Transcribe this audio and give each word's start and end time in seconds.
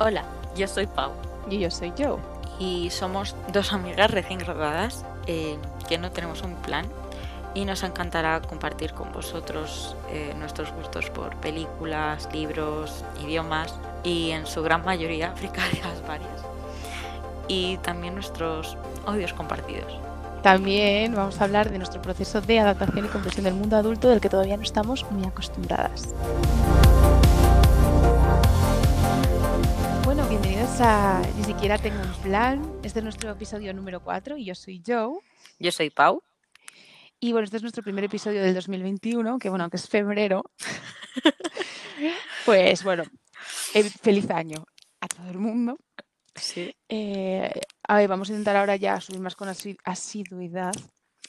Hola, 0.00 0.24
yo 0.56 0.66
soy 0.66 0.88
Pau 0.88 1.12
Y 1.48 1.60
yo 1.60 1.70
soy 1.70 1.92
Joe. 1.96 2.18
y 2.58 2.90
somos 2.90 3.36
dos 3.52 3.72
amigas 3.72 4.10
recién 4.10 4.40
graduadas 4.40 5.04
eh, 5.26 5.56
que 5.88 5.98
no 5.98 6.10
tenemos 6.10 6.42
un 6.42 6.56
plan 6.56 6.86
y 7.54 7.64
nos 7.64 7.84
encantará 7.84 8.40
compartir 8.40 8.92
con 8.92 9.12
vosotros 9.12 9.94
eh, 10.10 10.34
nuestros 10.36 10.72
gustos 10.72 11.10
por 11.10 11.36
películas, 11.36 12.28
libros, 12.32 13.04
idiomas 13.24 13.74
y 14.02 14.32
en 14.32 14.46
su 14.46 14.62
gran 14.64 14.84
mayoría 14.84 15.32
fricarias 15.32 16.02
varias 16.08 16.42
y 17.46 17.76
también 17.78 18.14
nuestros 18.14 18.76
odios 19.06 19.32
compartidos. 19.32 19.92
También 20.42 21.14
vamos 21.14 21.40
a 21.40 21.44
hablar 21.44 21.70
de 21.70 21.78
nuestro 21.78 22.02
proceso 22.02 22.40
de 22.40 22.58
adaptación 22.58 23.06
y 23.06 23.08
comprensión 23.08 23.44
del 23.44 23.54
mundo 23.54 23.76
adulto 23.76 24.08
del 24.08 24.20
que 24.20 24.28
todavía 24.28 24.56
no 24.56 24.64
estamos 24.64 25.08
muy 25.10 25.24
acostumbradas. 25.24 26.14
A 30.80 31.22
Ni 31.36 31.44
siquiera 31.44 31.78
tengo 31.78 32.00
un 32.00 32.12
plan. 32.22 32.80
Este 32.82 32.98
es 33.00 33.04
nuestro 33.04 33.30
episodio 33.30 33.72
número 33.74 34.00
4 34.02 34.36
y 34.36 34.44
yo 34.46 34.54
soy 34.54 34.82
Joe. 34.84 35.18
Yo 35.58 35.70
soy 35.72 35.90
Pau. 35.90 36.22
Y 37.20 37.32
bueno, 37.32 37.44
este 37.44 37.56
es 37.56 37.62
nuestro 37.62 37.82
primer 37.82 38.04
episodio 38.04 38.42
del 38.42 38.54
2021, 38.54 39.38
que 39.38 39.48
bueno, 39.48 39.64
aunque 39.64 39.76
es 39.78 39.88
febrero, 39.88 40.42
pues 42.44 42.82
bueno, 42.84 43.04
eh, 43.72 43.84
feliz 43.84 44.30
año 44.30 44.64
a 45.00 45.08
todo 45.08 45.30
el 45.30 45.38
mundo. 45.38 45.78
Sí. 46.34 46.74
Eh, 46.88 47.50
a 47.88 47.96
ver, 47.96 48.08
vamos 48.08 48.28
a 48.28 48.32
intentar 48.32 48.56
ahora 48.56 48.76
ya 48.76 49.00
subir 49.00 49.20
más 49.20 49.36
con 49.36 49.48
asi- 49.48 49.78
asiduidad. 49.84 50.72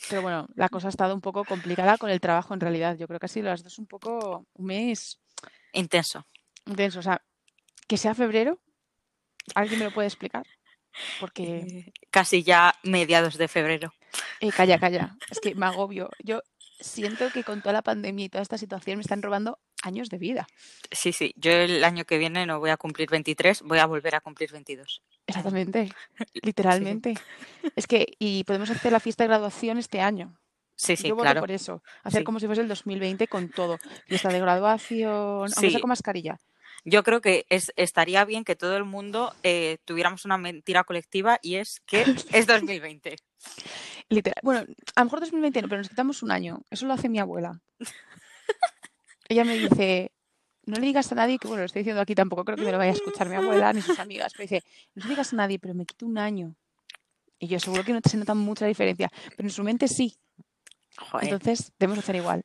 Pero 0.09 0.21
bueno, 0.21 0.47
la 0.55 0.69
cosa 0.69 0.87
ha 0.87 0.89
estado 0.89 1.13
un 1.15 1.21
poco 1.21 1.45
complicada 1.45 1.97
con 1.97 2.09
el 2.09 2.19
trabajo 2.19 2.53
en 2.53 2.59
realidad. 2.59 2.97
Yo 2.97 3.07
creo 3.07 3.19
que 3.19 3.27
ha 3.27 3.29
sido 3.29 3.45
las 3.47 3.63
dos 3.63 3.79
un 3.79 3.85
poco 3.87 4.45
un 4.53 4.65
mes 4.65 5.19
Intenso. 5.73 6.25
intenso. 6.65 6.99
O 6.99 7.03
sea, 7.03 7.21
que 7.87 7.97
sea 7.97 8.13
febrero, 8.15 8.59
¿alguien 9.53 9.79
me 9.79 9.85
lo 9.85 9.91
puede 9.91 10.07
explicar? 10.07 10.45
Porque, 11.19 11.57
Eh, 11.59 11.93
Casi 12.09 12.43
ya 12.43 12.73
mediados 12.83 13.37
de 13.37 13.47
febrero. 13.47 13.93
eh, 14.39 14.49
calla, 14.51 14.79
calla, 14.79 15.15
es 15.29 15.39
que 15.39 15.53
me 15.55 15.65
agobio. 15.65 16.09
Yo 16.23 16.41
siento 16.79 17.29
que 17.31 17.43
con 17.43 17.61
toda 17.61 17.73
la 17.73 17.81
pandemia 17.81 18.25
y 18.25 18.29
toda 18.29 18.41
esta 18.41 18.57
situación 18.57 18.97
me 18.97 19.01
están 19.01 19.21
robando 19.21 19.59
años 19.83 20.09
de 20.09 20.17
vida. 20.17 20.47
Sí, 20.91 21.11
sí. 21.11 21.33
Yo 21.37 21.51
el 21.51 21.83
año 21.83 22.05
que 22.05 22.17
viene 22.17 22.45
no 22.45 22.59
voy 22.59 22.69
a 22.69 22.77
cumplir 22.77 23.09
23, 23.09 23.61
voy 23.63 23.79
a 23.79 23.85
volver 23.85 24.15
a 24.15 24.21
cumplir 24.21 24.51
22. 24.51 25.01
Exactamente, 25.27 25.91
literalmente. 26.41 27.15
Es 27.75 27.87
que, 27.87 28.07
y 28.19 28.43
podemos 28.45 28.69
hacer 28.69 28.91
la 28.91 28.99
fiesta 28.99 29.23
de 29.23 29.27
graduación 29.29 29.77
este 29.77 29.99
año. 30.01 30.39
Sí, 30.77 30.95
sí, 30.97 31.07
Yo 31.07 31.15
voto 31.15 31.23
claro. 31.23 31.39
por 31.41 31.51
eso. 31.51 31.81
Hacer 32.03 32.21
Sí. 32.21 32.23
como 32.25 32.39
si 32.39 32.47
fuese 32.47 32.61
el 32.61 32.67
2020 32.67 33.27
con 33.27 33.49
todo. 33.49 33.77
Fiesta 34.07 34.29
de 34.29 34.39
graduación, 34.41 35.11
aunque 35.13 35.59
sea 35.59 35.69
Sí. 35.69 35.79
con 35.79 35.89
mascarilla. 35.89 36.37
Yo 36.87 37.03
creo 37.03 37.19
que 37.19 37.47
es, 37.49 37.73
estaría 37.75 38.23
bien 38.25 38.43
que 38.43 38.55
todo 38.55 38.77
el 38.77 38.85
mundo 38.85 39.33
eh, 39.41 39.79
tuviéramos 39.85 40.23
una 40.23 40.37
mentira 40.37 40.83
colectiva 40.83 41.39
y 41.41 41.55
es 41.55 41.81
que 41.87 42.03
es 42.31 42.45
2020. 42.47 43.15
Literal. 44.09 44.39
Bueno, 44.43 44.61
a 44.95 45.01
lo 45.01 45.05
mejor 45.05 45.19
2020 45.19 45.63
no, 45.63 45.67
pero 45.67 45.79
nos 45.79 45.89
quitamos 45.89 46.21
un 46.21 46.31
año. 46.31 46.61
Eso 46.69 46.85
lo 46.85 46.93
hace 46.93 47.09
mi 47.09 47.19
abuela. 47.19 47.59
Ella 49.27 49.43
me 49.43 49.57
dice, 49.57 50.11
no 50.67 50.75
le 50.75 50.85
digas 50.85 51.11
a 51.11 51.15
nadie, 51.15 51.39
que 51.39 51.47
bueno, 51.47 51.61
lo 51.61 51.65
estoy 51.65 51.81
diciendo 51.81 52.01
aquí, 52.01 52.13
tampoco 52.13 52.45
creo 52.45 52.57
que 52.57 52.63
me 52.63 52.71
lo 52.71 52.77
vaya 52.77 52.91
a 52.91 52.93
escuchar 52.93 53.27
mi 53.29 53.35
abuela 53.35 53.73
ni 53.73 53.81
sus 53.81 53.97
amigas, 53.97 54.33
pero 54.33 54.43
dice, 54.43 54.63
no 54.93 55.05
lo 55.05 55.09
digas 55.09 55.33
a 55.33 55.35
nadie, 55.35 55.57
pero 55.57 55.73
me 55.73 55.87
quito 55.87 56.05
un 56.05 56.19
año. 56.19 56.55
Y 57.39 57.47
yo 57.47 57.59
seguro 57.59 57.83
que 57.83 57.93
no 57.93 57.99
se 58.07 58.17
nota 58.17 58.35
mucha 58.35 58.67
diferencia, 58.67 59.09
pero 59.35 59.47
en 59.47 59.53
su 59.53 59.63
mente 59.63 59.87
sí. 59.87 60.15
Joder. 60.97 61.33
Entonces, 61.33 61.73
debemos 61.79 61.99
hacer 61.99 62.15
igual. 62.15 62.43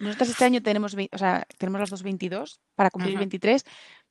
Nosotras 0.00 0.30
este 0.30 0.44
año 0.44 0.62
tenemos, 0.62 0.94
o 1.12 1.18
sea, 1.18 1.46
tenemos 1.58 1.80
las 1.80 1.90
dos 1.90 2.02
22 2.02 2.60
para 2.74 2.90
cumplir 2.90 3.14
Ujú. 3.14 3.20
23, 3.20 3.64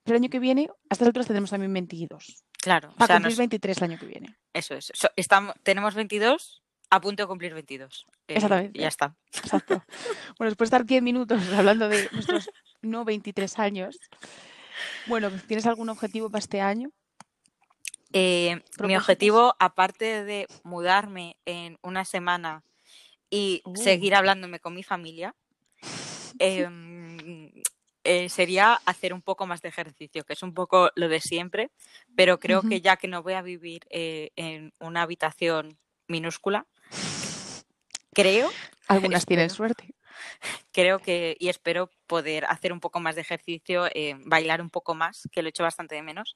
pero 0.03 0.15
el 0.17 0.23
año 0.23 0.29
que 0.29 0.39
viene, 0.39 0.69
a 0.89 0.93
estas 0.93 1.07
alturas 1.07 1.27
tenemos 1.27 1.49
también 1.49 1.73
22. 1.73 2.43
claro, 2.61 2.89
o 2.91 2.95
Para 2.95 3.07
sea, 3.07 3.15
cumplir 3.17 3.31
nos- 3.33 3.37
23 3.39 3.77
el 3.77 3.83
año 3.83 3.99
que 3.99 4.05
viene. 4.05 4.35
eso 4.53 4.75
es. 4.75 4.91
So- 4.93 5.09
estamos, 5.15 5.53
tenemos 5.63 5.95
22 5.95 6.61
a 6.91 6.99
punto 7.01 7.23
de 7.23 7.27
cumplir 7.27 7.53
22. 7.53 8.05
Eh, 8.27 8.35
Exactamente. 8.35 8.77
y 8.79 8.81
ya 8.81 8.87
está. 8.87 9.15
Exacto. 9.33 9.83
Bueno, 10.37 10.49
después 10.51 10.69
de 10.69 10.75
estar 10.77 10.85
10 10.85 11.03
minutos 11.03 11.41
hablando 11.53 11.87
de 11.89 12.09
nuestros 12.11 12.49
no 12.81 13.05
23 13.05 13.59
años, 13.59 13.99
bueno, 15.07 15.29
¿tienes 15.47 15.65
algún 15.67 15.89
objetivo 15.89 16.29
para 16.29 16.39
este 16.39 16.61
año? 16.61 16.91
Eh, 18.11 18.61
mi 18.79 18.95
objetivo, 18.97 19.55
aparte 19.59 20.23
de 20.23 20.47
mudarme 20.63 21.37
en 21.45 21.77
una 21.83 22.05
semana 22.05 22.63
y 23.29 23.61
Uh. 23.65 23.75
seguir 23.75 24.15
hablándome 24.15 24.59
con 24.59 24.73
mi 24.73 24.81
familia, 24.83 25.35
em, 26.39 27.51
eh, 28.03 28.29
sería 28.29 28.73
hacer 28.85 29.13
un 29.13 29.21
poco 29.21 29.45
más 29.45 29.61
de 29.61 29.69
ejercicio, 29.69 30.23
que 30.23 30.33
es 30.33 30.41
un 30.41 30.53
poco 30.53 30.89
lo 30.95 31.09
de 31.09 31.19
siempre, 31.19 31.69
pero 32.15 32.39
creo 32.39 32.61
que 32.61 32.81
ya 32.81 32.97
que 32.97 33.07
no 33.07 33.21
voy 33.21 33.33
a 33.33 33.41
vivir 33.41 33.81
eh, 33.89 34.31
en 34.35 34.73
una 34.79 35.01
habitación 35.01 35.77
minúscula, 36.07 36.65
creo, 38.13 38.49
Algunas 38.87 39.25
tienen 39.25 39.49
suerte. 39.49 39.93
creo 40.71 40.99
que 40.99 41.35
y 41.39 41.49
espero 41.49 41.91
poder 42.07 42.45
hacer 42.45 42.73
un 42.73 42.79
poco 42.79 42.99
más 42.99 43.15
de 43.15 43.21
ejercicio, 43.21 43.87
eh, 43.93 44.15
bailar 44.25 44.61
un 44.61 44.69
poco 44.69 44.95
más, 44.95 45.27
que 45.31 45.41
lo 45.41 45.47
he 45.47 45.51
hecho 45.51 45.63
bastante 45.63 45.95
de 45.95 46.01
menos, 46.01 46.35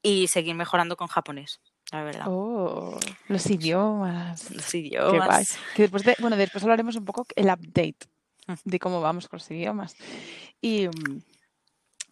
y 0.00 0.28
seguir 0.28 0.54
mejorando 0.54 0.96
con 0.96 1.08
japonés, 1.08 1.60
la 1.90 2.04
verdad. 2.04 2.26
Oh, 2.28 2.98
los 3.28 3.50
idiomas. 3.50 4.50
Los 4.52 4.74
idiomas. 4.74 5.58
Que 5.74 5.82
después 5.82 6.04
de, 6.04 6.16
bueno, 6.20 6.36
después 6.36 6.62
hablaremos 6.62 6.96
un 6.96 7.04
poco 7.04 7.26
el 7.36 7.46
update. 7.46 8.13
de 8.64 8.78
cómo 8.78 9.00
vamos 9.00 9.28
con 9.28 9.38
los 9.38 9.50
idiomas. 9.50 9.96
Y 10.60 10.88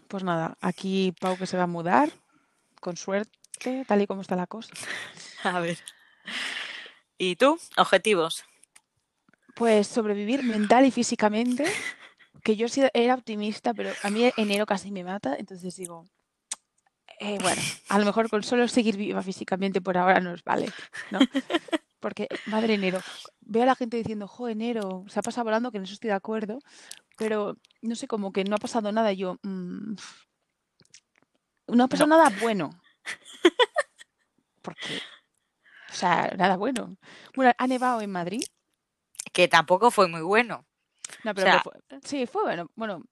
pues 0.09 0.25
nada, 0.25 0.56
aquí 0.60 1.15
Pau 1.20 1.37
que 1.37 1.47
se 1.47 1.56
va 1.56 1.65
a 1.65 1.69
mudar, 1.69 2.10
con 2.81 2.97
suerte, 2.97 3.84
tal 3.87 4.03
y 4.03 4.06
como 4.06 4.22
está 4.22 4.37
la 4.37 4.47
cosa. 4.47 4.75
A 5.44 5.60
ver. 5.60 5.78
¿Y 7.19 7.37
tú? 7.37 7.59
Objetivos. 7.76 8.44
Pues 9.54 9.87
sobrevivir 9.87 10.43
mental 10.43 10.87
y 10.87 10.91
físicamente, 10.91 11.65
que 12.43 12.56
yo 12.56 12.66
era 12.94 13.14
optimista, 13.14 13.75
pero 13.75 13.93
a 14.03 14.10
mí 14.10 14.31
enero 14.37 14.66
casi 14.66 14.91
me 14.91 15.04
mata, 15.04 15.37
entonces 15.38 15.76
digo, 15.76 16.06
eh, 17.20 17.38
bueno, 17.41 17.60
a 17.88 17.99
lo 17.99 18.04
mejor 18.06 18.28
con 18.31 18.43
solo 18.43 18.66
seguir 18.66 18.97
viva 18.97 19.22
físicamente 19.22 19.81
por 19.81 19.99
ahora 19.99 20.20
nos 20.20 20.43
vale, 20.43 20.72
¿no? 21.10 21.20
Porque, 22.02 22.26
madre 22.46 22.74
enero, 22.74 23.00
veo 23.40 23.62
a 23.62 23.66
la 23.66 23.76
gente 23.76 23.96
diciendo, 23.96 24.26
jo, 24.26 24.48
enero, 24.48 25.04
se 25.08 25.20
ha 25.20 25.22
pasado 25.22 25.44
volando, 25.44 25.70
que 25.70 25.78
en 25.78 25.84
eso 25.84 25.94
estoy 25.94 26.08
de 26.08 26.14
acuerdo, 26.16 26.58
pero 27.16 27.56
no 27.80 27.94
sé, 27.94 28.08
como 28.08 28.32
que 28.32 28.42
no 28.42 28.56
ha 28.56 28.58
pasado 28.58 28.90
nada, 28.90 29.12
y 29.12 29.18
yo, 29.18 29.38
mm, 29.42 29.94
no 31.68 31.84
ha 31.84 31.88
pasado 31.88 32.08
nada 32.08 32.28
bueno. 32.40 32.70
Porque, 34.62 34.98
o 35.90 35.94
sea, 35.94 36.34
nada 36.36 36.56
bueno. 36.56 36.96
Bueno, 37.36 37.52
ha 37.56 37.66
nevado 37.68 38.00
en 38.00 38.10
Madrid. 38.10 38.42
Que 39.32 39.46
tampoco 39.48 39.90
fue 39.92 40.08
muy 40.08 40.22
bueno. 40.22 40.66
No, 41.24 41.34
pero, 41.34 41.46
sea- 41.46 41.62
pero 41.64 41.80
fue- 41.88 42.00
sí, 42.08 42.26
fue 42.26 42.42
bueno. 42.42 42.69
Bueno, 42.74 43.04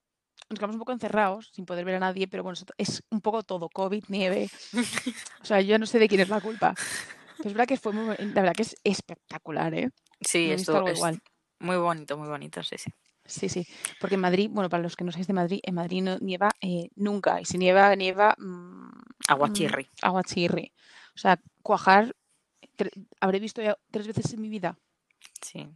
nos 0.49 0.59
quedamos 0.59 0.75
un 0.75 0.79
poco 0.79 0.91
encerrados, 0.91 1.49
sin 1.53 1.65
poder 1.65 1.85
ver 1.85 1.95
a 1.95 1.99
nadie, 1.99 2.27
pero 2.27 2.43
bueno, 2.43 2.59
es 2.77 3.03
un 3.09 3.21
poco 3.21 3.43
todo, 3.43 3.69
COVID, 3.69 4.03
nieve. 4.09 4.49
O 5.41 5.45
sea, 5.45 5.61
yo 5.61 5.77
no 5.79 5.85
sé 5.85 5.97
de 5.99 6.07
quién 6.07 6.21
es 6.21 6.29
la 6.29 6.41
culpa. 6.41 6.75
Pero 7.41 7.49
es 7.49 7.53
verdad 7.53 7.67
que 7.67 7.77
fue 7.77 7.93
muy, 7.93 8.15
la 8.17 8.41
verdad 8.41 8.53
que 8.53 8.63
es 8.63 8.75
espectacular, 8.83 9.73
¿eh? 9.73 9.89
Sí, 10.21 10.47
No 10.47 10.53
esto 10.53 10.87
es 10.87 10.97
igual. 10.97 11.19
muy 11.59 11.77
bonito, 11.77 12.17
muy 12.17 12.27
bonito, 12.27 12.61
sí, 12.63 12.77
sí. 12.77 12.91
Sí, 13.25 13.49
sí. 13.49 13.65
Porque 13.99 14.15
en 14.15 14.21
Madrid, 14.21 14.49
bueno, 14.51 14.67
para 14.69 14.83
los 14.83 14.95
que 14.95 15.03
no 15.03 15.11
seáis 15.11 15.27
de 15.27 15.33
Madrid, 15.33 15.59
en 15.63 15.75
Madrid 15.75 16.01
no 16.01 16.17
nieva 16.19 16.49
eh, 16.59 16.89
nunca. 16.95 17.39
Y 17.39 17.45
si 17.45 17.57
nieva, 17.57 17.95
nieva 17.95 18.35
mm, 18.37 18.89
Aguachirri. 19.27 19.83
mm, 19.83 19.87
aguachirri. 20.05 20.73
O 21.15 21.17
sea, 21.19 21.39
cuajar, 21.61 22.15
habré 23.19 23.39
visto 23.39 23.61
ya 23.61 23.77
tres 23.91 24.07
veces 24.07 24.33
en 24.33 24.41
mi 24.41 24.49
vida. 24.49 24.77
Sí. 25.41 25.67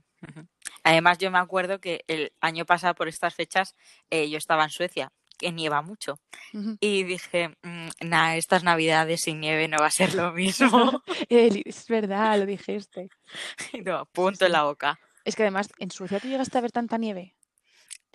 Además, 0.84 1.18
yo 1.20 1.30
me 1.30 1.38
acuerdo 1.38 1.80
que 1.80 2.04
el 2.08 2.34
año 2.42 2.66
pasado, 2.66 2.96
por 2.96 3.08
estas 3.08 3.36
fechas, 3.36 3.76
eh, 4.10 4.30
yo 4.30 4.38
estaba 4.38 4.64
en 4.64 4.70
Suecia, 4.72 5.12
que 5.36 5.52
nieva 5.52 5.82
mucho. 5.82 6.20
Y 6.80 7.04
dije, 7.04 7.56
nada, 8.02 8.36
estas 8.38 8.64
navidades 8.64 9.22
sin 9.22 9.40
nieve 9.40 9.68
no 9.68 9.78
va 9.80 9.88
a 9.88 9.92
ser 9.92 10.14
lo 10.16 10.32
mismo. 10.32 11.02
Eli, 11.30 11.64
es 11.66 11.88
verdad, 11.88 12.40
lo 12.40 12.46
dijiste. 12.46 13.10
Y 13.74 13.82
no, 13.82 14.06
punto 14.08 14.46
en 14.46 14.52
la 14.52 14.64
boca. 14.64 15.00
Es 15.24 15.36
que 15.36 15.44
además, 15.44 15.70
¿en 15.80 15.92
Suecia 15.92 16.20
tú 16.20 16.28
llegaste 16.28 16.58
a 16.58 16.62
ver 16.62 16.72
tanta 16.72 16.98
nieve? 16.98 17.36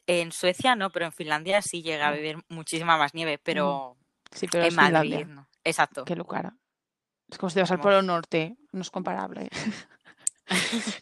En 0.07 0.33
Suecia 0.33 0.75
no, 0.77 0.91
pero 0.91 1.07
en 1.07 1.13
Finlandia 1.13 1.61
sí 1.63 1.83
llega 1.83 2.07
a 2.07 2.09
Ah. 2.09 2.13
haber 2.13 2.37
muchísima 2.49 2.97
más 2.97 3.15
nieve, 3.15 3.39
pero 3.43 3.97
Sí, 4.33 4.47
pero 4.49 4.65
en 4.65 4.69
es 4.69 4.75
Finlandia. 4.75 5.19
Madrid 5.19 5.27
no. 5.35 5.49
Exacto. 5.65 6.05
Qué 6.05 6.17
lucara. 6.17 6.57
Es 7.29 7.39
como 7.39 7.51
si 7.51 7.55
te 7.55 7.61
vas 7.61 7.71
al 7.71 7.81
Polo 7.81 8.01
Norte. 8.03 8.57
No 8.73 8.81
es 8.83 8.91
comparable. 8.91 9.49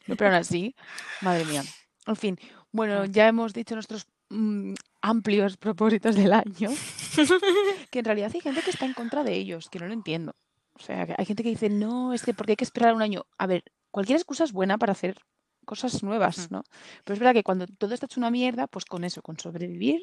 No, 0.06 0.14
pero 0.16 0.28
aún 0.30 0.36
así, 0.40 0.74
madre 1.22 1.44
mía. 1.46 1.62
En 2.06 2.16
fin, 2.16 2.38
bueno, 2.70 3.02
Ah. 3.02 3.06
ya 3.08 3.28
hemos 3.28 3.54
dicho 3.54 3.74
nuestros 3.74 4.06
mm, 4.30 4.75
amplios 5.02 5.56
propósitos 5.56 6.16
del 6.16 6.32
año. 6.32 6.70
Que 7.90 8.00
en 8.00 8.04
realidad 8.04 8.30
hay 8.34 8.40
gente 8.40 8.62
que 8.62 8.70
está 8.70 8.84
en 8.84 8.94
contra 8.94 9.25
de 9.25 9.34
ellos, 9.34 9.69
que 9.70 9.78
no 9.78 9.86
lo 9.86 9.94
entiendo. 9.94 10.36
O 10.75 10.78
sea, 10.80 11.06
que 11.06 11.14
hay 11.16 11.25
gente 11.25 11.42
que 11.42 11.48
dice, 11.48 11.69
no, 11.69 12.12
es 12.12 12.22
que 12.22 12.34
porque 12.34 12.52
hay 12.52 12.56
que 12.56 12.64
esperar 12.64 12.94
un 12.94 13.02
año. 13.02 13.26
A 13.38 13.46
ver, 13.46 13.64
cualquier 13.90 14.19
excusa 14.19 14.44
es 14.44 14.52
buena 14.52 14.78
para 14.78 14.92
hacer 14.92 15.16
cosas 15.64 16.02
nuevas. 16.02 16.50
¿no? 16.50 16.62
Pero 17.04 17.14
es 17.14 17.19
verdad 17.20 17.34
que 17.34 17.42
cuando 17.42 17.66
todo 17.66 17.94
está 17.94 18.06
hecho 18.06 18.20
una 18.20 18.30
mierda, 18.30 18.66
pues 18.66 18.84
con 18.84 19.04
eso, 19.04 19.22
con 19.22 19.38
sobrevivir, 19.38 20.02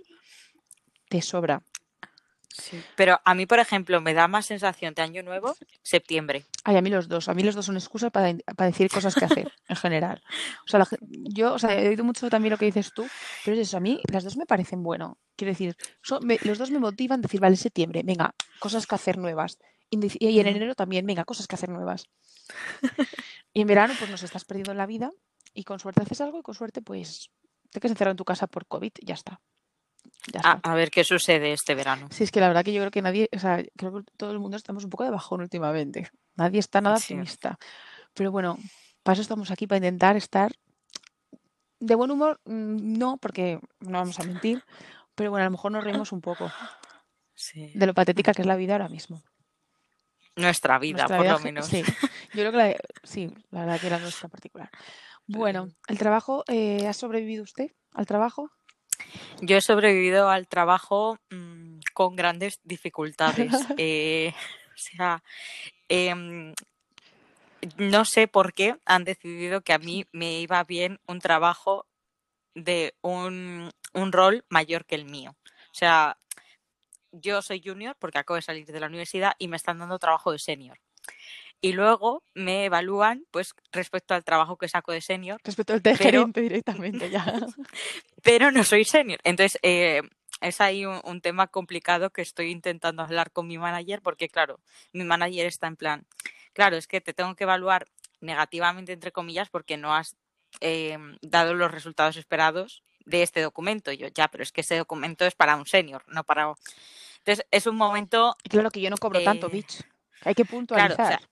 te 1.09 1.21
sobra. 1.21 1.63
Sí, 2.57 2.81
pero 2.95 3.19
a 3.25 3.35
mí, 3.35 3.45
por 3.45 3.59
ejemplo, 3.59 3.99
me 3.99 4.13
da 4.13 4.27
más 4.29 4.45
sensación 4.45 4.93
de 4.93 5.01
año 5.01 5.23
nuevo 5.23 5.55
septiembre. 5.83 6.45
Ay, 6.63 6.77
a 6.77 6.81
mí 6.81 6.89
los 6.89 7.07
dos. 7.09 7.27
A 7.27 7.33
mí 7.33 7.43
los 7.43 7.53
dos 7.53 7.65
son 7.65 7.75
excusas 7.75 8.11
para, 8.11 8.33
para 8.55 8.71
decir 8.71 8.89
cosas 8.89 9.13
que 9.13 9.25
hacer, 9.25 9.51
en 9.67 9.75
general. 9.75 10.21
O 10.65 10.67
sea, 10.69 10.79
la 10.79 10.87
yo 11.01 11.53
o 11.53 11.59
sea, 11.59 11.77
he 11.77 11.89
oído 11.89 12.03
mucho 12.05 12.29
también 12.29 12.51
lo 12.51 12.57
que 12.57 12.65
dices 12.65 12.93
tú, 12.93 13.05
pero 13.43 13.55
es 13.57 13.67
eso, 13.67 13.77
a 13.77 13.81
mí 13.81 13.99
las 14.11 14.23
dos 14.23 14.37
me 14.37 14.45
parecen 14.45 14.83
bueno. 14.83 15.17
Quiero 15.35 15.51
decir, 15.51 15.75
son- 16.01 16.25
me- 16.25 16.39
los 16.43 16.57
dos 16.57 16.71
me 16.71 16.79
motivan 16.79 17.19
a 17.19 17.23
decir, 17.23 17.41
vale, 17.41 17.57
septiembre, 17.57 18.01
venga, 18.05 18.33
cosas 18.59 18.87
que 18.87 18.95
hacer 18.95 19.17
nuevas. 19.17 19.57
Y 19.89 19.97
en 19.97 20.09
y 20.19 20.39
en 20.39 20.47
enero 20.47 20.75
también, 20.75 21.05
venga, 21.05 21.25
cosas 21.25 21.47
que 21.47 21.55
hacer 21.55 21.69
nuevas. 21.69 22.07
Y 23.53 23.61
en 23.61 23.67
verano, 23.67 23.93
pues 23.97 24.09
nos 24.09 24.23
estás 24.23 24.45
perdiendo 24.45 24.73
la 24.73 24.85
vida 24.85 25.11
y 25.53 25.63
con 25.63 25.79
suerte 25.79 26.01
haces 26.03 26.21
algo 26.21 26.39
y 26.39 26.41
con 26.41 26.55
suerte, 26.55 26.81
pues 26.81 27.29
te 27.71 27.79
quedas 27.79 27.91
encerrado 27.91 28.11
en 28.11 28.17
tu 28.17 28.25
casa 28.25 28.47
por 28.47 28.65
COVID, 28.67 28.91
ya 29.03 29.13
está. 29.13 29.41
Ya 30.33 30.59
A, 30.63 30.75
ver 30.75 30.89
qué 30.89 31.03
sucede 31.03 31.53
este 31.53 31.75
verano. 31.75 32.07
Sí, 32.11 32.23
es 32.23 32.31
que 32.31 32.39
la 32.39 32.47
verdad 32.47 32.63
que 32.63 32.73
yo 32.73 32.81
creo 32.81 32.91
que 32.91 33.01
nadie, 33.01 33.29
o 33.35 33.39
sea, 33.39 33.63
creo 33.77 33.93
que 33.93 34.11
todo 34.17 34.31
el 34.31 34.39
mundo 34.39 34.57
estamos 34.57 34.83
un 34.83 34.89
poco 34.89 35.03
de 35.03 35.11
bajón 35.11 35.41
últimamente. 35.41 36.09
Nadie 36.35 36.59
está 36.59 36.81
nada 36.81 36.97
Sí. 36.97 37.13
optimista. 37.13 37.57
Pero 38.13 38.31
bueno, 38.31 38.57
para 39.03 39.13
eso 39.13 39.21
estamos 39.21 39.51
aquí, 39.51 39.67
para 39.67 39.77
intentar 39.77 40.15
estar 40.15 40.51
de 41.79 41.95
buen 41.95 42.09
humor, 42.11 42.39
mm, 42.45 42.97
no, 42.97 43.17
porque 43.17 43.59
no 43.81 43.99
vamos 43.99 44.19
a 44.19 44.23
mentir, 44.23 44.63
pero 45.13 45.29
bueno, 45.29 45.43
a 45.43 45.45
lo 45.47 45.51
mejor 45.51 45.71
nos 45.71 45.83
reímos 45.83 46.11
un 46.11 46.21
poco 46.21 46.49
Sí. 47.35 47.71
de 47.75 47.85
lo 47.85 47.93
patética 47.93 48.33
que 48.33 48.41
es 48.41 48.47
la 48.47 48.55
vida 48.55 48.73
ahora 48.73 48.89
mismo. 48.89 49.21
Nuestra 50.35 50.79
vida, 50.79 50.97
Nuestra 50.97 51.17
por 51.17 51.25
vida 51.25 51.33
lo 51.33 51.39
menos. 51.39 51.67
Sí, 51.67 51.83
yo 52.33 52.41
creo 52.41 52.51
que 52.51 52.57
la, 52.57 52.75
sí, 53.03 53.31
la 53.51 53.61
verdad 53.61 53.79
que 53.79 53.89
la 53.89 53.99
nuestra 53.99 54.27
particular. 54.29 54.69
Bueno, 55.27 55.69
el 55.87 55.97
trabajo, 55.97 56.43
eh, 56.47 56.87
¿ha 56.87 56.93
sobrevivido 56.93 57.43
usted 57.43 57.71
al 57.93 58.05
trabajo? 58.05 58.51
Yo 59.41 59.57
he 59.57 59.61
sobrevivido 59.61 60.29
al 60.29 60.47
trabajo 60.47 61.17
mm, 61.29 61.79
con 61.93 62.15
grandes 62.15 62.59
dificultades. 62.63 63.51
Eh, 63.77 64.33
o 64.75 64.77
sea, 64.77 65.23
em, 65.89 66.53
no 67.77 68.05
sé 68.05 68.27
por 68.27 68.53
qué 68.53 68.77
han 68.85 69.03
decidido 69.03 69.61
que 69.61 69.73
a 69.73 69.79
mí 69.79 70.05
me 70.11 70.39
iba 70.39 70.63
bien 70.63 70.99
un 71.07 71.19
trabajo 71.19 71.85
de 72.53 72.95
un, 73.01 73.71
un 73.93 74.11
rol 74.11 74.45
mayor 74.49 74.85
que 74.85 74.95
el 74.95 75.05
mío. 75.05 75.35
O 75.45 75.77
sea, 75.77 76.17
yo 77.11 77.41
soy 77.41 77.61
junior 77.63 77.95
porque 77.99 78.19
acabo 78.19 78.35
de 78.35 78.41
salir 78.41 78.65
de 78.65 78.79
la 78.79 78.87
universidad 78.87 79.33
y 79.39 79.47
me 79.47 79.57
están 79.57 79.79
dando 79.79 79.99
trabajo 79.99 80.31
de 80.31 80.39
senior. 80.39 80.79
Y 81.65 81.73
luego 81.73 82.21
me 82.35 82.65
evalúan 82.65 83.25
pues 83.31 83.55
respecto 83.71 84.13
al 84.13 84.23
trabajo 84.23 84.55
que 84.55 84.67
saco 84.67 84.91
de 84.91 85.01
senior, 85.01 85.41
Respecto 85.43 85.73
al 85.73 85.81
de 85.81 85.95
Pero- 85.97 86.03
gerente 86.03 86.41
directamente 86.41 87.09
ya. 87.09 87.23
pero 88.23 88.51
no 88.51 88.63
soy 88.63 88.85
senior. 88.85 89.19
Entonces, 89.23 89.57
eh, 89.63 90.01
es 90.41 90.61
ahí 90.61 90.85
un, 90.85 91.01
un 91.03 91.21
tema 91.21 91.47
complicado 91.47 92.11
que 92.11 92.21
estoy 92.21 92.51
intentando 92.51 93.01
hablar 93.01 93.31
con 93.31 93.47
mi 93.47 93.57
manager 93.57 94.01
porque, 94.03 94.29
claro, 94.29 94.59
mi 94.93 95.03
manager 95.05 95.47
está 95.47 95.65
en 95.65 95.75
plan, 95.75 96.05
claro, 96.53 96.75
es 96.77 96.85
que 96.87 97.01
te 97.01 97.13
tengo 97.13 97.35
que 97.35 97.45
evaluar 97.45 97.87
negativamente, 98.21 98.93
entre 98.93 99.11
comillas, 99.11 99.49
porque 99.49 99.77
no 99.77 99.95
has 99.95 100.15
eh, 100.61 100.99
dado 101.21 101.55
los 101.55 101.71
resultados 101.71 102.15
esperados 102.17 102.83
de 103.05 103.23
este 103.23 103.41
documento. 103.41 103.91
Y 103.91 103.97
yo, 103.97 104.07
ya, 104.09 104.27
pero 104.27 104.43
es 104.43 104.51
que 104.51 104.61
ese 104.61 104.77
documento 104.77 105.25
es 105.25 105.33
para 105.33 105.55
un 105.55 105.65
senior, 105.65 106.03
no 106.07 106.23
para... 106.23 106.53
Entonces, 107.19 107.43
es 107.49 107.65
un 107.65 107.75
momento 107.75 108.35
claro 108.49 108.69
que 108.69 108.81
yo 108.81 108.91
no 108.91 108.97
cobro 108.97 109.23
tanto, 109.23 109.47
Eh, 109.47 109.51
bitch. 109.51 109.81
Hay 110.23 110.35
que 110.35 110.45
puntualizar. 110.45 110.95
Claro, 110.95 111.15
o 111.15 111.17
sea, 111.19 111.29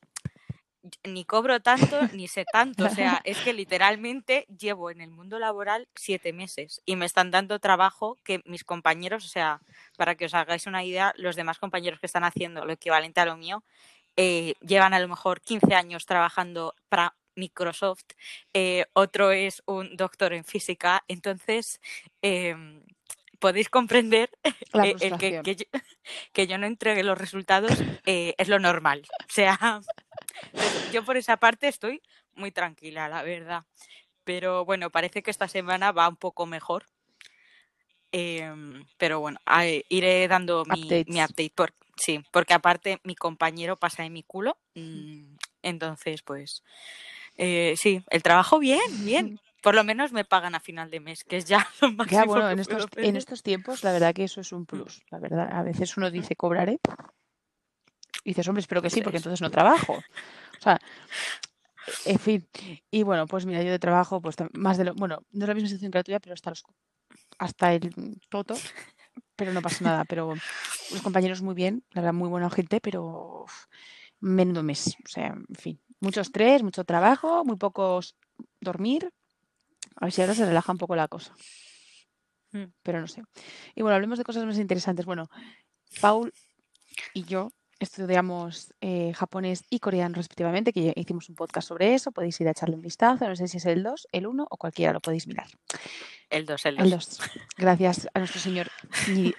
ni 1.04 1.26
cobro 1.26 1.62
tanto 1.62 2.00
ni 2.14 2.28
sé 2.28 2.46
tanto. 2.46 2.86
O 2.86 2.90
sea, 2.90 3.22
es 3.24 3.38
que 3.40 3.54
literalmente 3.54 4.46
llevo 4.58 4.92
en 4.92 5.02
el 5.02 5.12
mundo 5.12 5.40
laboral 5.40 5.88
siete 5.96 6.34
meses 6.34 6.82
y 6.86 6.96
me 6.96 7.06
están 7.06 7.32
dando 7.32 7.60
trabajo 7.60 8.18
que 8.24 8.42
mis 8.46 8.64
compañeros, 8.64 9.26
o 9.26 9.30
sea, 9.30 9.62
para 9.98 10.16
que 10.16 10.26
os 10.26 10.34
hagáis 10.34 10.68
una 10.68 10.84
idea, 10.84 11.14
los 11.18 11.36
demás 11.36 11.60
compañeros 11.60 12.00
que 12.00 12.06
están 12.06 12.24
haciendo 12.24 12.66
lo 12.66 12.74
equivalente 12.74 13.22
a 13.22 13.26
lo 13.26 13.38
mío, 13.38 13.64
eh, 14.16 14.54
llevan 14.62 14.94
a 14.94 15.00
lo 15.00 15.08
mejor 15.08 15.42
15 15.42 15.74
años 15.74 16.06
trabajando 16.06 16.76
para 16.90 17.16
Microsoft, 17.36 18.06
eh, 18.54 18.86
otro 18.94 19.32
es 19.32 19.64
un 19.66 19.96
doctor 19.98 20.34
en 20.34 20.44
física, 20.44 21.04
entonces 21.08 21.82
em, 22.22 22.84
podéis 23.40 23.70
comprender 23.70 24.30
el 24.44 24.62
que, 24.62 25.10
frustración. 25.10 25.44
que 25.44 25.56
yo, 25.56 25.66
que 26.32 26.48
yo 26.48 26.58
no 26.58 26.66
entregue 26.68 27.04
los 27.04 27.18
resultados 27.18 27.72
eh, 28.06 28.36
es 28.38 28.48
lo 28.48 28.60
normal. 28.60 29.04
O 29.20 29.34
sea, 29.34 29.82
entonces, 30.42 30.92
yo 30.92 31.04
por 31.04 31.18
esa 31.18 31.38
parte 31.38 31.68
estoy 31.68 32.02
muy 32.36 32.52
tranquila, 32.52 33.08
la 33.10 33.24
verdad. 33.24 33.66
Pero 34.24 34.66
bueno, 34.66 34.90
parece 34.90 35.22
que 35.22 35.32
esta 35.32 35.48
semana 35.48 35.92
va 35.92 36.08
un 36.08 36.16
poco 36.16 36.46
mejor. 36.46 36.86
Em, 38.12 38.86
pero 38.98 39.20
bueno, 39.20 39.40
iré 39.90 40.28
dando 40.28 40.64
mi, 40.66 40.84
update. 40.84 41.52
Por, 41.56 41.74
sí, 41.96 42.24
porque 42.32 42.54
aparte 42.54 43.00
mi 43.04 43.16
compañero 43.16 43.78
pasa 43.78 44.04
de 44.04 44.10
mi 44.10 44.24
culo. 44.24 44.58
mm, 44.76 45.36
entonces, 45.64 46.22
pues 46.22 46.64
eh, 47.38 47.76
sí, 47.78 48.04
el 48.10 48.24
trabajo 48.24 48.60
bien, 48.60 48.82
bien. 49.04 49.40
Por 49.64 49.76
lo 49.76 49.86
menos 49.86 50.12
me 50.12 50.26
pagan 50.26 50.56
a 50.56 50.60
final 50.60 50.92
de 50.92 51.00
mes, 51.00 51.24
que 51.24 51.38
es 51.38 51.46
ya 51.46 51.66
lo 51.82 51.92
máximo 51.94 52.22
Ya, 52.22 52.26
bueno, 52.26 52.52
en 52.52 52.60
estos, 52.60 52.84
en 52.84 52.90
pedir. 52.90 53.18
estos 53.18 53.44
tiempos, 53.44 53.84
la 53.84 53.94
verdad 53.94 54.14
que 54.14 54.26
eso 54.26 54.42
es 54.42 54.52
un 54.52 54.66
plus. 54.66 55.02
La 55.10 55.20
verdad, 55.20 55.50
a 55.52 55.64
veces 55.64 55.96
uno 55.96 56.12
dice, 56.12 56.36
cobraré. 56.36 56.80
Y 58.24 58.30
dices, 58.32 58.48
hombre, 58.48 58.62
espero 58.62 58.82
que 58.82 58.90
sí, 58.90 59.02
porque 59.02 59.18
es. 59.18 59.22
entonces 59.22 59.42
no 59.42 59.52
trabajo. 59.52 59.94
O 59.94 60.62
sea, 60.62 60.80
en 62.06 62.20
fin. 62.20 62.48
Y 62.90 63.04
bueno, 63.04 63.28
pues 63.28 63.46
mira, 63.46 63.62
yo 63.64 63.72
de 63.72 63.80
trabajo, 63.80 64.22
pues 64.22 64.36
más 64.54 64.78
de 64.78 64.86
lo. 64.86 64.96
Bueno, 64.96 65.24
no 65.32 65.44
es 65.44 65.48
la 65.48 65.54
misma 65.54 65.68
situación 65.70 65.92
que 65.92 65.98
la 66.00 66.04
tuya, 66.04 66.20
pero 66.20 66.34
hasta, 66.34 66.52
los, 66.52 66.64
hasta 67.38 67.74
el 67.74 67.94
toto. 68.30 68.56
Pero 69.36 69.52
no 69.52 69.62
pasa 69.62 69.84
nada. 69.84 70.06
Pero 70.06 70.34
los 70.92 71.02
compañeros 71.02 71.42
muy 71.42 71.56
bien, 71.56 71.84
la 71.92 72.02
verdad, 72.02 72.14
muy 72.14 72.30
buena 72.30 72.50
gente, 72.50 72.80
pero 72.80 73.46
menudo 74.20 74.64
mes. 74.64 74.96
O 75.06 75.10
sea, 75.10 75.28
en 75.28 75.56
fin. 75.56 75.82
Mucho 76.00 76.22
estrés, 76.22 76.64
mucho 76.64 76.84
trabajo, 76.84 77.44
muy 77.44 77.58
pocos 77.58 78.16
dormir. 78.62 79.12
A 79.98 80.06
ver 80.06 80.14
si 80.14 80.22
ahora 80.22 80.36
se 80.36 80.46
relaja 80.46 80.72
un 80.72 80.78
poco 80.78 80.96
la 80.96 81.08
cosa 81.08 81.34
Mm. 82.54 82.66
pero 82.84 83.02
no 83.02 83.08
sé. 83.08 83.24
Y 83.76 83.82
bueno, 83.82 83.96
hablemos 83.96 84.18
de 84.18 84.24
cosas 84.24 84.46
más 84.46 84.58
interesantes. 84.58 85.06
Bueno, 85.06 85.30
Paul 86.00 86.32
y 87.14 87.24
yo 87.26 87.52
estudiamos 87.84 88.74
eh, 88.82 89.14
japonés 89.14 89.64
y 89.70 89.80
coreano 89.80 90.16
respectivamente, 90.16 90.74
que 90.74 90.94
hicimos 90.96 91.30
un 91.30 91.36
podcast 91.36 91.68
sobre 91.68 91.94
eso, 91.94 92.12
podéis 92.12 92.40
ir 92.42 92.48
a 92.48 92.52
echarle 92.52 92.76
un 92.76 92.82
vistazo, 92.82 93.28
no 93.28 93.36
sé 93.36 93.48
si 93.48 93.58
es 93.58 93.66
el 93.66 93.84
2, 93.84 94.08
el 94.12 94.28
1 94.28 94.48
o 94.50 94.58
cualquiera, 94.58 94.94
lo 94.94 95.00
podéis 95.02 95.28
mirar. 95.28 95.48
El 96.30 96.46
2, 96.46 96.66
el 96.66 96.80
El 96.80 96.90
2. 96.90 97.18
2. 97.20 97.30
Gracias 97.58 98.08
a 98.14 98.20
nuestro 98.20 98.40
señor 98.42 98.70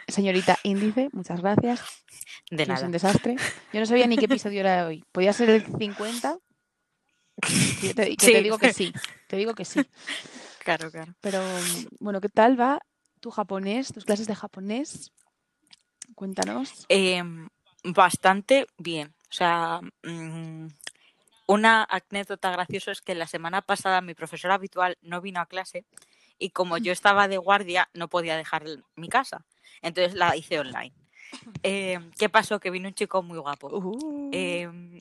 señorita 0.08 0.58
índice, 0.62 1.08
muchas 1.12 1.40
gracias. 1.40 1.80
De 2.50 2.66
nada. 2.66 2.86
un 2.86 2.92
desastre. 2.92 3.36
Yo 3.72 3.80
no 3.80 3.86
sabía 3.86 4.06
ni 4.06 4.16
qué 4.16 4.26
episodio 4.26 4.60
era 4.60 4.86
hoy. 4.86 5.02
¿Podía 5.12 5.32
ser 5.32 5.50
el 5.50 5.64
50? 5.78 6.38
Que 7.80 7.88
yo 7.88 7.94
te, 7.94 8.10
que 8.10 8.16
te 8.16 8.26
Sí. 8.26 8.42
digo 8.42 8.58
que 8.58 8.72
sí, 8.72 8.92
te 9.26 9.36
digo 9.36 9.54
que 9.54 9.64
sí. 9.64 9.80
Claro, 10.60 10.90
claro. 10.90 11.14
Pero 11.20 11.42
bueno, 11.98 12.20
¿qué 12.20 12.28
tal 12.28 12.58
va 12.58 12.80
tu 13.20 13.30
japonés, 13.30 13.92
tus 13.92 14.04
clases 14.04 14.26
de 14.28 14.34
japonés? 14.34 15.10
Cuéntanos. 16.14 16.86
Em, 16.88 17.48
bastante 17.84 18.66
bien. 18.78 19.14
O 19.30 19.32
sea, 19.32 19.80
mm, 20.02 20.66
una 21.46 21.84
anécdota 21.84 22.50
graciosa 22.50 22.92
es 22.92 23.02
que 23.02 23.14
la 23.14 23.26
semana 23.26 23.62
pasada 23.62 24.00
mi 24.00 24.14
profesora 24.14 24.54
habitual 24.54 24.96
no 25.02 25.20
vino 25.20 25.40
a 25.40 25.46
clase 25.46 25.84
y 26.38 26.50
como 26.50 26.78
yo 26.78 26.92
estaba 26.92 27.28
de 27.28 27.36
guardia 27.38 27.88
no 27.94 28.08
podía 28.08 28.36
dejar 28.36 28.64
mi 28.96 29.08
casa. 29.08 29.44
Entonces 29.82 30.14
la 30.14 30.34
hice 30.36 30.58
online. 30.60 30.92
Em, 31.62 32.10
¿Qué 32.18 32.28
pasó? 32.28 32.60
Que 32.60 32.70
vino 32.70 32.88
un 32.88 32.94
chico 32.94 33.22
muy 33.22 33.38
guapo. 33.38 33.68
Uh, 33.68 34.30
Em, 34.32 35.00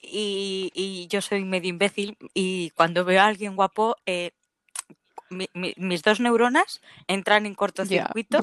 y, 0.00 0.70
y 0.74 1.06
yo 1.08 1.20
soy 1.20 1.44
medio 1.44 1.68
imbécil 1.70 2.16
y 2.34 2.70
cuando 2.70 3.04
veo 3.04 3.20
a 3.20 3.26
alguien 3.26 3.56
guapo, 3.56 3.96
eh, 4.06 4.30
mi- 5.30 5.50
mi- 5.52 5.74
mis 5.76 6.02
dos 6.02 6.20
neuronas 6.20 6.80
entran 7.06 7.44
en 7.46 7.54
cortocircuito 7.54 8.38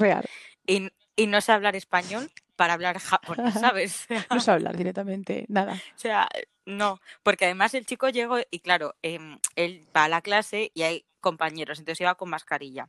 y, 0.66 0.88
y 1.16 1.26
no 1.26 1.40
sé 1.40 1.52
hablar 1.52 1.74
español 1.76 2.30
para 2.56 2.74
hablar 2.74 2.98
japonés, 2.98 3.54
¿sabes? 3.60 4.06
No 4.30 4.40
sé 4.40 4.50
hablar 4.50 4.76
directamente, 4.76 5.44
nada. 5.48 5.74
O 5.74 5.98
sea, 5.98 6.28
no, 6.64 7.00
porque 7.22 7.44
además 7.44 7.74
el 7.74 7.86
chico 7.86 8.08
llegó 8.08 8.38
y 8.50 8.60
claro, 8.60 8.94
em, 9.02 9.38
él 9.54 9.86
va 9.96 10.04
a 10.04 10.08
la 10.08 10.22
clase 10.22 10.70
y 10.74 10.82
hay 10.82 11.04
compañeros, 11.20 11.78
entonces 11.78 12.00
iba 12.00 12.14
con 12.16 12.30
mascarilla. 12.30 12.88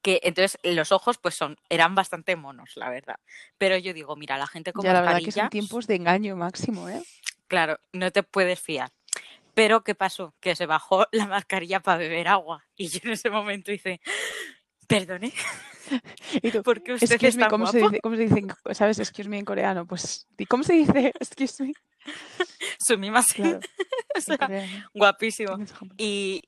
Que 0.00 0.20
entonces 0.22 0.58
los 0.62 0.92
ojos 0.92 1.18
pues 1.18 1.34
son, 1.34 1.56
eran 1.68 1.94
bastante 1.94 2.36
monos, 2.36 2.72
la 2.76 2.88
verdad. 2.88 3.16
Pero 3.58 3.76
yo 3.76 3.92
digo, 3.92 4.14
mira, 4.14 4.38
la 4.38 4.46
gente 4.46 4.72
con 4.72 4.84
Ya 4.84 4.92
la 4.92 5.00
verdad 5.00 5.18
que 5.18 5.26
mascarilla, 5.26 5.42
son 5.42 5.50
tiempos 5.50 5.86
de 5.86 5.96
engaño 5.96 6.36
máximo, 6.36 6.88
¿eh? 6.88 7.02
claro, 7.48 7.78
no 7.92 8.10
te 8.10 8.22
puedes 8.22 8.60
fiar. 8.60 8.90
Pero 9.54 9.82
¿qué 9.82 9.94
pasó? 9.94 10.34
Que 10.40 10.54
se 10.54 10.66
bajó 10.66 11.06
la 11.12 11.26
mascarilla 11.26 11.80
para 11.80 11.98
beber 11.98 12.28
agua. 12.28 12.66
Y 12.76 12.88
yo 12.88 13.00
en 13.04 13.12
ese 13.12 13.30
momento 13.30 13.72
hice, 13.72 14.00
perdone, 14.86 15.32
Y 16.42 16.50
tú, 16.50 16.62
¿por 16.62 16.82
qué 16.82 16.94
usted 16.94 17.06
excuse 17.12 17.28
es 17.28 17.36
me, 17.36 17.46
¿cómo 17.48 17.66
se 17.68 17.78
dice? 17.78 18.00
¿Cómo 18.00 18.16
se 18.16 18.22
dice? 18.22 18.38
en- 18.40 18.74
¿Sabes? 18.74 18.98
Excuse 18.98 19.28
me 19.28 19.38
en 19.38 19.44
coreano. 19.44 19.86
Pues, 19.86 20.26
¿y 20.36 20.44
¿cómo 20.46 20.64
se 20.64 20.72
dice? 20.74 21.12
Excuse 21.20 21.62
me. 21.62 21.72
Sumimasen. 22.78 23.44
Claro, 23.44 23.60
O 24.16 24.20
sea, 24.20 24.48
guapísimo. 24.94 25.58
Y, 25.96 26.42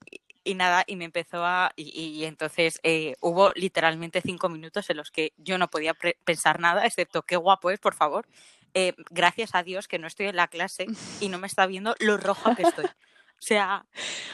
y 0.44 0.54
nada, 0.54 0.84
y 0.86 0.96
me 0.96 1.04
empezó 1.04 1.44
a... 1.44 1.70
Y, 1.76 1.84
y 2.00 2.24
entonces 2.24 2.80
eh, 2.82 3.14
hubo 3.20 3.52
literalmente 3.54 4.20
cinco 4.22 4.48
minutos 4.48 4.88
en 4.90 4.96
los 4.96 5.10
que 5.10 5.32
yo 5.36 5.58
no 5.58 5.68
podía 5.68 5.94
pensar 6.24 6.58
nada, 6.60 6.84
excepto 6.86 7.22
qué 7.22 7.36
guapo 7.36 7.70
es, 7.70 7.78
por 7.78 7.94
favor. 7.94 8.26
Eh, 8.74 8.94
gracias 9.10 9.54
a 9.54 9.62
Dios 9.62 9.88
que 9.88 9.98
no 9.98 10.06
estoy 10.06 10.26
en 10.26 10.36
la 10.36 10.48
clase 10.48 10.86
y 11.20 11.28
no 11.28 11.38
me 11.38 11.46
está 11.46 11.66
viendo 11.66 11.94
lo 12.00 12.16
roja 12.16 12.54
que 12.54 12.62
estoy. 12.62 12.84
O 12.86 13.40
sea, 13.40 13.86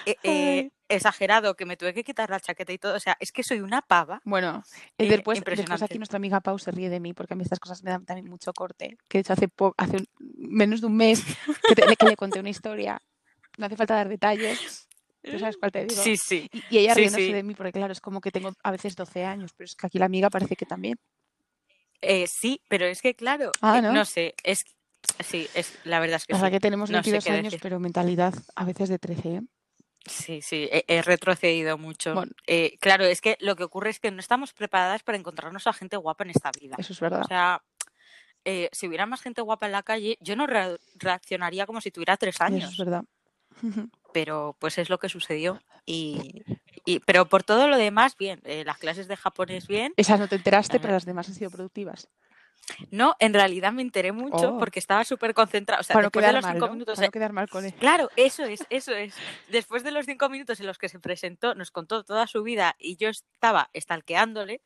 eh, 0.06 0.16
eh, 0.23 0.70
exagerado, 0.96 1.54
que 1.54 1.66
me 1.66 1.76
tuve 1.76 1.94
que 1.94 2.04
quitar 2.04 2.30
la 2.30 2.40
chaqueta 2.40 2.72
y 2.72 2.78
todo. 2.78 2.94
O 2.94 3.00
sea, 3.00 3.16
es 3.20 3.32
que 3.32 3.42
soy 3.42 3.60
una 3.60 3.82
pava. 3.82 4.20
Bueno, 4.24 4.62
eh, 4.98 5.08
después, 5.08 5.42
después, 5.42 5.82
aquí 5.82 5.98
nuestra 5.98 6.16
amiga 6.16 6.40
Pau 6.40 6.58
se 6.58 6.70
ríe 6.70 6.88
de 6.88 7.00
mí 7.00 7.12
porque 7.12 7.34
a 7.34 7.36
mí 7.36 7.42
estas 7.42 7.60
cosas 7.60 7.82
me 7.82 7.90
dan 7.90 8.04
también 8.04 8.28
mucho 8.28 8.52
corte. 8.52 8.96
Que 9.08 9.18
de 9.18 9.20
hecho 9.20 9.32
hace, 9.32 9.48
hace 9.76 9.96
menos 10.18 10.80
de 10.80 10.86
un 10.86 10.96
mes 10.96 11.22
que, 11.68 11.96
que, 11.96 12.06
le 12.06 12.16
conté 12.16 12.40
una 12.40 12.50
historia. 12.50 13.00
No 13.58 13.66
hace 13.66 13.76
falta 13.76 13.94
dar 13.94 14.08
detalles. 14.08 14.88
¿Tú 15.22 15.38
sabes 15.38 15.56
cuál 15.56 15.72
te 15.72 15.84
digo? 15.86 16.02
Sí, 16.02 16.16
sí. 16.16 16.50
Y, 16.70 16.78
ella 16.78 16.94
riéndose 16.94 17.32
de 17.32 17.42
mí 17.42 17.54
porque, 17.54 17.72
claro, 17.72 17.92
es 17.92 18.00
como 18.00 18.20
que 18.20 18.30
tengo 18.30 18.52
a 18.62 18.70
veces 18.70 18.96
12 18.96 19.24
años, 19.24 19.52
pero 19.56 19.66
es 19.66 19.74
que 19.74 19.86
aquí 19.86 19.98
la 19.98 20.06
amiga 20.06 20.30
parece 20.30 20.56
que 20.56 20.66
también. 20.66 20.98
sí, 22.26 22.60
pero 22.68 22.86
es 22.86 23.00
que, 23.00 23.14
claro, 23.14 23.52
ah, 23.60 23.80
¿no? 23.80 23.92
no 23.92 24.04
sé, 24.04 24.34
es 24.42 24.64
Sí, 25.24 25.48
es, 25.54 25.78
la 25.84 26.00
verdad 26.00 26.16
es 26.16 26.26
que 26.26 26.34
sí. 26.34 26.50
que 26.50 26.60
tenemos 26.60 26.90
22 26.90 27.26
años, 27.28 27.56
pero 27.60 27.78
mentalidad 27.78 28.34
a 28.54 28.64
veces 28.64 28.88
de 28.88 28.98
13, 28.98 29.28
¿eh? 29.28 29.42
Sí, 30.06 30.42
sí, 30.42 30.68
he, 30.70 31.02
retrocedido 31.02 31.78
mucho. 31.78 32.25
Eh, 32.46 32.76
claro, 32.80 33.04
es 33.04 33.20
que 33.20 33.37
lo 33.40 33.56
que 33.56 33.64
ocurre 33.64 33.90
es 33.90 34.00
que 34.00 34.11
no 34.11 34.20
estamos 34.20 34.52
preparadas 34.52 35.02
para 35.02 35.16
encontrarnos 35.16 35.66
a 35.66 35.73
gente 35.73 35.96
guapa 35.96 36.25
en 36.25 36.30
esta 36.30 36.50
vida. 36.58 36.76
Eso 36.78 36.92
es 36.92 37.00
verdad. 37.00 37.23
O 37.23 37.28
sea, 37.28 37.62
eh, 38.44 38.68
si 38.73 38.87
hubiera 38.87 39.06
más 39.06 39.23
gente 39.23 39.40
guapa 39.40 39.66
en 39.66 39.73
la 39.73 39.82
calle, 39.82 40.18
yo 40.20 40.37
no 40.37 40.46
reaccionaría 40.46 41.66
como 41.66 41.80
si 41.80 41.90
tuviera 41.90 42.16
tres 42.16 42.40
años. 42.40 42.64
Eso 42.64 42.73
es 42.73 42.78
verdad. 42.78 43.04
Pero 44.12 44.56
pues 44.58 44.78
es 44.78 44.90
lo 44.90 44.99
que 44.99 45.08
sucedió. 45.08 45.61
Y, 45.87 46.42
y 46.84 47.00
pero 47.00 47.26
por 47.26 47.42
todo 47.42 47.66
lo 47.68 47.76
demás, 47.76 48.16
bien. 48.16 48.40
las 48.64 48.78
clases 48.78 49.08
de 49.08 49.16
japonés, 49.16 49.66
bien. 49.66 49.92
Esas 49.96 50.20
no 50.20 50.28
te 50.28 50.37
enteraste, 50.37 50.78
pero 50.80 50.92
las 50.92 51.04
demás 51.04 51.28
han 51.28 51.34
sido 51.34 51.50
productivas. 51.50 52.08
No, 52.90 53.14
en 53.18 53.35
realidad 53.35 53.73
me 53.73 53.83
enteré 53.83 54.12
mucho 54.12 54.54
Oh. 54.54 54.59
porque 54.59 54.78
estaba 54.78 55.04
súper 55.04 55.35
concentrada. 55.35 55.80
O 55.80 55.85
sea, 55.85 55.94
Para 55.94 56.04
no 56.04 56.06
después 56.09 56.23
de 56.23 56.26
quedar 56.30 56.35
los 56.35 56.44
mal, 56.44 56.54
cinco 56.54 56.66
¿no? 56.66 56.73
minutos. 56.73 56.97
Para 56.97 57.09
no 57.09 57.12
quedar 57.12 57.33
mal 57.33 57.49
con 57.49 57.64
él. 57.64 57.75
Claro, 57.75 58.11
eso 58.16 58.44
es, 58.44 58.64
eso 58.71 58.92
es. 58.92 59.14
Después 59.49 59.83
de 59.85 59.90
los 59.90 60.06
cinco 60.06 60.28
minutos 60.28 60.61
en 60.61 60.66
los 60.66 60.78
que 60.78 60.88
se 60.88 60.99
presentó, 60.99 61.54
nos 61.54 61.71
contó 61.71 62.04
toda 62.04 62.26
su 62.26 62.42
vida 62.42 62.75
y 62.78 62.97
yo 62.97 63.09
estaba 63.09 63.71
estalqueándole. 63.73 64.62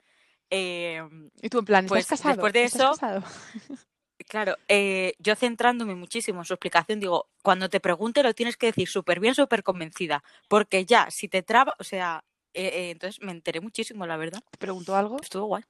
eh, 0.51 1.03
Y 1.43 1.49
tú 1.51 1.59
en 1.59 1.65
plan, 1.67 1.87
Pues, 1.87 2.01
¿estás 2.05 2.21
casado? 2.21 2.37
después 2.37 2.53
de 2.55 2.65
¿Estás 2.65 2.81
eso- 2.81 2.91
casado? 2.93 3.23
claro, 4.29 4.57
eh, 4.69 5.15
yo 5.19 5.35
centrándome 5.37 5.95
muchísimo 5.95 6.41
en 6.41 6.45
su 6.45 6.55
explicación, 6.55 7.01
digo, 7.01 7.29
cuando 7.43 7.69
te 7.69 7.81
pregunte 7.81 8.23
lo 8.23 8.33
tienes 8.35 8.57
que 8.57 8.67
decir 8.67 8.89
súper 8.89 9.21
bien, 9.21 9.35
súper 9.35 9.63
convencida, 9.63 10.23
porque 10.49 10.85
ya, 10.87 11.11
si 11.11 11.29
te 11.29 11.43
traba, 11.43 11.75
o 11.79 11.85
sea, 11.85 12.25
eh, 12.55 12.65
eh, 12.67 12.91
entonces 12.91 13.21
me 13.23 13.33
enteré 13.33 13.61
muchísimo, 13.61 14.07
la 14.07 14.17
verdad. 14.17 14.43
¿Te 14.51 14.59
preguntó 14.59 14.97
algo? 14.97 15.17
Estuvo 15.21 15.45
guay. 15.47 15.65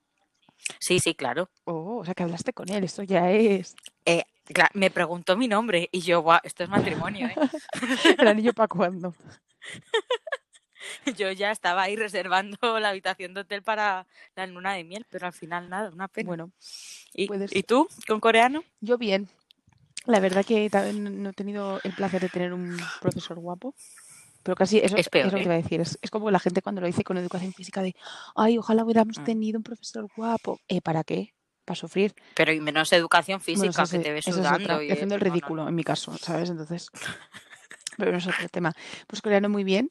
Sí, 0.78 1.00
sí, 1.00 1.14
claro. 1.14 1.48
Oh, 1.64 1.98
o 1.98 2.04
sea 2.04 2.14
que 2.14 2.22
hablaste 2.22 2.52
con 2.52 2.68
él, 2.70 2.84
esto 2.84 3.02
ya 3.02 3.30
es 3.30 3.74
Cla- 4.48 4.70
me 4.72 4.90
preguntó 4.90 5.36
mi 5.36 5.46
nombre 5.46 5.88
y 5.92 6.00
yo, 6.00 6.22
guau, 6.22 6.40
esto 6.42 6.64
es 6.64 6.70
matrimonio, 6.70 7.26
¿eh? 7.28 7.36
el 8.18 8.28
anillo 8.28 8.54
para 8.54 8.68
cuando. 8.68 9.14
Yo 11.18 11.30
ya 11.32 11.50
estaba 11.50 11.82
ahí 11.82 11.96
reservando 11.96 12.56
la 12.80 12.90
habitación 12.90 13.34
de 13.34 13.40
hotel 13.40 13.62
para 13.62 14.06
la 14.36 14.46
luna 14.46 14.72
de 14.74 14.84
miel, 14.84 15.04
pero 15.10 15.26
al 15.26 15.32
final 15.32 15.68
nada, 15.68 15.90
una 15.90 16.08
pena. 16.08 16.28
Bueno, 16.28 16.50
¿Y, 17.12 17.26
puedes- 17.26 17.54
¿y 17.54 17.62
tú 17.62 17.88
con 18.06 18.20
coreano? 18.20 18.62
yo 18.80 18.96
bien. 18.98 19.28
La 20.06 20.20
verdad 20.20 20.44
que 20.46 20.70
no 20.94 21.28
he 21.28 21.32
tenido 21.34 21.80
el 21.84 21.92
placer 21.92 22.22
de 22.22 22.28
tener 22.30 22.54
un 22.54 22.78
profesor 23.00 23.38
guapo. 23.38 23.74
Pero 24.48 24.56
casi 24.56 24.78
eso 24.78 24.96
Es 24.96 25.10
peor, 25.10 25.26
lo 25.26 25.32
que 25.32 25.40
¿eh? 25.40 25.44
iba 25.44 25.52
a 25.52 25.56
decir. 25.58 25.78
Es, 25.82 25.98
es 26.00 26.10
como 26.10 26.30
la 26.30 26.38
gente 26.38 26.62
cuando 26.62 26.80
lo 26.80 26.86
dice 26.86 27.04
con 27.04 27.18
educación 27.18 27.52
física 27.52 27.82
de, 27.82 27.94
ay, 28.34 28.56
ojalá 28.56 28.82
hubiéramos 28.82 29.18
Mm. 29.18 29.24
tenido 29.24 29.58
un 29.58 29.62
profesor 29.62 30.06
guapo. 30.16 30.58
Eh, 30.68 30.80
¿Para 30.80 31.04
qué? 31.04 31.34
Para 31.66 31.76
sufrir. 31.76 32.14
Pero 32.34 32.50
y 32.50 32.58
menos 32.58 32.90
educación 32.94 33.42
Bueno, 33.44 33.60
física, 33.60 33.82
eso 33.82 33.98
que 33.98 34.02
te 34.02 34.10
ves 34.10 34.24
sudando. 34.24 34.80
y, 34.82 34.90
haciendo 34.90 35.16
el 35.16 35.20
no, 35.20 35.24
ridículo 35.30 35.62
no. 35.64 35.68
en 35.68 35.74
mi 35.74 35.84
caso, 35.84 36.16
¿sabes? 36.16 36.48
Entonces, 36.48 36.88
pero 37.98 38.10
no 38.10 38.16
es 38.16 38.26
otro 38.26 38.48
tema. 38.48 38.72
Pues 39.06 39.20
coreano 39.20 39.50
muy 39.50 39.64
bien. 39.64 39.90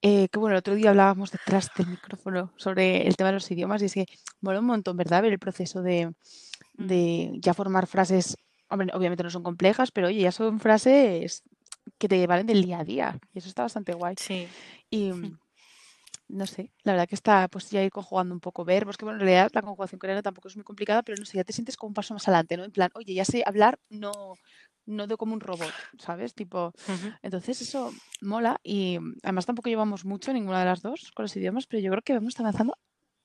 Eh, 0.00 0.28
que 0.32 0.38
bueno, 0.38 0.54
el 0.54 0.60
otro 0.60 0.74
día 0.74 0.88
hablábamos 0.88 1.30
detrás 1.30 1.68
del 1.76 1.88
micrófono 1.88 2.50
sobre 2.56 3.06
el 3.06 3.14
tema 3.14 3.28
de 3.28 3.34
los 3.34 3.50
idiomas 3.50 3.82
y 3.82 3.84
es 3.84 3.92
que 3.92 4.06
mola 4.40 4.60
un 4.60 4.64
montón, 4.64 4.96
¿verdad? 4.96 5.20
Ver 5.20 5.32
el 5.34 5.38
proceso 5.38 5.82
de, 5.82 6.14
de 6.72 7.32
ya 7.40 7.52
formar 7.52 7.86
frases, 7.86 8.38
obviamente 8.70 9.22
no 9.22 9.28
son 9.28 9.42
complejas, 9.42 9.90
pero 9.90 10.06
oye, 10.06 10.20
ya 10.22 10.32
son 10.32 10.60
frases 10.60 11.42
que 11.98 12.08
te 12.08 12.26
valen 12.26 12.46
del 12.46 12.62
día 12.62 12.80
a 12.80 12.84
día 12.84 13.18
y 13.32 13.38
eso 13.38 13.48
está 13.48 13.62
bastante 13.62 13.94
guay. 13.94 14.14
Sí. 14.18 14.46
Y 14.90 15.12
mm, 15.12 15.38
no 16.28 16.46
sé, 16.46 16.70
la 16.82 16.92
verdad 16.92 17.08
que 17.08 17.14
está 17.14 17.48
pues 17.48 17.70
ya 17.70 17.82
ir 17.82 17.90
conjugando 17.90 18.34
un 18.34 18.40
poco 18.40 18.64
verbos, 18.64 18.96
que 18.96 19.04
bueno, 19.04 19.18
en 19.18 19.26
realidad 19.26 19.50
la 19.54 19.62
conjugación 19.62 19.98
coreana 19.98 20.22
tampoco 20.22 20.48
es 20.48 20.56
muy 20.56 20.64
complicada, 20.64 21.02
pero 21.02 21.18
no 21.18 21.24
sé, 21.24 21.38
ya 21.38 21.44
te 21.44 21.52
sientes 21.52 21.76
como 21.76 21.88
un 21.88 21.94
paso 21.94 22.14
más 22.14 22.28
adelante, 22.28 22.56
¿no? 22.56 22.64
En 22.64 22.70
plan, 22.70 22.90
oye, 22.94 23.14
ya 23.14 23.24
sé 23.24 23.42
hablar, 23.46 23.78
no, 23.88 24.12
no 24.84 25.06
de 25.06 25.16
como 25.16 25.34
un 25.34 25.40
robot, 25.40 25.72
¿sabes? 25.98 26.34
Tipo, 26.34 26.72
entonces 27.22 27.60
eso 27.62 27.92
mola 28.20 28.60
y 28.62 28.98
mm, 28.98 29.16
además 29.22 29.46
tampoco 29.46 29.68
llevamos 29.68 30.04
mucho 30.04 30.32
ninguna 30.32 30.60
de 30.60 30.66
las 30.66 30.82
dos 30.82 31.10
con 31.14 31.24
los 31.24 31.36
idiomas, 31.36 31.66
pero 31.66 31.82
yo 31.82 31.90
creo 31.90 32.02
que 32.02 32.14
vamos 32.14 32.38
avanzando 32.38 32.76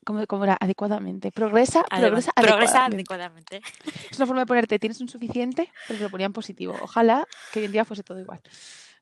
como, 0.03 0.25
como 0.27 0.43
era 0.43 0.57
adecuadamente. 0.60 1.31
Progresa, 1.31 1.83
Además, 1.89 2.25
progresa, 2.25 2.31
progresa 2.33 2.86
adecuadamente. 2.86 3.57
adecuadamente. 3.57 3.62
Es 4.12 4.17
una 4.19 4.27
forma 4.27 4.41
de 4.41 4.45
ponerte, 4.48 4.79
tienes 4.79 5.01
un 5.01 5.10
suficiente, 5.10 5.72
pero 5.88 5.98
te 6.00 6.03
lo 6.03 6.10
ponían 6.10 6.33
positivo. 6.33 6.75
Ojalá 6.81 7.25
que 7.51 7.60
hoy 7.60 7.65
en 7.65 7.72
día 7.72 7.86
fuese 7.86 8.03
todo 8.03 8.19
igual. 8.19 8.41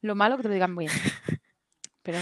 Lo 0.02 0.16
malo 0.16 0.38
que 0.38 0.44
te 0.44 0.48
lo 0.50 0.54
digan 0.54 0.76
bien. 0.76 0.92
Pero 2.04 2.18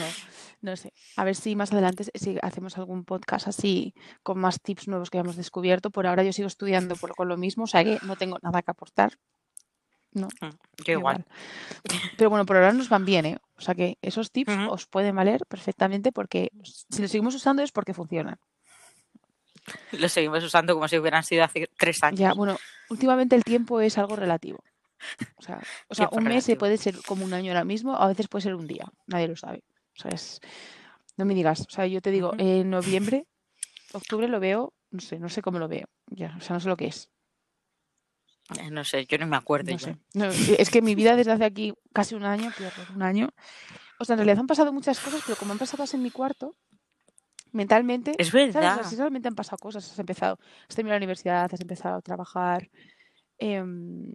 no 0.62 0.76
sé. 0.76 0.92
A 1.16 1.24
ver 1.24 1.36
si 1.36 1.56
más 1.56 1.72
adelante 1.72 2.04
si 2.14 2.38
hacemos 2.42 2.78
algún 2.78 3.06
podcast 3.06 3.48
así 3.48 3.94
con 4.24 4.38
más 4.38 4.60
tips 4.62 4.90
nuevos 4.90 5.10
que 5.10 5.18
hayamos 5.18 5.38
descubierto. 5.38 5.90
Por 5.90 6.06
ahora 6.06 6.22
yo 6.24 6.34
sigo 6.34 6.48
estudiando 6.50 6.98
por, 6.98 7.16
con 7.16 7.30
lo 7.30 7.38
mismo, 7.38 7.64
o 7.64 7.68
sea 7.68 7.86
que 7.86 7.98
no 8.04 8.18
tengo 8.18 8.38
nada 8.42 8.62
que 8.62 8.72
aportar. 8.72 9.14
No, 10.12 10.28
Mm, 10.42 10.50
Yo 10.84 10.94
igual. 10.94 11.26
Pero 12.18 12.30
bueno, 12.30 12.46
por 12.46 12.58
ahora 12.58 12.74
nos 12.74 12.90
van 12.90 13.06
bien, 13.06 13.26
¿eh? 13.26 13.38
O 13.56 13.62
sea 13.62 13.74
que 13.76 13.98
esos 14.02 14.32
tips 14.32 14.52
os 14.70 14.86
pueden 14.88 15.16
valer 15.16 15.46
perfectamente 15.48 16.12
porque 16.12 16.52
si 16.64 17.02
los 17.02 17.12
seguimos 17.12 17.36
usando 17.36 17.62
es 17.62 17.72
porque 17.72 17.94
funcionan. 17.94 18.38
Lo 19.92 20.10
seguimos 20.10 20.44
usando 20.44 20.74
como 20.74 20.88
si 20.88 20.98
hubieran 20.98 21.24
sido 21.24 21.44
hace 21.44 21.70
tres 21.78 22.04
años. 22.04 22.20
Ya, 22.20 22.34
bueno, 22.34 22.58
últimamente 22.90 23.36
el 23.36 23.44
tiempo 23.44 23.82
es 23.82 23.98
algo 23.98 24.16
relativo. 24.16 24.64
O 25.38 25.42
sea, 25.42 25.62
o 25.88 25.96
sea 25.96 26.10
un 26.12 26.26
mes 26.26 26.50
puede 26.58 26.78
ser 26.78 26.98
como 27.06 27.24
un 27.24 27.34
año 27.34 27.52
ahora 27.52 27.64
mismo, 27.64 27.96
a 27.96 28.08
veces 28.08 28.28
puede 28.28 28.44
ser 28.44 28.56
un 28.56 28.68
día, 28.68 28.86
nadie 29.08 29.28
lo 29.28 29.36
sabe. 29.36 29.64
O 29.98 30.02
sea, 30.02 30.12
es... 30.12 30.42
no 31.18 31.26
me 31.26 31.34
digas, 31.34 31.62
o 31.62 31.70
sea, 31.70 31.88
yo 31.88 32.02
te 32.02 32.12
digo, 32.12 32.34
en 32.38 32.70
noviembre, 32.70 33.26
octubre 33.94 34.28
lo 34.28 34.40
veo, 34.40 34.74
no 34.92 35.00
sé, 35.00 35.20
no 35.20 35.30
sé 35.30 35.42
cómo 35.42 35.60
lo 35.60 35.68
veo, 35.68 35.88
ya, 36.08 36.36
o 36.38 36.42
sea, 36.42 36.56
no 36.56 36.60
sé 36.60 36.68
lo 36.68 36.78
que 36.78 36.88
es. 36.88 37.10
Eh, 38.58 38.72
No 38.72 38.84
sé, 38.84 39.06
yo 39.06 39.18
no 39.18 39.28
me 39.28 39.38
acuerdo 39.38 39.72
No 39.72 39.78
ya. 39.78 39.86
sé. 39.86 39.98
No, 40.14 40.26
es 40.26 40.70
que 40.70 40.82
mi 40.82 40.96
vida 40.96 41.16
desde 41.16 41.32
hace 41.32 41.46
aquí 41.46 41.74
casi 41.94 42.16
un 42.16 42.26
año, 42.26 42.48
horror, 42.58 42.96
un 42.96 43.04
año. 43.04 43.30
O 44.00 44.06
sea, 44.06 44.14
en 44.14 44.20
realidad 44.20 44.40
han 44.40 44.48
pasado 44.48 44.74
muchas 44.74 45.00
cosas, 45.00 45.22
pero 45.26 45.38
como 45.38 45.52
han 45.54 45.60
pasado 45.60 45.84
en 45.94 46.02
mi 46.02 46.10
cuarto, 46.10 46.56
mentalmente, 47.52 48.14
Es 48.18 48.32
¿sabes? 48.32 48.50
O 48.50 48.52
sea, 48.54 48.62
verdad. 48.62 48.84
sí, 48.90 48.96
realmente 48.96 49.28
han 49.28 49.36
pasado 49.36 49.58
cosas. 49.58 49.90
Has 49.92 50.00
empezado, 50.00 50.40
has 50.68 50.76
terminado 50.76 51.00
la 51.00 51.04
universidad, 51.04 51.50
has 51.54 51.62
empezado 51.62 51.96
a 51.98 52.02
trabajar. 52.02 52.70
em, 53.38 54.14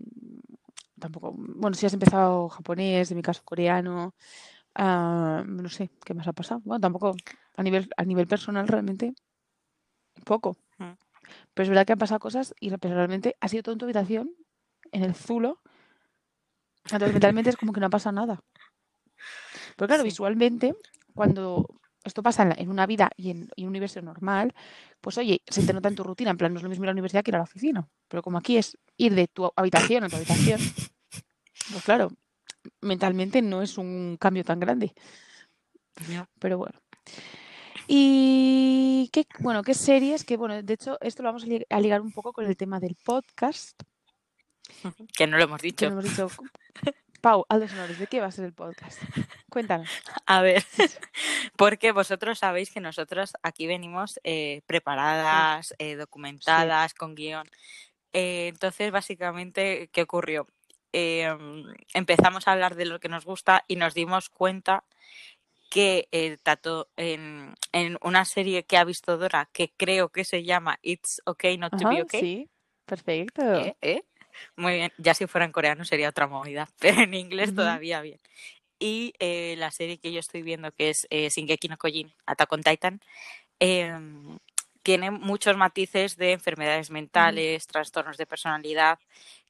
tampoco, 0.98 1.32
bueno, 1.36 1.74
sí 1.74 1.86
has 1.86 1.92
empezado 1.94 2.48
japonés, 2.48 3.10
en 3.10 3.16
mi 3.16 3.22
caso 3.22 3.42
coreano. 3.44 4.14
ah, 4.76 5.44
no 5.46 5.68
sé, 5.68 5.90
¿qué 6.04 6.14
más 6.14 6.26
ha 6.28 6.32
pasado? 6.32 6.60
Bueno, 6.64 6.80
tampoco 6.80 7.14
a 7.56 7.62
nivel, 7.62 7.88
a 7.96 8.04
nivel 8.04 8.26
personal 8.26 8.66
realmente 8.68 9.14
poco. 10.24 10.56
Mm. 10.78 10.92
Pero 11.54 11.62
es 11.64 11.68
verdad 11.68 11.86
que 11.86 11.92
han 11.92 11.98
pasado 11.98 12.18
cosas 12.20 12.54
y 12.60 12.70
realmente 12.70 13.36
ha 13.40 13.48
sido 13.48 13.62
todo 13.62 13.72
en 13.74 13.78
tu 13.78 13.84
habitación, 13.86 14.30
en 14.92 15.04
el 15.04 15.14
zulo. 15.14 15.60
Entonces 16.84 17.12
mentalmente 17.12 17.50
es 17.50 17.56
como 17.56 17.72
que 17.72 17.80
no 17.80 17.86
ha 17.86 17.90
pasado 17.90 18.14
nada. 18.14 18.40
Pero 19.76 19.86
claro, 19.88 20.02
Sí. 20.02 20.08
visualmente, 20.08 20.74
cuando 21.14 21.66
esto 22.04 22.22
pasa 22.22 22.42
en, 22.42 22.48
la- 22.50 22.54
en 22.58 22.68
una 22.70 22.86
vida 22.86 23.10
y 23.16 23.30
en, 23.30 23.48
un 23.56 23.64
universo 23.66 24.00
normal, 24.02 24.54
pues 25.00 25.18
oye, 25.18 25.42
se 25.46 25.62
te 25.66 25.72
nota 25.72 25.88
en 25.88 25.94
tu 25.96 26.04
rutina, 26.04 26.30
en 26.30 26.36
plan, 26.36 26.52
no 26.52 26.58
es 26.58 26.62
lo 26.62 26.68
mismo 26.68 26.84
ir 26.84 26.88
a 26.88 26.92
la 26.92 26.94
universidad 26.94 27.22
que 27.24 27.30
ir 27.30 27.34
a 27.36 27.38
la 27.38 27.44
oficina. 27.44 27.88
Pero 28.08 28.22
como 28.22 28.38
aquí 28.38 28.56
es 28.56 28.76
ir 28.96 29.14
de 29.14 29.26
tu 29.28 29.50
habitación 29.56 30.04
a 30.04 30.08
tu 30.08 30.16
habitación, 30.16 30.60
pues 31.72 31.82
claro, 31.84 32.10
mentalmente 32.80 33.42
no 33.42 33.62
es 33.62 33.76
un 33.78 34.16
cambio 34.20 34.44
tan 34.44 34.60
grande. 34.60 34.92
No. 36.08 36.26
Pero 36.38 36.58
bueno. 36.58 36.78
Y 37.86 39.10
qué, 39.12 39.26
bueno, 39.40 39.62
qué 39.62 39.74
series, 39.74 40.24
que 40.24 40.36
bueno, 40.36 40.62
de 40.62 40.74
hecho, 40.74 40.96
esto 41.00 41.22
lo 41.22 41.28
vamos 41.28 41.44
a 41.44 41.46
li- 41.46 41.66
a 41.68 41.80
ligar 41.80 42.00
un 42.00 42.12
poco 42.12 42.32
con 42.32 42.46
el 42.46 42.56
tema 42.56 42.80
del 42.80 42.96
podcast. 43.04 43.80
Que 45.16 45.26
no 45.26 45.36
lo 45.36 45.44
hemos 45.44 45.60
Que 45.60 45.66
dicho. 45.68 45.86
no 45.86 45.92
hemos 46.00 46.04
dicho, 46.04 46.28
Pau, 47.24 47.46
Aldo 47.48 47.66
Sonores, 47.66 47.98
¿de 47.98 48.06
qué 48.06 48.20
va 48.20 48.26
a 48.26 48.30
ser 48.30 48.44
el 48.44 48.52
podcast? 48.52 49.00
Cuéntanos. 49.50 49.88
A 50.26 50.42
ver, 50.42 50.62
porque 51.56 51.90
vosotros 51.90 52.38
sabéis 52.38 52.70
que 52.70 52.80
nosotros 52.80 53.32
aquí 53.42 53.66
venimos 53.66 54.20
eh, 54.24 54.60
preparadas, 54.66 55.74
eh, 55.78 55.96
documentadas, 55.96 56.92
con 56.92 57.14
guion. 57.14 57.48
Eh, 58.12 58.48
entonces, 58.48 58.92
básicamente, 58.92 59.88
¿qué 59.90 60.02
ocurrió? 60.02 60.46
Eh, 60.92 61.34
empezamos 61.94 62.46
a 62.46 62.52
hablar 62.52 62.74
de 62.74 62.84
lo 62.84 63.00
que 63.00 63.08
nos 63.08 63.24
gusta 63.24 63.64
y 63.68 63.76
nos 63.76 63.94
dimos 63.94 64.28
cuenta 64.28 64.84
que 65.70 66.08
eh, 66.12 66.36
tato, 66.42 66.90
en, 66.98 67.54
en, 67.72 67.96
una 68.02 68.26
serie 68.26 68.64
que 68.64 68.76
ha 68.76 68.84
visto 68.84 69.16
Dora, 69.16 69.48
que 69.50 69.72
creo 69.78 70.10
que 70.10 70.24
se 70.24 70.44
llama 70.44 70.78
It's 70.82 71.22
Okay 71.24 71.56
Not 71.56 71.72
to 71.80 71.88
Be 71.88 72.02
Okay. 72.02 72.20
Sí, 72.20 72.50
perfecto. 72.84 73.42
¿Eh? 73.54 73.76
¿Eh? 73.80 74.02
Muy 74.56 74.74
bien, 74.74 74.92
ya 74.98 75.14
si 75.14 75.26
fuera 75.26 75.44
en 75.44 75.52
coreano 75.52 75.84
sería 75.84 76.08
otra 76.08 76.26
movida, 76.26 76.68
pero 76.78 77.02
en 77.02 77.14
inglés 77.14 77.50
uh 77.50 77.52
-huh. 77.52 77.56
todavía 77.56 78.00
bien. 78.00 78.20
Y 78.78 79.14
eh, 79.18 79.54
la 79.58 79.70
serie 79.70 79.98
que 79.98 80.12
yo 80.12 80.20
estoy 80.20 80.42
viendo, 80.42 80.72
que 80.72 80.90
es 80.90 81.06
eh, 81.10 81.28
Shingeki 81.30 81.68
no 81.68 81.76
Kojin, 81.76 82.12
Attack 82.26 82.52
on 82.52 82.62
Titan, 82.62 83.00
eh, 83.60 83.92
tiene 84.82 85.10
muchos 85.10 85.56
matices 85.56 86.16
de 86.16 86.32
enfermedades 86.32 86.90
mentales, 86.90 87.64
uh 87.64 87.66
-huh. 87.66 87.72
trastornos 87.72 88.16
de 88.16 88.26
personalidad, 88.26 88.98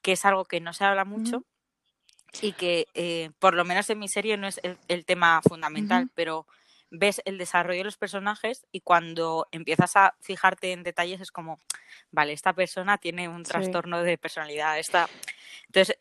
que 0.03 0.13
es 0.13 0.25
algo 0.25 0.45
que 0.45 0.61
no 0.61 0.73
se 0.73 0.85
habla 0.85 1.05
mucho 1.05 1.39
uh 1.39 1.41
-huh. 1.41 2.39
y 2.43 2.53
que 2.53 2.87
eh, 2.95 3.31
por 3.39 3.55
lo 3.55 3.65
menos 3.65 3.91
en 3.91 3.99
mi 3.99 4.09
serie 4.09 4.37
no 4.37 4.47
es 4.47 4.61
el, 4.63 4.79
el 4.89 5.05
tema 5.05 5.41
fundamental, 5.43 6.09
pero 6.15 6.47
ves 6.95 7.21
el 7.25 7.39
desarrollo 7.39 7.79
de 7.79 7.85
los 7.85 7.97
personajes 7.97 8.67
y 8.73 8.81
cuando 8.81 9.47
empiezas 9.53 9.97
a 9.97 10.15
fijarte 10.21 10.73
en 10.73 10.83
detalles 10.83 11.21
es 11.21 11.31
como, 11.31 11.61
vale, 12.11 12.33
esta 12.33 12.53
persona 12.53 12.99
tiene 12.99 13.29
un 13.29 13.43
trastorno 13.43 14.03
de 14.03 14.19
personalidad, 14.19 14.79
esta... 14.79 15.09
Entonces, 15.67 15.97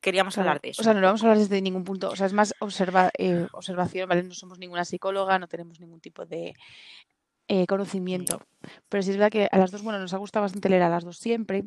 queríamos 0.00 0.34
claro. 0.34 0.50
hablar 0.50 0.62
de 0.62 0.70
eso. 0.70 0.82
O 0.82 0.84
sea, 0.84 0.94
no 0.94 1.00
lo 1.00 1.06
vamos 1.06 1.22
a 1.22 1.26
hablar 1.26 1.38
desde 1.38 1.62
ningún 1.62 1.84
punto, 1.84 2.10
o 2.10 2.16
sea, 2.16 2.26
es 2.26 2.32
más 2.32 2.54
observa, 2.58 3.10
eh, 3.16 3.46
observación, 3.52 4.08
¿vale? 4.08 4.22
No 4.22 4.34
somos 4.34 4.58
ninguna 4.58 4.84
psicóloga, 4.84 5.38
no 5.38 5.48
tenemos 5.48 5.80
ningún 5.80 6.00
tipo 6.00 6.26
de 6.26 6.54
eh, 7.48 7.66
conocimiento. 7.66 8.40
Pero 8.88 9.02
sí 9.02 9.10
es 9.10 9.16
verdad 9.16 9.30
que 9.30 9.48
a 9.50 9.58
las 9.58 9.70
dos, 9.70 9.82
bueno, 9.82 9.98
nos 9.98 10.14
ha 10.14 10.18
gustado 10.18 10.42
bastante 10.42 10.68
leer 10.68 10.82
a 10.82 10.88
las 10.88 11.04
dos 11.04 11.18
siempre. 11.18 11.64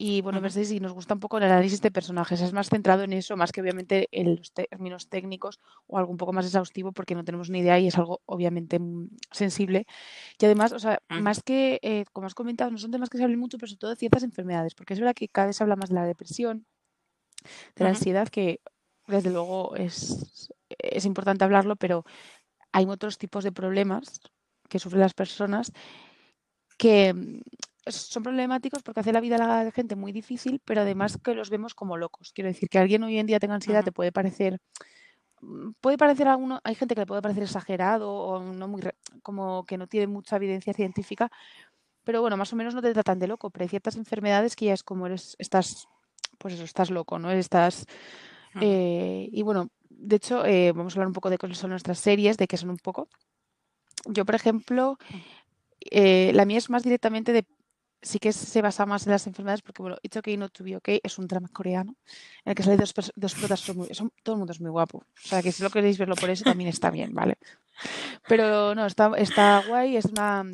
Y 0.00 0.20
bueno, 0.22 0.38
uh 0.38 0.42
-huh. 0.42 0.64
si 0.64 0.78
nos 0.78 0.92
gusta 0.92 1.14
un 1.14 1.20
poco 1.20 1.38
el 1.38 1.44
análisis 1.44 1.82
de 1.82 1.90
personajes. 1.90 2.40
Es 2.40 2.52
más 2.52 2.68
centrado 2.70 3.02
en 3.02 3.12
eso, 3.12 3.36
más 3.36 3.50
que 3.50 3.60
obviamente 3.60 4.08
en 4.12 4.36
los 4.36 4.52
términos 4.52 5.08
técnicos 5.08 5.58
o 5.88 5.98
algo 5.98 6.12
un 6.12 6.16
poco 6.16 6.32
más 6.32 6.46
exhaustivo, 6.46 6.92
porque 6.92 7.16
no 7.16 7.24
tenemos 7.24 7.50
ni 7.50 7.58
idea 7.58 7.80
y 7.80 7.88
es 7.88 7.98
algo 7.98 8.22
obviamente 8.24 8.78
sensible. 9.32 9.86
Y 10.40 10.44
además, 10.44 10.72
o 10.72 10.78
sea, 10.78 11.00
uh 11.10 11.14
-huh. 11.14 11.20
más 11.20 11.42
que, 11.42 11.80
eh, 11.82 12.04
como 12.12 12.28
has 12.28 12.34
comentado, 12.34 12.70
no 12.70 12.78
son 12.78 12.92
temas 12.92 13.10
que 13.10 13.18
se 13.18 13.24
hablen 13.24 13.40
mucho, 13.40 13.58
pero 13.58 13.68
sobre 13.68 13.80
todo 13.80 13.90
de 13.90 13.96
ciertas 13.96 14.22
enfermedades, 14.22 14.74
porque 14.76 14.94
es 14.94 15.00
verdad 15.00 15.14
que 15.14 15.28
cada 15.28 15.48
vez 15.48 15.56
se 15.56 15.64
habla 15.64 15.74
más 15.74 15.88
de 15.88 15.96
la 15.96 16.06
depresión, 16.06 16.64
de 17.74 17.84
la 17.84 17.90
uh 17.90 17.92
-huh. 17.92 17.96
ansiedad, 17.96 18.28
que 18.28 18.60
desde 19.08 19.30
luego 19.30 19.74
es, 19.74 20.52
es 20.78 21.04
importante 21.06 21.44
hablarlo, 21.44 21.74
pero 21.74 22.04
hay 22.72 22.84
otros 22.86 23.18
tipos 23.18 23.42
de 23.42 23.50
problemas 23.50 24.20
que 24.68 24.78
sufren 24.78 25.00
las 25.00 25.14
personas 25.14 25.72
que 26.76 27.42
son 27.88 28.22
problemáticos 28.22 28.82
porque 28.82 29.00
hace 29.00 29.12
la 29.12 29.20
vida 29.20 29.36
a 29.36 29.64
la 29.64 29.70
gente 29.70 29.96
muy 29.96 30.12
difícil, 30.12 30.60
pero 30.64 30.82
además 30.82 31.18
que 31.22 31.34
los 31.34 31.50
vemos 31.50 31.74
como 31.74 31.96
locos. 31.96 32.32
Quiero 32.32 32.48
decir, 32.48 32.68
que 32.68 32.78
alguien 32.78 33.02
hoy 33.02 33.18
en 33.18 33.26
día 33.26 33.40
tenga 33.40 33.54
ansiedad 33.54 33.80
uh 33.80 33.82
-huh. 33.82 33.86
te 33.86 33.92
puede 33.92 34.12
parecer 34.12 34.60
mm, 35.40 35.70
puede 35.80 35.98
parecer 35.98 36.28
a 36.28 36.32
alguno, 36.32 36.60
hay 36.64 36.74
gente 36.74 36.94
que 36.94 37.02
le 37.02 37.06
puede 37.06 37.22
parecer 37.22 37.42
exagerado 37.44 38.12
o 38.12 38.42
no 38.42 38.68
muy 38.68 38.82
como 39.22 39.64
que 39.64 39.78
no 39.78 39.86
tiene 39.86 40.06
mucha 40.06 40.36
evidencia 40.36 40.72
científica, 40.74 41.30
pero 42.04 42.20
bueno, 42.22 42.36
más 42.36 42.52
o 42.52 42.56
menos 42.56 42.74
no 42.74 42.82
te 42.82 42.92
tratan 42.92 43.18
de 43.18 43.28
loco, 43.28 43.50
pero 43.50 43.64
hay 43.64 43.68
ciertas 43.68 43.96
enfermedades 43.96 44.56
que 44.56 44.66
ya 44.66 44.74
es 44.74 44.82
como 44.82 45.06
eres, 45.06 45.36
estás, 45.38 45.88
pues 46.38 46.54
eso, 46.54 46.64
estás 46.64 46.90
loco, 46.90 47.18
¿no? 47.18 47.30
Estás 47.30 47.86
eh, 48.60 49.28
y 49.32 49.42
bueno, 49.42 49.70
de 49.88 50.16
hecho, 50.16 50.44
eh, 50.44 50.72
vamos 50.72 50.94
a 50.94 50.96
hablar 50.96 51.08
un 51.08 51.12
poco 51.12 51.30
de 51.30 51.38
cuáles 51.38 51.58
son 51.58 51.70
nuestras 51.70 51.98
series, 51.98 52.36
de 52.36 52.46
qué 52.46 52.56
son 52.56 52.70
un 52.70 52.76
poco. 52.76 53.08
Yo, 54.06 54.24
por 54.24 54.34
ejemplo, 54.34 54.98
eh, 55.90 56.32
la 56.34 56.44
mía 56.44 56.58
es 56.58 56.70
más 56.70 56.82
directamente 56.82 57.32
de 57.32 57.44
sí 58.00 58.18
que 58.18 58.32
se 58.32 58.62
basa 58.62 58.86
más 58.86 59.06
en 59.06 59.12
las 59.12 59.26
enfermedades 59.26 59.62
porque, 59.62 59.82
bueno, 59.82 59.96
It's 60.02 60.16
Okay 60.16 60.36
Not 60.36 60.52
To 60.52 60.64
Be 60.64 60.76
Okay 60.76 61.00
es 61.02 61.18
un 61.18 61.26
drama 61.26 61.48
coreano 61.48 61.96
en 62.44 62.50
el 62.50 62.54
que 62.54 62.62
salen 62.62 62.78
dos, 62.78 62.94
dos 63.14 63.34
protas, 63.34 63.60
son 63.60 63.76
muy, 63.76 63.88
son, 63.94 64.12
todo 64.22 64.34
el 64.34 64.38
mundo 64.38 64.52
es 64.52 64.60
muy 64.60 64.70
guapo. 64.70 64.98
O 64.98 65.28
sea, 65.28 65.42
que 65.42 65.52
si 65.52 65.62
lo 65.62 65.70
queréis 65.70 65.98
verlo 65.98 66.14
por 66.14 66.30
eso 66.30 66.44
también 66.44 66.68
está 66.68 66.90
bien, 66.90 67.14
¿vale? 67.14 67.38
Pero 68.28 68.74
no, 68.74 68.86
está, 68.86 69.12
está 69.16 69.62
guay, 69.66 69.96
es 69.96 70.06
una... 70.06 70.44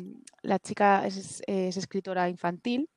La 0.41 0.59
chica 0.59 1.05
es, 1.07 1.41
es 1.47 1.77
escritora 1.77 2.29
infantil 2.29 2.87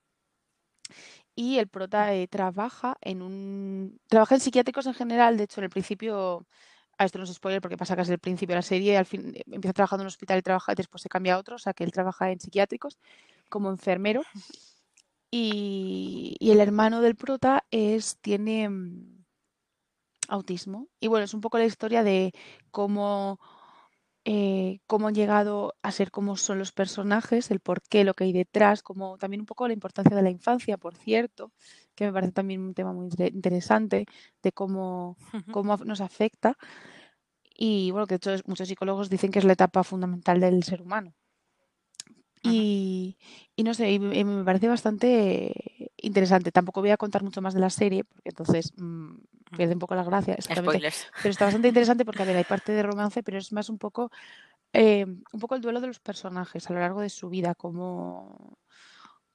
y 1.35 1.59
el 1.59 1.69
prota 1.69 2.15
eh, 2.15 2.27
trabaja 2.29 2.97
en 3.01 3.23
un... 3.23 4.01
Trabaja 4.09 4.35
en 4.35 4.41
psiquiátricos 4.41 4.87
en 4.87 4.95
general, 4.95 5.37
de 5.37 5.45
hecho, 5.45 5.61
en 5.61 5.65
el 5.65 5.71
principio... 5.71 6.47
A 6.99 7.05
esto 7.05 7.19
no 7.19 7.25
es 7.25 7.33
spoiler 7.33 7.61
porque 7.61 7.77
pasa 7.77 7.95
es 7.95 8.09
el 8.09 8.19
principio 8.19 8.55
de 8.55 8.59
la 8.59 8.63
serie, 8.63 8.97
al 8.97 9.07
fin 9.07 9.33
empieza 9.47 9.73
trabajando 9.73 10.03
en 10.03 10.07
un 10.07 10.09
hospital 10.09 10.39
y 10.39 10.43
trabaja, 10.43 10.75
después 10.75 11.01
se 11.01 11.09
cambia 11.09 11.35
a 11.35 11.39
otro, 11.39 11.57
o 11.57 11.59
sea 11.59 11.73
que 11.73 11.85
él 11.85 11.93
trabaja 11.93 12.31
en 12.31 12.41
psiquiátricos 12.41 12.99
como 13.49 13.71
enfermero. 13.71 14.23
Y, 15.31 16.37
el 16.41 16.61
hermano 16.61 17.03
del 17.03 17.17
prota 17.17 17.65
es, 17.71 18.19
tiene 18.21 18.69
um, 18.69 19.25
autismo. 20.29 20.89
Y 21.01 21.09
bueno, 21.09 21.25
es 21.25 21.35
un 21.35 21.41
poco 21.41 21.59
la 21.59 21.67
historia 21.67 22.03
de 22.03 22.33
cómo, 22.71 23.39
eh, 24.25 24.81
cómo 24.87 25.09
han 25.09 25.15
llegado 25.15 25.75
a 25.83 25.93
ser 25.93 26.11
como 26.11 26.37
son 26.37 26.59
los 26.59 26.73
personajes, 26.73 27.51
el 27.51 27.61
por 27.61 27.83
qué, 27.83 28.05
lo 28.05 28.15
que 28.15 28.25
hay 28.25 28.33
detrás, 28.33 28.83
como 28.83 29.19
también 29.19 29.41
un 29.41 29.47
poco 29.47 29.67
la 29.69 29.75
importancia 29.75 30.17
de 30.17 30.23
la 30.23 30.31
infancia, 30.31 30.79
por 30.79 30.97
cierto, 30.97 31.53
que 31.99 32.07
me 32.07 32.13
parece 32.13 32.33
también 32.33 32.61
un 32.61 32.75
tema 32.75 32.93
muy 32.93 33.09
interesante 33.19 34.07
de 34.41 34.53
cómo, 34.53 35.17
cómo 35.51 35.77
nos 35.79 36.01
afecta. 36.01 36.57
Y 37.57 37.91
bueno, 37.91 38.07
que 38.07 38.15
de 38.15 38.17
hecho 38.19 38.45
muchos 38.47 38.69
psicólogos 38.69 39.11
dicen 39.11 39.33
que 39.33 39.41
es 39.41 39.45
la 39.45 39.55
etapa 39.55 39.83
fundamental 39.83 40.39
del 40.39 40.63
ser 40.63 40.81
humano. 40.81 41.13
Y, 42.41 43.19
y, 43.57 43.65
no 43.65 43.75
sé, 43.75 43.91
y 43.91 43.99
me 43.99 44.45
parece 44.45 44.69
bastante 44.69 45.91
interesante. 45.97 46.53
Tampoco 46.53 46.81
voy 46.81 46.91
a 46.91 46.97
contar 46.97 47.25
mucho 47.25 47.43
más 47.43 47.53
de 47.53 47.59
la 47.59 47.69
serie, 47.69 48.05
porque 48.05 48.29
entonces 48.29 48.73
mmm, 48.77 49.17
pierde 49.57 49.75
un 49.75 49.81
poco 49.81 49.97
la 49.97 50.05
gracia. 50.05 50.37
Spoilers. 50.41 51.09
Pero 51.21 51.31
está 51.31 51.47
bastante 51.47 51.67
interesante 51.67 52.05
porque, 52.05 52.23
a 52.23 52.27
ver, 52.27 52.37
hay 52.37 52.45
parte 52.45 52.71
de 52.71 52.85
romance, 52.85 53.25
pero 53.25 53.39
es 53.39 53.53
más 53.53 53.69
un 53.69 53.79
poco, 53.79 54.13
eh, 54.73 55.05
un 55.05 55.41
poco 55.41 55.57
el 55.57 55.61
duelo 55.61 55.81
de 55.81 55.89
los 55.89 55.99
personajes 55.99 56.71
a 56.71 56.73
lo 56.73 56.79
largo 56.79 57.01
de 57.01 57.11
su 57.11 57.29
vida, 57.29 57.57
cómo, 57.57 58.57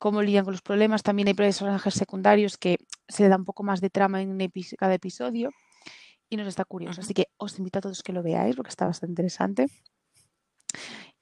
cómo 0.03 0.21
lidian 0.21 0.43
con 0.43 0.51
los 0.51 0.61
problemas. 0.61 1.01
También 1.01 1.29
hay 1.29 1.33
personajes 1.33 1.93
secundarios 1.93 2.57
que 2.57 2.77
se 3.07 3.23
le 3.23 3.29
da 3.29 3.37
un 3.37 3.45
poco 3.45 3.63
más 3.63 3.79
de 3.79 3.89
trama 3.89 4.21
en 4.21 4.37
cada 4.77 4.93
episodio 4.93 5.51
y 6.29 6.35
nos 6.35 6.45
está 6.45 6.65
curioso. 6.65 6.99
Así 6.99 7.13
que 7.13 7.29
os 7.37 7.57
invito 7.57 7.79
a 7.79 7.81
todos 7.83 8.03
que 8.03 8.11
lo 8.11 8.21
veáis 8.21 8.57
porque 8.57 8.67
está 8.67 8.85
bastante 8.85 9.13
interesante. 9.13 9.67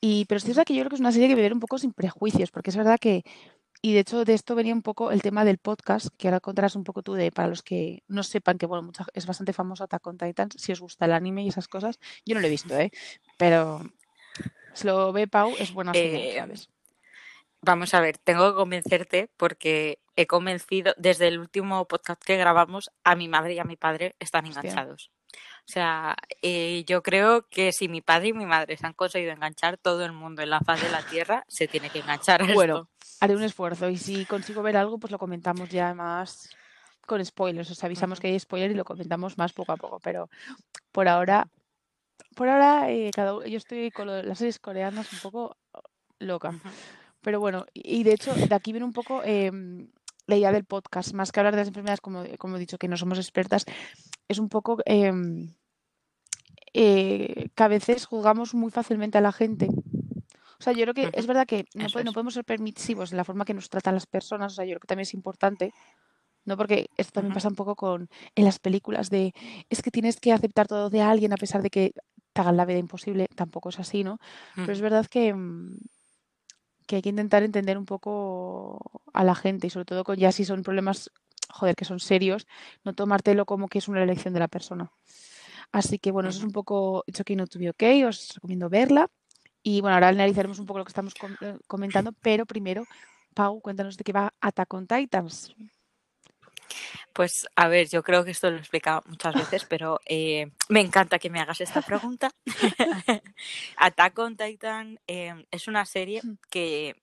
Y, 0.02 0.26
pero 0.26 0.40
sí 0.40 0.50
es 0.50 0.56
verdad 0.56 0.66
que 0.66 0.74
yo 0.74 0.82
creo 0.82 0.90
que 0.90 0.96
es 0.96 1.00
una 1.00 1.12
serie 1.12 1.28
que 1.28 1.36
ver 1.36 1.54
un 1.54 1.60
poco 1.60 1.78
sin 1.78 1.94
prejuicios, 1.94 2.50
porque 2.50 2.72
es 2.72 2.76
verdad 2.76 2.98
que, 3.00 3.22
y 3.84 3.94
de 3.94 4.00
hecho 4.00 4.26
de 4.26 4.34
esto 4.34 4.56
venía 4.56 4.74
un 4.74 4.82
poco 4.82 5.12
el 5.12 5.22
tema 5.22 5.46
del 5.46 5.60
podcast, 5.60 6.08
que 6.18 6.28
ahora 6.28 6.40
contarás 6.40 6.76
un 6.76 6.84
poco 6.84 7.04
tú 7.04 7.14
de, 7.14 7.32
para 7.32 7.50
los 7.50 7.62
que 7.62 8.02
no 8.08 8.24
sepan 8.24 8.58
que, 8.58 8.66
bueno, 8.66 8.82
mucha, 8.82 9.06
es 9.14 9.28
bastante 9.28 9.54
famoso 9.54 9.84
Attack 9.84 10.08
on 10.08 10.18
Titan, 10.18 10.50
si 10.58 10.72
os 10.72 10.82
gusta 10.82 11.06
el 11.06 11.12
anime 11.12 11.44
y 11.44 11.50
esas 11.50 11.68
cosas, 11.68 12.00
yo 12.26 12.34
no 12.34 12.42
lo 12.42 12.48
he 12.48 12.50
visto, 12.50 12.76
¿eh? 12.80 12.90
Pero 13.38 13.82
si 14.74 14.88
lo 14.88 15.14
ve 15.14 15.28
Pau, 15.28 15.54
es 15.60 15.72
buena 15.72 15.94
serie, 15.94 16.32
eh, 16.32 16.40
¿sabes? 16.40 16.68
Vamos 17.64 17.94
a 17.94 18.02
ver, 18.02 18.18
tengo 18.18 18.50
que 18.50 18.56
convencerte 18.56 19.30
porque 19.38 20.00
he 20.16 20.26
convencido, 20.26 20.94
desde 20.98 21.28
el 21.28 21.40
último 21.40 21.88
podcast 21.88 22.22
que 22.24 22.38
grabamos, 22.38 22.92
a 23.04 23.16
mi 23.16 23.28
madre 23.28 23.54
y 23.54 23.60
a 23.60 23.64
mi 23.64 23.78
padre 23.78 24.16
están 24.20 24.46
enganchados. 24.48 25.12
Hostia. 25.12 25.42
O 25.60 25.72
sea, 25.72 26.16
eh, 26.42 26.84
yo 26.88 27.04
creo 27.04 27.48
que 27.48 27.72
si 27.72 27.88
mi 27.88 28.02
padre 28.02 28.30
y 28.30 28.34
mi 28.34 28.46
madre 28.46 28.76
se 28.78 28.86
han 28.86 28.94
conseguido 28.94 29.32
enganchar, 29.32 29.78
todo 29.78 30.04
el 30.04 30.12
mundo 30.12 30.42
en 30.42 30.50
la 30.50 30.60
faz 30.60 30.82
de 30.82 30.90
la 30.90 31.04
Tierra 31.04 31.46
se 31.48 31.68
tiene 31.68 31.90
que 31.90 32.00
enganchar 32.00 32.42
a 32.42 32.54
Bueno, 32.54 32.90
esto. 33.00 33.18
haré 33.22 33.36
un 33.36 33.44
esfuerzo 33.44 33.90
y 33.90 33.98
si 33.98 34.26
consigo 34.26 34.64
ver 34.64 34.76
algo, 34.76 34.98
pues 34.98 35.12
lo 35.12 35.20
comentamos 35.20 35.70
ya 35.70 35.94
más 35.94 36.50
con 37.06 37.24
spoilers. 37.24 37.70
Os 37.72 37.84
avisamos 37.84 38.18
uh 38.18 38.20
-huh. 38.20 38.22
que 38.24 38.28
hay 38.30 38.40
spoiler 38.40 38.72
y 38.72 38.76
lo 38.76 38.84
comentamos 38.84 39.38
más 39.38 39.54
poco 39.54 39.72
a 39.72 39.78
poco. 39.78 40.00
Pero 40.00 40.30
por 40.92 41.08
ahora, 41.08 41.48
por 42.36 42.50
ahora, 42.50 42.92
eh, 42.92 43.12
cada, 43.14 43.46
yo 43.48 43.58
estoy 43.58 43.92
con 43.92 44.08
lo, 44.08 44.24
las 44.24 44.40
series 44.40 44.60
coreanas 44.60 45.14
un 45.14 45.20
poco 45.20 45.58
loca. 46.20 46.50
Uh 46.50 46.54
-huh. 46.54 47.01
Pero 47.22 47.40
bueno, 47.40 47.66
y 47.74 48.04
de 48.04 48.14
hecho, 48.14 48.34
de 48.34 48.56
aquí 48.56 48.72
viene 48.72 48.86
un 48.86 48.94
poco 48.94 49.22
eh, 49.24 49.52
la 50.28 50.36
idea 50.36 50.52
del 50.52 50.66
podcast, 50.66 51.14
más 51.14 51.32
que 51.32 51.40
hablar 51.40 51.54
de 51.54 51.62
las 51.62 51.68
enfermedades, 51.68 52.02
como, 52.02 52.24
como 52.38 52.56
he 52.58 52.60
dicho, 52.60 52.78
que 52.78 52.88
no 52.88 52.98
somos 52.98 53.18
expertas, 53.18 53.66
es 54.28 54.40
un 54.40 54.50
poco 54.50 54.78
eh, 54.86 55.12
eh, 56.74 57.50
que 57.54 57.64
a 57.64 57.68
veces 57.68 58.06
juzgamos 58.06 58.54
muy 58.54 58.72
fácilmente 58.72 59.18
a 59.18 59.22
la 59.22 59.32
gente. 59.32 59.68
O 59.68 60.64
sea, 60.64 60.74
yo 60.74 60.84
creo 60.84 60.94
que 60.94 61.10
es 61.14 61.26
verdad 61.26 61.48
que 61.48 61.66
no, 61.74 61.88
puede, 61.88 62.06
no, 62.06 62.14
podemos 62.14 62.36
ser 62.36 62.46
permisivos 62.46 63.12
en 63.12 63.18
la 63.18 63.24
forma 63.24 63.46
que 63.46 63.54
nos 63.54 63.70
tratan 63.70 63.96
las 63.96 64.06
personas. 64.06 64.54
O 64.54 64.56
sea, 64.56 64.66
yo 64.66 64.72
creo 64.72 64.82
que 64.82 64.88
también 64.88 65.04
es 65.04 65.14
importante, 65.16 65.74
¿no? 66.46 66.56
Porque 66.56 66.88
esto 66.98 67.14
también 67.14 67.34
pasa 67.34 67.50
un 67.50 67.56
poco 67.56 67.76
con 67.76 68.10
en 68.36 68.46
las 68.46 68.60
películas 68.60 69.10
de 69.10 69.34
es 69.70 69.82
que 69.82 69.90
tienes 69.90 70.20
que 70.20 70.32
aceptar 70.32 70.68
todo 70.68 70.92
de 70.92 71.02
alguien 71.02 71.34
a 71.34 71.38
pesar 71.38 71.64
de 71.64 71.72
que 71.72 71.94
te 72.32 72.42
hagan 72.42 72.58
la 72.58 72.66
vida 72.66 72.78
imposible. 72.78 73.28
Tampoco 73.36 73.70
es 73.70 73.80
así, 73.80 74.04
¿no? 74.04 74.20
Pero 74.56 74.72
es 74.72 74.82
verdad 74.82 75.08
que, 75.08 75.34
mm, 75.34 75.78
que 76.92 76.98
hay 76.98 77.02
que 77.02 77.08
intentar 77.08 77.42
entender 77.42 77.78
un 77.78 77.86
poco 77.86 78.78
a 79.14 79.24
la 79.24 79.34
gente 79.34 79.66
y 79.66 79.70
sobre 79.70 79.86
todo 79.86 80.14
ya 80.14 80.34
si 80.34 80.44
son 80.44 80.62
problemas, 80.62 81.10
joder, 81.50 81.74
que 81.74 81.86
son 81.86 82.02
serios, 82.02 82.48
no 82.84 82.92
tomártelo 82.92 83.46
como 83.46 83.70
que 83.70 83.78
es 83.78 83.88
una 83.88 84.04
elección 84.04 84.34
de 84.34 84.42
la 84.42 84.50
persona. 84.50 84.92
Así 85.72 86.00
que 86.00 86.12
bueno, 86.12 86.28
eso 86.28 86.40
es 86.40 86.44
un 86.44 86.52
poco 86.52 87.06
It's 87.08 87.24
Not 87.38 87.50
To 87.50 87.60
Be 87.60 87.70
Okay, 87.70 88.04
os 88.04 88.34
recomiendo 88.36 88.68
verla. 88.68 89.10
Y 89.64 89.80
bueno, 89.80 89.94
ahora 89.94 90.10
analizaremos 90.10 90.60
un 90.60 90.66
poco 90.66 90.80
lo 90.80 90.86
que 90.86 90.90
estamos 90.90 91.14
eh, 91.40 91.58
comentando, 91.66 92.12
pero 92.12 92.46
primero, 92.46 92.84
Pau, 93.34 93.62
cuéntanos 93.62 93.96
de 93.96 94.04
qué 94.04 94.12
va 94.12 94.34
Attack 94.42 94.74
on 94.74 94.86
Titans. 94.86 95.56
Pues 97.14 97.48
a 97.56 97.68
ver, 97.68 97.90
yo 97.90 98.04
creo 98.04 98.24
que 98.24 98.32
esto 98.32 98.50
lo 98.50 98.58
he 98.58 98.60
explicado 98.60 99.04
muchas 99.08 99.36
veces, 99.36 99.66
pero 99.66 100.00
eh, 100.06 100.52
me 100.70 100.80
encanta 100.82 101.20
que 101.20 101.30
me 101.30 101.40
hagas 101.40 101.62
esta 101.62 101.82
pregunta. 101.82 102.32
Attack 103.78 104.20
on 104.20 104.38
Titan 104.38 105.00
eh, 105.08 105.46
es 105.52 105.68
una 105.68 105.86
serie 105.86 106.22
Mm. 106.24 106.34
que 106.50 106.96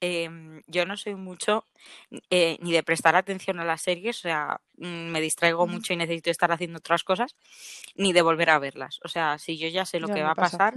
em, 0.00 0.62
yo 0.68 0.86
no 0.86 0.96
soy 0.96 1.16
mucho 1.16 1.64
eh, 2.30 2.56
ni 2.60 2.70
de 2.72 2.84
prestar 2.84 3.16
atención 3.16 3.58
a 3.58 3.64
las 3.64 3.82
series, 3.82 4.18
o 4.18 4.22
sea, 4.22 4.60
mm, 4.76 4.86
me 5.10 5.20
distraigo 5.20 5.64
Ujú. 5.64 5.72
mucho 5.72 5.92
y 5.92 5.96
necesito 5.96 6.30
estar 6.30 6.52
haciendo 6.52 6.78
otras 6.78 7.02
cosas, 7.02 7.34
ni 7.96 8.12
de 8.12 8.22
volver 8.22 8.50
a 8.50 8.58
verlas. 8.60 9.00
O 9.04 9.08
sea, 9.08 9.38
si 9.38 9.58
yo 9.58 9.66
ya 9.68 9.84
sé 9.84 9.98
lo 9.98 10.06
Ya 10.08 10.14
que 10.14 10.22
va 10.22 10.30
a 10.30 10.34
pasa. 10.36 10.56
pasar, 10.58 10.74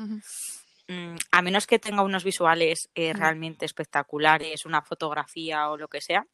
mm, 0.87 1.15
a 1.31 1.41
menos 1.43 1.67
que 1.67 1.77
tenga 1.77 2.01
unos 2.01 2.23
visuales 2.23 2.89
eh, 2.95 3.13
Mm. 3.13 3.17
realmente 3.17 3.65
espectaculares, 3.65 4.65
una 4.65 4.81
fotografía 4.81 5.69
o 5.69 5.77
lo 5.77 5.87
que 5.87 6.01
sea, 6.01 6.25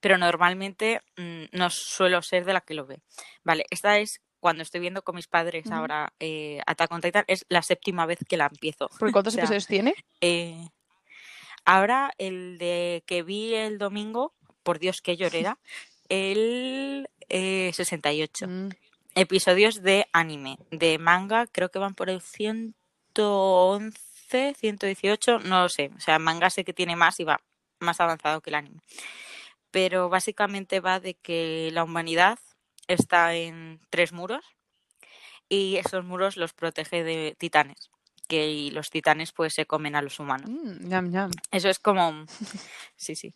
pero 0.00 0.18
normalmente 0.18 1.00
mm, 1.16 1.44
no 1.52 1.70
suelo 1.70 2.20
ser 2.22 2.44
de 2.44 2.52
la 2.52 2.60
que 2.60 2.74
lo 2.74 2.86
ve. 2.86 3.00
Vale, 3.44 3.64
esta 3.70 3.98
es 3.98 4.20
cuando 4.40 4.62
estoy 4.62 4.80
viendo 4.80 5.02
con 5.02 5.14
mis 5.14 5.28
padres 5.28 5.70
ahora 5.70 6.12
eh, 6.18 6.60
Attack 6.66 6.90
on 6.92 7.00
Titan, 7.00 7.24
es 7.28 7.46
la 7.48 7.62
séptima 7.62 8.06
vez 8.06 8.18
que 8.28 8.36
la 8.36 8.46
empiezo. 8.46 8.88
¿Porque 8.98 9.12
cuántos 9.12 9.34
O 9.34 9.36
sea, 9.36 9.44
episodios 9.44 9.66
tiene? 9.66 9.94
eh, 10.20 10.68
ahora 11.64 12.12
el 12.18 12.58
de 12.58 13.04
que 13.06 13.22
vi 13.22 13.54
el 13.54 13.78
domingo, 13.78 14.34
por 14.62 14.78
Dios 14.80 15.00
que 15.00 15.16
llorera, 15.16 15.58
el 16.08 17.08
eh, 17.28 17.70
68 17.72 18.46
Mm. 18.48 18.68
episodios 19.14 19.82
de 19.82 20.06
anime, 20.12 20.58
de 20.70 20.98
manga, 20.98 21.46
creo 21.46 21.70
que 21.70 21.78
van 21.78 21.94
por 21.94 22.10
el 22.10 22.20
111, 22.20 24.54
118, 24.58 25.38
no 25.40 25.62
lo 25.62 25.68
sé. 25.68 25.90
O 25.96 26.00
sea, 26.00 26.18
manga 26.18 26.50
sé 26.50 26.64
que 26.64 26.72
tiene 26.72 26.96
más 26.96 27.20
y 27.20 27.24
va 27.24 27.40
más 27.80 28.00
avanzado 28.00 28.40
que 28.40 28.50
el 28.50 28.54
anime. 28.54 28.80
Pero 29.72 30.08
básicamente 30.08 30.78
va 30.78 31.00
de 31.00 31.14
que 31.14 31.70
la 31.72 31.82
humanidad 31.82 32.38
está 32.86 33.34
en 33.34 33.80
tres 33.90 34.12
muros 34.12 34.44
y 35.48 35.76
esos 35.76 36.04
muros 36.04 36.36
los 36.36 36.52
protege 36.52 37.02
de 37.02 37.34
titanes. 37.38 37.90
Que 38.28 38.48
y 38.48 38.70
los 38.70 38.90
titanes 38.90 39.32
pues 39.32 39.52
se 39.54 39.66
comen 39.66 39.96
a 39.96 40.02
los 40.02 40.20
humanos. 40.20 40.48
Mm. 40.48 41.30
Eso 41.50 41.68
es 41.68 41.78
como... 41.80 42.24
Sí, 42.96 43.16
sí. 43.16 43.34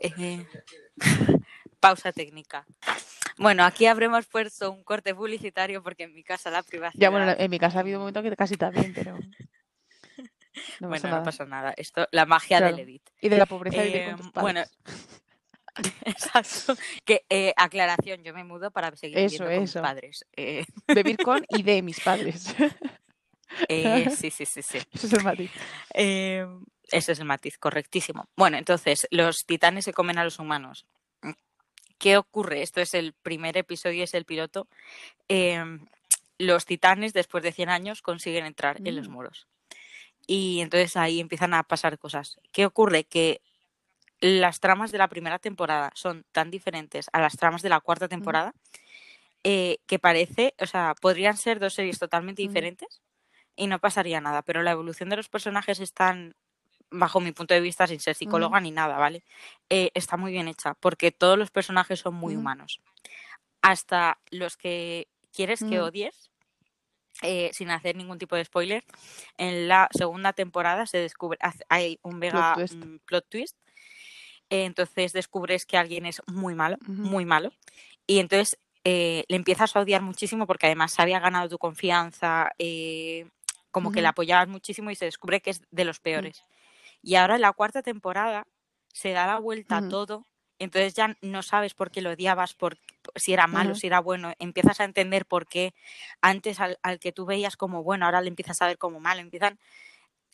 Eh, 0.00 0.44
Pausa 1.80 2.12
técnica. 2.12 2.66
Bueno, 3.36 3.64
aquí 3.64 3.86
habremos 3.86 4.26
puesto 4.26 4.70
un 4.72 4.82
corte 4.82 5.14
publicitario 5.14 5.82
porque 5.82 6.04
en 6.04 6.14
mi 6.14 6.24
casa 6.24 6.50
la 6.50 6.62
privacidad... 6.64 7.00
Ya, 7.00 7.10
bueno, 7.10 7.32
en 7.38 7.50
mi 7.50 7.58
casa 7.58 7.78
ha 7.78 7.80
habido 7.82 7.98
un 7.98 8.02
momento 8.02 8.22
que 8.22 8.34
casi 8.34 8.56
también, 8.56 8.92
pero 8.94 9.16
no 10.80 10.88
pasa 10.90 11.08
bueno, 11.08 11.10
no 11.18 11.22
pasa 11.22 11.44
nada. 11.44 11.72
Esto, 11.76 12.08
la 12.10 12.26
magia 12.26 12.58
Claro. 12.58 12.76
del 12.76 12.84
edit. 12.88 13.08
Y 13.20 13.28
de 13.28 13.38
la 13.38 13.46
pobreza 13.46 13.82
vivir 13.82 13.96
Eh, 13.96 14.06
con 14.16 14.32
tus 14.32 14.42
bueno. 14.42 14.64
exacto. 16.04 16.76
Que 17.04 17.24
eh, 17.28 17.52
aclaración, 17.56 18.22
yo 18.24 18.32
me 18.34 18.44
mudo 18.44 18.70
para 18.70 18.94
seguir 18.96 19.18
Eso, 19.18 19.44
viviendo 19.44 19.54
con 19.56 19.62
mis 19.62 19.72
padres. 19.74 20.26
Eh, 20.36 20.64
Vivir 20.94 21.18
con 21.18 21.44
y 21.48 21.62
de 21.62 21.82
mis 21.82 22.00
padres. 22.04 22.54
eh, 23.68 24.08
sí, 24.16 24.30
sí, 24.30 24.46
sí, 24.46 24.62
sí. 24.62 24.78
Eso 24.92 25.06
es 25.06 25.12
el 25.12 25.24
matiz. 25.24 25.50
Eh, 25.94 26.46
ese 26.90 27.12
es 27.12 27.18
el 27.18 27.24
matiz, 27.26 27.58
correctísimo. 27.58 28.28
Bueno, 28.36 28.56
entonces, 28.56 29.06
los 29.10 29.44
titanes 29.46 29.84
se 29.84 29.92
comen 29.92 30.18
a 30.18 30.24
los 30.24 30.38
humanos. 30.38 30.86
¿Qué 31.98 32.16
ocurre? 32.16 32.62
Esto 32.62 32.80
es 32.80 32.94
el 32.94 33.12
primer 33.12 33.56
episodio, 33.56 34.04
es 34.04 34.14
el 34.14 34.24
piloto. 34.24 34.68
Los 36.38 36.64
titanes, 36.66 37.12
después 37.12 37.42
de 37.42 37.50
100 37.52 37.68
años, 37.68 38.00
consiguen 38.02 38.46
entrar 38.46 38.76
en 38.84 38.94
los 38.96 39.08
Mm. 39.08 39.12
muros. 39.12 39.48
Y 40.26 40.60
entonces 40.60 40.96
ahí 40.96 41.18
empiezan 41.20 41.54
a 41.54 41.64
pasar 41.64 41.98
cosas. 41.98 42.38
¿Qué 42.52 42.66
ocurre? 42.66 43.04
Que 43.04 43.40
las 44.20 44.60
tramas 44.60 44.90
de 44.92 44.98
la 44.98 45.08
primera 45.08 45.38
temporada 45.38 45.90
son 45.94 46.24
tan 46.32 46.50
diferentes 46.50 47.08
a 47.12 47.20
las 47.20 47.36
tramas 47.36 47.62
de 47.62 47.68
la 47.68 47.80
cuarta 47.80 48.08
temporada 48.08 48.52
eh, 49.44 49.78
que 49.86 49.98
parece, 49.98 50.54
o 50.58 50.66
sea, 50.66 50.94
podrían 51.00 51.36
ser 51.36 51.60
dos 51.60 51.74
series 51.74 51.98
totalmente 51.98 52.42
diferentes 52.42 53.00
y 53.54 53.66
no 53.66 53.78
pasaría 53.78 54.20
nada, 54.20 54.42
pero 54.42 54.62
la 54.62 54.72
evolución 54.72 55.08
de 55.08 55.16
los 55.16 55.28
personajes 55.28 55.80
están, 55.80 56.34
bajo 56.90 57.20
mi 57.20 57.32
punto 57.32 57.54
de 57.54 57.60
vista, 57.60 57.86
sin 57.86 58.00
ser 58.00 58.14
psicóloga 58.14 58.60
ni 58.60 58.72
nada, 58.72 58.98
¿vale? 58.98 59.24
Eh, 59.68 59.90
está 59.94 60.16
muy 60.16 60.32
bien 60.32 60.48
hecha 60.48 60.74
porque 60.74 61.12
todos 61.12 61.38
los 61.38 61.50
personajes 61.50 62.00
son 62.00 62.14
muy 62.14 62.34
humanos. 62.36 62.80
Hasta 63.62 64.18
los 64.30 64.56
que 64.56 65.08
quieres 65.32 65.62
que 65.62 65.80
odies, 65.80 66.30
eh, 67.22 67.50
sin 67.52 67.70
hacer 67.70 67.96
ningún 67.96 68.18
tipo 68.18 68.36
de 68.36 68.44
spoiler, 68.44 68.84
en 69.36 69.68
la 69.68 69.88
segunda 69.92 70.32
temporada 70.32 70.86
se 70.86 70.98
descubre, 70.98 71.38
hay 71.68 71.98
un 72.02 72.20
twist. 72.20 72.74
mm, 72.74 72.98
plot 73.04 73.28
twist. 73.28 73.56
Eh, 74.50 74.64
entonces 74.64 75.12
descubres 75.12 75.66
que 75.66 75.76
alguien 75.76 76.06
es 76.06 76.22
muy 76.26 76.54
malo, 76.54 76.76
muy 76.86 77.24
malo. 77.24 77.52
Y 78.06 78.18
entonces 78.18 78.58
eh, 78.84 79.24
le 79.28 79.36
empiezas 79.36 79.76
a 79.76 79.80
odiar 79.80 80.02
muchísimo 80.02 80.46
porque 80.46 80.66
además 80.66 80.92
se 80.92 81.02
había 81.02 81.20
ganado 81.20 81.48
tu 81.48 81.58
confianza, 81.58 82.50
eh, 82.58 83.28
como 83.70 83.92
que 83.92 84.00
le 84.00 84.08
apoyabas 84.08 84.48
muchísimo 84.48 84.90
y 84.90 84.94
se 84.94 85.04
descubre 85.04 85.40
que 85.40 85.50
es 85.50 85.62
de 85.70 85.84
los 85.84 86.00
peores. 86.00 86.44
Y 87.02 87.16
ahora 87.16 87.34
en 87.34 87.42
la 87.42 87.52
cuarta 87.52 87.82
temporada 87.82 88.46
se 88.92 89.12
da 89.12 89.26
la 89.26 89.38
vuelta 89.38 89.76
a 89.76 89.88
todo. 89.88 90.24
Entonces 90.58 90.94
ya 90.94 91.16
no 91.20 91.42
sabes 91.42 91.74
por 91.74 91.90
qué 91.90 92.00
lo 92.00 92.10
odiabas, 92.10 92.54
por, 92.54 92.78
si 93.14 93.32
era 93.32 93.46
malo, 93.46 93.74
si 93.74 93.86
era 93.86 94.00
bueno. 94.00 94.32
Empiezas 94.38 94.80
a 94.80 94.84
entender 94.84 95.26
por 95.26 95.46
qué 95.46 95.74
antes 96.20 96.58
al, 96.58 96.78
al 96.82 96.98
que 96.98 97.12
tú 97.12 97.26
veías 97.26 97.56
como 97.56 97.84
bueno, 97.84 98.06
ahora 98.06 98.22
le 98.22 98.28
empiezas 98.28 98.60
a 98.62 98.66
ver 98.66 98.78
como 98.78 98.98
malo. 98.98 99.20
Empiezan. 99.20 99.58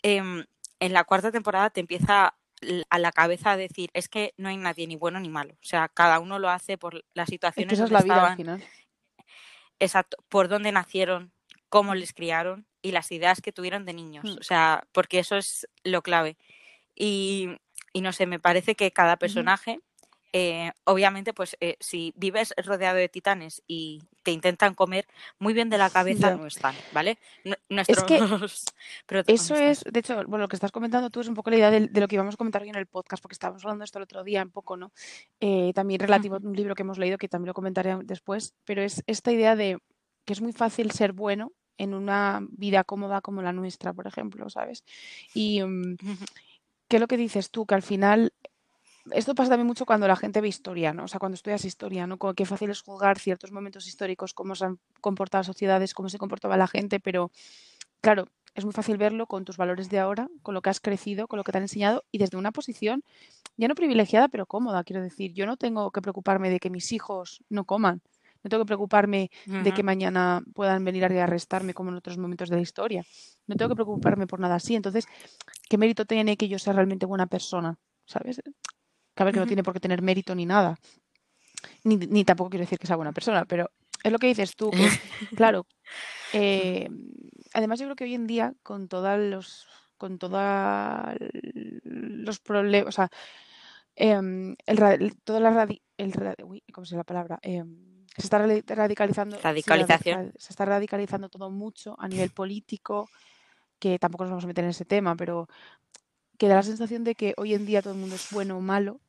em, 0.02 0.44
en 0.80 0.92
la 0.92 1.04
cuarta 1.04 1.32
temporada 1.32 1.70
te 1.70 1.80
empieza 1.80 2.34
a 2.90 2.98
la 2.98 3.12
cabeza 3.12 3.52
a 3.52 3.56
decir: 3.56 3.90
es 3.94 4.08
que 4.08 4.34
no 4.36 4.48
hay 4.48 4.56
nadie 4.56 4.86
ni 4.86 4.96
bueno 4.96 5.20
ni 5.20 5.28
malo. 5.28 5.54
O 5.54 5.64
sea, 5.64 5.88
cada 5.88 6.18
uno 6.20 6.38
lo 6.38 6.48
hace 6.50 6.78
por 6.78 7.04
las 7.14 7.28
Es 7.28 7.32
situaciones 7.32 7.68
que 7.68 7.74
esa 7.74 7.84
es 7.84 7.90
la 7.90 8.02
vida 8.02 8.14
al 8.14 8.18
estaban, 8.20 8.36
final. 8.36 8.64
exacto, 9.78 10.16
por 10.28 10.48
dónde 10.48 10.72
nacieron, 10.72 11.32
cómo 11.68 11.94
les 11.94 12.12
criaron 12.12 12.66
y 12.82 12.92
las 12.92 13.10
ideas 13.12 13.40
que 13.40 13.52
tuvieron 13.52 13.84
de 13.84 13.94
niños. 13.94 14.24
Mm. 14.24 14.38
O 14.40 14.42
sea, 14.42 14.84
porque 14.92 15.18
eso 15.18 15.36
es 15.36 15.68
lo 15.84 16.02
clave. 16.02 16.36
Y, 16.94 17.56
y 17.92 18.00
no 18.00 18.12
sé, 18.12 18.26
me 18.26 18.38
parece 18.40 18.74
que 18.76 18.92
cada 18.92 19.16
personaje, 19.16 19.80
eh, 20.36 20.72
obviamente, 20.82 21.32
pues 21.32 21.56
eh, 21.60 21.76
si 21.78 22.12
vives 22.16 22.52
rodeado 22.56 22.96
de 22.96 23.08
titanes 23.08 23.62
y 23.68 24.02
te 24.24 24.32
intentan 24.32 24.74
comer, 24.74 25.06
muy 25.38 25.54
bien 25.54 25.70
de 25.70 25.78
la 25.78 25.90
cabeza 25.90 26.34
no 26.36 26.46
están, 26.46 26.74
¿vale? 26.92 27.18
Nu- 27.44 27.54
Es 27.86 28.02
que 28.02 28.18
Nuestros 28.18 28.64
Eso 29.28 29.54
es, 29.54 29.84
de 29.84 30.00
hecho, 30.00 30.16
bueno, 30.26 30.38
lo 30.38 30.48
que 30.48 30.56
estás 30.56 30.72
comentando 30.72 31.08
tú 31.08 31.20
es 31.20 31.28
un 31.28 31.34
poco 31.34 31.50
la 31.50 31.56
idea 31.58 31.70
de, 31.70 31.86
de 31.86 32.00
lo 32.00 32.08
que 32.08 32.16
íbamos 32.16 32.34
a 32.34 32.36
comentar 32.36 32.62
hoy 32.62 32.68
en 32.70 32.74
el 32.74 32.86
podcast, 32.86 33.22
porque 33.22 33.34
estábamos 33.34 33.62
hablando 33.64 33.82
de 33.82 33.84
esto 33.84 33.98
el 34.00 34.02
otro 34.04 34.24
día 34.24 34.42
un 34.42 34.50
poco, 34.50 34.76
¿no? 34.76 34.92
Eh, 35.38 35.72
también 35.72 36.00
relativo 36.00 36.34
a 36.34 36.38
un 36.38 36.56
libro 36.56 36.74
que 36.74 36.82
hemos 36.82 36.98
leído, 36.98 37.16
que 37.16 37.28
también 37.28 37.48
lo 37.48 37.54
comentaré 37.54 37.96
después, 38.02 38.54
pero 38.64 38.82
es 38.82 39.04
esta 39.06 39.30
idea 39.30 39.54
de 39.54 39.78
que 40.24 40.32
es 40.32 40.40
muy 40.40 40.52
fácil 40.52 40.90
ser 40.90 41.12
bueno 41.12 41.52
en 41.78 41.94
una 41.94 42.40
vida 42.50 42.82
cómoda 42.82 43.20
como 43.20 43.40
la 43.40 43.52
nuestra, 43.52 43.92
por 43.92 44.08
ejemplo, 44.08 44.50
¿sabes? 44.50 44.82
Y 45.32 45.62
mm. 45.62 45.96
¿qué 46.88 46.96
es 46.96 47.00
lo 47.00 47.06
que 47.06 47.16
dices 47.16 47.50
tú? 47.50 47.66
Que 47.66 47.74
al 47.76 47.82
final, 47.82 48.32
esto 49.10 49.34
pasa 49.34 49.50
también 49.50 49.66
mucho 49.66 49.86
cuando 49.86 50.08
la 50.08 50.16
gente 50.16 50.40
ve 50.40 50.48
historia, 50.48 50.92
¿no? 50.92 51.04
O 51.04 51.08
sea, 51.08 51.18
cuando 51.20 51.34
estudias 51.34 51.64
historia, 51.64 52.06
¿no? 52.06 52.18
Qué 52.18 52.46
fácil 52.46 52.70
es 52.70 52.82
juzgar 52.82 53.18
ciertos 53.18 53.52
momentos 53.52 53.86
históricos, 53.86 54.34
cómo 54.34 54.54
se 54.54 54.64
han 54.64 54.78
comportado 55.00 55.40
las 55.40 55.46
sociedades, 55.46 55.94
cómo 55.94 56.08
se 56.08 56.18
comportaba 56.18 56.56
la 56.56 56.66
gente, 56.66 57.00
pero 57.00 57.30
claro, 58.00 58.26
es 58.54 58.64
muy 58.64 58.72
fácil 58.72 58.96
verlo 58.96 59.26
con 59.26 59.44
tus 59.44 59.56
valores 59.56 59.90
de 59.90 59.98
ahora, 59.98 60.28
con 60.42 60.54
lo 60.54 60.62
que 60.62 60.70
has 60.70 60.80
crecido, 60.80 61.26
con 61.26 61.36
lo 61.36 61.44
que 61.44 61.52
te 61.52 61.58
han 61.58 61.64
enseñado 61.64 62.04
y 62.10 62.18
desde 62.18 62.36
una 62.36 62.52
posición 62.52 63.02
ya 63.56 63.68
no 63.68 63.74
privilegiada, 63.74 64.28
pero 64.28 64.46
cómoda, 64.46 64.84
quiero 64.84 65.02
decir. 65.02 65.32
Yo 65.32 65.46
no 65.46 65.56
tengo 65.56 65.90
que 65.90 66.00
preocuparme 66.00 66.50
de 66.50 66.60
que 66.60 66.70
mis 66.70 66.92
hijos 66.92 67.42
no 67.48 67.64
coman, 67.64 68.00
no 68.42 68.50
tengo 68.50 68.64
que 68.64 68.68
preocuparme 68.68 69.30
de 69.46 69.72
que 69.72 69.82
mañana 69.82 70.42
puedan 70.54 70.84
venir 70.84 71.04
a 71.04 71.24
arrestarme 71.24 71.72
como 71.72 71.90
en 71.90 71.96
otros 71.96 72.18
momentos 72.18 72.50
de 72.50 72.56
la 72.56 72.62
historia. 72.62 73.04
No 73.46 73.56
tengo 73.56 73.70
que 73.70 73.76
preocuparme 73.76 74.26
por 74.26 74.38
nada 74.38 74.56
así. 74.56 74.76
Entonces, 74.76 75.06
¿qué 75.68 75.78
mérito 75.78 76.04
tiene 76.04 76.36
que 76.36 76.48
yo 76.48 76.58
sea 76.58 76.74
realmente 76.74 77.06
buena 77.06 77.26
persona? 77.26 77.78
¿Sabes? 78.04 78.42
Que 79.14 79.24
ver, 79.24 79.32
que 79.34 79.40
no 79.40 79.46
tiene 79.46 79.62
por 79.62 79.72
qué 79.74 79.80
tener 79.80 80.02
mérito 80.02 80.34
ni 80.34 80.46
nada. 80.46 80.78
Ni, 81.84 81.96
ni 81.96 82.24
tampoco 82.24 82.50
quiero 82.50 82.62
decir 82.64 82.78
que 82.78 82.86
sea 82.86 82.96
buena 82.96 83.12
persona, 83.12 83.44
pero 83.44 83.70
es 84.02 84.12
lo 84.12 84.18
que 84.18 84.26
dices 84.26 84.54
tú, 84.56 84.70
que 84.70 84.76
claro, 85.36 85.66
eh, 86.32 86.88
además 87.52 87.78
yo 87.78 87.86
creo 87.86 87.96
que 87.96 88.04
hoy 88.04 88.14
en 88.14 88.26
día 88.26 88.54
con 88.62 88.88
todos 88.88 89.18
los 89.18 89.66
con 89.96 90.18
todos 90.18 90.42
los 91.84 92.40
problemas, 92.40 92.88
o 92.88 92.92
sea, 92.92 93.08
em, 93.96 94.56
el, 94.66 95.16
toda 95.22 95.40
la 95.40 95.50
radi- 95.52 95.80
el 95.96 96.12
uy, 96.44 96.62
¿cómo 96.72 96.84
se 96.84 96.90
llama 96.92 97.00
la 97.00 97.04
palabra? 97.04 97.38
Em, 97.42 98.04
se 98.16 98.22
está 98.26 98.38
radicalizando, 98.38 99.38
Radicalización. 99.40 100.26
ra- 100.26 100.32
se 100.36 100.52
está 100.52 100.64
radicalizando 100.64 101.28
todo 101.28 101.50
mucho 101.50 101.94
a 101.98 102.08
nivel 102.08 102.30
político, 102.30 103.08
que 103.78 103.98
tampoco 103.98 104.24
nos 104.24 104.32
vamos 104.32 104.44
a 104.44 104.48
meter 104.48 104.64
en 104.64 104.70
ese 104.70 104.84
tema, 104.84 105.14
pero 105.16 105.48
que 106.36 106.48
da 106.48 106.56
la 106.56 106.62
sensación 106.62 107.04
de 107.04 107.14
que 107.14 107.32
hoy 107.36 107.54
en 107.54 107.64
día 107.64 107.80
todo 107.80 107.94
el 107.94 108.00
mundo 108.00 108.16
es 108.16 108.28
bueno 108.30 108.58
o 108.58 108.60
malo, 108.60 109.00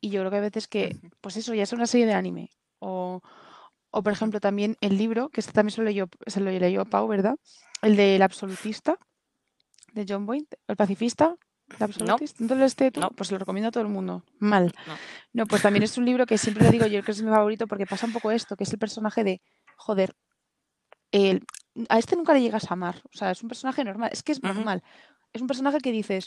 y 0.00 0.10
yo 0.10 0.20
creo 0.20 0.30
que 0.30 0.36
hay 0.36 0.42
veces 0.42 0.68
que, 0.68 0.96
pues 1.20 1.36
eso, 1.36 1.54
ya 1.54 1.62
es 1.62 1.72
una 1.72 1.86
serie 1.86 2.06
de 2.06 2.14
anime, 2.14 2.50
o, 2.78 3.20
o 3.90 4.02
por 4.02 4.12
ejemplo 4.12 4.40
también 4.40 4.76
el 4.80 4.96
libro, 4.96 5.28
que 5.28 5.40
este 5.40 5.52
también 5.52 5.72
se 5.72 5.80
lo 5.80 5.86
leyó, 5.86 6.08
se 6.26 6.40
lo 6.40 6.50
leyó 6.50 6.84
Pau, 6.84 7.08
¿verdad? 7.08 7.36
El 7.82 7.96
del 7.96 8.22
absolutista, 8.22 8.98
de 9.92 10.06
John 10.08 10.26
Boyd, 10.26 10.44
el 10.66 10.76
pacifista. 10.76 11.36
¿No, 12.06 12.16
lo 12.38 12.54
leíste 12.54 12.90
tú? 12.90 13.00
Pues 13.14 13.30
lo 13.30 13.36
recomiendo 13.36 13.68
a 13.68 13.70
todo 13.70 13.82
el 13.82 13.90
mundo. 13.90 14.24
Mal. 14.38 14.72
No. 15.34 15.46
pues 15.46 15.60
también 15.60 15.82
es 15.82 15.98
un 15.98 16.06
libro 16.06 16.24
que 16.24 16.38
siempre 16.38 16.64
le 16.64 16.70
digo 16.70 16.86
yo 16.86 17.02
que 17.02 17.10
es 17.10 17.22
mi 17.22 17.28
favorito 17.28 17.66
porque 17.66 17.84
pasa 17.84 18.06
un 18.06 18.14
poco 18.14 18.30
esto, 18.30 18.56
que 18.56 18.64
es 18.64 18.72
el 18.72 18.78
personaje 18.78 19.22
de, 19.22 19.42
joder, 19.76 20.14
el, 21.12 21.44
a 21.90 21.98
este 21.98 22.16
nunca 22.16 22.32
le 22.32 22.40
llegas 22.40 22.70
a 22.70 22.74
amar. 22.74 23.02
O 23.12 23.16
sea, 23.16 23.30
es 23.30 23.42
un 23.42 23.48
personaje 23.48 23.84
normal. 23.84 24.08
Es 24.12 24.22
que 24.22 24.32
es 24.32 24.42
normal. 24.42 24.82
Es 25.32 25.42
un 25.42 25.46
personaje 25.46 25.78
que 25.78 25.92
dices 25.92 26.26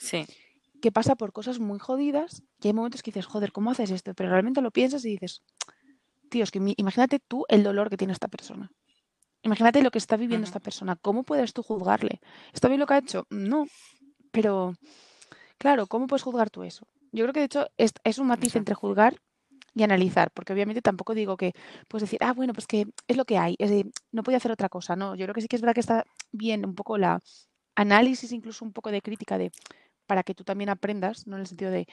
que 0.81 0.91
pasa 0.91 1.15
por 1.15 1.31
cosas 1.31 1.59
muy 1.59 1.79
jodidas 1.79 2.43
y 2.61 2.67
hay 2.67 2.73
momentos 2.73 3.01
que 3.01 3.11
dices, 3.11 3.25
joder, 3.25 3.51
¿cómo 3.51 3.71
haces 3.71 3.91
esto? 3.91 4.13
Pero 4.13 4.29
realmente 4.29 4.61
lo 4.61 4.71
piensas 4.71 5.05
y 5.05 5.11
dices, 5.11 5.43
tío, 6.29 6.43
es 6.43 6.51
que 6.51 6.59
imagínate 6.77 7.19
tú 7.19 7.45
el 7.47 7.63
dolor 7.63 7.89
que 7.89 7.97
tiene 7.97 8.13
esta 8.13 8.27
persona. 8.27 8.71
Imagínate 9.43 9.81
lo 9.81 9.91
que 9.91 9.97
está 9.97 10.17
viviendo 10.17 10.45
esta 10.45 10.59
persona. 10.59 10.95
¿Cómo 10.95 11.23
puedes 11.23 11.53
tú 11.53 11.63
juzgarle? 11.63 12.21
¿Está 12.53 12.67
bien 12.67 12.79
lo 12.79 12.85
que 12.85 12.93
ha 12.93 12.99
hecho? 12.99 13.25
No. 13.29 13.65
Pero, 14.31 14.73
claro, 15.57 15.87
¿cómo 15.87 16.07
puedes 16.07 16.23
juzgar 16.23 16.49
tú 16.49 16.63
eso? 16.63 16.87
Yo 17.11 17.25
creo 17.25 17.33
que 17.33 17.39
de 17.39 17.45
hecho 17.47 17.67
es, 17.77 17.93
es 18.03 18.19
un 18.19 18.27
matiz 18.27 18.55
entre 18.55 18.75
juzgar 18.75 19.15
y 19.73 19.83
analizar, 19.83 20.31
porque 20.31 20.53
obviamente 20.53 20.81
tampoco 20.81 21.13
digo 21.13 21.37
que 21.37 21.53
puedes 21.87 22.03
decir, 22.03 22.19
ah, 22.21 22.33
bueno, 22.33 22.53
pues 22.53 22.67
que 22.67 22.87
es 23.07 23.17
lo 23.17 23.25
que 23.25 23.37
hay, 23.37 23.55
es 23.57 23.71
no 24.11 24.23
podía 24.23 24.37
hacer 24.37 24.51
otra 24.51 24.69
cosa, 24.69 24.95
no, 24.95 25.15
yo 25.15 25.25
creo 25.25 25.33
que 25.33 25.41
sí 25.41 25.47
que 25.47 25.55
es 25.55 25.61
verdad 25.61 25.73
que 25.73 25.79
está 25.79 26.05
bien 26.31 26.65
un 26.65 26.75
poco 26.75 26.97
la 26.97 27.19
análisis, 27.75 28.31
incluso 28.31 28.65
un 28.65 28.73
poco 28.73 28.91
de 28.91 29.01
crítica 29.01 29.37
de 29.37 29.51
para 30.12 30.24
que 30.24 30.36
tú 30.36 30.43
también 30.43 30.69
aprendas, 30.69 31.26
¿no? 31.26 31.38
En 31.38 31.43
el 31.43 31.47
sentido 31.47 31.71
de 31.71 31.88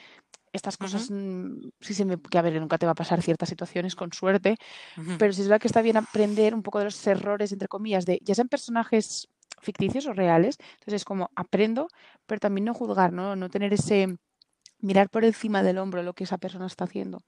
estas 0.52 0.76
cosas, 0.76 1.08
mm, 1.08 1.68
sí 1.80 1.94
se 1.94 2.04
me, 2.04 2.20
que 2.20 2.36
a 2.36 2.42
ver, 2.42 2.60
nunca 2.60 2.76
te 2.76 2.84
va 2.84 2.90
a 2.90 2.96
pasar 2.96 3.22
ciertas 3.22 3.48
situaciones 3.48 3.94
con 3.94 4.12
suerte, 4.12 4.56
pero 5.20 5.32
sí 5.32 5.42
es 5.42 5.46
verdad 5.46 5.60
que 5.60 5.68
está 5.68 5.82
bien 5.82 5.96
aprender 5.96 6.52
un 6.52 6.64
poco 6.64 6.80
de 6.80 6.86
los 6.86 7.06
errores, 7.06 7.52
entre 7.52 7.68
comillas, 7.68 8.06
de 8.06 8.18
ya 8.24 8.34
sean 8.34 8.48
personajes 8.48 9.28
ficticios 9.62 10.06
o 10.06 10.14
reales, 10.14 10.56
entonces 10.80 10.94
es 10.94 11.04
como 11.04 11.30
aprendo, 11.36 11.86
pero 12.26 12.40
también 12.40 12.64
no 12.64 12.74
juzgar, 12.74 13.12
¿no? 13.12 13.36
No 13.36 13.50
tener 13.50 13.72
ese 13.72 14.08
mirar 14.80 15.10
por 15.10 15.24
encima 15.24 15.62
del 15.62 15.78
hombro 15.78 16.02
lo 16.02 16.14
que 16.14 16.24
esa 16.24 16.38
persona 16.38 16.66
está 16.66 16.86
haciendo. 16.86 17.20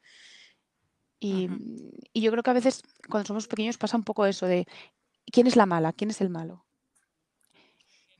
Y, 1.20 1.48
yo 2.14 2.32
creo 2.32 2.42
que 2.42 2.50
a 2.50 2.54
veces 2.54 2.82
cuando 3.08 3.28
somos 3.28 3.46
pequeños 3.46 3.78
pasa 3.78 3.96
un 3.96 4.02
poco 4.02 4.26
eso 4.26 4.46
de 4.46 4.66
quién 5.30 5.46
es 5.46 5.54
la 5.54 5.66
mala, 5.66 5.92
quién 5.92 6.10
es 6.10 6.20
el 6.20 6.30
malo. 6.30 6.64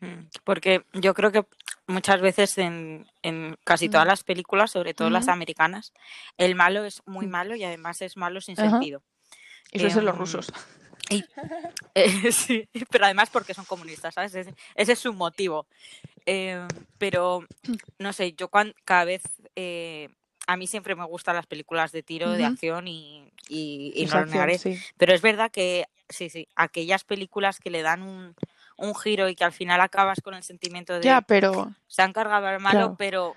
Mm, 0.00 0.28
porque 0.44 0.84
yo 0.94 1.12
creo 1.14 1.30
que 1.30 1.44
muchas 1.90 2.20
veces 2.20 2.56
en, 2.58 3.06
casi 3.64 3.88
todas 3.88 4.06
las 4.06 4.24
películas, 4.24 4.70
sobre 4.70 4.94
todo 4.94 5.10
las 5.10 5.28
americanas, 5.28 5.92
el 6.38 6.54
malo 6.54 6.84
es 6.84 7.02
muy 7.06 7.26
malo 7.26 7.54
y 7.54 7.64
además 7.64 8.00
es 8.02 8.16
malo 8.16 8.40
sin 8.40 8.56
sentido. 8.56 9.02
Eso 9.72 9.86
es 9.86 9.96
los 9.96 10.14
em, 10.14 10.18
rusos. 10.18 10.52
Eh, 11.10 11.22
sí, 12.32 12.68
pero 12.90 13.04
además 13.04 13.30
porque 13.30 13.54
son 13.54 13.64
comunistas, 13.64 14.14
¿sabes? 14.14 14.34
Ese, 14.34 14.54
es 14.74 14.98
su 14.98 15.12
motivo. 15.12 15.66
Em, 16.26 16.66
pero, 16.98 17.44
no 17.98 18.12
sé, 18.12 18.32
yo 18.32 18.50
cada 18.84 19.04
vez 19.04 19.22
eh, 19.56 20.08
a 20.46 20.56
mí 20.56 20.66
siempre 20.66 20.96
me 20.96 21.04
gustan 21.04 21.36
las 21.36 21.46
películas 21.46 21.92
de 21.92 22.02
tiro, 22.02 22.30
de 22.32 22.44
acción 22.44 22.88
y, 22.88 23.32
no 23.50 24.20
lo 24.20 24.26
negaré. 24.26 24.58
Pero 24.96 25.14
es 25.14 25.22
verdad 25.22 25.50
que, 25.50 25.86
sí, 26.08 26.30
sí, 26.30 26.48
aquellas 26.56 27.04
películas 27.04 27.60
que 27.60 27.70
le 27.70 27.82
dan 27.82 28.02
un, 28.02 28.34
giro 28.94 29.28
y 29.28 29.34
que 29.34 29.44
al 29.44 29.52
final 29.52 29.80
acabas 29.80 30.20
con 30.20 30.34
el 30.34 30.42
sentimiento 30.42 30.94
de. 30.94 31.02
Ya, 31.02 31.20
pero. 31.20 31.74
Se 31.86 32.02
han 32.02 32.12
cargado 32.12 32.46
al 32.46 32.60
malo, 32.60 32.96
pero. 32.98 33.34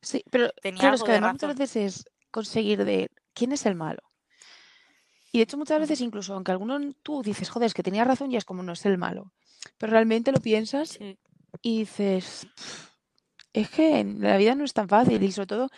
Sí, 0.00 0.24
pero. 0.30 0.50
Tenía 0.62 0.80
claro, 0.80 0.96
es 0.96 1.02
que 1.02 1.12
además 1.12 1.34
muchas 1.34 1.56
veces 1.56 1.76
es 1.76 2.04
conseguir 2.30 2.84
de. 2.84 3.10
¿Quién 3.34 3.52
es 3.52 3.64
el 3.66 3.74
malo? 3.74 4.02
Y 5.32 5.38
de 5.38 5.44
hecho, 5.44 5.56
muchas 5.56 5.80
veces, 5.80 6.00
incluso 6.02 6.34
aunque 6.34 6.52
alguno 6.52 6.78
tú 7.02 7.22
dices, 7.22 7.48
joder, 7.48 7.66
es 7.66 7.74
que 7.74 7.82
tenía 7.82 8.04
razón 8.04 8.30
y 8.30 8.36
es 8.36 8.44
como 8.44 8.62
no 8.62 8.72
es 8.72 8.84
el 8.84 8.98
malo. 8.98 9.32
Pero 9.78 9.92
realmente 9.92 10.32
lo 10.32 10.40
piensas 10.40 10.98
y 11.62 11.78
dices. 11.78 12.46
Es 13.54 13.68
que 13.68 14.04
la 14.04 14.36
vida 14.38 14.54
no 14.54 14.64
es 14.64 14.72
tan 14.72 14.88
fácil 14.88 15.22
y 15.22 15.30
sobre 15.30 15.46
todo 15.46 15.68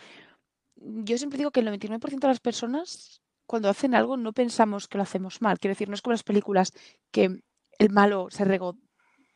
yo 0.77 1.19
siempre 1.19 1.39
digo 1.39 1.51
que 1.51 1.61
el 1.61 1.69
99% 1.69 2.21
de 2.21 2.29
las 2.29 2.41
personas 2.41 3.21
cuando 3.47 3.69
hacen 3.69 3.95
algo 3.95 4.17
no 4.17 4.33
pensamos 4.33 4.89
que 4.89 4.99
lo 4.99 5.03
hacemos 5.03 5.43
mal. 5.43 5.59
Quiero 5.59 5.73
decir, 5.73 5.89
no 5.89 5.95
es 5.95 6.03
como 6.03 6.13
las 6.13 6.23
películas 6.23 6.73
que 7.11 7.43
el 7.79 7.91
malo 7.91 8.29
se 8.31 8.45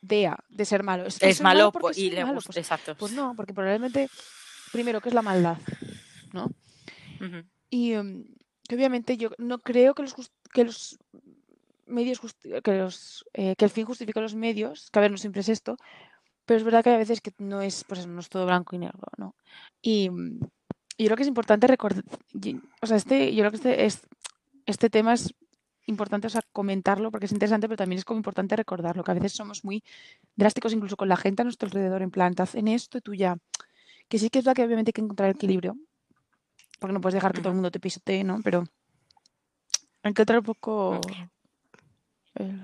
regodea 0.02 0.38
de 0.48 0.64
ser 0.64 0.82
malo. 0.82 1.06
Es, 1.06 1.40
malo, 1.40 1.72
y 1.96 2.10
le 2.10 2.24
gusta, 2.24 2.48
pues, 2.48 2.56
exacto. 2.56 2.94
Pues 2.96 3.12
no, 3.12 3.34
porque 3.36 3.54
probablemente, 3.54 4.08
primero, 4.72 5.00
que 5.00 5.08
es 5.08 5.14
la 5.14 5.22
maldad, 5.22 5.58
¿no? 6.32 6.50
Y 7.70 7.92
em, 7.92 8.24
que 8.68 8.76
obviamente 8.76 9.16
yo 9.16 9.30
no 9.38 9.58
creo 9.58 9.94
que 9.94 10.02
los, 10.02 10.14
que 10.52 10.64
los 10.64 10.98
medios, 11.86 12.20
que, 12.62 12.72
los, 12.72 13.24
eh, 13.34 13.54
que 13.56 13.64
el 13.64 13.70
fin 13.70 13.86
justifique 13.86 14.20
los 14.20 14.34
medios, 14.34 14.90
que 14.90 14.98
a 14.98 15.02
ver, 15.02 15.10
no 15.10 15.16
siempre 15.16 15.40
es 15.40 15.48
esto, 15.48 15.76
pero 16.46 16.58
es 16.58 16.64
verdad 16.64 16.82
que 16.82 16.90
hay 16.90 16.98
veces 16.98 17.20
que 17.20 17.32
no 17.38 17.60
es, 17.60 17.84
pues 17.84 18.06
no 18.06 18.20
es 18.20 18.28
todo 18.28 18.46
blanco 18.46 18.76
y 18.76 18.78
negro, 18.78 19.08
¿no? 19.16 19.34
Y 19.82 20.10
yo 20.98 21.06
creo 21.06 21.16
que 21.16 21.22
es 21.22 21.28
importante 21.28 21.66
recordar, 21.66 22.04
o 22.80 22.86
sea, 22.86 22.96
este, 22.96 23.34
yo 23.34 23.42
creo 23.42 23.50
que 23.50 23.56
este, 23.56 23.84
es, 23.84 24.00
este 24.66 24.90
tema 24.90 25.14
es 25.14 25.34
importante 25.88 26.26
o 26.26 26.30
sea, 26.30 26.42
comentarlo 26.52 27.10
porque 27.10 27.26
es 27.26 27.32
interesante, 27.32 27.66
pero 27.66 27.76
también 27.76 27.98
es 27.98 28.04
como 28.04 28.18
importante 28.18 28.54
recordarlo, 28.56 29.02
que 29.02 29.10
a 29.10 29.14
veces 29.14 29.32
somos 29.32 29.64
muy 29.64 29.82
drásticos 30.36 30.72
incluso 30.72 30.96
con 30.96 31.08
la 31.08 31.16
gente 31.16 31.42
a 31.42 31.44
nuestro 31.44 31.66
alrededor, 31.66 32.02
en 32.02 32.10
plan, 32.10 32.34
en 32.54 32.68
esto 32.68 32.98
y 32.98 33.00
tú 33.00 33.14
ya. 33.14 33.36
Que 34.08 34.18
sí 34.18 34.30
que 34.30 34.38
es 34.38 34.44
verdad 34.44 34.56
que 34.56 34.64
obviamente 34.64 34.90
hay 34.90 34.92
que 34.92 35.00
encontrar 35.00 35.30
equilibrio, 35.30 35.76
porque 36.78 36.92
no 36.92 37.00
puedes 37.00 37.14
dejar 37.14 37.32
que 37.32 37.40
todo 37.40 37.50
el 37.50 37.56
mundo 37.56 37.70
te 37.70 37.80
pisotee, 37.80 38.24
¿no? 38.24 38.40
Pero 38.42 38.64
hay 40.02 40.14
que 40.14 40.22
un 40.22 40.42
poco... 40.42 41.00
El... 42.34 42.62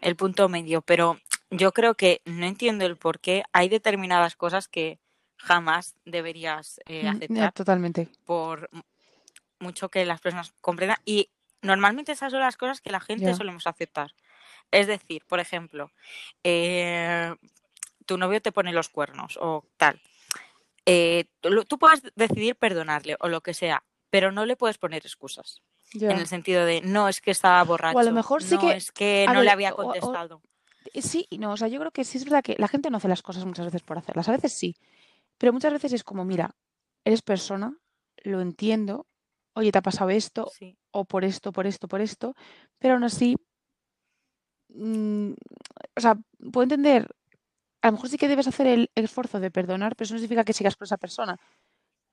el 0.00 0.16
punto 0.16 0.48
medio, 0.48 0.82
pero 0.82 1.18
yo 1.50 1.72
creo 1.72 1.94
que 1.94 2.20
no 2.24 2.46
entiendo 2.46 2.86
el 2.86 2.96
por 2.96 3.18
qué 3.18 3.42
hay 3.52 3.68
determinadas 3.68 4.36
cosas 4.36 4.68
que 4.68 5.00
jamás 5.36 5.94
deberías 6.04 6.80
eh, 6.86 7.04
mm, 7.04 7.08
aceptar. 7.08 7.52
totalmente. 7.52 8.08
Por 8.24 8.70
mucho 9.58 9.88
que 9.88 10.04
las 10.04 10.20
personas 10.20 10.52
comprendan. 10.60 10.98
Y 11.04 11.30
normalmente 11.66 12.12
esas 12.12 12.32
son 12.32 12.40
las 12.40 12.56
cosas 12.56 12.80
que 12.80 12.90
la 12.90 13.00
gente 13.00 13.34
solemos 13.34 13.66
aceptar. 13.66 14.12
Es 14.70 14.86
decir, 14.86 15.24
por 15.26 15.40
ejemplo, 15.40 15.92
eh, 16.42 17.34
tu 18.04 18.18
novio 18.18 18.40
te 18.40 18.52
pone 18.52 18.72
los 18.72 18.88
cuernos 18.88 19.38
o 19.40 19.64
tal. 19.76 20.00
Eh, 20.86 21.24
tú, 21.40 21.78
puedes 21.78 22.02
decidir 22.14 22.56
perdonarle 22.56 23.16
o 23.20 23.28
lo 23.28 23.40
que 23.40 23.54
sea, 23.54 23.82
pero 24.10 24.32
no 24.32 24.46
le 24.46 24.56
puedes 24.56 24.78
poner 24.78 25.02
excusas. 25.04 25.62
En 25.92 26.12
el 26.12 26.26
sentido 26.26 26.64
de, 26.64 26.80
no, 26.80 27.08
es 27.08 27.20
que 27.20 27.30
estaba 27.30 27.62
borracho. 27.62 27.96
O 27.96 28.00
a 28.00 28.04
lo 28.04 28.12
mejor 28.12 28.42
sí 28.42 28.54
no, 28.54 28.60
que. 28.60 28.76
es 28.76 28.92
que 28.92 29.26
no 29.32 29.42
le 29.42 29.50
había 29.50 29.72
contestado. 29.72 30.42
sí, 30.94 31.26
no, 31.38 31.52
o 31.52 31.56
sea, 31.56 31.68
yo 31.68 31.78
creo 31.78 31.90
que 31.90 32.04
sí 32.04 32.18
es 32.18 32.24
verdad 32.24 32.42
que 32.42 32.56
la 32.58 32.68
gente 32.68 32.90
no 32.90 32.98
hace 32.98 33.08
las 33.08 33.22
cosas 33.22 33.44
muchas 33.44 33.66
veces 33.66 33.82
por 33.82 33.96
hacerlas. 33.96 34.28
A 34.28 34.32
veces 34.32 34.52
sí. 34.52 34.76
Pero 35.38 35.52
muchas 35.52 35.72
veces 35.72 35.92
es 35.92 36.04
como, 36.04 36.24
mira, 36.24 36.54
eres 37.04 37.22
persona, 37.22 37.76
lo 38.24 38.40
entiendo, 38.40 39.06
oye, 39.54 39.72
te 39.72 39.78
ha 39.78 39.82
pasado 39.82 40.10
esto, 40.10 40.50
o 40.96 41.04
por 41.04 41.24
esto, 41.24 41.52
por 41.52 41.66
esto, 41.66 41.88
por 41.88 42.00
esto, 42.00 42.34
pero 42.78 42.94
aún 42.94 43.04
así, 43.04 43.36
mm, 44.68 45.32
o 45.96 46.00
sea, 46.00 46.16
puedo 46.52 46.62
entender, 46.62 47.06
a 47.82 47.88
lo 47.88 47.92
mejor 47.92 48.08
sí 48.08 48.16
que 48.16 48.28
debes 48.28 48.48
hacer 48.48 48.66
el 48.66 48.90
esfuerzo 48.94 49.38
de 49.40 49.50
perdonar, 49.50 49.94
pero 49.94 50.06
eso 50.06 50.14
no 50.14 50.20
significa 50.20 50.44
que 50.44 50.54
sigas 50.54 50.76
con 50.76 50.86
esa 50.86 50.96
persona. 50.96 51.36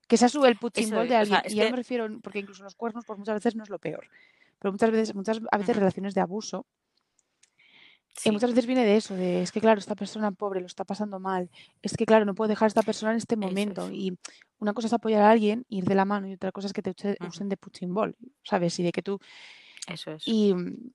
Que 0.06 0.18
se 0.18 0.28
sube 0.28 0.48
el 0.48 0.58
punching 0.58 0.90
de 0.90 1.16
alguien. 1.16 1.40
y 1.48 1.54
ya 1.54 1.70
me 1.70 1.76
refiero, 1.76 2.06
porque 2.22 2.40
incluso 2.40 2.62
los 2.62 2.74
cuernos, 2.74 3.06
pues 3.06 3.18
muchas 3.18 3.36
veces 3.36 3.56
no 3.56 3.62
es 3.62 3.70
lo 3.70 3.78
peor. 3.78 4.06
Pero 4.58 4.72
muchas 4.72 4.90
veces, 4.90 5.14
muchas 5.14 5.40
a 5.50 5.58
veces 5.58 5.76
relaciones 5.76 6.14
de 6.14 6.20
abuso 6.20 6.66
y 8.22 8.30
muchas 8.30 8.50
veces 8.50 8.66
viene 8.66 8.84
de 8.84 8.96
eso, 8.96 9.14
de 9.14 9.42
es 9.42 9.50
que 9.50 9.60
claro, 9.60 9.78
esta 9.78 9.96
persona 9.96 10.30
pobre 10.30 10.60
lo 10.60 10.66
está 10.66 10.84
pasando 10.84 11.18
mal, 11.18 11.50
es 11.82 11.96
que 11.96 12.06
claro, 12.06 12.24
no 12.24 12.34
puedo 12.34 12.48
dejar 12.48 12.66
a 12.66 12.68
esta 12.68 12.82
persona 12.82 13.12
en 13.12 13.18
este 13.18 13.36
momento. 13.36 13.90
Y 13.90 14.16
una 14.58 14.72
cosa 14.72 14.86
es 14.86 14.92
apoyar 14.92 15.22
a 15.22 15.30
alguien, 15.30 15.66
ir 15.68 15.84
de 15.84 15.94
la 15.94 16.04
mano, 16.04 16.28
y 16.28 16.34
otra 16.34 16.52
cosa 16.52 16.68
es 16.68 16.72
que 16.72 16.82
te 16.82 16.94
usen 17.26 17.48
de 17.48 17.56
punching 17.56 17.92
ball, 17.92 18.16
¿sabes? 18.44 18.78
Y 18.78 18.84
de 18.84 18.92
que 18.92 19.02
tú... 19.02 19.18
Eso 19.88 20.12
es. 20.12 20.22
Y 20.26 20.54
mm, 20.54 20.92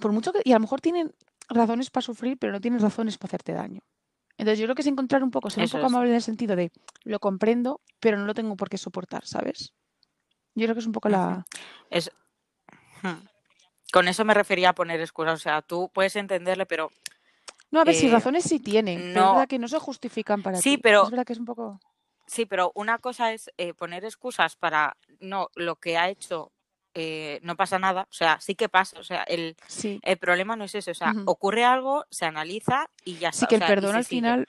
por 0.00 0.12
mucho 0.12 0.32
que... 0.32 0.40
Y 0.44 0.52
a 0.52 0.56
lo 0.56 0.60
mejor 0.60 0.80
tienen 0.80 1.12
razones 1.48 1.90
para 1.90 2.02
sufrir, 2.02 2.38
pero 2.38 2.52
no 2.52 2.60
tienen 2.60 2.80
razones 2.80 3.18
para 3.18 3.30
hacerte 3.30 3.52
daño. 3.52 3.82
Entonces 4.36 4.58
yo 4.58 4.66
creo 4.66 4.74
que 4.74 4.82
es 4.82 4.88
encontrar 4.88 5.22
un 5.22 5.30
poco, 5.30 5.50
ser 5.50 5.64
un 5.64 5.70
poco 5.70 5.86
amable 5.86 6.10
en 6.10 6.16
el 6.16 6.22
sentido 6.22 6.56
de 6.56 6.72
lo 7.04 7.20
comprendo, 7.20 7.80
pero 8.00 8.18
no 8.18 8.26
lo 8.26 8.34
tengo 8.34 8.56
por 8.56 8.68
qué 8.68 8.78
soportar, 8.78 9.26
¿sabes? 9.26 9.72
Yo 10.54 10.64
creo 10.64 10.74
que 10.74 10.80
es 10.80 10.86
un 10.86 10.92
poco 10.92 11.08
la... 11.08 11.44
Es... 11.90 12.10
Con 13.94 14.08
eso 14.08 14.24
me 14.24 14.34
refería 14.34 14.70
a 14.70 14.74
poner 14.74 15.00
excusas. 15.00 15.34
O 15.34 15.40
sea, 15.40 15.62
tú 15.62 15.88
puedes 15.94 16.16
entenderle, 16.16 16.66
pero. 16.66 16.90
No, 17.70 17.80
a 17.80 17.84
ver, 17.84 17.94
si 17.94 18.08
eh, 18.08 18.10
razones 18.10 18.42
sí 18.42 18.58
tienen. 18.58 19.12
No... 19.12 19.20
es 19.20 19.32
verdad 19.34 19.48
que 19.48 19.60
no 19.60 19.68
se 19.68 19.78
justifican 19.78 20.42
para 20.42 20.58
sí, 20.58 20.78
pero. 20.78 21.04
Es 21.04 21.10
verdad 21.10 21.24
que 21.24 21.34
es 21.34 21.38
un 21.38 21.44
poco. 21.44 21.78
Sí, 22.26 22.44
pero 22.44 22.72
una 22.74 22.98
cosa 22.98 23.32
es 23.32 23.52
eh, 23.56 23.72
poner 23.72 24.04
excusas 24.04 24.56
para. 24.56 24.96
No, 25.20 25.48
lo 25.54 25.76
que 25.76 25.96
ha 25.96 26.08
hecho 26.08 26.50
eh, 26.92 27.38
no 27.44 27.54
pasa 27.54 27.78
nada. 27.78 28.08
O 28.10 28.12
sea, 28.12 28.40
sí 28.40 28.56
que 28.56 28.68
pasa. 28.68 28.98
O 28.98 29.04
sea, 29.04 29.22
el, 29.22 29.54
el 30.02 30.16
problema 30.16 30.56
no 30.56 30.64
es 30.64 30.74
eso. 30.74 30.90
O 30.90 30.94
sea, 30.94 31.14
ocurre 31.26 31.64
algo, 31.64 32.04
se 32.10 32.24
analiza 32.24 32.90
y 33.04 33.18
ya 33.18 33.28
está. 33.28 33.46
Sí, 33.46 33.46
que 33.46 33.62
el 33.62 33.64
perdón 33.64 33.94
al 33.94 34.04
final. 34.04 34.48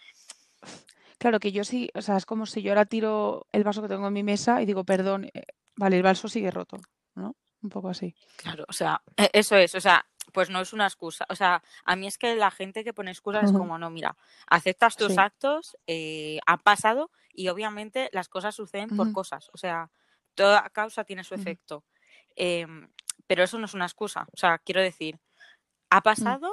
Claro 1.20 1.40
que 1.40 1.52
yo 1.52 1.64
sí, 1.64 1.92
o 1.94 2.02
sea, 2.02 2.18
es 2.18 2.26
como 2.26 2.48
si 2.48 2.64
yo 2.64 2.72
ahora 2.72 2.86
tiro 2.86 3.46
el 3.52 3.64
vaso 3.64 3.84
que 3.84 3.90
tengo 3.90 4.08
en 4.08 4.14
mi 4.14 4.24
mesa 4.24 4.64
y 4.64 4.66
digo, 4.66 4.84
perdón, 4.86 5.30
vale, 5.76 5.98
el 5.98 6.04
vaso 6.04 6.28
sigue 6.28 6.50
roto, 6.50 6.78
¿no? 7.14 7.36
Un 7.66 7.70
poco 7.70 7.90
así. 7.90 8.16
Claro, 8.38 8.66
o 8.68 8.74
sea, 8.74 9.02
e, 9.18 9.30
eso 9.34 9.56
es, 9.58 9.76
o 9.76 9.82
sea, 9.82 10.06
pues 10.34 10.50
no 10.50 10.60
es 10.62 10.74
una 10.74 10.86
excusa. 10.86 11.26
O 11.30 11.36
sea, 11.36 11.62
a 11.84 11.96
mí 11.96 12.08
es 12.08 12.18
que 12.18 12.36
la 12.36 12.52
gente 12.52 12.84
que 12.84 12.94
pone 12.94 13.12
excusas 13.12 13.46
es 13.46 13.52
como, 13.52 13.78
no, 13.78 13.90
mira, 13.90 14.16
aceptas 14.48 14.96
tus 14.98 15.14
Sí. 15.14 15.20
actos, 15.20 15.78
eh, 15.88 16.40
ha 16.46 16.58
pasado 16.58 17.12
y 17.34 17.48
obviamente 17.50 18.10
las 18.14 18.28
cosas 18.30 18.56
suceden 18.56 18.90
por 18.96 19.12
cosas. 19.12 19.50
O 19.54 19.58
sea, 19.58 19.92
toda 20.36 20.70
causa 20.72 21.04
tiene 21.04 21.24
su 21.24 21.36
efecto. 21.36 21.84
Em, 22.36 22.90
pero 23.28 23.44
eso 23.44 23.58
no 23.60 23.66
es 23.66 23.74
una 23.74 23.86
excusa. 23.86 24.28
O 24.34 24.38
sea, 24.38 24.58
quiero 24.60 24.82
decir, 24.82 25.20
ha 25.90 26.00
Mm. 26.00 26.04
pasado 26.04 26.52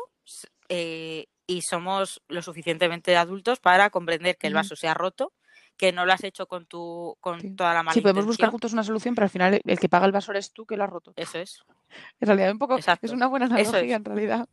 eh, 0.68 1.26
y 1.46 1.62
somos 1.62 2.22
lo 2.28 2.40
suficientemente 2.42 3.16
adultos 3.16 3.60
para 3.60 3.90
comprender 3.90 4.38
que 4.38 4.46
el 4.46 4.54
vaso 4.54 4.76
se 4.76 4.88
ha 4.88 4.94
roto, 4.94 5.32
que 5.82 5.90
no 5.90 6.06
lo 6.06 6.12
has 6.12 6.22
hecho 6.22 6.46
con 6.46 6.64
tu 6.66 7.16
con 7.18 7.40
Sí. 7.40 7.56
toda 7.56 7.74
la 7.74 7.82
mala 7.82 7.92
Sí, 7.94 8.00
podemos 8.02 8.24
buscar 8.24 8.44
intención. 8.44 8.50
juntos 8.52 8.72
una 8.72 8.84
solución, 8.84 9.16
pero 9.16 9.24
al 9.24 9.30
final 9.30 9.60
el, 9.64 9.78
que 9.80 9.88
paga 9.88 10.06
el 10.06 10.12
vaso 10.12 10.30
eres 10.30 10.52
tú 10.52 10.64
que 10.64 10.76
lo 10.76 10.84
has 10.84 10.90
roto. 10.90 11.12
Eso 11.16 11.40
es, 11.40 11.58
En 12.20 12.28
realidad 12.28 12.52
un 12.52 12.58
poco 12.60 12.76
es 12.78 13.10
una 13.10 13.26
buena 13.26 13.46
analogía 13.46 13.80
es, 13.80 13.90
en 13.96 14.04
realidad. 14.04 14.48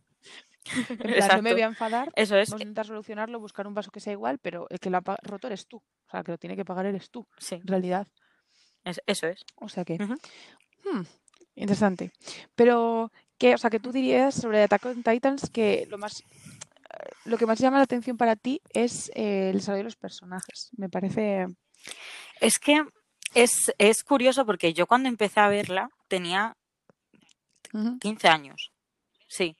En 0.89 0.98
plan, 1.13 1.30
no 1.38 1.42
me 1.44 1.54
voy 1.54 1.62
a 1.62 1.65
enfadar, 1.68 2.12
Eso 2.15 2.36
es, 2.36 2.50
vamos 2.50 2.62
a 2.62 2.63
intentar 2.63 2.86
solucionarlo, 2.88 3.39
buscar 3.39 3.68
un 3.68 3.76
vaso 3.76 3.92
que 3.92 4.00
sea 4.00 4.13
igual, 4.13 4.39
pero 4.39 4.65
el 4.72 4.80
que 4.80 4.89
lo 4.89 4.98
ha 4.98 5.18
roto 5.22 5.46
eres 5.46 5.68
tú. 5.68 5.78
O 5.78 6.10
sea, 6.10 6.22
el 6.22 6.26
que 6.26 6.32
lo 6.32 6.38
tiene 6.39 6.56
que 6.56 6.65
pagar 6.65 6.88
eres 6.88 7.12
tú, 7.12 7.28
sí, 7.38 7.56
en 7.56 7.68
realidad. 7.68 8.08
es- 8.84 9.02
eso 9.06 9.28
es. 9.28 9.46
O 9.58 9.70
sea 9.70 9.86
que, 9.86 10.00
hmm, 10.00 11.02
interesante. 11.56 12.12
Pero, 12.56 13.12
¿qué? 13.38 13.54
O 13.54 13.58
sea, 13.60 13.70
que 13.70 13.80
tú 13.80 13.92
dirías 13.92 14.34
sobre 14.34 14.63
Attack 14.63 14.86
on 14.88 15.04
Titans 15.04 15.48
que 15.52 15.86
lo 15.92 16.00
más 16.00 16.24
lo 17.26 17.38
que 17.38 17.45
más 17.45 17.60
llama 17.60 17.78
la 17.78 17.84
atención 17.84 18.17
para 18.17 18.36
ti 18.36 18.62
es 18.74 19.10
eh, 19.15 19.50
el 19.50 19.58
desarrollo 19.58 19.80
de 19.80 19.84
los 19.86 19.95
personajes. 19.95 20.69
Me 20.78 20.89
parece. 20.89 21.48
Es 22.39 22.60
que 22.60 22.84
es, 23.34 23.74
es 23.78 24.04
curioso 24.04 24.45
porque 24.45 24.74
yo 24.74 24.88
cuando 24.88 25.10
empecé 25.10 25.39
a 25.39 25.50
verla 25.50 25.89
tenía 26.08 26.56
Ujú, 27.74 28.00
15 28.00 28.28
años. 28.28 28.72
Sí. 29.28 29.56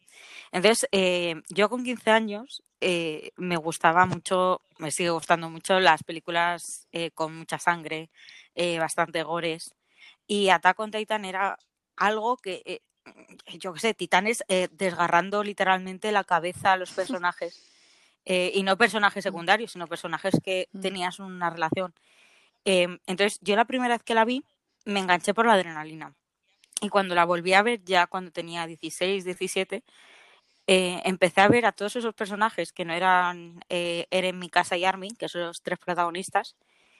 Entonces, 0.52 0.88
eh, 0.92 1.36
yo 1.50 1.70
con 1.70 1.84
15 1.84 2.10
años 2.12 2.64
eh, 2.82 3.32
me 3.38 3.58
gustaba 3.58 4.06
mucho, 4.06 4.62
me 4.80 4.92
sigue 4.92 5.12
gustando 5.12 5.50
mucho 5.50 5.80
las 5.80 6.04
películas 6.04 6.88
eh, 6.92 7.12
con 7.12 7.38
mucha 7.38 7.60
sangre, 7.60 8.10
bastante 8.80 9.24
gores. 9.24 9.74
Y 10.28 10.50
Attack 10.50 10.80
on 10.80 10.92
Titan 10.92 11.24
era 11.24 11.58
algo 11.96 12.38
que, 12.38 12.82
yo 13.60 13.74
qué 13.74 13.80
sé, 13.80 13.94
titanes 13.94 14.44
eh, 14.48 14.68
desgarrando 14.72 15.44
literalmente 15.44 16.12
la 16.12 16.24
cabeza 16.24 16.74
a 16.74 16.78
los 16.78 16.92
personajes. 16.94 17.64
eh, 18.26 18.52
y 18.56 18.64
no 18.64 18.78
personajes 18.78 19.24
secundarios, 19.24 19.72
sino 19.74 19.88
personajes 19.88 20.36
que 20.44 20.70
Mm. 20.74 20.80
tenías 20.82 21.20
una 21.20 21.50
relación. 21.50 21.94
Em, 22.66 23.00
entonces, 23.08 23.40
yo 23.42 23.56
la 23.56 23.66
primera 23.66 23.96
vez 23.96 24.04
que 24.04 24.14
la 24.16 24.26
vi, 24.26 24.44
me 24.86 25.00
enganché 25.00 25.34
por 25.34 25.46
la 25.48 25.54
adrenalina. 25.54 26.16
Y 26.82 26.90
cuando 26.90 27.16
la 27.16 27.26
volví 27.26 27.54
a 27.54 27.62
ver, 27.64 27.84
ya 27.84 28.08
cuando 28.08 28.32
tenía 28.32 28.68
16, 28.68 29.26
17, 29.26 29.84
eh, 30.68 31.02
empecé 31.06 31.42
a 31.42 31.48
ver 31.50 31.66
a 31.66 31.72
todos 31.74 31.96
esos 31.96 32.14
personajes 32.16 32.74
que 32.74 32.86
no 32.86 32.94
eran 32.94 33.60
eh, 33.70 34.08
Eren, 34.12 34.40
Mikasa 34.40 34.78
y 34.78 34.86
Armin, 34.86 35.16
que 35.16 35.30
son 35.30 35.42
los 35.44 35.62
tres 35.64 35.80
protagonistas, 35.80 36.56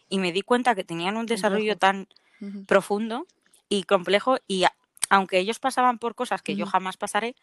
y 0.10 0.20
me 0.20 0.32
di 0.32 0.42
cuenta 0.42 0.76
que 0.76 0.84
tenían 0.84 1.18
un 1.18 1.26
desarrollo 1.28 1.78
tan 1.78 2.08
Ujú, 2.42 2.68
profundo 2.68 3.28
y 3.70 3.84
complejo, 3.84 4.38
y 4.48 4.66
aunque 5.10 5.40
ellos 5.40 5.60
pasaban 5.60 6.00
por 6.00 6.16
cosas 6.16 6.42
que 6.42 6.56
yo 6.56 6.66
jamás 6.66 6.98
pasaré, 6.98 7.36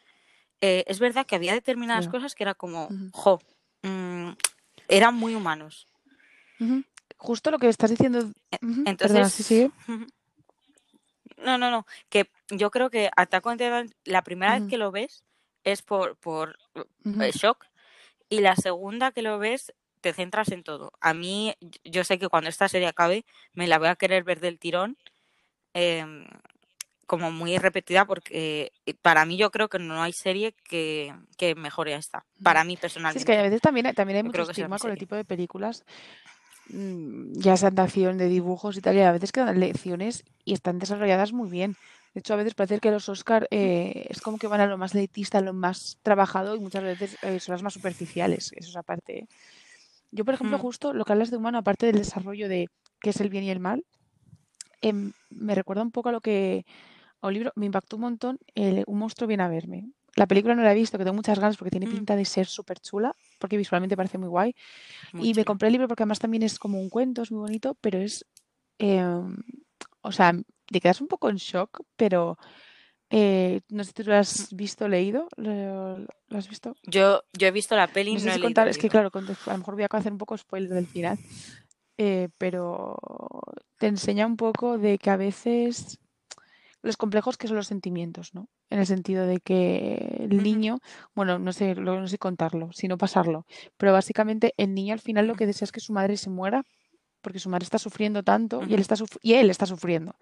eh, 0.61 0.85
es 0.87 0.99
verdad 0.99 1.27
que 1.27 1.37
había 1.37 1.53
determinadas 1.53 2.09
cosas 2.09 2.35
que 2.35 2.45
era 2.45 2.55
como, 2.55 2.89
jo, 3.13 3.41
mm, 3.83 4.31
eran 4.89 5.15
muy 5.15 5.35
humanos. 5.35 5.87
Justo 7.19 7.51
lo 7.51 7.59
que 7.59 7.69
estás 7.69 7.91
diciendo. 7.91 8.31
Perdona, 8.51 8.61
sí, 8.61 8.83
Entonces, 8.87 9.33
sigue. 9.33 9.71
no, 11.39 11.59
no, 11.59 11.71
no, 11.71 11.87
que 12.09 12.31
yo 12.51 12.71
creo 12.71 12.91
que 12.91 13.11
Attack 13.17 13.45
on 13.47 13.59
Titan, 13.59 13.95
la 14.05 14.23
primera 14.23 14.59
vez 14.59 14.69
que 14.69 14.79
lo 14.79 14.91
ves 14.91 15.25
es 15.65 15.83
por, 15.83 16.17
por 16.17 16.59
eh, 17.05 17.33
shock 17.33 17.67
y 18.29 18.41
la 18.41 18.57
segunda 18.57 19.13
que 19.13 19.23
lo 19.23 19.39
ves 19.39 19.73
te 20.01 20.13
centras 20.13 20.51
en 20.53 20.63
todo. 20.63 20.93
A 21.01 21.15
mí, 21.15 21.55
yo 21.85 22.05
sé 22.05 22.19
que 22.19 22.29
cuando 22.29 22.49
esta 22.49 22.69
serie 22.69 22.89
acabe 22.89 23.25
me 23.53 23.67
la 23.67 23.79
voy 23.79 23.89
a 23.89 23.97
querer 23.97 24.25
ver 24.25 24.41
del 24.41 24.59
tirón, 24.59 24.97
em, 25.75 26.27
como 27.07 27.31
muy 27.31 27.57
repetida, 27.59 28.05
porque 28.05 28.73
eh, 28.87 28.95
para 29.03 29.25
mí 29.25 29.37
yo 29.37 29.51
creo 29.51 29.69
que 29.69 29.79
no 29.79 30.03
hay 30.03 30.13
serie 30.13 30.55
que, 30.69 31.15
que 31.37 31.55
mejore 31.55 31.95
a 31.95 31.99
esta. 31.99 32.27
Para 32.43 32.65
mí 32.65 32.75
Sí, 32.75 33.19
es 33.19 33.25
que 33.25 33.33
a 33.39 33.43
personalmente. 33.43 33.43
veces 33.43 33.61
también, 33.61 33.87
hay- 33.87 33.95
también 33.95 34.17
hay 34.17 34.23
Yo 34.23 34.29
mucho 34.29 34.43
estigma 34.43 34.79
con 34.79 34.91
el 34.91 34.99
tipo 34.99 35.15
de 35.15 35.25
películas, 35.25 35.85
mm, 36.69 37.33
ya 37.39 37.57
sean 37.57 37.75
de 37.75 37.83
acción, 37.83 38.19
de 38.19 38.29
dibujos 38.29 38.77
y 38.77 38.81
tal, 38.81 38.97
y 38.97 39.01
a 39.01 39.13
veces 39.13 39.33
quedan 39.33 39.61
lecciones 39.61 40.25
y 40.45 40.53
están 40.55 40.79
desarrolladas 40.79 41.33
muy 41.33 41.49
bien. 41.49 41.77
De 42.15 42.21
hecho, 42.21 42.35
a 42.35 42.37
veces 42.37 42.55
parece 42.55 42.81
que 42.81 42.91
los 42.91 43.09
Oscar 43.09 43.47
eh, 43.51 44.07
es 44.09 44.21
como 44.21 44.39
que 44.39 44.47
van 44.49 44.61
a 44.61 44.67
lo 44.67 44.79
más 44.79 44.95
elitista, 44.95 45.39
a 45.39 45.43
lo 45.43 45.53
más 45.53 45.99
trabajado 46.03 46.57
y 46.57 46.61
muchas 46.61 46.83
veces 46.83 47.19
eh, 47.23 47.41
son 47.41 47.53
las 47.55 47.63
más 47.63 47.75
superficiales. 47.75 48.53
Eso 48.57 48.71
es 48.71 48.77
aparte. 48.77 49.29
Yo, 50.13 50.25
por 50.25 50.35
ejemplo, 50.35 50.59
Mm, 50.59 50.63
justo 50.63 50.93
lo 50.95 51.05
que 51.05 51.13
hablas 51.13 51.31
de 51.31 51.37
humano, 51.39 51.59
aparte 51.59 51.87
del 51.87 51.97
desarrollo 51.99 52.49
de 52.49 52.69
qué 53.01 53.11
es 53.11 53.21
el 53.21 53.31
bien 53.31 53.45
y 53.45 53.51
el 53.51 53.61
mal, 53.61 53.85
em, 54.81 55.13
me 55.31 55.55
recuerda 55.55 55.83
un 55.83 55.91
poco 55.91 56.09
a 56.09 56.13
lo 56.13 56.21
que 56.21 56.65
libro, 57.35 57.53
me 57.57 57.67
impactó 57.67 57.97
un 57.97 58.03
montón 58.03 58.39
el 58.55 58.85
Un 58.87 58.99
monstruo 58.99 59.27
viene 59.29 59.43
a 59.43 59.49
verme. 59.49 59.91
La 60.15 60.27
película 60.27 60.55
no 60.55 60.63
la 60.63 60.73
he 60.73 60.75
visto, 60.75 60.97
que 60.97 61.05
tengo 61.05 61.17
muchas 61.17 61.39
ganas 61.39 61.57
porque 61.57 61.71
tiene 61.71 61.87
mm, 61.87 61.91
pinta 61.91 62.17
de 62.17 62.25
ser 62.25 62.47
súper 62.47 62.81
chula, 62.81 63.15
porque 63.39 63.57
visualmente 63.57 63.97
parece 63.97 64.17
muy 64.19 64.29
guay. 64.29 64.55
muy 65.13 65.29
Y 65.29 65.35
me 65.35 65.45
compré 65.45 65.69
el 65.69 65.73
libro 65.73 65.89
porque 65.89 66.05
además 66.05 66.19
también 66.19 66.43
es 66.43 66.59
como 66.59 66.81
un 66.81 66.89
cuento, 66.89 67.23
es 67.23 67.31
muy 67.31 67.41
bonito, 67.41 67.77
pero 67.81 67.99
es, 67.99 68.25
em, 68.79 69.37
o 70.01 70.13
sea, 70.13 70.33
te 70.67 70.81
quedas 70.81 71.01
un 71.01 71.09
poco 71.09 71.29
en 71.29 71.37
shock, 71.37 71.83
pero 71.97 72.39
eh, 73.11 73.61
no 73.69 73.85
sé 73.85 73.89
si 73.89 73.95
tú 73.95 74.03
lo 74.05 74.15
Mm. 74.15 74.19
has 74.19 74.55
visto, 74.55 74.89
leído, 74.89 75.29
¿lo, 75.37 75.99
lo 75.99 76.39
has 76.39 76.49
visto? 76.49 76.75
Yo, 76.85 77.23
yo 77.33 77.47
he 77.47 77.51
visto 77.51 77.77
la 77.77 77.87
peli, 77.89 78.15
No 78.15 78.21
sé 78.21 78.33
si 78.33 78.41
contar, 78.41 78.69
es 78.69 78.79
que 78.79 78.89
claro, 78.89 79.11
a 79.13 79.21
lo 79.21 79.59
mejor 79.59 79.75
voy 79.75 79.85
a 79.85 79.89
hacer 79.91 80.13
un 80.13 80.19
poco 80.19 80.37
spoiler 80.37 80.71
del 80.71 80.87
final, 80.87 81.19
eh, 81.99 82.29
pero 82.39 82.97
te 83.79 83.87
enseña 83.87 84.27
un 84.27 84.37
poco 84.37 84.79
de 84.79 84.99
que 84.99 85.11
a 85.11 85.17
veces 85.17 85.99
los 86.87 86.97
complejos 86.97 87.37
que 87.37 87.49
son 87.49 87.57
los 87.57 87.67
sentimientos, 87.67 88.35
¿no? 88.35 88.49
En 88.71 88.79
el 88.79 88.87
sentido 88.87 89.27
de 89.27 89.41
que 89.41 90.29
el 90.31 90.43
niño, 90.43 90.79
bueno, 91.15 91.39
no 91.39 91.53
sé, 91.53 91.75
no 91.75 92.07
sé 92.09 92.19
contarlo, 92.19 92.73
sino 92.73 92.97
pasarlo, 92.97 93.47
pero 93.77 93.93
básicamente 93.93 94.55
el 94.57 94.75
niño 94.75 94.93
al 94.95 95.01
final 95.01 95.27
lo 95.27 95.35
que 95.35 95.47
desea 95.47 95.67
es 95.67 95.73
que 95.73 95.81
su 95.81 95.93
madre 95.93 96.17
se 96.17 96.31
muera, 96.31 96.65
porque 97.21 97.39
su 97.39 97.49
madre 97.49 97.65
está 97.65 97.79
sufriendo 97.79 98.23
tanto 98.23 98.63
y 98.69 98.75
él 98.75 98.81
está 98.81 98.95
suf- 98.97 99.19
y 99.21 99.35
él 99.35 99.51
está 99.51 99.67
sufriendo. 99.67 100.15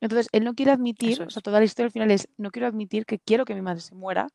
Entonces, 0.00 0.28
él 0.32 0.42
no 0.42 0.54
quiere 0.54 0.72
admitir, 0.72 1.12
o 1.28 1.30
sea, 1.30 1.42
toda 1.42 1.60
la 1.60 1.64
historia 1.64 1.86
al 1.86 1.92
final 1.92 2.10
es, 2.10 2.28
no 2.36 2.50
quiero 2.50 2.66
admitir 2.66 3.06
que 3.06 3.20
quiero 3.20 3.44
que 3.44 3.54
mi 3.54 3.62
madre 3.62 3.80
se 3.80 3.94
muera 3.94 4.26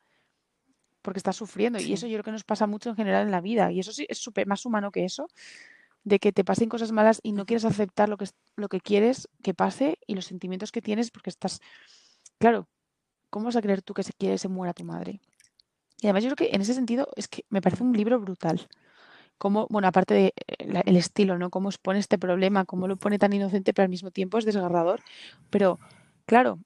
porque 1.01 1.19
está 1.19 1.33
sufriendo. 1.33 1.79
Y 1.79 1.93
eso 1.93 2.07
yo 2.07 2.13
creo 2.15 2.23
que 2.23 2.31
nos 2.31 2.43
pasa 2.43 2.67
mucho 2.67 2.89
en 2.89 2.95
general 2.95 3.25
en 3.25 3.31
la 3.31 3.41
vida. 3.41 3.71
Y 3.71 3.79
eso 3.79 3.91
sí 3.91 4.05
es 4.09 4.17
súper 4.17 4.47
más 4.47 4.65
humano 4.65 4.91
que 4.91 5.03
eso, 5.05 5.27
de 6.07 6.19
que 6.19 6.31
te 6.31 6.45
pasen 6.45 6.69
cosas 6.69 6.91
malas 6.93 7.19
y 7.21 7.33
no 7.33 7.45
quieres 7.45 7.65
aceptar 7.65 8.07
lo 8.07 8.15
que, 8.17 8.23
es- 8.25 8.35
lo 8.55 8.69
que 8.69 8.79
quieres 8.79 9.27
que 9.43 9.53
pase 9.53 9.97
y 10.07 10.15
los 10.15 10.25
sentimientos 10.25 10.71
que 10.71 10.81
tienes 10.81 11.11
porque 11.11 11.29
estás, 11.29 11.59
claro, 12.39 12.67
¿cómo 13.29 13.45
vas 13.45 13.57
a 13.57 13.61
creer 13.61 13.81
tú 13.81 13.93
que 13.93 14.03
se 14.03 14.13
quiere 14.13 14.37
se 14.37 14.47
muera 14.47 14.73
tu 14.73 14.85
madre? 14.85 15.19
Y 16.01 16.07
además 16.07 16.23
yo 16.23 16.33
creo 16.33 16.47
que 16.49 16.55
en 16.55 16.61
ese 16.61 16.73
sentido 16.73 17.09
es 17.15 17.27
que 17.27 17.43
me 17.49 17.61
parece 17.61 17.83
un 17.83 17.91
libro 17.93 18.19
brutal. 18.19 18.67
Como, 19.37 19.67
bueno, 19.69 19.87
aparte 19.87 20.13
de 20.13 20.33
eh, 20.47 20.81
el 20.85 20.95
estilo, 20.97 21.37
¿no? 21.37 21.49
Cómo 21.49 21.69
expone 21.69 21.99
este 21.99 22.17
problema, 22.17 22.65
cómo 22.65 22.87
lo 22.87 22.97
pone 22.97 23.19
tan 23.19 23.33
inocente, 23.33 23.73
pero 23.73 23.83
al 23.85 23.89
mismo 23.89 24.11
tiempo 24.11 24.37
es 24.37 24.45
desgarrador. 24.45 25.01
Pero, 25.49 25.79
claro, 26.25 26.59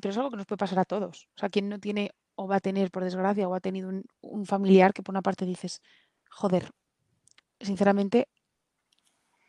pero 0.00 0.10
es 0.12 0.18
algo 0.18 0.30
que 0.30 0.36
nos 0.38 0.46
puede 0.46 0.58
pasar 0.58 0.78
a 0.78 0.84
todos. 0.84 1.28
O 1.36 1.40
sea, 1.40 1.48
quien 1.50 1.68
no 1.68 1.80
tiene 1.80 2.12
o 2.36 2.46
va 2.48 2.56
a 2.56 2.60
tener, 2.60 2.90
por 2.90 3.04
desgracia, 3.04 3.48
o 3.48 3.54
ha 3.54 3.60
tenido 3.60 3.88
un, 3.88 4.04
un 4.20 4.46
familiar 4.46 4.92
que 4.92 5.02
por 5.02 5.12
una 5.14 5.22
parte 5.22 5.44
dices, 5.46 5.80
joder, 6.30 6.70
sinceramente, 7.60 8.28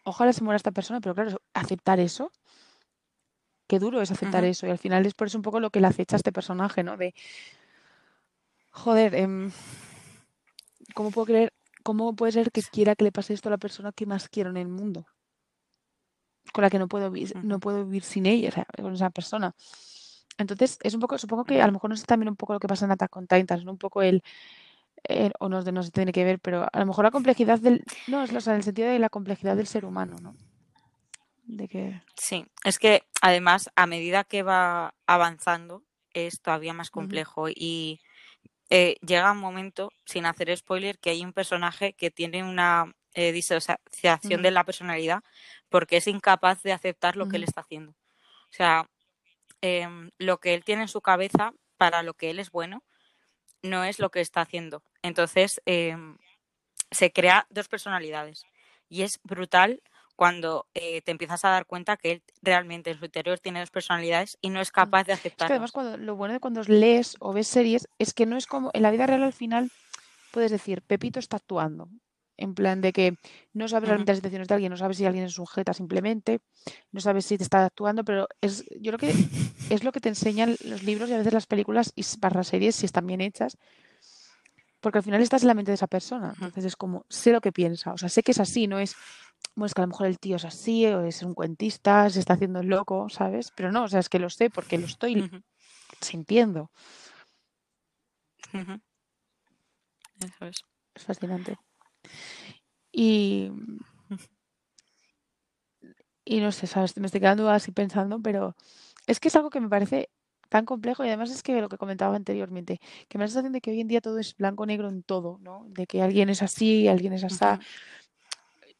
ojalá 0.05 0.31
se 0.31 0.43
muera 0.43 0.55
esta 0.55 0.71
persona, 0.71 1.01
pero 1.01 1.15
claro, 1.15 1.41
aceptar 1.53 1.99
eso, 1.99 2.31
qué 3.67 3.79
duro 3.79 4.01
es 4.01 4.11
aceptar 4.11 4.45
eso. 4.45 4.67
Y 4.67 4.69
al 4.69 4.77
final 4.77 5.05
es 5.05 5.13
por 5.13 5.27
eso 5.27 5.37
un 5.37 5.41
poco 5.41 5.59
lo 5.59 5.71
que 5.71 5.81
le 5.81 5.87
acecha 5.87 6.15
a 6.15 6.17
este 6.17 6.31
personaje, 6.31 6.83
¿no? 6.83 6.95
De, 6.95 7.13
joder, 8.71 9.15
em, 9.15 9.51
¿cómo 10.93 11.11
puedo 11.11 11.25
creer, 11.25 11.53
cómo 11.83 12.15
puede 12.15 12.31
ser 12.31 12.51
que 12.51 12.61
quiera 12.61 12.95
que 12.95 13.03
le 13.03 13.11
pase 13.11 13.33
esto 13.33 13.49
a 13.49 13.51
la 13.51 13.57
persona 13.57 13.91
que 13.91 14.05
más 14.05 14.29
quiero 14.29 14.51
en 14.51 14.57
el 14.57 14.67
mundo? 14.67 15.05
Con 16.53 16.61
la 16.63 16.69
que 16.69 16.79
no 16.79 16.87
puedo 16.87 17.09
vivir, 17.11 17.35
no 17.43 17.59
puedo 17.59 17.83
vivir 17.85 18.03
sin 18.03 18.27
ella, 18.27 18.49
o 18.49 18.51
sea, 18.51 18.65
con 18.81 18.93
esa 18.93 19.09
persona. 19.09 19.55
Entonces, 20.37 20.77
es 20.83 20.93
un 20.93 20.99
poco, 20.99 21.17
supongo 21.17 21.45
que 21.45 21.61
a 21.61 21.65
lo 21.65 21.73
mejor 21.73 21.89
no 21.89 21.95
es 21.95 22.05
también 22.05 22.29
un 22.29 22.35
poco 22.35 22.53
lo 22.53 22.59
que 22.59 22.67
pasa 22.67 22.85
en 22.85 22.91
Attack 22.91 23.15
on 23.15 23.27
Titans, 23.27 23.65
¿no? 23.65 23.71
Un 23.71 23.77
poco 23.77 24.01
el, 24.01 24.21
el- 25.07 25.33
o 25.39 25.49
no, 25.49 25.61
no 25.61 25.83
se 25.83 25.91
tiene 25.91 26.11
que 26.11 26.23
ver, 26.23 26.39
pero 26.39 26.67
a 26.71 26.79
lo 26.79 26.85
mejor 26.85 27.05
la 27.05 27.11
complejidad 27.11 27.59
del, 27.59 27.83
no, 28.07 28.23
es, 28.23 28.33
o 28.33 28.41
sea, 28.41 28.53
en 28.53 28.57
el 28.57 28.63
sentido 28.63 28.89
de 28.89 28.99
la 28.99 29.09
complejidad 29.09 29.55
del 29.55 29.67
ser 29.67 29.85
humano, 29.85 30.15
¿no? 30.21 30.35
De 31.45 31.67
que, 31.67 32.01
Sí, 32.17 32.45
es 32.63 32.79
que 32.79 33.03
además 33.21 33.69
a 33.75 33.85
medida 33.85 34.23
que 34.23 34.41
va 34.43 34.95
avanzando 35.05 35.83
es 36.13 36.41
todavía 36.41 36.73
más 36.73 36.89
complejo 36.89 37.49
y 37.49 37.99
eh, 38.71 38.95
llega 39.05 39.31
un 39.31 39.37
momento, 39.39 39.91
sin 40.05 40.25
hacer 40.25 40.55
spoiler, 40.57 40.97
que 40.97 41.11
hay 41.11 41.23
un 41.23 41.33
personaje 41.33 41.93
que 41.93 42.09
tiene 42.09 42.43
una 42.43 42.91
eh, 43.13 43.31
disociación 43.31 44.41
de 44.41 44.51
la 44.51 44.63
personalidad 44.63 45.21
porque 45.69 45.97
es 45.97 46.07
incapaz 46.07 46.63
de 46.63 46.73
aceptar 46.73 47.15
lo 47.15 47.27
que 47.29 47.37
él 47.37 47.43
está 47.43 47.61
haciendo. 47.61 47.91
O 47.91 48.51
sea, 48.57 48.89
em, 49.61 50.09
lo 50.17 50.39
que 50.39 50.53
él 50.55 50.63
tiene 50.63 50.83
en 50.83 50.87
su 50.87 51.01
cabeza 51.01 51.53
para 51.77 52.01
lo 52.01 52.13
que 52.15 52.29
él 52.31 52.39
es 52.39 52.49
bueno, 52.49 52.83
no 53.61 53.83
es 53.83 53.99
lo 53.99 54.09
que 54.09 54.21
está 54.21 54.41
haciendo. 54.41 54.81
Entonces, 55.05 55.61
em, 55.65 56.17
se 56.91 57.11
crea 57.11 57.45
dos 57.49 57.67
personalidades. 57.67 58.43
Y 58.89 59.01
es 59.03 59.19
brutal 59.23 59.81
cuando 60.15 60.67
eh, 60.73 61.01
te 61.01 61.11
empiezas 61.11 61.43
a 61.43 61.49
dar 61.49 61.65
cuenta 61.65 61.97
que 61.97 62.11
él 62.13 62.23
realmente 62.41 62.91
en 62.91 62.97
su 62.99 63.05
interior 63.05 63.39
tiene 63.39 63.59
dos 63.59 63.69
personalidades 63.71 64.37
y 64.41 64.49
no 64.49 64.61
es 64.61 64.69
Mm. 64.69 64.73
capaz 64.73 65.03
de 65.05 65.13
Es 65.13 65.19
que 65.19 65.27
aceptarlo. 65.27 65.53
además 65.55 65.71
cuando, 65.71 65.97
lo 65.97 66.15
bueno 66.15 66.33
de 66.33 66.39
cuando 66.39 66.61
lees 66.63 67.17
o 67.19 67.33
ves 67.33 67.47
series 67.47 67.87
es 67.99 68.13
que 68.13 68.25
no 68.25 68.37
es 68.37 68.45
como 68.47 68.71
en 68.73 68.81
la 68.83 68.91
vida 68.91 69.07
real 69.07 69.23
al 69.23 69.33
final 69.33 69.69
puedes 70.31 70.51
decir 70.51 70.81
Pepito 70.81 71.19
está 71.19 71.37
actuando 71.37 71.89
en 72.37 72.53
plan 72.55 72.79
de 72.81 72.93
que 72.93 73.15
no 73.53 73.67
sabes 73.67 73.87
realmente 73.89 74.11
las 74.11 74.19
intenciones 74.19 74.47
de 74.47 74.53
alguien, 74.53 74.69
no 74.71 74.77
sabes 74.77 74.97
si 74.97 75.05
alguien 75.05 75.25
es 75.25 75.33
sujeta 75.33 75.73
simplemente, 75.73 76.39
no 76.91 76.99
sabes 77.01 77.25
si 77.25 77.37
te 77.37 77.43
está 77.43 77.65
actuando, 77.65 78.03
pero 78.05 78.27
es 78.41 78.63
yo 78.79 78.91
creo 78.93 78.99
que 78.99 79.15
es 79.69 79.83
lo 79.83 79.91
que 79.91 79.99
te 80.01 80.09
enseñan 80.09 80.55
los 80.63 80.83
libros 80.83 81.09
y 81.09 81.13
a 81.13 81.17
veces 81.17 81.33
las 81.33 81.47
películas 81.47 81.91
y 81.95 82.01
s- 82.01 82.17
barra 82.19 82.43
series 82.43 82.75
si 82.75 82.85
están 82.85 83.07
bien 83.07 83.21
hechas, 83.21 83.57
porque 84.85 84.99
al 84.99 85.03
final 85.03 85.19
estás 85.19 85.41
en 85.41 85.47
la 85.47 85.55
mente 85.55 85.71
de 85.71 85.75
esa 85.77 85.87
persona, 85.87 86.33
entonces 86.35 86.65
es 86.65 86.75
como 86.75 87.07
sé 87.09 87.31
lo 87.31 87.41
que 87.41 87.51
piensa, 87.51 87.91
o 87.91 87.97
sea, 87.97 88.07
sé 88.07 88.21
que 88.21 88.33
es 88.33 88.39
así, 88.39 88.67
no 88.67 88.77
es 88.77 88.95
bueno, 89.55 89.65
es 89.65 89.73
que 89.73 89.81
a 89.81 89.85
lo 89.85 89.87
mejor 89.87 90.05
el 90.05 90.19
tío 90.19 90.35
es 90.35 90.45
así, 90.45 90.85
o 90.85 91.01
es 91.01 91.23
un 91.23 91.33
cuentista, 91.33 92.07
se 92.11 92.19
está 92.19 92.33
haciendo 92.33 92.59
el 92.59 92.67
loco, 92.67 93.09
¿sabes? 93.09 93.51
Pero 93.55 93.71
no, 93.71 93.85
o 93.85 93.87
sea, 93.87 93.99
es 93.99 94.09
que 94.09 94.19
lo 94.19 94.29
sé 94.29 94.51
porque 94.51 94.77
lo 94.77 94.85
estoy 94.85 95.27
sintiendo. 96.01 96.69
ujú. 98.53 98.79
Eso 100.19 100.45
es. 100.45 100.57
Es 100.93 101.03
fascinante. 101.03 101.57
Y, 102.91 103.49
y 106.25 106.41
no 106.41 106.51
sé, 106.51 106.67
¿sabes? 106.67 106.95
Me 106.97 107.07
estoy 107.07 107.21
quedando 107.21 107.49
así 107.49 107.71
pensando, 107.71 108.19
pero 108.21 108.55
es 109.07 109.19
que 109.19 109.29
es 109.29 109.35
algo 109.35 109.49
que 109.49 109.61
me 109.61 109.67
parece 109.69 110.09
tan 110.55 110.65
complejo 110.65 111.03
y 111.03 111.07
además 111.09 111.31
es 111.31 111.43
que 111.43 111.59
lo 111.59 111.67
que 111.67 111.77
comentaba 111.77 112.15
anteriormente, 112.15 112.79
que 113.09 113.17
me 113.17 113.23
da 113.23 113.25
la 113.25 113.27
sensación 113.31 113.51
de 113.51 113.59
que 113.59 113.71
hoy 113.71 113.81
en 113.81 113.89
día 113.89 113.99
todo 113.99 114.19
es 114.19 114.35
blanco-negro 114.37 114.87
en 114.87 115.03
todo, 115.03 115.37
¿no? 115.41 115.65
De 115.67 115.85
que 115.85 116.01
alguien 116.01 116.29
es 116.29 116.41
así, 116.41 116.87
alguien 116.87 117.11
es 117.11 117.23
así. 117.25 117.35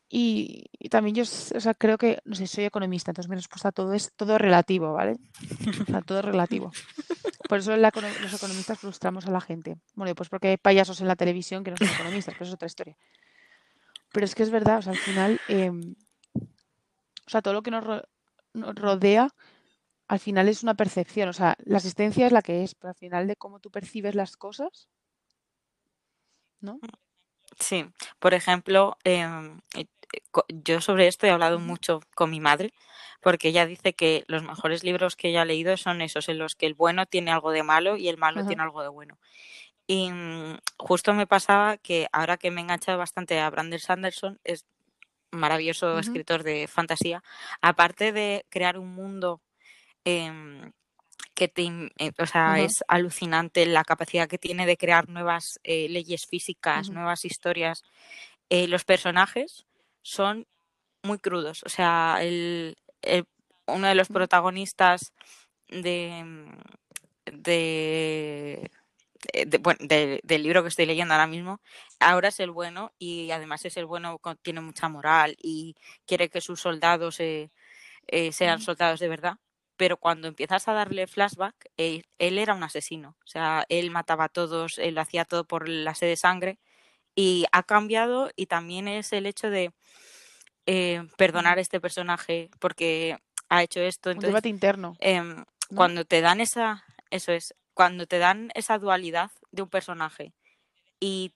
Y, 0.08 0.70
y 0.80 0.88
también 0.90 1.16
yo, 1.16 1.24
o 1.24 1.60
sea, 1.60 1.74
creo 1.74 1.98
que, 1.98 2.20
no 2.24 2.36
sé, 2.36 2.48
soy 2.48 2.64
economista, 2.64 3.12
entonces 3.12 3.30
mi 3.30 3.36
respuesta 3.36 3.70
a 3.70 3.72
todo 3.74 3.94
es 3.94 4.14
todo 4.16 4.38
relativo, 4.38 4.94
¿vale? 4.94 5.18
O 5.82 5.86
sea, 5.92 6.02
todo 6.02 6.20
es 6.20 6.26
relativo. 6.26 6.72
Por 7.50 7.58
eso 7.60 7.76
la 7.76 7.92
los 8.22 8.34
economistas 8.34 8.80
frustramos 8.80 9.26
a 9.26 9.32
la 9.32 9.42
gente. 9.42 9.76
Bueno, 9.96 10.16
pues 10.16 10.30
porque 10.30 10.48
hay 10.50 10.58
payasos 10.58 11.02
en 11.02 11.08
la 11.10 11.16
televisión 11.18 11.64
que 11.66 11.72
no 11.72 11.78
son 11.78 11.88
economistas, 11.90 12.34
pero 12.36 12.48
es 12.48 12.54
otra 12.54 12.68
historia. 12.68 12.96
Pero 14.14 14.26
es 14.26 14.34
que 14.36 14.44
es 14.44 14.50
verdad, 14.50 14.78
o 14.78 14.82
sea, 14.84 14.94
al 14.94 15.00
final, 15.00 15.40
em, 15.50 15.96
o 17.28 17.30
sea, 17.30 17.42
todo 17.42 17.54
lo 17.54 17.62
que 17.64 17.72
nos, 17.72 17.84
ro- 17.84 18.08
nos 18.54 18.76
rodea, 18.76 19.28
al 20.08 20.20
final 20.20 20.48
es 20.50 20.64
una 20.64 20.76
percepción. 20.76 21.30
O 21.30 21.34
sea, 21.34 21.56
la 21.66 21.78
existencia 21.78 22.26
es 22.26 22.32
la 22.32 22.42
que 22.42 22.64
es, 22.64 22.76
pero 22.76 22.90
al 22.90 22.96
final 22.96 23.28
de 23.28 23.36
cómo 23.36 23.60
tú 23.60 23.72
percibes 23.72 24.16
las 24.16 24.38
cosas, 24.38 24.88
¿no? 26.62 26.80
Sí, 27.60 27.86
por 28.20 28.34
ejemplo, 28.34 28.98
em, 29.04 29.62
eh, 29.76 29.86
co- 30.32 30.46
yo 30.50 30.82
sobre 30.82 31.08
esto 31.08 31.26
he 31.28 31.30
hablado 31.32 31.60
mucho 31.60 32.02
con 32.16 32.30
mi 32.32 32.40
madre, 32.40 32.74
porque 33.22 33.50
ella 33.50 33.66
dice 33.66 33.94
que 33.94 34.24
los 34.28 34.44
mejores 34.44 34.84
libros 34.84 35.16
que 35.16 35.30
ella 35.30 35.44
ha 35.44 35.46
leído 35.46 35.78
son 35.78 36.02
esos 36.02 36.28
en 36.30 36.38
los 36.38 36.56
que 36.56 36.66
el 36.66 36.74
bueno 36.76 37.06
tiene 37.06 37.32
algo 37.32 37.52
de 37.52 37.64
malo 37.64 37.98
y 37.98 38.10
el 38.10 38.18
malo 38.18 38.40
ajá, 38.42 38.48
tiene 38.48 38.64
algo 38.64 38.82
de 38.82 38.90
bueno. 38.90 39.18
Y 39.88 40.12
mm, 40.12 40.58
justo 40.78 41.14
me 41.14 41.28
pasaba 41.28 41.78
que 41.78 42.08
ahora 42.12 42.38
que 42.38 42.52
me 42.52 42.62
he 42.62 42.64
enganchado 42.64 42.98
bastante 42.98 43.40
a 43.40 43.50
Brandon 43.50 43.80
Sanderson, 43.80 44.40
es 44.44 44.66
maravilloso 45.32 46.00
escritor 46.00 46.44
de 46.44 46.68
fantasía, 46.68 47.24
aparte 47.62 48.12
de 48.12 48.46
crear 48.50 48.78
un 48.80 48.94
mundo 48.96 49.42
em, 50.06 50.72
que 51.36 51.48
te, 51.50 51.64
eh, 52.00 52.12
o 52.20 52.26
sea, 52.28 52.60
es 52.62 52.84
alucinante 52.88 53.66
la 53.66 53.84
capacidad 53.86 54.28
que 54.30 54.38
tiene 54.40 54.66
de 54.66 54.78
crear 54.78 55.10
nuevas 55.10 55.60
eh, 55.64 55.90
leyes 55.90 56.26
físicas, 56.28 56.92
nuevas 56.92 57.26
historias. 57.26 57.84
Eh, 58.50 58.68
los 58.68 58.86
personajes 58.86 59.66
son 60.04 60.48
muy 61.04 61.20
crudos. 61.20 61.64
O 61.66 61.70
sea, 61.70 62.20
el, 62.22 62.78
el- 63.02 63.26
uno 63.68 63.88
de 63.88 63.96
los 63.96 64.10
protagonistas 64.10 65.14
de, 65.70 66.24
mm, 66.26 66.52
de, 67.34 68.70
bueno, 69.62 69.80
de- 69.82 70.20
del 70.24 70.44
libro 70.44 70.62
que 70.64 70.70
estoy 70.70 70.86
leyendo 70.86 71.14
ahora 71.14 71.28
mismo, 71.28 71.62
ahora 72.00 72.30
es 72.30 72.40
el 72.40 72.52
bueno 72.52 72.94
y 73.00 73.32
además 73.32 73.66
es 73.66 73.78
el 73.78 73.86
bueno, 73.86 74.20
tiene 74.42 74.62
mucha 74.62 74.90
moral 74.90 75.36
y 75.42 75.76
quiere 76.06 76.30
que 76.30 76.42
sus 76.42 76.62
soldados 76.62 77.20
eh, 77.20 77.52
eh, 78.08 78.32
sean 78.34 78.62
soldados 78.62 79.00
de 79.00 79.10
verdad. 79.10 79.36
Pero 79.78 79.98
cuando 79.98 80.28
empiezas 80.28 80.68
a 80.68 80.74
darle 80.74 81.08
flashback, 81.08 81.56
eh, 81.78 82.04
él 82.18 82.38
era 82.38 82.54
un 82.54 82.64
asesino. 82.64 83.18
O 83.24 83.28
sea, 83.28 83.66
él 83.70 83.92
mataba 83.92 84.26
a 84.26 84.30
todos, 84.30 84.78
él 84.78 84.98
hacía 84.98 85.26
todo 85.26 85.44
por 85.46 85.68
la 85.68 85.96
sed 85.96 86.08
de 86.08 86.16
sangre 86.16 86.60
y 87.16 87.46
ha 87.52 87.64
cambiado 87.64 88.30
y 88.36 88.46
también 88.46 88.88
es 88.88 89.12
el 89.14 89.26
hecho 89.26 89.50
de 89.50 89.72
eh, 90.66 91.08
perdonar 91.18 91.58
a 91.58 91.62
este 91.62 91.80
personaje 91.80 92.50
porque 92.60 93.18
ha 93.50 93.64
hecho 93.64 93.80
esto. 93.82 94.10
Un 94.10 94.14
Entonces, 94.16 94.30
debate 94.32 94.50
interno, 94.50 94.96
em, 95.00 95.36
¿no? 95.38 95.46
cuando 95.76 96.06
te 96.06 96.22
dan 96.22 96.42
esa, 96.42 96.84
eso 97.10 97.32
es, 97.32 97.54
cuando 97.74 98.08
te 98.08 98.18
dan 98.18 98.52
esa 98.56 98.78
dualidad 98.78 99.32
de 99.52 99.62
un 99.62 99.70
personaje 99.70 100.34
y, 101.00 101.34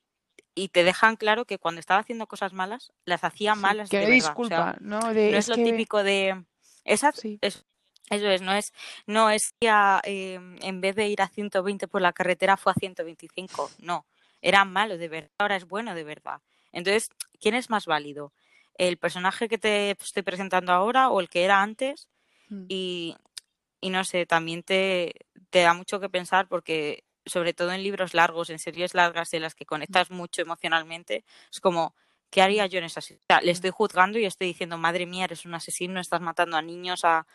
y 0.56 0.70
te 0.70 0.84
dejan 0.84 1.16
claro 1.16 1.46
que 1.46 1.58
cuando 1.60 1.80
estaba 1.80 2.00
haciendo 2.00 2.28
cosas 2.28 2.54
malas, 2.54 2.92
las 3.06 3.24
hacía 3.24 3.56
Sí, 3.56 3.62
malas 3.62 3.90
que 3.90 4.00
de 4.00 4.06
me 4.06 4.12
verdad. 4.12 4.34
O 4.40 4.46
sea, 4.46 4.58
disculpa, 4.58 4.78
¿no? 4.82 5.14
De, 5.14 5.32
no 5.32 5.38
es 5.38 5.46
es 5.46 5.50
lo 5.50 5.56
que, 5.56 5.64
típico 5.66 6.04
de 6.04 6.44
esa, 6.86 7.12
sí, 7.12 7.38
es- 7.42 7.66
eso 8.10 8.28
es, 8.30 8.42
no 8.42 8.54
es, 8.54 8.74
no 9.08 9.30
es 9.30 9.54
que 9.60 9.70
a, 9.70 10.02
em, 10.04 10.58
en 10.62 10.82
vez 10.82 10.96
de 10.96 11.08
ir 11.08 11.22
a 11.22 11.28
120 11.28 11.88
por 11.88 12.02
la 12.02 12.14
carretera 12.14 12.58
fue 12.58 12.72
a 12.72 12.76
125, 12.76 13.70
no, 13.80 14.06
era 14.42 14.66
malo 14.66 14.98
de 14.98 15.08
verdad, 15.08 15.32
ahora 15.38 15.56
es 15.56 15.66
bueno 15.68 15.96
de 15.96 16.04
verdad. 16.04 16.42
Entonces, 16.72 17.10
¿quién 17.40 17.56
es 17.56 17.70
más 17.70 17.86
válido? 17.86 18.34
¿El 18.76 18.98
personaje 18.98 19.48
que 19.50 19.58
te 19.58 19.92
estoy 19.92 20.24
presentando 20.24 20.72
ahora 20.72 21.10
o 21.10 21.20
el 21.20 21.30
que 21.30 21.44
era 21.44 21.62
antes? 21.62 22.10
mm, 22.50 22.70
Y, 22.70 23.16
y 23.82 23.90
no 23.90 24.04
sé, 24.04 24.26
también 24.26 24.64
te, 24.64 25.14
te 25.50 25.62
da 25.62 25.74
mucho 25.74 26.00
que 26.00 26.10
pensar 26.10 26.48
porque 26.48 27.04
sobre 27.26 27.54
todo 27.54 27.72
en 27.72 27.84
libros 27.84 28.14
largos, 28.14 28.50
en 28.50 28.60
series 28.60 28.94
largas 28.94 29.34
en 29.34 29.42
las 29.44 29.56
que 29.56 29.66
mm, 29.88 29.96
conectas 29.96 30.12
mucho 30.12 30.42
emocionalmente, 30.42 31.26
es 31.52 31.60
como, 31.62 31.96
¿qué 32.30 32.42
mm, 32.42 32.42
haría 32.42 32.66
yo 32.68 32.80
en 32.80 32.86
esa 32.86 33.02
situación? 33.02 33.46
Le 33.46 33.52
ya, 33.52 33.52
estoy 33.52 33.70
juzgando 33.72 34.20
y 34.20 34.26
estoy 34.26 34.48
diciendo, 34.48 34.78
madre 34.78 35.06
mía, 35.06 35.26
eres 35.26 35.46
un 35.46 35.54
asesino, 35.56 36.00
estás 36.00 36.22
matando 36.22 36.58
a 36.58 36.62
niños, 36.62 37.06
a... 37.06 37.26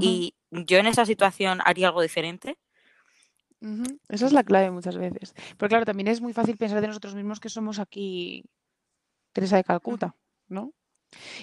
y 0.00 0.34
yo 0.50 0.78
en 0.78 0.86
esa 0.86 1.04
situación 1.06 1.60
haría 1.64 1.88
algo 1.88 2.02
diferente. 2.02 2.56
Esa 4.08 4.26
es 4.26 4.32
la 4.32 4.44
clave 4.44 4.70
muchas 4.70 4.96
veces. 4.96 5.34
Pero 5.56 5.68
claro, 5.68 5.84
también 5.84 6.08
es 6.08 6.20
muy 6.20 6.32
fácil 6.32 6.56
pensar 6.56 6.80
de 6.80 6.86
nosotros 6.86 7.14
mismos 7.14 7.40
que 7.40 7.48
somos 7.48 7.78
aquí 7.78 8.44
Teresa 9.32 9.56
de 9.56 9.64
Calcuta, 9.64 10.14
¿no? 10.48 10.72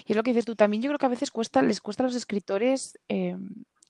Y 0.06 0.12
es 0.12 0.16
lo 0.16 0.22
que 0.22 0.30
dices 0.30 0.44
tú, 0.44 0.54
también 0.56 0.82
yo 0.82 0.88
creo 0.90 0.98
que 0.98 1.06
a 1.06 1.10
veces 1.10 1.30
cuesta, 1.30 1.60
les 1.62 1.80
cuesta 1.80 2.02
a 2.02 2.06
los 2.06 2.14
escritores, 2.14 2.98
eh, 3.08 3.36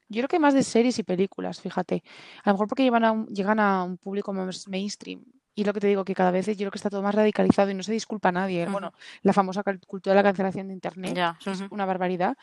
yo 0.08 0.20
creo 0.20 0.28
que 0.28 0.38
más 0.38 0.54
de 0.54 0.62
series 0.62 0.98
y 0.98 1.02
películas, 1.02 1.60
fíjate. 1.60 2.02
A 2.44 2.50
lo 2.50 2.54
mejor 2.54 2.68
porque 2.68 2.82
llevan 2.82 3.04
a 3.04 3.12
un- 3.12 3.26
llegan 3.26 3.60
a 3.60 3.82
un 3.82 3.98
público 3.98 4.32
más 4.32 4.66
mainstream. 4.68 5.24
Y 5.54 5.64
lo 5.64 5.72
que 5.72 5.80
te 5.80 5.86
digo, 5.86 6.04
que 6.04 6.14
cada 6.14 6.30
vez 6.30 6.46
yo 6.46 6.54
creo 6.54 6.70
que 6.70 6.78
está 6.78 6.90
todo 6.90 7.02
más 7.02 7.14
radicalizado 7.14 7.70
y 7.70 7.74
no 7.74 7.82
se 7.82 7.92
disculpa 7.92 8.28
a 8.28 8.32
nadie. 8.32 8.66
Bueno, 8.72 8.92
la 9.22 9.32
famosa 9.32 9.62
cultura 9.86 10.12
de 10.14 10.16
la 10.16 10.22
cancelación 10.22 10.68
de 10.68 10.74
Internet 10.74 11.16
es 11.50 11.60
una 11.70 11.86
barbaridad. 11.86 12.36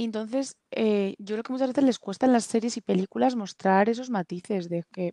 Y 0.00 0.04
entonces, 0.04 0.56
eh, 0.70 1.14
yo 1.18 1.34
creo 1.34 1.42
que 1.42 1.52
muchas 1.52 1.68
veces 1.68 1.84
les 1.84 1.98
cuesta 1.98 2.24
en 2.24 2.32
las 2.32 2.44
series 2.44 2.74
y 2.78 2.80
películas 2.80 3.36
mostrar 3.36 3.90
esos 3.90 4.08
matices 4.08 4.70
de 4.70 4.82
que, 4.90 5.12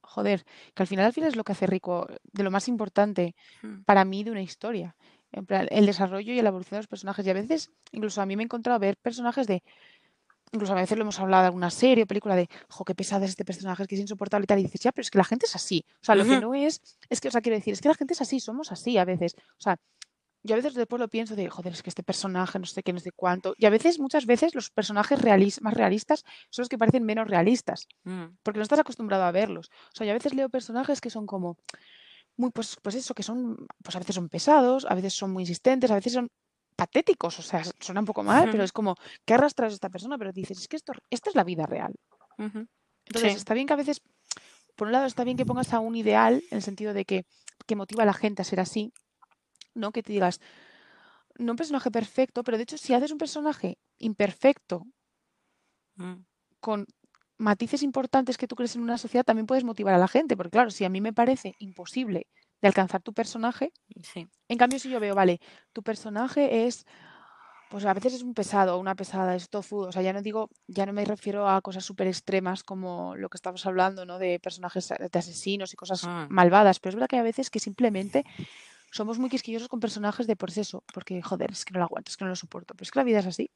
joder, 0.00 0.44
que 0.74 0.82
al 0.84 0.86
final, 0.86 1.06
al 1.06 1.12
final 1.12 1.30
es 1.30 1.34
lo 1.34 1.42
que 1.42 1.50
hace 1.50 1.66
rico, 1.66 2.06
de 2.32 2.44
lo 2.44 2.52
más 2.52 2.68
importante 2.68 3.34
ujú, 3.64 3.82
para 3.82 4.04
mí 4.04 4.22
de 4.22 4.30
una 4.30 4.40
historia. 4.40 4.94
En 5.32 5.44
plan, 5.44 5.66
el 5.72 5.86
desarrollo 5.86 6.32
y 6.32 6.40
la 6.40 6.50
evolución 6.50 6.76
de 6.76 6.82
los 6.82 6.86
personajes. 6.86 7.26
Y 7.26 7.30
a 7.30 7.34
veces, 7.34 7.72
incluso 7.90 8.22
a 8.22 8.26
mí 8.26 8.36
me 8.36 8.44
he 8.44 8.46
encontrado 8.46 8.76
a 8.76 8.78
ver 8.78 8.96
personajes 8.96 9.48
de, 9.48 9.60
incluso 10.52 10.72
a 10.72 10.76
veces 10.76 10.96
lo 10.96 11.02
hemos 11.02 11.18
hablado 11.18 11.42
de 11.42 11.46
alguna 11.46 11.70
serie 11.70 12.04
o 12.04 12.06
película 12.06 12.36
de, 12.36 12.48
jo, 12.68 12.84
qué 12.84 12.94
pesada 12.94 13.24
es 13.24 13.30
este 13.32 13.44
personaje, 13.44 13.82
es 13.82 13.88
que 13.88 13.96
es 13.96 14.02
insoportable 14.02 14.44
y 14.44 14.46
tal. 14.46 14.60
Y 14.60 14.62
dices, 14.62 14.82
ya, 14.82 14.92
pero 14.92 15.02
es 15.02 15.10
que 15.10 15.18
la 15.18 15.24
gente 15.24 15.46
es 15.46 15.56
así. 15.56 15.84
O 16.00 16.04
sea, 16.04 16.14
lo 16.14 16.24
que 16.24 16.40
no 16.40 16.54
es, 16.54 16.80
es 17.10 17.20
que, 17.20 17.26
o 17.26 17.32
sea, 17.32 17.40
quiero 17.40 17.56
decir, 17.56 17.72
es 17.72 17.80
que 17.80 17.88
la 17.88 17.96
gente 17.96 18.14
es 18.14 18.20
así, 18.20 18.38
somos 18.38 18.70
así 18.70 18.98
a 18.98 19.04
veces. 19.04 19.34
O 19.58 19.60
sea, 19.60 19.78
yo 20.42 20.54
a 20.54 20.56
veces 20.56 20.74
después 20.74 20.98
lo 21.00 21.08
pienso 21.08 21.36
de, 21.36 21.48
joder, 21.48 21.72
es 21.72 21.82
que 21.82 21.90
este 21.90 22.02
personaje, 22.02 22.58
no 22.58 22.66
sé 22.66 22.82
qué, 22.82 22.92
no 22.92 23.00
sé 23.00 23.10
cuánto. 23.12 23.54
Y 23.56 23.66
a 23.66 23.70
veces, 23.70 23.98
muchas 23.98 24.26
veces, 24.26 24.54
los 24.54 24.70
personajes 24.70 25.18
realis- 25.20 25.60
más 25.60 25.74
realistas 25.74 26.24
son 26.50 26.62
los 26.62 26.68
que 26.68 26.78
parecen 26.78 27.04
menos 27.04 27.28
realistas, 27.28 27.86
ujú, 28.04 28.36
porque 28.42 28.58
no 28.58 28.62
estás 28.64 28.78
acostumbrado 28.80 29.24
a 29.24 29.30
verlos. 29.32 29.70
O 29.92 29.96
sea, 29.96 30.06
yo 30.06 30.10
a 30.12 30.14
veces 30.14 30.34
leo 30.34 30.48
personajes 30.48 31.00
que 31.00 31.10
son 31.10 31.26
como, 31.26 31.56
muy, 32.36 32.50
pues, 32.50 32.76
pues 32.82 32.94
eso, 32.96 33.14
que 33.14 33.22
son, 33.22 33.66
pues 33.82 33.94
a 33.96 33.98
veces 34.00 34.14
son 34.14 34.28
pesados, 34.28 34.86
a 34.88 34.94
veces 34.94 35.14
son 35.14 35.32
muy 35.32 35.42
insistentes, 35.42 35.90
a 35.90 35.94
veces 35.96 36.12
son 36.14 36.28
patéticos, 36.76 37.38
o 37.38 37.42
sea, 37.42 37.62
suena 37.80 38.00
un 38.00 38.06
poco 38.06 38.22
mal, 38.22 38.48
pero 38.50 38.64
es 38.64 38.72
como, 38.72 38.96
¿qué 39.24 39.34
arrastras 39.34 39.72
esta 39.72 39.90
persona? 39.90 40.18
Pero 40.18 40.32
dices, 40.32 40.58
es 40.58 40.68
que 40.68 40.76
esto, 40.76 40.92
esta 41.10 41.30
es 41.30 41.36
la 41.36 41.44
vida 41.44 41.66
real. 41.66 41.92
Entonces, 43.06 43.32
Sí, 43.32 43.38
está 43.38 43.54
bien 43.54 43.66
que 43.66 43.74
a 43.74 43.76
veces, 43.76 44.00
por 44.76 44.88
un 44.88 44.92
lado, 44.92 45.06
está 45.06 45.24
bien 45.24 45.36
que 45.36 45.44
pongas 45.46 45.72
a 45.74 45.80
un 45.80 45.94
ideal, 45.96 46.42
en 46.50 46.56
el 46.56 46.62
sentido 46.62 46.94
de 46.94 47.04
que, 47.04 47.24
que 47.66 47.76
motiva 47.76 48.02
a 48.04 48.06
la 48.06 48.14
gente 48.14 48.42
a 48.42 48.44
ser 48.44 48.60
así, 48.60 48.92
¿no? 49.74 49.92
Que 49.92 50.02
te 50.02 50.12
digas, 50.12 50.40
no 51.38 51.52
un 51.52 51.56
personaje 51.56 51.90
perfecto, 51.90 52.42
pero 52.44 52.56
de 52.56 52.64
hecho, 52.64 52.78
si 52.78 52.94
haces 52.94 53.12
un 53.12 53.18
personaje 53.18 53.78
imperfecto 53.98 54.86
mm, 55.96 56.14
con 56.60 56.86
matices 57.38 57.82
importantes 57.82 58.36
que 58.38 58.46
tú 58.46 58.54
crees 58.54 58.76
en 58.76 58.82
una 58.82 58.98
sociedad 58.98 59.24
también 59.24 59.46
puedes 59.46 59.64
motivar 59.64 59.94
a 59.94 59.98
la 59.98 60.08
gente, 60.08 60.36
porque 60.36 60.50
claro, 60.50 60.70
si 60.70 60.84
a 60.84 60.88
mí 60.88 61.00
me 61.00 61.12
parece 61.12 61.54
imposible 61.58 62.28
de 62.60 62.68
alcanzar 62.68 63.02
tu 63.02 63.12
personaje, 63.12 63.72
Sí. 64.02 64.28
en 64.48 64.58
cambio 64.58 64.78
si 64.78 64.88
yo 64.90 65.00
veo, 65.00 65.14
vale, 65.14 65.40
tu 65.72 65.82
personaje 65.82 66.66
es, 66.66 66.84
pues 67.70 67.84
a 67.84 67.94
veces 67.94 68.14
es 68.14 68.22
un 68.22 68.34
pesado, 68.34 68.78
una 68.78 68.94
pesada, 68.94 69.34
es 69.34 69.48
tozudo, 69.48 69.88
o 69.88 69.92
sea, 69.92 70.02
ya 70.02 70.12
no 70.12 70.22
digo, 70.22 70.50
ya 70.68 70.86
no 70.86 70.92
me 70.92 71.04
refiero 71.04 71.48
a 71.48 71.60
cosas 71.62 71.84
súper 71.84 72.06
extremas 72.06 72.62
como 72.62 73.16
lo 73.16 73.28
que 73.28 73.36
estamos 73.38 73.66
hablando, 73.66 74.06
¿no? 74.06 74.18
De 74.18 74.38
personajes 74.38 74.88
de 74.90 75.18
asesinos 75.18 75.72
y 75.72 75.76
cosas 75.76 76.06
Mm. 76.06 76.26
malvadas, 76.28 76.78
pero 76.78 76.90
es 76.90 76.94
verdad 76.96 77.08
que 77.08 77.18
a 77.18 77.22
veces 77.22 77.50
que 77.50 77.58
simplemente 77.58 78.24
somos 78.92 79.18
muy 79.18 79.30
quisquillosos 79.30 79.68
con 79.68 79.80
personajes 79.80 80.26
de 80.26 80.36
por 80.36 80.50
eso, 80.50 80.84
porque 80.92 81.20
joder, 81.22 81.50
es 81.50 81.64
que 81.64 81.72
no 81.72 81.80
lo 81.80 81.86
aguanto, 81.86 82.10
es 82.10 82.16
que 82.16 82.24
no 82.24 82.28
lo 82.28 82.36
soporto, 82.36 82.74
pero 82.74 82.84
es 82.84 82.90
que 82.90 82.98
la 83.00 83.04
vida 83.04 83.18
es 83.20 83.26
así. 83.26 83.50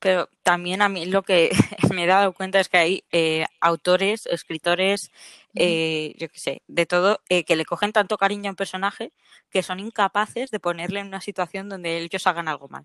Pero 0.00 0.28
también 0.42 0.82
a 0.82 0.88
mí 0.88 1.06
lo 1.06 1.22
que 1.22 1.50
me 1.94 2.04
he 2.04 2.06
dado 2.08 2.32
cuenta 2.32 2.58
es 2.58 2.68
que 2.68 2.78
hay 2.78 3.04
eh, 3.12 3.44
autores, 3.60 4.26
escritores, 4.26 5.12
eh, 5.54 6.14
yo 6.18 6.28
qué 6.28 6.38
sé, 6.40 6.62
de 6.66 6.86
todo, 6.86 7.20
eh, 7.28 7.44
que 7.44 7.54
le 7.54 7.64
cogen 7.64 7.92
tanto 7.92 8.18
cariño 8.18 8.48
a 8.48 8.52
un 8.52 8.56
personaje 8.56 9.12
que 9.48 9.62
son 9.62 9.78
incapaces 9.78 10.50
de 10.50 10.58
ponerle 10.58 10.98
en 10.98 11.06
una 11.06 11.20
situación 11.20 11.68
donde 11.68 11.98
ellos 11.98 12.26
hagan 12.26 12.48
algo 12.48 12.66
mal. 12.68 12.84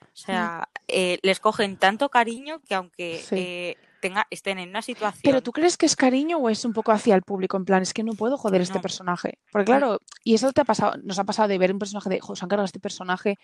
O 0.00 0.16
sea, 0.16 0.68
eh, 0.86 1.18
les 1.22 1.40
cogen 1.40 1.76
tanto 1.76 2.08
cariño 2.08 2.60
que 2.60 2.74
aunque 2.74 3.18
Sí. 3.18 3.34
eh, 3.38 3.76
tenga, 4.02 4.26
estén 4.30 4.58
en 4.58 4.68
una 4.68 4.82
situación... 4.82 5.20
Pero 5.22 5.40
tú 5.42 5.52
crees 5.52 5.78
que 5.78 5.86
es 5.86 5.96
cariño 5.96 6.36
o 6.36 6.50
es 6.50 6.64
un 6.66 6.72
poco 6.74 6.92
hacia 6.92 7.14
el 7.14 7.22
público, 7.22 7.56
en 7.56 7.64
plan, 7.64 7.82
es 7.82 7.94
que 7.94 8.02
no 8.02 8.12
puedo 8.12 8.36
joder 8.36 8.60
este 8.60 8.80
personaje. 8.82 9.38
Porque 9.50 9.66
claro, 9.66 10.00
y 10.24 10.34
eso 10.34 10.52
te 10.52 10.60
ha 10.60 10.64
pasado, 10.64 10.96
nos 11.02 11.18
ha 11.18 11.24
pasado 11.24 11.48
de 11.48 11.56
ver 11.56 11.72
un 11.72 11.78
personaje 11.78 12.10
de, 12.10 12.20
joder, 12.20 12.36
se 12.38 12.44
han 12.44 12.48
cargado 12.50 12.66
este 12.66 12.80
personaje 12.80 13.38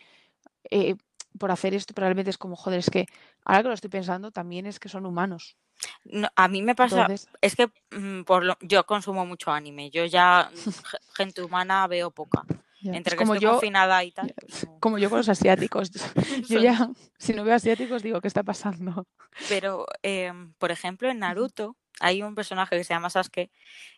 eh, 0.70 0.96
por 1.38 1.50
hacer 1.50 1.72
esto, 1.74 1.94
pero 1.94 2.06
realmente 2.06 2.30
es 2.30 2.38
como, 2.38 2.56
joder, 2.56 2.80
es 2.80 2.90
que 2.90 3.06
ahora 3.44 3.62
que 3.62 3.68
lo 3.68 3.74
estoy 3.74 3.90
pensando, 3.90 4.30
también 4.32 4.66
es 4.66 4.78
que 4.80 4.88
son 4.88 5.06
humanos. 5.06 5.56
No, 6.04 6.28
a 6.34 6.48
mí 6.48 6.60
me 6.62 6.74
pasa, 6.74 7.02
Entonces, 7.02 7.28
es 7.40 7.54
que 7.54 7.70
mm, 7.96 8.24
por 8.24 8.44
lo, 8.44 8.56
yo 8.60 8.84
consumo 8.84 9.24
mucho 9.24 9.52
anime, 9.52 9.90
yo 9.90 10.04
ya 10.04 10.50
ge- 10.90 10.98
gente 11.14 11.42
humana 11.42 11.86
veo 11.86 12.10
poca. 12.10 12.44
Es 12.82 12.94
Entre 12.94 13.16
que 13.16 13.16
como 13.16 13.34
estoy 13.34 13.46
yo, 13.46 13.52
confinada 13.52 14.04
y 14.04 14.12
tal, 14.12 14.32
pues 14.34 14.66
no. 14.66 14.78
como 14.80 14.98
yo 14.98 15.10
con 15.10 15.18
los 15.18 15.28
asiáticos. 15.28 15.90
Yo 16.48 16.60
ya, 16.60 16.90
si 17.18 17.32
no 17.34 17.44
veo 17.44 17.54
asiáticos, 17.54 18.02
digo, 18.02 18.20
¿qué 18.20 18.28
está 18.28 18.42
pasando? 18.42 19.06
Pero, 19.48 19.86
em, 20.02 20.52
por 20.54 20.70
ejemplo, 20.70 21.10
en. 21.10 21.18
Naruto 21.18 21.76
hay 22.00 22.22
un 22.22 22.34
personaje 22.34 22.76
que 22.76 22.84
se 22.84 22.94
llama 22.94 23.10
Sasuke, 23.10 23.50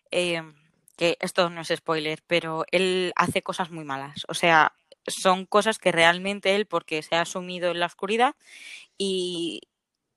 em, 0.09 0.55
que 0.97 1.17
esto 1.19 1.49
no 1.49 1.61
es 1.61 1.67
spoiler, 1.67 2.23
pero 2.25 2.65
él 2.71 3.13
hace 3.15 3.43
cosas 3.43 3.69
muy 3.69 3.85
malas. 3.85 4.25
O 4.27 4.33
sea, 4.33 4.73
son 5.05 5.45
cosas 5.45 5.77
que 5.77 5.91
realmente 5.91 6.55
él, 6.55 6.65
porque 6.65 7.01
se 7.03 7.15
ha 7.15 7.25
sumido 7.25 7.71
en 7.71 7.79
la 7.79 7.85
oscuridad, 7.85 8.35
y, 8.97 9.61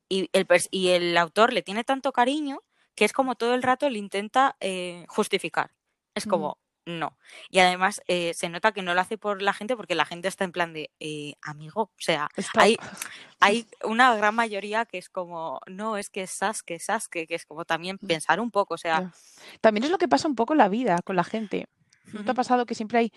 y 0.08 0.30
el, 0.32 0.46
y 0.70 0.88
el 0.88 1.16
autor 1.16 1.52
le 1.52 1.62
tiene 1.62 1.84
tanto 1.84 2.12
cariño 2.12 2.62
que 2.94 3.04
es 3.04 3.12
como 3.12 3.34
todo 3.34 3.54
el 3.54 3.62
rato 3.62 3.90
le 3.90 3.98
intenta 3.98 4.56
eh, 4.60 5.04
justificar. 5.08 5.72
Es 6.14 6.26
como, 6.26 6.58
no. 6.86 7.16
Y 7.50 7.60
además 7.60 8.02
eh, 8.08 8.34
se 8.34 8.48
nota 8.48 8.72
que 8.72 8.82
no 8.82 8.94
lo 8.94 9.00
hace 9.00 9.18
por 9.18 9.40
la 9.42 9.54
gente 9.54 9.76
porque 9.76 9.94
la 9.94 10.04
gente 10.04 10.28
está 10.28 10.44
en 10.44 10.52
plan 10.52 10.72
de, 10.72 10.90
eh, 11.00 11.34
amigo, 11.42 11.82
o 11.82 11.92
sea, 11.96 12.28
Stop. 12.36 12.62
hay, 12.62 12.76
hay 13.40 13.66
una 13.82 14.14
gran 14.16 14.34
mayoría 14.34 14.84
que 14.84 14.98
es 14.98 15.08
como, 15.08 15.60
no, 15.66 15.96
es 15.96 16.10
que 16.10 16.22
es 16.22 16.30
Sasuke, 16.30 16.78
Sasuke, 16.78 17.26
que 17.26 17.34
es 17.34 17.46
como 17.46 17.64
también 17.64 17.94
Mm, 18.00 18.06
pensar 18.06 18.40
un 18.40 18.50
poco, 18.50 18.74
o 18.74 18.78
sea. 18.78 19.12
También 19.60 19.84
es 19.84 19.90
lo 19.90 19.98
que 19.98 20.08
pasa 20.08 20.28
un 20.28 20.34
poco 20.34 20.54
en 20.54 20.58
la 20.58 20.68
vida 20.68 21.00
con 21.04 21.16
la 21.16 21.24
gente. 21.24 21.66
¿No 22.12 22.24
te 22.24 22.30
ha 22.30 22.34
pasado 22.34 22.66
que 22.66 22.74
siempre 22.74 22.98
hay 22.98 23.12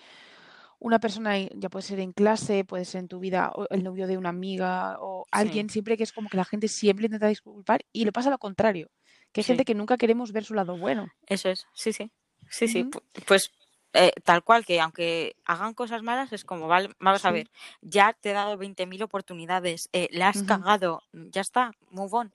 una 0.80 0.98
persona, 0.98 1.36
ya 1.38 1.68
puede 1.68 1.82
ser 1.82 2.00
en 2.00 2.12
clase, 2.12 2.64
puede 2.64 2.84
ser 2.84 3.00
en 3.00 3.08
tu 3.08 3.18
vida, 3.18 3.50
o 3.54 3.66
el 3.70 3.82
novio 3.82 4.06
de 4.06 4.16
una 4.16 4.28
amiga, 4.28 4.96
o 5.00 5.24
sí, 5.24 5.28
alguien, 5.32 5.68
siempre 5.68 5.96
que 5.96 6.04
es 6.04 6.12
como 6.12 6.28
que 6.28 6.36
la 6.36 6.44
gente 6.44 6.68
siempre 6.68 7.06
intenta 7.06 7.26
disculpar 7.26 7.84
y 7.92 8.04
le 8.04 8.12
pasa 8.12 8.30
lo 8.30 8.38
contrario, 8.38 8.90
que 9.32 9.40
hay 9.40 9.44
gente 9.44 9.64
que 9.64 9.74
nunca 9.74 9.96
queremos 9.96 10.32
ver 10.32 10.44
su 10.44 10.54
lado 10.54 10.78
bueno. 10.78 11.08
eso 11.26 11.48
es, 11.48 11.66
sí, 11.74 11.92
sí, 11.92 12.10
sí, 12.48 12.68
sí, 12.68 12.88
pues 13.26 13.50
eh, 13.98 14.12
tal 14.24 14.42
cual, 14.42 14.64
que 14.64 14.80
aunque 14.80 15.36
hagan 15.44 15.74
cosas 15.74 16.02
malas 16.02 16.32
es 16.32 16.44
como, 16.44 16.68
vale, 16.68 16.90
vamos 17.00 17.24
a 17.24 17.30
ver, 17.30 17.50
ya 17.80 18.12
te 18.12 18.30
he 18.30 18.32
dado 18.32 18.56
20.000 18.56 19.02
oportunidades, 19.02 19.88
eh, 19.92 20.08
la 20.12 20.28
has 20.28 20.42
cagado, 20.44 21.02
ya 21.12 21.40
está, 21.40 21.72
move 21.90 22.10
on, 22.12 22.32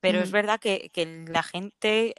pero 0.00 0.20
es 0.20 0.30
verdad 0.30 0.60
que, 0.60 0.90
que 0.92 1.24
la 1.28 1.42
gente 1.42 2.14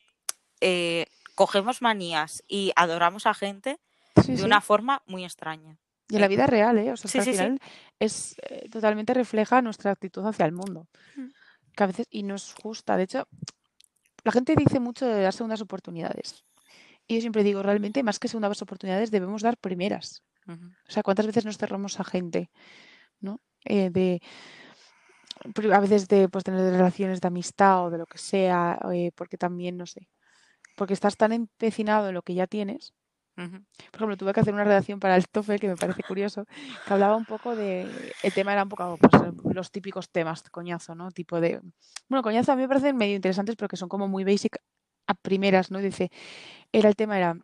eh, 0.60 1.06
cogemos 1.36 1.82
manías 1.82 2.44
y 2.48 2.72
adoramos 2.76 3.26
a 3.26 3.34
gente 3.34 3.80
Sí, 4.24 4.34
de 4.34 4.38
sí. 4.40 4.44
una 4.44 4.60
forma 4.62 5.02
muy 5.06 5.24
extraña. 5.24 5.78
Y 6.10 6.16
en 6.16 6.22
la 6.22 6.26
Eh, 6.28 6.30
vida 6.30 6.46
real, 6.46 6.78
¿eh? 6.78 6.92
O 6.92 6.98
sea, 6.98 7.22
al 7.22 7.28
final 7.28 7.60
es 7.98 8.36
totalmente 8.70 9.14
refleja 9.14 9.62
nuestra 9.62 9.92
actitud 9.92 10.26
hacia 10.28 10.46
el 10.46 10.52
mundo, 10.52 10.88
Mm. 11.16 11.28
que 11.76 11.84
a 11.84 11.88
veces, 11.88 12.08
y 12.12 12.24
no 12.24 12.36
es 12.36 12.54
justa. 12.62 12.98
De 12.98 13.04
hecho, 13.04 13.28
la 14.26 14.32
gente 14.34 14.54
dice 14.56 14.80
mucho 14.82 15.06
de 15.08 15.22
dar 15.22 15.32
segundas 15.34 15.62
oportunidades. 15.62 16.44
Y 17.08 17.16
yo 17.16 17.22
siempre 17.22 17.44
digo, 17.44 17.64
realmente, 17.64 18.04
más 18.04 18.20
que 18.20 18.28
segundas 18.28 18.62
oportunidades, 18.62 19.12
debemos 19.12 19.42
dar 19.42 19.58
primeras. 19.58 20.24
O 20.48 20.92
sea, 20.92 21.04
¿cuántas 21.04 21.28
veces 21.28 21.46
nos 21.46 21.58
cerramos 21.58 22.00
a 22.00 22.04
gente, 22.04 22.50
¿no? 23.20 23.40
Eh, 23.64 23.90
de, 23.90 24.22
a 25.72 25.80
veces 25.80 26.08
de 26.08 26.30
pues, 26.30 26.44
tener 26.44 26.60
relaciones 26.60 27.22
de 27.22 27.28
amistad 27.28 27.86
o 27.86 27.90
de 27.90 28.00
lo 28.00 28.06
que 28.06 28.18
sea, 28.18 28.80
eh, 28.94 29.12
porque 29.16 29.38
también, 29.38 29.78
no 29.78 29.86
sé, 29.86 30.10
porque 30.76 30.94
estás 30.94 31.16
tan 31.16 31.32
empecinado 31.32 32.10
en 32.10 32.16
lo 32.16 32.22
que 32.22 32.34
ya 32.34 32.48
tienes. 32.48 32.94
Por 33.34 33.96
ejemplo, 33.96 34.18
tuve 34.18 34.34
que 34.34 34.42
hacer 34.42 34.54
una 34.54 34.66
redacción 34.66 35.00
para 35.00 35.16
el 35.16 35.28
TOEFL 35.28 35.56
que 35.56 35.68
me 35.70 35.76
parece 35.76 36.04
curioso, 36.04 36.46
que 36.86 36.94
hablaba 36.94 37.16
un 37.16 37.26
poco 37.26 37.56
de, 37.56 37.88
el 38.22 38.34
tema 38.34 38.54
era 38.54 38.64
un 38.64 38.70
poco 38.70 38.98
pues, 38.98 39.56
los 39.56 39.72
típicos 39.72 40.12
temas, 40.12 40.44
coñazo, 40.52 40.94
¿no? 40.94 41.10
Tipo 41.10 41.42
de, 41.42 41.60
bueno, 42.08 42.22
coñazo 42.22 42.52
a 42.52 42.56
mí 42.56 42.62
me 42.62 42.68
parecen 42.68 42.98
medio 42.98 43.16
interesantes, 43.16 43.56
pero 43.56 43.68
que 43.68 43.78
son 43.78 43.90
como 43.90 44.08
muy 44.08 44.24
basic 44.24 44.58
a 45.12 45.14
primeras, 45.16 45.72
¿no? 45.72 45.80
Dice, 45.80 46.12
era 46.72 46.90
el 46.90 46.96
tema 46.96 47.18
era, 47.18 47.38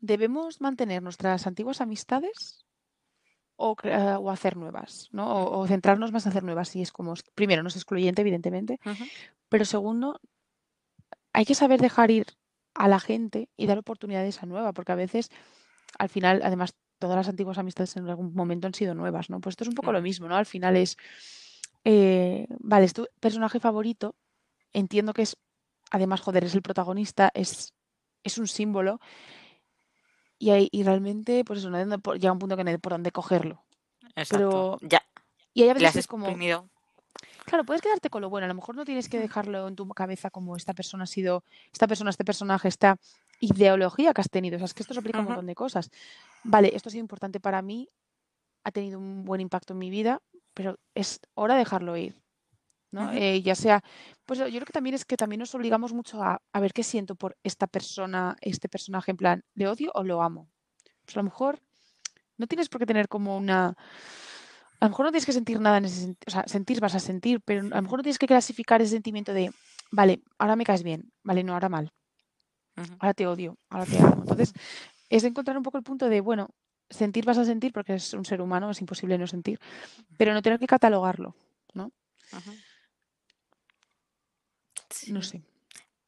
¿debemos 0.00 0.60
mantener 0.60 1.02
nuestras 1.02 1.46
antiguas 1.46 1.80
amistades 1.80 2.64
o, 3.56 3.76
hacer 4.30 4.56
nuevas, 4.56 5.08
¿no? 5.12 5.26
O, 5.32 5.60
o 5.60 5.66
centrarnos 5.66 6.12
más 6.12 6.26
en 6.26 6.30
hacer 6.30 6.42
nuevas. 6.42 6.74
Y 6.74 6.82
es 6.82 6.92
como, 6.92 7.14
primero, 7.34 7.62
no 7.62 7.68
es 7.68 7.76
excluyente, 7.76 8.22
evidentemente, 8.22 8.80
pero 9.48 9.64
segundo, 9.64 10.20
hay 11.32 11.44
que 11.44 11.54
saber 11.54 11.80
dejar 11.80 12.10
ir 12.10 12.26
a 12.74 12.88
la 12.88 13.00
gente 13.00 13.48
y 13.56 13.66
dar 13.66 13.78
oportunidades 13.78 14.42
a 14.42 14.46
nueva, 14.46 14.72
porque 14.72 14.92
a 14.92 14.96
veces, 14.96 15.30
al 15.98 16.08
final, 16.08 16.40
además, 16.42 16.74
todas 16.98 17.16
las 17.16 17.28
antiguas 17.28 17.58
amistades 17.58 17.96
en 17.96 18.08
algún 18.08 18.34
momento 18.34 18.66
han 18.66 18.74
sido 18.74 18.94
nuevas, 18.94 19.28
¿no? 19.28 19.40
Pues 19.40 19.54
esto 19.54 19.64
es 19.64 19.68
un 19.68 19.74
poco 19.74 19.92
lo 19.92 20.00
mismo, 20.00 20.28
¿no? 20.28 20.36
Al 20.36 20.46
final 20.46 20.76
es, 20.76 20.96
eh, 21.84 22.46
vale, 22.60 22.84
es 22.84 22.92
tu 22.92 23.06
personaje 23.20 23.60
favorito, 23.60 24.14
entiendo 24.72 25.12
que 25.12 25.22
es, 25.22 25.36
además, 25.92 26.20
joder, 26.22 26.44
es 26.44 26.54
el 26.54 26.62
protagonista, 26.62 27.30
es, 27.34 27.74
es 28.24 28.38
un 28.38 28.48
símbolo, 28.48 28.98
y, 30.38 30.50
hay- 30.50 30.68
y 30.72 30.82
realmente, 30.82 31.44
pues 31.44 31.60
eso, 31.60 31.70
no 31.70 31.76
hay 31.76 31.82
dónde 31.84 31.98
por- 31.98 32.18
llega 32.18 32.32
un 32.32 32.38
punto 32.38 32.56
que 32.56 32.64
no 32.64 32.70
hay 32.70 32.78
por 32.78 32.92
dónde 32.92 33.12
cogerlo. 33.12 33.62
Exacto. 34.16 34.78
Pero, 34.78 34.78
Ya, 34.88 35.02
y 35.54 35.62
hay 35.62 35.68
a 35.70 35.74
veces 35.74 35.96
es 35.96 36.06
como, 36.06 36.26
exprimido. 36.26 36.68
Claro, 37.44 37.64
puedes 37.64 37.82
quedarte 37.82 38.08
con 38.08 38.22
lo 38.22 38.30
bueno. 38.30 38.46
A 38.46 38.48
lo 38.48 38.54
mejor 38.54 38.74
no 38.74 38.84
tienes 38.84 39.08
que 39.08 39.18
dejarlo 39.18 39.68
en 39.68 39.76
tu 39.76 39.86
cabeza 39.88 40.30
como 40.30 40.56
esta 40.56 40.72
persona 40.74 41.04
ha 41.04 41.06
sido, 41.06 41.44
esta 41.72 41.86
persona, 41.86 42.10
este 42.10 42.24
personaje, 42.24 42.68
esta 42.68 42.96
ideología 43.40 44.14
que 44.14 44.20
has 44.20 44.30
tenido. 44.30 44.56
O 44.56 44.58
sea, 44.58 44.66
es 44.66 44.74
que 44.74 44.82
esto 44.82 44.94
se 44.94 45.00
aplica 45.00 45.18
a 45.18 45.20
un 45.22 45.26
montón 45.26 45.46
de 45.46 45.54
cosas. 45.54 45.90
Vale, 46.44 46.74
esto 46.74 46.88
ha 46.88 46.92
sido 46.92 47.00
importante 47.02 47.40
para 47.40 47.60
mí, 47.60 47.88
ha 48.64 48.70
tenido 48.70 48.98
un 48.98 49.24
buen 49.24 49.40
impacto 49.40 49.72
en 49.74 49.80
mi 49.80 49.90
vida, 49.90 50.22
pero 50.54 50.78
es 50.94 51.20
hora 51.34 51.54
de 51.54 51.60
dejarlo 51.60 51.96
ir, 51.96 52.21
¿no? 52.92 53.10
Eh, 53.12 53.42
ya 53.42 53.54
sea, 53.54 53.82
pues 54.24 54.38
yo 54.38 54.46
creo 54.46 54.64
que 54.64 54.72
también 54.72 54.94
es 54.94 55.04
que 55.04 55.16
también 55.16 55.40
nos 55.40 55.54
obligamos 55.54 55.92
mucho 55.92 56.22
a, 56.22 56.40
a 56.52 56.60
ver 56.60 56.72
qué 56.72 56.84
siento 56.84 57.16
por 57.16 57.36
esta 57.42 57.66
persona, 57.66 58.36
este 58.40 58.68
personaje, 58.68 59.10
en 59.10 59.16
plan, 59.16 59.44
¿le 59.54 59.66
odio 59.66 59.90
o 59.94 60.04
lo 60.04 60.22
amo? 60.22 60.48
Pues 61.04 61.16
a 61.16 61.20
lo 61.20 61.24
mejor 61.24 61.60
no 62.36 62.46
tienes 62.46 62.68
por 62.68 62.80
qué 62.80 62.86
tener 62.86 63.08
como 63.08 63.36
una 63.36 63.76
a 64.80 64.86
lo 64.86 64.90
mejor 64.90 65.06
no 65.06 65.12
tienes 65.12 65.26
que 65.26 65.32
sentir 65.32 65.60
nada 65.60 65.78
en 65.78 65.84
ese 65.84 66.00
sentido, 66.00 66.24
o 66.26 66.30
sea, 66.30 66.44
sentir 66.48 66.80
vas 66.80 66.96
a 66.96 66.98
sentir, 66.98 67.40
pero 67.40 67.60
a 67.60 67.76
lo 67.76 67.82
mejor 67.82 68.00
no 68.00 68.02
tienes 68.02 68.18
que 68.18 68.26
clasificar 68.26 68.82
ese 68.82 68.90
sentimiento 68.90 69.32
de, 69.32 69.52
vale, 69.92 70.22
ahora 70.38 70.56
me 70.56 70.64
caes 70.64 70.82
bien, 70.82 71.12
vale, 71.22 71.44
no, 71.44 71.52
ahora 71.54 71.68
mal, 71.68 71.92
ahora 72.98 73.14
te 73.14 73.28
odio, 73.28 73.56
ahora 73.70 73.86
te 73.86 73.96
amo. 73.98 74.16
Entonces, 74.18 74.52
es 75.08 75.22
encontrar 75.22 75.56
un 75.56 75.62
poco 75.62 75.78
el 75.78 75.84
punto 75.84 76.08
de, 76.08 76.20
bueno, 76.20 76.48
sentir 76.90 77.24
vas 77.24 77.38
a 77.38 77.44
sentir 77.44 77.72
porque 77.72 77.94
es 77.94 78.12
un 78.12 78.24
ser 78.24 78.40
humano, 78.40 78.70
es 78.70 78.80
imposible 78.80 79.16
no 79.18 79.28
sentir, 79.28 79.60
pero 80.16 80.34
no 80.34 80.42
tener 80.42 80.58
que 80.58 80.66
catalogarlo, 80.66 81.36
¿no? 81.74 81.92
Ujú. 82.32 82.52
No 85.08 85.22
sé. 85.22 85.42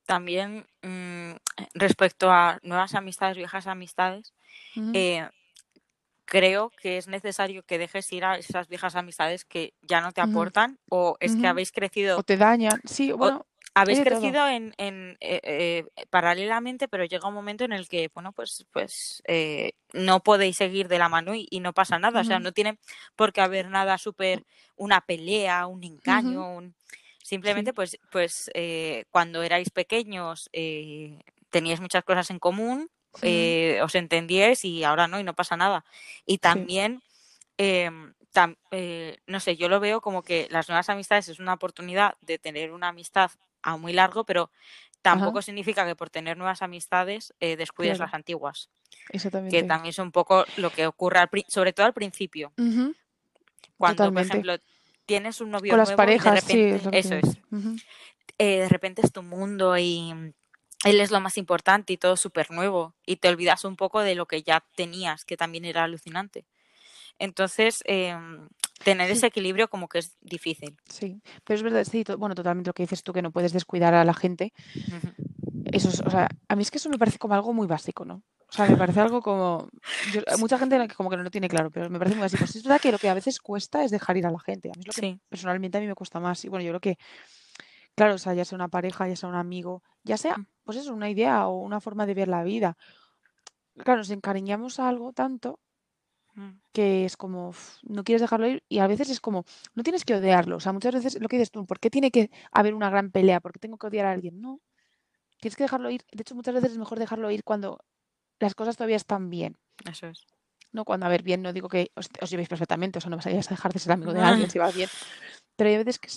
También 0.06 0.66
mm, 0.82 1.32
respecto 1.74 2.30
a 2.30 2.58
nuevas 2.62 2.94
amistades, 2.94 3.36
viejas 3.36 3.66
amistades, 3.66 4.34
eh, 4.92 5.28
creo 6.26 6.70
que 6.70 6.98
es 6.98 7.06
necesario 7.08 7.62
que 7.64 7.78
dejes 7.78 8.10
ir 8.12 8.24
a 8.24 8.36
esas 8.38 8.68
viejas 8.68 8.96
amistades 8.96 9.44
que 9.44 9.74
ya 9.82 10.00
no 10.00 10.12
te 10.12 10.20
aportan 10.20 10.78
o 10.88 11.16
es 11.20 11.36
que 11.36 11.46
habéis 11.46 11.70
O 11.70 11.74
crecido 11.74 12.22
te 12.22 12.36
dañan, 12.36 12.80
sí, 12.84 13.12
o 13.12 13.16
bueno, 13.18 13.46
habéis 13.74 13.98
crecido 14.00 14.46
en, 14.48 14.74
en, 14.78 15.16
eh, 15.20 15.40
eh, 15.42 15.84
paralelamente, 16.10 16.88
pero 16.88 17.04
llega 17.04 17.28
un 17.28 17.34
momento 17.34 17.64
en 17.64 17.72
el 17.72 17.88
que, 17.88 18.10
bueno, 18.14 18.32
pues, 18.32 18.66
pues 18.72 19.22
eh, 19.26 19.72
no 19.92 20.20
podéis 20.20 20.56
seguir 20.56 20.88
de 20.88 20.98
la 20.98 21.08
mano 21.08 21.34
y, 21.34 21.46
y 21.50 21.60
no 21.60 21.72
pasa 21.72 21.98
nada. 21.98 22.20
O 22.20 22.24
sea, 22.24 22.38
no 22.38 22.52
tiene 22.52 22.78
por 23.16 23.32
qué 23.32 23.40
haber 23.40 23.68
nada 23.68 23.98
súper, 23.98 24.44
una 24.76 25.00
pelea, 25.02 25.66
un 25.66 25.82
engaño, 25.84 26.54
un- 26.56 26.74
Simplemente, 27.24 27.72
pues, 27.72 27.98
pues 28.12 28.50
eh, 28.52 29.06
cuando 29.10 29.42
erais 29.42 29.70
pequeños 29.70 30.50
eh, 30.52 31.18
teníais 31.48 31.80
muchas 31.80 32.04
cosas 32.04 32.28
en 32.28 32.38
común, 32.38 32.90
eh, 33.22 33.80
os 33.82 33.94
entendíais 33.94 34.62
y 34.66 34.84
ahora 34.84 35.08
no, 35.08 35.18
y 35.18 35.24
no 35.24 35.32
pasa 35.32 35.56
nada. 35.56 35.86
Y 36.26 36.36
también, 36.36 37.02
em, 37.56 38.12
no 39.26 39.40
sé, 39.40 39.56
yo 39.56 39.70
lo 39.70 39.80
veo 39.80 40.02
como 40.02 40.22
que 40.22 40.48
las 40.50 40.68
nuevas 40.68 40.90
amistades 40.90 41.28
es 41.30 41.38
una 41.38 41.54
oportunidad 41.54 42.14
de 42.20 42.38
tener 42.38 42.72
una 42.72 42.88
amistad 42.88 43.30
a 43.62 43.78
muy 43.78 43.94
largo, 43.94 44.24
pero 44.24 44.50
tampoco 45.00 45.40
significa 45.40 45.86
que 45.86 45.96
por 45.96 46.10
tener 46.10 46.36
nuevas 46.36 46.60
amistades 46.60 47.32
descuides 47.40 47.98
las 47.98 48.12
antiguas. 48.12 48.68
Exactamente. 49.08 49.56
Que 49.56 49.62
también 49.62 49.90
es 49.90 49.98
un 49.98 50.12
poco 50.12 50.44
lo 50.58 50.68
que 50.68 50.86
ocurre, 50.86 51.26
sobre 51.48 51.72
todo 51.72 51.86
al 51.86 51.94
principio. 51.94 52.52
Cuando, 53.78 54.12
por 54.12 54.22
ejemplo, 54.22 54.56
tienes 55.06 55.40
un 55.40 55.50
novio 55.50 55.70
Con 55.70 55.78
nuevo 55.78 55.90
las 55.90 55.96
parejas, 55.96 56.50
y 56.50 56.56
de 56.56 56.78
repente, 56.78 56.90
sí, 56.90 56.96
eso 56.96 57.14
es. 57.14 57.38
Eh, 58.38 58.58
de 58.60 58.68
repente 58.68 59.02
es 59.02 59.12
tu 59.12 59.22
mundo 59.22 59.78
y 59.78 60.12
él 60.84 61.00
es 61.00 61.10
lo 61.10 61.20
más 61.20 61.38
importante 61.38 61.92
y 61.92 61.96
todo 61.96 62.16
súper 62.16 62.50
nuevo 62.50 62.94
y 63.06 63.16
te 63.16 63.28
olvidas 63.28 63.64
un 63.64 63.76
poco 63.76 64.00
de 64.00 64.14
lo 64.14 64.26
que 64.26 64.42
ya 64.42 64.64
tenías, 64.74 65.24
que 65.24 65.36
también 65.36 65.64
era 65.64 65.84
alucinante. 65.84 66.46
Entonces, 67.18 67.82
em, 67.86 68.48
tener 68.82 69.10
ese 69.10 69.26
equilibrio 69.26 69.68
como 69.68 69.88
que 69.88 69.98
es 69.98 70.16
difícil. 70.20 70.76
Sí, 70.88 71.20
pero 71.44 71.56
es 71.56 71.62
verdad, 71.62 71.84
sí, 71.84 72.04
bueno, 72.18 72.34
totalmente 72.34 72.68
lo 72.68 72.74
que 72.74 72.82
dices 72.82 73.04
tú, 73.04 73.12
que 73.12 73.22
no 73.22 73.30
puedes 73.30 73.52
descuidar 73.52 73.94
a 73.94 74.04
la 74.04 74.14
gente. 74.14 74.52
Eso 75.72 75.88
es, 75.88 76.00
o 76.00 76.10
sea, 76.10 76.28
a 76.48 76.56
mí 76.56 76.62
es 76.62 76.70
que 76.70 76.78
eso 76.78 76.90
me 76.90 76.98
parece 76.98 77.18
como 77.18 77.34
algo 77.34 77.52
muy 77.52 77.66
básico, 77.66 78.04
¿no? 78.04 78.22
O 78.54 78.56
sea, 78.56 78.68
me 78.68 78.76
parece 78.76 79.00
algo 79.00 79.20
como... 79.20 79.68
mucha 80.38 80.58
gente 80.58 80.86
como 80.96 81.10
que 81.10 81.16
no 81.16 81.24
lo 81.24 81.30
tiene 81.30 81.48
claro, 81.48 81.72
pero 81.72 81.90
me 81.90 81.98
parece 81.98 82.14
muy 82.14 82.22
básico. 82.22 82.44
es 82.44 82.62
verdad 82.62 82.80
que 82.80 82.92
lo 82.92 82.98
que 82.98 83.08
a 83.08 83.14
veces 83.14 83.40
cuesta 83.40 83.82
es 83.82 83.90
dejar 83.90 84.16
ir 84.16 84.26
a 84.26 84.30
la 84.30 84.38
gente. 84.38 84.68
A 84.68 84.78
mí 84.78 84.82
es 84.82 84.86
lo 84.86 84.92
que 84.92 85.18
personalmente 85.28 85.78
a 85.78 85.80
mí 85.80 85.88
me 85.88 85.96
cuesta 85.96 86.20
más. 86.20 86.44
Y 86.44 86.48
bueno, 86.48 86.64
yo 86.64 86.70
creo 86.70 86.80
que, 86.80 86.98
claro, 87.96 88.14
o 88.14 88.18
sea, 88.18 88.32
ya 88.32 88.44
sea 88.44 88.54
una 88.54 88.68
pareja, 88.68 89.08
ya 89.08 89.16
sea 89.16 89.28
un 89.28 89.34
amigo, 89.34 89.82
ya 90.04 90.16
sea, 90.16 90.38
mm. 90.38 90.46
pues 90.62 90.78
eso, 90.78 90.94
una 90.94 91.10
idea 91.10 91.48
o 91.48 91.62
una 91.62 91.80
forma 91.80 92.06
de 92.06 92.14
ver 92.14 92.28
la 92.28 92.44
vida. 92.44 92.76
Claro, 93.76 93.98
nos 93.98 94.10
encariñamos 94.10 94.78
a 94.78 94.88
algo 94.88 95.12
tanto 95.12 95.58
mm. 96.34 96.50
que 96.72 97.06
es 97.06 97.16
como, 97.16 97.52
no 97.82 98.04
quieres 98.04 98.20
dejarlo 98.20 98.46
ir 98.46 98.62
y 98.68 98.78
a 98.78 98.86
veces 98.86 99.10
es 99.10 99.18
como, 99.18 99.44
no 99.74 99.82
tienes 99.82 100.04
que 100.04 100.14
odiarlo. 100.14 100.58
O 100.58 100.60
sea, 100.60 100.72
muchas 100.72 100.94
veces 100.94 101.20
lo 101.20 101.26
que 101.26 101.38
dices 101.38 101.50
tú, 101.50 101.66
¿por 101.66 101.80
qué 101.80 101.90
tiene 101.90 102.12
que 102.12 102.30
haber 102.52 102.74
una 102.74 102.88
gran 102.88 103.10
pelea? 103.10 103.40
¿Por 103.40 103.52
qué 103.52 103.58
tengo 103.58 103.78
que 103.78 103.88
odiar 103.88 104.06
a 104.06 104.12
alguien? 104.12 104.40
No, 104.40 104.60
tienes 105.40 105.56
que 105.56 105.64
dejarlo 105.64 105.90
ir. 105.90 106.04
De 106.12 106.22
hecho, 106.22 106.36
muchas 106.36 106.54
veces 106.54 106.70
es 106.70 106.78
mejor 106.78 107.00
dejarlo 107.00 107.32
ir 107.32 107.42
cuando 107.42 107.80
las 108.38 108.54
cosas 108.54 108.76
todavía 108.76 108.96
están 108.96 109.30
bien. 109.30 109.56
Eso 109.88 110.06
es. 110.08 110.26
No, 110.72 110.84
cuando 110.84 111.06
a 111.06 111.08
ver 111.08 111.22
bien, 111.22 111.42
no 111.42 111.52
digo 111.52 111.68
que 111.68 111.92
os, 111.94 112.08
llevéis 112.30 112.48
perfectamente, 112.48 112.98
o 112.98 113.00
sea, 113.00 113.10
no 113.10 113.16
vas 113.16 113.26
a 113.26 113.30
dejar 113.30 113.72
de 113.72 113.78
ser 113.78 113.92
amigo 113.92 114.12
de 114.12 114.20
alguien 114.20 114.50
si 114.50 114.58
vas 114.58 114.74
bien. 114.74 114.88
Pero 115.56 115.70
hay 115.70 115.76
veces 115.76 115.98
que, 115.98 116.08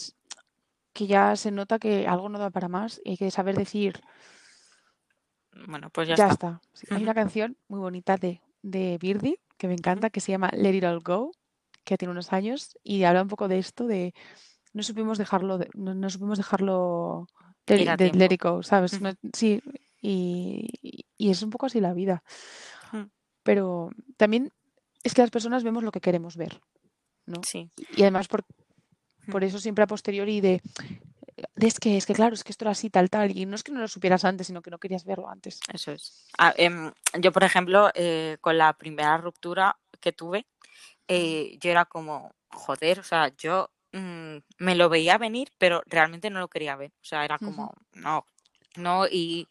que 0.94 1.08
ya 1.08 1.36
se 1.36 1.52
nota 1.52 1.78
que 1.78 2.08
algo 2.08 2.28
no 2.28 2.40
da 2.40 2.50
para 2.50 2.68
más 2.68 3.00
y 3.04 3.12
hay 3.12 3.18
que 3.18 3.30
saber 3.30 3.56
decir. 3.56 4.02
Bueno, 5.68 5.90
pues 5.92 6.08
ya, 6.08 6.16
ya 6.16 6.28
está. 6.28 6.62
Hay 6.90 7.04
una 7.04 7.14
canción 7.14 7.56
muy 7.68 7.80
bonita 7.80 8.18
de, 8.18 8.42
de 8.64 8.98
Birdie 9.00 9.40
que 9.58 9.68
me 9.68 9.74
encanta, 9.74 10.10
que 10.10 10.22
se 10.22 10.32
llama 10.32 10.50
Let 10.54 10.76
It 10.76 10.84
All 10.84 11.02
Go, 11.02 11.32
que 11.84 11.98
tiene 11.98 12.12
unos 12.12 12.34
años, 12.34 12.78
y 12.84 13.04
habla 13.04 13.22
un 13.22 13.28
poco 13.28 13.48
de 13.48 13.60
esto, 13.60 13.88
de 13.88 14.14
no 14.74 14.84
supimos 14.84 15.18
dejarlo, 15.18 15.60
no, 15.74 16.10
supimos 16.10 16.38
dejarlo 16.38 17.28
de, 17.66 17.86
Let 17.86 18.34
It 18.34 18.42
Go, 18.42 18.64
¿sabes? 18.64 19.00
sí, 19.34 19.62
y, 20.08 21.06
es 21.18 21.42
un 21.42 21.50
poco 21.50 21.66
así 21.66 21.80
la 21.80 21.94
vida. 21.94 22.24
Pero 23.44 23.90
también 24.18 24.52
es 25.04 25.14
que 25.14 25.22
las 25.22 25.32
personas 25.32 25.64
vemos 25.64 25.84
lo 25.84 25.92
que 25.92 26.02
queremos 26.02 26.36
ver, 26.36 26.62
¿no? 27.26 27.42
Sí. 27.46 27.70
Y 27.96 28.02
además 28.02 28.28
por, 28.28 28.46
por 29.32 29.44
eso 29.44 29.60
siempre 29.60 29.84
a 29.84 29.88
posteriori 29.88 30.42
de, 30.42 30.62
es 31.56 31.80
que 31.80 31.98
es 31.98 32.06
que 32.06 32.14
claro, 32.14 32.34
es 32.34 32.44
que 32.44 32.52
esto 32.52 32.66
era 32.66 32.72
así 32.72 32.90
tal 32.90 33.10
tal 33.10 33.38
y 33.38 33.46
no 33.46 33.56
es 33.56 33.64
que 33.64 33.72
no 33.72 33.80
lo 33.80 33.88
supieras 33.88 34.26
antes, 34.26 34.48
sino 34.48 34.62
que 34.62 34.72
no 34.72 34.80
querías 34.80 35.06
verlo 35.06 35.30
antes. 35.30 35.60
Eso 35.72 35.92
es. 35.92 36.28
Ah, 36.38 36.54
em, 36.58 36.92
yo 37.20 37.32
por 37.32 37.44
ejemplo 37.44 37.90
eh, 37.94 38.38
con 38.42 38.58
la 38.58 38.74
primera 38.74 39.18
ruptura 39.18 39.78
que 40.02 40.12
tuve, 40.12 40.46
eh, 41.08 41.58
yo 41.62 41.72
era 41.72 41.86
como 41.86 42.34
joder, 42.50 43.00
o 43.00 43.04
sea, 43.04 43.34
yo 43.38 43.70
mm, 43.94 44.38
me 44.60 44.76
lo 44.76 44.90
veía 44.90 45.18
venir, 45.18 45.54
pero 45.58 45.84
realmente 45.86 46.30
no 46.30 46.40
lo 46.40 46.50
quería 46.50 46.76
ver. 46.76 46.92
O 47.02 47.06
sea, 47.06 47.24
era 47.24 47.38
como, 47.38 47.74
no, 47.94 48.26
¿no? 48.78 49.08
Y 49.08 49.48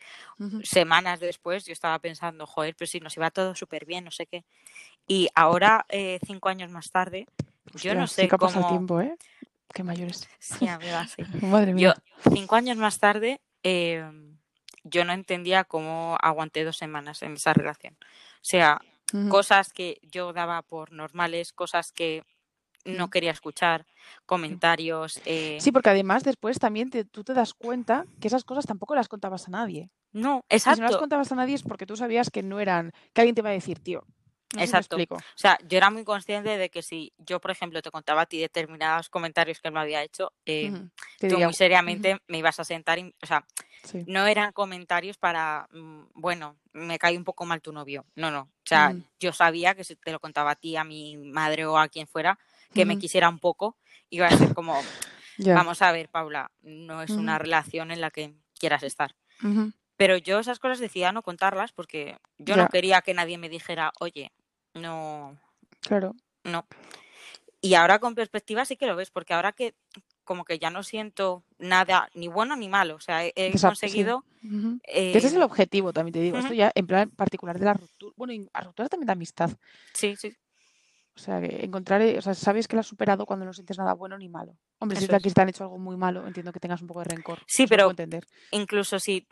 semanas 0.63 1.21
después 1.21 1.65
yo 1.65 1.73
estaba 1.73 1.99
pensando, 1.99 2.47
joder, 2.47 2.75
pero 2.77 2.89
si 2.89 3.01
nos 3.01 3.17
iba 3.17 3.31
todo 3.31 3.55
súper 3.55 3.87
bien, 3.87 4.05
no 4.05 4.11
sé 4.11 4.27
qué. 4.27 4.45
Y 5.07 5.29
ahora, 5.35 5.87
eh, 5.89 6.19
cinco 6.27 6.49
años 6.49 6.71
más 6.71 6.91
tarde, 6.91 7.27
yo 7.75 7.95
no 7.95 8.07
sé 8.07 8.23
sí 8.23 8.29
que 8.29 8.37
cómo... 8.37 8.61
el 8.61 8.67
tiempo, 8.69 9.01
¿eh? 9.01 9.17
Qué 9.73 9.83
mayores. 9.83 10.29
Sí, 10.39 10.69
amiga, 10.69 11.07
sí. 11.07 11.23
Madre 11.47 11.75
mía. 11.75 11.95
Yo, 11.95 12.33
cinco 12.33 12.57
años 12.57 12.77
más 12.77 12.99
tarde, 12.99 13.41
em, 13.63 14.37
yo 14.85 15.05
no 15.05 15.13
entendía 15.13 15.65
cómo 15.65 16.17
aguanté 16.21 16.65
dos 16.65 16.77
semanas 16.77 17.23
en 17.23 17.35
esa 17.35 17.53
relación. 17.53 17.95
O 17.95 18.49
sea, 18.49 18.81
cosas 19.29 19.73
que 19.73 20.01
yo 20.03 20.33
daba 20.33 20.63
por 20.63 20.93
normales, 20.93 21.53
cosas 21.53 21.93
que 21.93 22.25
no 22.87 23.11
quería 23.11 23.31
escuchar 23.31 23.87
comentarios. 24.25 25.21
Eh... 25.25 25.59
Sí, 25.61 25.73
porque 25.73 25.91
además 25.91 26.25
después 26.25 26.59
también 26.59 26.91
tú 26.91 27.25
te 27.25 27.35
das 27.35 27.55
cuenta 27.55 28.07
que 28.21 28.29
esas 28.29 28.45
cosas 28.45 28.67
tampoco 28.67 28.95
las 28.95 29.09
contabas 29.09 29.49
a 29.49 29.51
nadie. 29.51 29.91
No, 30.13 30.45
exacto. 30.49 30.77
si 30.77 30.81
no 30.83 30.89
las 30.89 30.97
contabas 30.97 31.33
a 31.33 31.35
nadie 31.35 31.55
es 31.55 31.63
porque 31.63 31.87
tú 31.87 31.97
sabías 31.97 32.31
que 32.31 32.43
no 32.43 32.61
eran, 32.61 32.93
que 33.13 33.21
alguien 33.21 33.35
te 33.35 33.41
iba 33.41 33.51
a 33.51 33.53
decir, 33.53 33.81
tío. 33.81 34.05
exacto. 34.59 34.97
o 34.97 35.19
sea, 35.35 35.59
yo 35.69 35.77
era 35.77 35.91
muy 35.91 36.05
consciente 36.05 36.57
de 36.57 36.71
que 36.71 36.81
si 36.81 37.13
yo, 37.19 37.41
por 37.41 37.51
ejemplo, 37.51 37.83
te 37.83 37.91
contaba 37.91 38.23
a 38.23 38.27
ti 38.27 38.39
determinados 38.39 39.11
comentarios 39.11 39.61
que 39.61 39.69
él 39.69 39.75
me 39.75 39.81
había 39.81 40.03
hecho, 40.03 40.33
eh, 40.47 40.73
tú 41.19 41.39
muy 41.39 41.53
seriamente 41.53 42.19
me 42.29 42.39
ibas 42.39 42.59
a 42.61 42.65
sentar, 42.65 42.99
y, 42.99 43.15
o 43.23 43.27
sea, 43.27 43.45
no 44.07 44.27
eran 44.27 44.53
comentarios 44.53 45.19
para, 45.19 45.69
mm, 45.73 46.05
bueno, 46.15 46.57
me 46.73 46.99
cae 46.99 47.17
un 47.17 47.25
poco 47.25 47.45
mal 47.45 47.61
tu 47.61 47.73
novio. 47.73 48.05
No, 48.15 48.31
no. 48.31 48.41
O 48.41 48.69
sea, 48.69 48.95
yo 49.21 49.33
sabía 49.33 49.75
que 49.75 49.85
si 49.85 49.97
te 49.97 50.13
lo 50.13 50.21
contaba 50.21 50.53
a 50.53 50.57
ti, 50.57 50.77
a 50.77 50.85
mi 50.85 51.17
madre 51.17 51.67
o 51.67 51.79
a 51.79 51.89
quien 51.89 52.07
fuera, 52.07 52.39
que 52.75 52.85
me 52.85 52.99
quisiera 52.99 53.29
un 53.29 53.39
poco, 53.39 53.77
iba 54.11 54.27
a 54.27 54.37
ser 54.37 54.55
como, 54.55 54.81
vamos 55.39 55.83
a 55.83 55.93
ver, 55.93 56.09
Paula, 56.09 56.51
no 56.63 57.03
es 57.03 57.11
una 57.11 57.39
relación 57.39 57.91
en 57.91 58.01
la 58.01 58.11
que 58.11 58.35
quieras 58.59 58.83
estar. 58.83 59.15
Pero 59.97 60.17
yo 60.17 60.39
esas 60.39 60.59
cosas 60.59 60.79
decía 60.79 61.13
no 61.13 61.23
contarlas 61.23 61.73
porque 61.73 62.17
yo 62.39 62.57
no 62.57 62.69
quería 62.69 63.03
que 63.03 63.15
nadie 63.15 63.39
me 63.39 63.49
dijera, 63.49 63.93
oye, 63.99 64.33
no. 64.75 65.39
Claro. 65.81 66.15
No. 66.45 66.67
Y 67.61 67.75
ahora 67.75 67.99
con 67.99 68.15
perspectiva 68.15 68.65
sí 68.65 68.77
que 68.77 68.87
lo 68.87 68.97
ves, 68.97 69.11
porque 69.11 69.35
ahora 69.35 69.53
que 69.53 69.75
como 70.27 70.45
que 70.45 70.59
ya 70.59 70.71
no 70.71 70.83
siento 70.83 71.45
nada, 71.59 72.11
ni 72.13 72.29
bueno 72.29 72.57
ni 72.57 72.69
malo. 72.69 72.97
O 72.97 73.01
sea, 73.01 73.25
he, 73.25 73.59
conseguido. 73.59 74.25
ese 74.83 75.27
es 75.27 75.33
el 75.33 75.41
eh, 75.41 75.45
objetivo, 75.45 75.93
también 75.93 76.13
te 76.13 76.21
digo. 76.21 76.37
Esto 76.37 76.53
ya 76.53 76.71
en 76.75 76.87
plan 76.87 77.11
particular 77.11 77.59
de 77.59 77.65
la 77.65 77.75
ruptura. 77.75 78.13
Bueno, 78.17 78.35
y 78.35 78.49
a 78.53 78.61
ruptura 78.61 78.89
también 78.89 79.07
de 79.07 79.13
amistad. 79.13 79.51
Sí, 79.95 80.17
sí. 80.17 80.37
O 81.17 81.19
sea, 81.19 81.41
que 81.41 81.65
encontrar, 81.65 82.03
o 82.03 82.21
sea, 82.21 82.35
sabes 82.35 82.69
que 82.69 82.77
lo 82.77 82.81
has 82.81 82.87
superado 82.87 83.25
cuando 83.25 83.47
no 83.47 83.53
sientes 83.55 83.79
nada 83.79 83.95
bueno 83.95 84.19
ni 84.19 84.29
malo. 84.29 84.59
Hombre, 84.79 85.01
si 85.01 85.13
aquí 85.13 85.31
te 85.31 85.41
han 85.41 85.49
hecho 85.49 85.65
algo 85.65 85.79
muy 85.79 85.97
malo, 85.97 86.27
entiendo 86.27 86.53
que 86.53 86.61
tengas 86.61 86.83
un 86.83 86.89
poco 86.89 87.01
de 87.01 87.07
rencor. 87.07 87.39
Sí, 87.47 87.67
pero 87.67 87.91
incluso 88.51 88.99
si, 89.01 89.27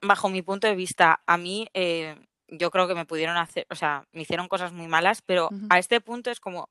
bajo 0.00 0.30
mi 0.30 0.40
punto 0.40 0.66
de 0.66 0.74
vista, 0.74 1.22
a 1.26 1.36
mí 1.36 1.68
eh, 1.74 2.16
yo 2.48 2.70
creo 2.70 2.88
que 2.88 2.94
me 2.94 3.04
pudieron 3.04 3.36
hacer, 3.36 3.66
o 3.68 3.74
sea, 3.74 4.06
me 4.12 4.22
hicieron 4.22 4.48
cosas 4.48 4.72
muy 4.72 4.88
malas, 4.88 5.22
pero 5.22 5.50
a 5.68 5.78
este 5.78 6.00
punto 6.00 6.30
es 6.30 6.40
como, 6.40 6.70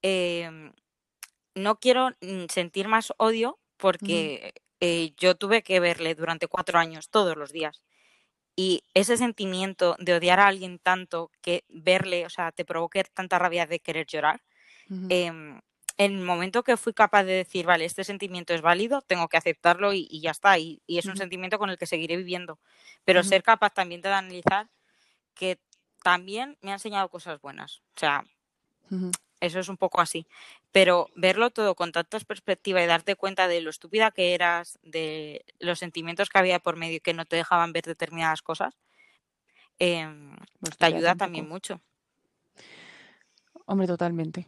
em, 0.00 0.72
no 1.54 1.78
quiero 1.78 2.10
mm, 2.22 2.46
sentir 2.48 2.88
más 2.88 3.12
odio 3.18 3.58
porque 3.76 4.54
eh, 4.80 5.12
yo 5.16 5.36
tuve 5.36 5.62
que 5.62 5.78
verle 5.78 6.14
durante 6.14 6.48
cuatro 6.48 6.78
años 6.78 7.10
todos 7.10 7.36
los 7.36 7.52
días. 7.52 7.82
Y 8.60 8.82
ese 8.92 9.16
sentimiento 9.16 9.94
de 10.00 10.14
odiar 10.14 10.40
a 10.40 10.48
alguien 10.48 10.80
tanto 10.80 11.30
que 11.42 11.62
verle, 11.68 12.26
o 12.26 12.28
sea, 12.28 12.50
te 12.50 12.64
provoque 12.64 13.04
tanta 13.04 13.38
rabia 13.38 13.66
de 13.66 13.78
querer 13.78 14.04
llorar, 14.04 14.42
em, 15.10 15.60
en 15.96 16.12
el 16.18 16.24
momento 16.24 16.64
que 16.64 16.76
fui 16.76 16.92
capaz 16.92 17.22
de 17.22 17.34
decir, 17.34 17.66
vale, 17.66 17.84
este 17.84 18.02
sentimiento 18.02 18.52
es 18.54 18.60
válido, 18.60 19.00
tengo 19.02 19.28
que 19.28 19.36
aceptarlo 19.36 19.92
y, 19.92 20.08
ya 20.20 20.32
está. 20.32 20.58
Y, 20.58 20.82
es 20.88 21.06
un 21.06 21.16
sentimiento 21.16 21.60
con 21.60 21.70
el 21.70 21.78
que 21.78 21.86
seguiré 21.86 22.16
viviendo. 22.16 22.58
Pero 23.04 23.22
ser 23.22 23.44
capaz 23.44 23.70
también 23.70 24.00
de 24.00 24.08
analizar 24.08 24.66
que 25.34 25.60
también 26.02 26.58
me 26.60 26.72
ha 26.72 26.74
enseñado 26.74 27.08
cosas 27.10 27.40
buenas. 27.40 27.82
O 27.94 28.00
sea, 28.00 28.24
eso 29.38 29.60
es 29.60 29.68
un 29.68 29.76
poco 29.76 30.00
así. 30.00 30.26
Pero 30.78 31.08
verlo 31.16 31.50
todo 31.50 31.74
con 31.74 31.90
tanta 31.90 32.20
perspectiva 32.20 32.80
y 32.80 32.86
darte 32.86 33.16
cuenta 33.16 33.48
de 33.48 33.60
lo 33.60 33.68
estúpida 33.68 34.12
que 34.12 34.32
eras, 34.32 34.78
de 34.84 35.44
los 35.58 35.80
sentimientos 35.80 36.28
que 36.28 36.38
había 36.38 36.60
por 36.60 36.76
medio 36.76 36.98
y 36.98 37.00
que 37.00 37.14
no 37.14 37.24
te 37.24 37.34
dejaban 37.34 37.72
ver 37.72 37.82
determinadas 37.82 38.42
cosas, 38.42 38.78
em, 39.80 40.36
pues 40.60 40.76
te 40.76 40.86
ayuda 40.86 41.16
también 41.16 41.48
mucho. 41.48 41.80
Hombre, 43.66 43.88
totalmente. 43.88 44.46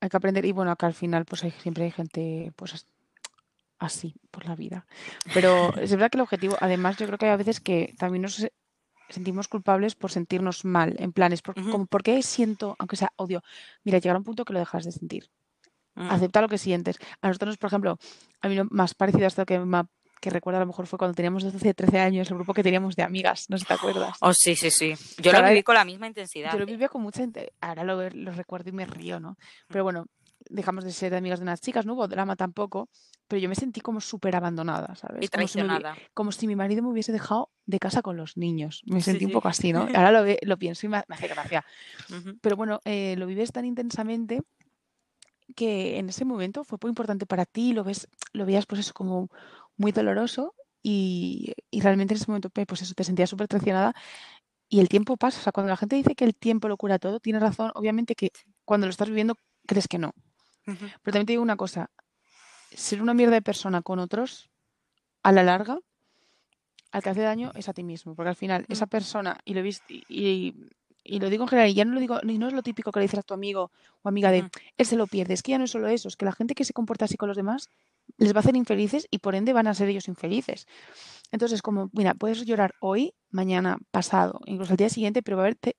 Hay 0.00 0.08
que 0.08 0.16
aprender. 0.16 0.44
Y 0.44 0.52
bueno, 0.52 0.70
acá 0.70 0.86
al 0.86 0.94
final 0.94 1.24
pues 1.24 1.42
hay, 1.42 1.50
siempre 1.50 1.82
hay 1.82 1.90
gente 1.90 2.52
pues 2.54 2.86
así 3.80 4.14
por 4.30 4.44
la 4.46 4.54
vida. 4.54 4.86
Pero 5.34 5.74
es 5.74 5.90
verdad 5.90 6.08
que 6.08 6.18
el 6.18 6.22
objetivo, 6.22 6.56
además 6.60 6.98
yo 6.98 7.06
creo 7.06 7.18
que 7.18 7.26
hay 7.26 7.32
a 7.32 7.36
veces 7.36 7.58
que 7.58 7.96
también 7.98 8.22
nos 8.22 8.46
sentimos 9.08 9.48
culpables 9.48 9.94
por 9.94 10.10
sentirnos 10.10 10.64
mal, 10.64 10.94
en 10.98 11.12
planes, 11.12 11.42
por, 11.42 11.54
como, 11.54 11.86
¿por 11.86 12.02
qué 12.02 12.22
siento, 12.22 12.76
aunque 12.78 12.96
sea 12.96 13.12
odio? 13.16 13.42
Mira, 13.84 13.98
llegar 13.98 14.16
a 14.16 14.18
un 14.18 14.24
punto 14.24 14.44
que 14.44 14.52
lo 14.52 14.58
dejas 14.58 14.84
de 14.84 14.92
sentir. 14.92 15.30
Mm. 15.94 16.10
Acepta 16.10 16.40
lo 16.42 16.48
que 16.48 16.58
sientes. 16.58 16.98
A 17.22 17.28
nosotros, 17.28 17.56
por 17.56 17.68
ejemplo, 17.68 17.98
a 18.42 18.48
mí 18.48 18.54
lo 18.54 18.66
más 18.70 18.94
parecido 18.94 19.24
a 19.24 19.28
esto 19.28 19.46
que, 19.46 19.58
me- 19.58 19.84
que 20.20 20.30
recuerdo 20.30 20.58
a 20.58 20.60
lo 20.60 20.66
mejor 20.66 20.86
fue 20.86 20.98
cuando 20.98 21.14
teníamos 21.14 21.42
12, 21.44 21.72
13 21.74 22.00
años, 22.00 22.28
el 22.30 22.36
grupo 22.36 22.52
que 22.52 22.62
teníamos 22.62 22.96
de 22.96 23.02
amigas, 23.02 23.46
no 23.48 23.56
sé 23.56 23.62
si 23.62 23.68
te 23.68 23.74
acuerdas. 23.74 24.16
Oh, 24.20 24.32
sí, 24.34 24.56
sí, 24.56 24.70
sí. 24.70 24.94
Yo 25.18 25.30
Claro, 25.30 25.46
lo 25.46 25.48
viví 25.52 25.62
con 25.62 25.74
la 25.74 25.84
misma 25.84 26.06
intensidad. 26.06 26.52
Yo 26.52 26.58
lo 26.58 26.64
¿eh? 26.64 26.66
vivía 26.66 26.88
con 26.88 27.02
mucha... 27.02 27.22
inte- 27.22 27.52
Ahora 27.60 27.84
lo, 27.84 28.08
lo 28.10 28.32
recuerdo 28.32 28.68
y 28.70 28.72
me 28.72 28.84
río, 28.86 29.20
¿no? 29.20 29.36
Pero 29.68 29.82
Mm. 29.82 29.86
bueno, 29.86 30.06
dejamos 30.48 30.84
de 30.84 30.92
ser 30.92 31.14
amigas 31.14 31.38
de 31.40 31.44
unas 31.44 31.60
chicas, 31.60 31.86
no 31.86 31.94
hubo 31.94 32.08
drama 32.08 32.36
tampoco, 32.36 32.88
pero 33.28 33.40
yo 33.40 33.48
me 33.48 33.54
sentí 33.54 33.80
como 33.80 34.00
súper 34.00 34.36
abandonada, 34.36 34.94
¿sabes? 34.94 35.24
Y 35.24 35.28
Como 35.28 35.48
si, 35.48 35.58
me 35.58 35.64
traicionada. 35.64 35.96
como 36.14 36.32
si 36.32 36.46
mi 36.46 36.56
marido 36.56 36.82
me 36.82 36.90
hubiese 36.90 37.12
dejado 37.12 37.50
de 37.64 37.78
casa 37.78 38.02
con 38.02 38.16
los 38.16 38.36
niños. 38.36 38.82
Me 38.86 39.00
Sí, 39.00 39.10
sentí 39.10 39.24
un 39.24 39.30
sí. 39.30 39.34
poco 39.34 39.48
así, 39.48 39.72
¿no? 39.72 39.86
Ahora 39.94 40.12
lo, 40.12 40.24
lo 40.42 40.58
pienso 40.58 40.86
y 40.86 40.88
me, 40.88 41.02
hace 41.08 41.28
gracia. 41.28 41.64
Ujú. 42.10 42.38
Pero 42.40 42.56
bueno, 42.56 42.80
eh, 42.84 43.16
lo 43.16 43.26
vives 43.26 43.52
tan 43.52 43.64
intensamente 43.64 44.42
que 45.54 45.98
en 45.98 46.08
ese 46.08 46.24
momento 46.24 46.64
fue 46.64 46.78
muy 46.82 46.90
importante 46.90 47.26
para 47.26 47.46
ti, 47.46 47.72
lo 47.72 47.84
ves, 47.84 48.08
lo 48.32 48.46
veías 48.46 48.66
pues 48.66 48.80
eso 48.80 48.92
como 48.92 49.28
muy 49.76 49.92
doloroso 49.92 50.54
y, 50.82 51.54
y 51.70 51.80
realmente 51.80 52.14
en 52.14 52.16
ese 52.20 52.26
momento 52.28 52.50
pues 52.50 52.82
eso 52.82 52.94
te 52.94 53.04
sentías 53.04 53.30
súper 53.30 53.48
traicionada 53.48 53.94
y 54.68 54.80
el 54.80 54.88
tiempo 54.88 55.16
pasa, 55.16 55.38
o 55.38 55.42
sea, 55.42 55.52
cuando 55.52 55.70
la 55.70 55.76
gente 55.76 55.96
dice 55.96 56.14
que 56.16 56.24
el 56.24 56.34
tiempo 56.34 56.68
lo 56.68 56.76
cura 56.76 56.98
todo, 56.98 57.20
tienes 57.20 57.40
razón, 57.42 57.70
obviamente 57.74 58.14
que 58.16 58.32
cuando 58.64 58.86
lo 58.86 58.90
estás 58.90 59.08
viviendo 59.08 59.36
crees 59.66 59.88
que 59.88 59.98
no, 59.98 60.12
pero 61.02 61.12
también 61.12 61.26
te 61.26 61.32
digo 61.32 61.42
una 61.42 61.56
cosa, 61.56 61.90
ser 62.72 63.00
una 63.02 63.14
mierda 63.14 63.34
de 63.34 63.42
persona 63.42 63.82
con 63.82 63.98
otros 63.98 64.50
a 65.22 65.32
la 65.32 65.42
larga 65.42 65.78
al 66.92 67.02
que 67.02 67.10
hace 67.10 67.20
daño 67.20 67.52
es 67.54 67.68
a 67.68 67.72
ti 67.74 67.82
mismo, 67.82 68.14
porque 68.14 68.30
al 68.30 68.36
final 68.36 68.64
esa 68.68 68.86
persona, 68.86 69.38
y 69.44 69.54
lo 69.54 69.60
he 69.60 69.62
visto, 69.62 69.84
y, 69.88 70.04
y- 70.08 70.54
y 71.08 71.20
lo 71.20 71.30
digo 71.30 71.44
en 71.44 71.48
general, 71.48 71.70
y 71.70 71.74
ya 71.74 71.84
no 71.84 71.94
lo 71.94 72.00
digo, 72.00 72.18
y 72.24 72.36
no 72.38 72.48
es 72.48 72.52
lo 72.52 72.62
típico 72.64 72.90
que 72.90 72.98
le 72.98 73.04
dices 73.04 73.20
a 73.20 73.22
tu 73.22 73.32
amigo 73.34 73.70
o 74.02 74.08
amiga 74.08 74.32
de 74.32 74.38
él 74.76 74.86
se 74.86 74.96
lo 74.96 75.06
pierde, 75.06 75.34
es 75.34 75.42
que 75.42 75.52
ya 75.52 75.58
no 75.58 75.64
es 75.64 75.70
solo 75.70 75.86
eso, 75.88 76.08
es 76.08 76.16
que 76.16 76.24
la 76.24 76.32
gente 76.32 76.54
que 76.56 76.64
se 76.64 76.72
comporta 76.72 77.04
así 77.04 77.16
con 77.16 77.28
los 77.28 77.36
demás 77.36 77.68
les 78.18 78.32
va 78.34 78.38
a 78.38 78.40
hacer 78.40 78.56
infelices 78.56 79.06
y 79.10 79.18
por 79.18 79.36
ende 79.36 79.52
van 79.52 79.68
a 79.68 79.74
ser 79.74 79.88
ellos 79.88 80.08
infelices. 80.08 80.66
Entonces, 81.32 81.62
como, 81.62 81.90
mira, 81.92 82.14
puedes 82.14 82.44
llorar 82.44 82.74
hoy, 82.80 83.14
mañana, 83.30 83.78
pasado, 83.90 84.40
incluso 84.46 84.72
el 84.72 84.76
día 84.76 84.88
siguiente, 84.88 85.22
pero 85.22 85.36
va 85.36 85.44
a 85.44 85.46
haber, 85.46 85.56
te, 85.56 85.74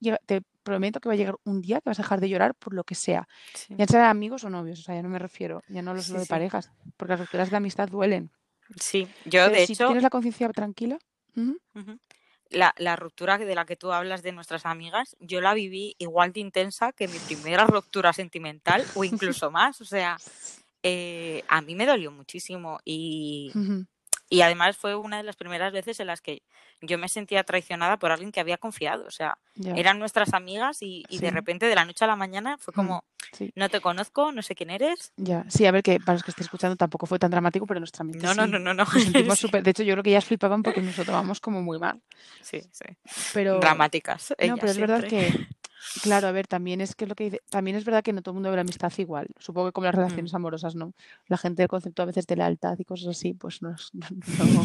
prometo 0.64 1.00
que 1.00 1.08
va 1.08 1.14
a 1.14 1.18
llegar 1.18 1.36
un 1.46 1.62
día 1.62 1.80
que 1.80 1.90
vas 1.90 2.00
a 2.00 2.04
dejar 2.04 2.20
de 2.20 2.30
llorar 2.30 2.54
por 2.56 2.74
lo 2.74 2.84
que 2.84 2.96
sea, 2.96 3.28
Sí. 3.54 3.74
ya 3.78 3.86
sean 3.86 4.04
amigos 4.04 4.44
o 4.44 4.50
novios, 4.50 4.80
o 4.80 4.84
sea, 4.84 4.96
ya 4.96 5.02
no 5.02 5.10
me 5.10 5.20
refiero, 5.20 5.64
ya 5.70 5.82
no 5.82 5.92
hablo 5.92 6.04
Sí, 6.04 6.12
de 6.12 6.20
sí. 6.20 6.28
parejas, 6.28 6.70
porque 6.98 7.14
las 7.14 7.22
rupturas 7.22 7.50
de 7.50 7.58
amistad 7.58 7.88
duelen. 7.88 8.32
Sí, 8.80 9.08
yo 9.26 9.46
Pero 9.46 9.52
de 9.52 9.66
si 9.66 9.74
hecho, 9.74 9.86
tienes 9.86 10.04
la 10.04 10.10
conciencia 10.10 10.50
tranquila. 10.50 11.00
La, 12.50 12.74
la 12.78 12.96
ruptura 12.96 13.38
de 13.38 13.56
la 13.56 13.66
que 13.66 13.76
tú 13.76 13.92
hablas 13.92 14.24
de 14.24 14.32
nuestras 14.32 14.66
amigas, 14.66 15.16
yo 15.20 15.42
la 15.42 15.54
viví 15.54 15.96
igual 16.00 16.32
de 16.34 16.40
intensa 16.40 16.92
que 16.94 17.08
mi 17.08 17.20
primera 17.20 17.66
ruptura 17.66 18.14
sentimental 18.14 18.84
o 18.96 19.04
incluso 19.04 19.52
más. 19.52 19.82
O 19.82 19.86
sea, 19.86 20.18
eh, 20.84 21.44
a 21.50 21.62
mí 21.62 21.76
me 21.76 21.86
dolió 21.86 22.12
muchísimo 22.12 22.80
y, 22.86 23.52
y 24.30 24.42
además 24.42 24.78
fue 24.78 24.96
una 24.96 25.18
de 25.18 25.24
las 25.24 25.36
primeras 25.36 25.72
veces 25.72 26.00
en 26.00 26.08
las 26.08 26.22
que 26.22 26.42
yo 26.82 26.98
me 26.98 27.08
sentía 27.10 27.44
traicionada 27.44 27.98
por 27.98 28.12
alguien 28.12 28.32
que 28.32 28.40
había 28.40 28.58
confiado. 28.58 29.06
O 29.06 29.12
sea, 29.12 29.38
eran 29.76 30.00
nuestras 30.00 30.34
amigas 30.34 30.82
y, 30.82 31.04
y 31.10 31.20
de 31.20 31.32
repente 31.32 31.66
de 31.66 31.76
la 31.76 31.86
noche 31.86 32.04
a 32.04 32.08
la 32.08 32.16
mañana 32.16 32.58
fue 32.58 32.72
mm, 32.74 32.76
como, 32.76 33.04
sí. 33.32 33.52
no 33.56 33.70
te 33.70 33.80
conozco, 33.82 34.32
no 34.32 34.42
sé 34.42 34.54
quién 34.54 34.70
eres. 34.70 35.14
Ya, 35.16 35.46
sí, 35.50 35.66
a 35.66 35.72
ver, 35.72 35.82
que 35.82 36.00
para 36.00 36.14
los 36.14 36.24
que 36.24 36.32
estéis 36.32 36.48
escuchando 36.48 36.76
tampoco 36.76 37.06
fue 37.06 37.20
tan 37.20 37.32
dramático, 37.32 37.66
pero 37.66 37.80
nuestra 37.80 38.04
mente 38.04 38.20
No, 38.26 38.34
no, 38.36 38.46
sí. 38.46 38.52
no, 38.52 38.60
no, 38.60 38.74
no. 38.74 38.84
Nos 38.84 39.04
sentimos 39.04 39.40
súper. 39.40 39.64
De 39.64 39.72
hecho, 39.72 39.84
yo 39.84 39.94
creo 39.94 40.04
que 40.04 40.10
ellas 40.12 40.26
flipaban 40.26 40.62
porque 40.62 40.82
nos 40.82 40.98
lo 40.98 41.06
tomamos 41.06 41.40
como 41.40 41.62
muy 41.62 41.80
mal. 41.80 42.02
sí, 42.42 42.62
sí. 42.72 42.86
Pero, 43.34 43.60
Dramáticas, 43.60 44.36
no, 44.46 44.58
pero 44.58 44.72
es 44.72 44.78
verdad 44.78 45.04
que, 45.06 45.34
claro, 46.04 46.28
a 46.28 46.32
ver, 46.32 46.48
también 46.48 46.82
es 46.82 46.96
que 46.96 47.06
lo 47.08 47.16
que 47.16 47.26
dice, 47.26 47.42
también 47.50 47.78
es 47.78 47.86
verdad 47.86 48.04
que 48.04 48.14
no 48.14 48.22
todo 48.22 48.32
el 48.32 48.36
mundo 48.36 48.50
ve 48.50 48.56
la 48.56 48.62
amistad 48.62 48.92
igual. 48.98 49.28
Supongo 49.40 49.68
que 49.70 49.72
como 49.74 49.86
las 49.86 49.96
Mm. 49.96 49.98
relaciones 50.00 50.34
amorosas, 50.34 50.76
¿no? 50.76 50.94
La 51.28 51.38
gente 51.38 51.62
del 51.62 51.70
concepto 51.70 52.02
a 52.04 52.06
veces 52.06 52.26
de 52.28 52.36
lealtad 52.36 52.78
y 52.80 52.86
cosas 52.86 53.08
así, 53.10 53.34
pues 53.34 53.62
no, 53.62 53.74
es- 53.74 53.92
no- 53.94 54.64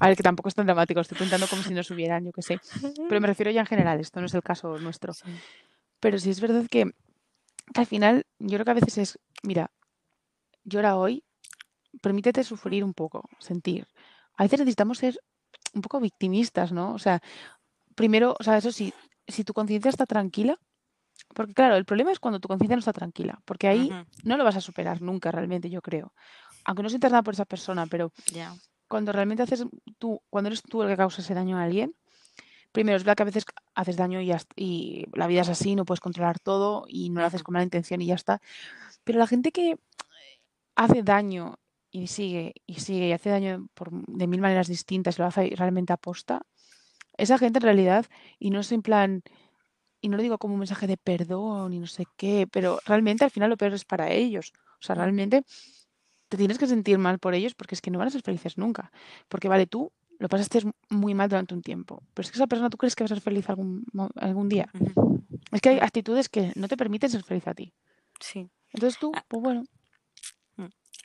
A 0.00 0.08
ver, 0.08 0.16
que 0.16 0.22
tampoco 0.22 0.48
es 0.48 0.54
tan 0.54 0.66
dramático, 0.66 1.00
estoy 1.00 1.18
contando 1.18 1.46
como 1.48 1.62
si 1.62 1.74
nos 1.74 1.90
hubieran, 1.90 2.24
yo 2.24 2.32
qué 2.32 2.42
sé. 2.42 2.60
Pero 3.08 3.20
me 3.20 3.26
refiero 3.26 3.50
ya 3.50 3.60
en 3.60 3.66
general, 3.66 4.00
esto 4.00 4.20
no 4.20 4.26
es 4.26 4.34
el 4.34 4.42
caso 4.42 4.78
nuestro. 4.78 5.12
Sí. 5.14 5.24
Pero 6.00 6.18
sí 6.18 6.30
es 6.30 6.40
verdad 6.40 6.66
que, 6.70 6.90
que 7.72 7.80
al 7.80 7.86
final, 7.86 8.24
yo 8.38 8.56
creo 8.56 8.64
que 8.64 8.70
a 8.70 8.74
veces 8.74 8.98
es, 8.98 9.18
mira, 9.42 9.70
llora 10.64 10.96
hoy, 10.96 11.22
permítete 12.02 12.44
sufrir 12.44 12.84
un 12.84 12.92
poco, 12.94 13.28
sentir. 13.38 13.86
A 14.36 14.42
veces 14.42 14.58
necesitamos 14.60 14.98
ser 14.98 15.18
un 15.74 15.80
poco 15.82 16.00
victimistas, 16.00 16.72
¿no? 16.72 16.92
O 16.92 16.98
sea, 16.98 17.20
primero, 17.94 18.36
o 18.38 18.42
sea, 18.42 18.58
eso 18.58 18.70
sí, 18.72 18.92
si 19.28 19.44
tu 19.44 19.52
conciencia 19.52 19.88
está 19.88 20.06
tranquila, 20.06 20.58
porque 21.34 21.54
claro, 21.54 21.76
el 21.76 21.84
problema 21.84 22.12
es 22.12 22.20
cuando 22.20 22.40
tu 22.40 22.48
conciencia 22.48 22.76
no 22.76 22.80
está 22.80 22.92
tranquila, 22.92 23.40
porque 23.44 23.68
ahí 23.68 23.90
no 24.24 24.36
lo 24.36 24.44
vas 24.44 24.56
a 24.56 24.60
superar 24.60 25.02
nunca 25.02 25.30
realmente, 25.30 25.70
yo 25.70 25.82
creo. 25.82 26.12
Aunque 26.64 26.82
no 26.82 26.88
sientas 26.88 27.12
nada 27.12 27.22
por 27.22 27.34
esa 27.34 27.44
persona, 27.44 27.86
pero 27.86 28.12
cuando 28.88 29.12
realmente 29.12 29.42
haces 29.42 29.64
tú, 29.98 30.20
cuando 30.30 30.48
eres 30.48 30.62
tú 30.62 30.82
el 30.82 30.88
que 30.88 30.96
causa 30.96 31.22
ese 31.22 31.34
daño 31.34 31.58
a 31.58 31.64
alguien, 31.64 31.94
primero 32.72 32.96
es 32.96 33.04
verdad 33.04 33.16
que 33.16 33.22
a 33.22 33.26
veces 33.26 33.44
haces 33.74 33.96
daño 33.96 34.20
y, 34.20 35.06
la 35.14 35.26
vida 35.26 35.40
es 35.40 35.48
así, 35.48 35.74
no 35.74 35.84
puedes 35.84 36.00
controlar 36.00 36.38
todo 36.38 36.84
y 36.88 37.10
no 37.10 37.20
lo 37.20 37.26
haces 37.26 37.42
con 37.42 37.54
mala 37.54 37.64
intención 37.64 38.02
y 38.02 38.06
ya 38.06 38.14
está. 38.14 38.40
Pero 39.04 39.18
la 39.18 39.26
gente 39.26 39.52
que 39.52 39.78
hace 40.74 41.02
daño 41.02 41.58
y 41.90 42.08
sigue 42.08 42.54
y 42.66 42.80
sigue 42.80 43.08
y 43.08 43.12
hace 43.12 43.30
daño 43.30 43.68
por, 43.74 43.90
de 43.90 44.26
mil 44.26 44.40
maneras 44.40 44.68
distintas 44.68 45.18
y 45.18 45.22
lo 45.22 45.28
hace 45.28 45.52
realmente 45.56 45.92
aposta, 45.92 46.42
esa 47.18 47.38
gente 47.38 47.58
en 47.58 47.62
realidad, 47.62 48.06
y 48.38 48.50
no 48.50 48.60
es 48.60 48.72
en 48.72 48.82
plan, 48.82 49.22
y 50.00 50.08
no 50.08 50.16
lo 50.16 50.22
digo 50.22 50.38
como 50.38 50.54
un 50.54 50.60
mensaje 50.60 50.86
de 50.86 50.96
perdón 50.96 51.72
y 51.72 51.78
no 51.78 51.86
sé 51.86 52.04
qué, 52.16 52.46
pero 52.50 52.78
realmente 52.86 53.24
al 53.24 53.30
final 53.30 53.50
lo 53.50 53.56
peor 53.56 53.72
es 53.74 53.84
para 53.84 54.10
ellos. 54.10 54.52
O 54.80 54.82
sea, 54.82 54.94
realmente 54.94 55.44
te 56.28 56.36
tienes 56.36 56.58
que 56.58 56.66
sentir 56.66 56.98
mal 56.98 57.18
por 57.18 57.34
ellos 57.34 57.54
porque 57.54 57.74
es 57.74 57.80
que 57.80 57.90
no 57.90 57.98
van 57.98 58.08
a 58.08 58.10
ser 58.10 58.22
felices 58.22 58.58
nunca. 58.58 58.92
Porque 59.28 59.48
vale, 59.48 59.66
tú 59.66 59.92
lo 60.18 60.28
pasaste 60.28 60.62
muy 60.88 61.14
mal 61.14 61.28
durante 61.28 61.54
un 61.54 61.62
tiempo, 61.62 62.02
pero 62.14 62.24
es 62.24 62.30
que 62.30 62.38
esa 62.38 62.46
persona 62.46 62.70
tú 62.70 62.76
crees 62.76 62.94
que 62.94 63.04
va 63.04 63.06
a 63.06 63.08
ser 63.08 63.20
feliz 63.20 63.48
algún, 63.48 63.84
algún 64.16 64.48
día. 64.48 64.70
Es 65.52 65.60
que 65.60 65.70
hay 65.70 65.78
actitudes 65.78 66.28
que 66.28 66.52
no 66.54 66.68
te 66.68 66.76
permiten 66.76 67.10
ser 67.10 67.22
feliz 67.22 67.46
a 67.46 67.54
ti. 67.54 67.72
Sí. 68.20 68.48
Entonces 68.72 68.98
tú, 68.98 69.12
Ah, 69.14 69.24
pues 69.28 69.42
bueno. 69.42 69.64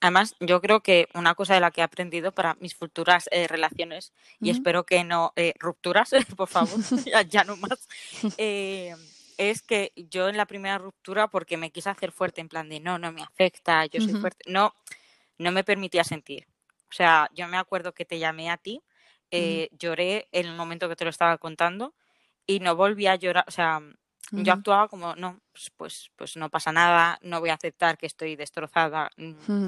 Además, 0.02 0.36
yo 0.40 0.60
creo 0.62 0.82
que 0.82 1.08
una 1.14 1.36
cosa 1.36 1.54
de 1.54 1.60
la 1.60 1.70
que 1.70 1.82
he 1.82 1.84
aprendido 1.84 2.32
para 2.32 2.56
mis 2.56 2.74
futuras 2.74 3.30
eh, 3.32 3.48
relaciones, 3.48 4.14
y 4.40 4.50
espero 4.50 4.84
que 4.84 5.04
no 5.04 5.32
eh, 5.36 5.54
rupturas, 5.60 6.12
por 6.38 6.48
favor, 6.48 6.80
ya, 7.06 7.22
ya 7.22 7.44
no 7.44 7.56
más, 7.56 7.88
eh, 8.38 8.96
es 9.38 9.62
que 9.62 9.92
yo 9.96 10.28
en 10.28 10.38
la 10.38 10.48
primera 10.48 10.80
ruptura, 10.80 11.28
porque 11.28 11.56
me 11.56 11.70
quise 11.72 11.90
hacer 11.90 12.12
fuerte, 12.12 12.42
en 12.42 12.50
plan 12.50 12.68
de 12.68 12.80
no, 12.80 12.98
no 12.98 13.12
me 13.12 13.22
afecta, 13.22 13.86
yo 13.86 14.02
soy 14.02 14.14
fuerte, 14.16 14.44
no, 14.48 14.74
no 15.38 15.52
me 15.52 15.64
permitía 15.64 16.04
sentir. 16.04 16.48
O 16.90 16.94
sea, 16.94 17.30
yo 17.34 17.48
me 17.48 17.58
acuerdo 17.58 17.94
que 17.94 18.04
te 18.04 18.20
llamé 18.20 18.50
a 18.50 18.58
ti, 18.58 18.84
eh, 19.30 19.70
lloré 19.72 20.28
en 20.32 20.48
el 20.48 20.56
momento 20.56 20.90
que 20.90 20.96
te 20.96 21.06
lo 21.06 21.10
estaba 21.10 21.38
contando 21.38 21.94
y 22.46 22.60
no 22.60 22.76
volví 22.76 23.08
a 23.08 23.16
llorar, 23.16 23.46
o 23.48 23.52
sea, 23.52 23.82
yo 24.32 24.54
actuaba 24.54 24.88
como, 24.88 25.16
no, 25.16 25.40
pues, 25.52 25.72
pues, 25.76 26.12
pues 26.16 26.38
no 26.38 26.50
pasa 26.50 26.72
nada, 26.72 27.20
no 27.22 27.40
voy 27.40 27.50
a 27.50 27.56
aceptar 27.56 27.98
que 27.98 28.06
estoy 28.06 28.36
destrozada, 28.36 29.10
mm, 29.18 29.68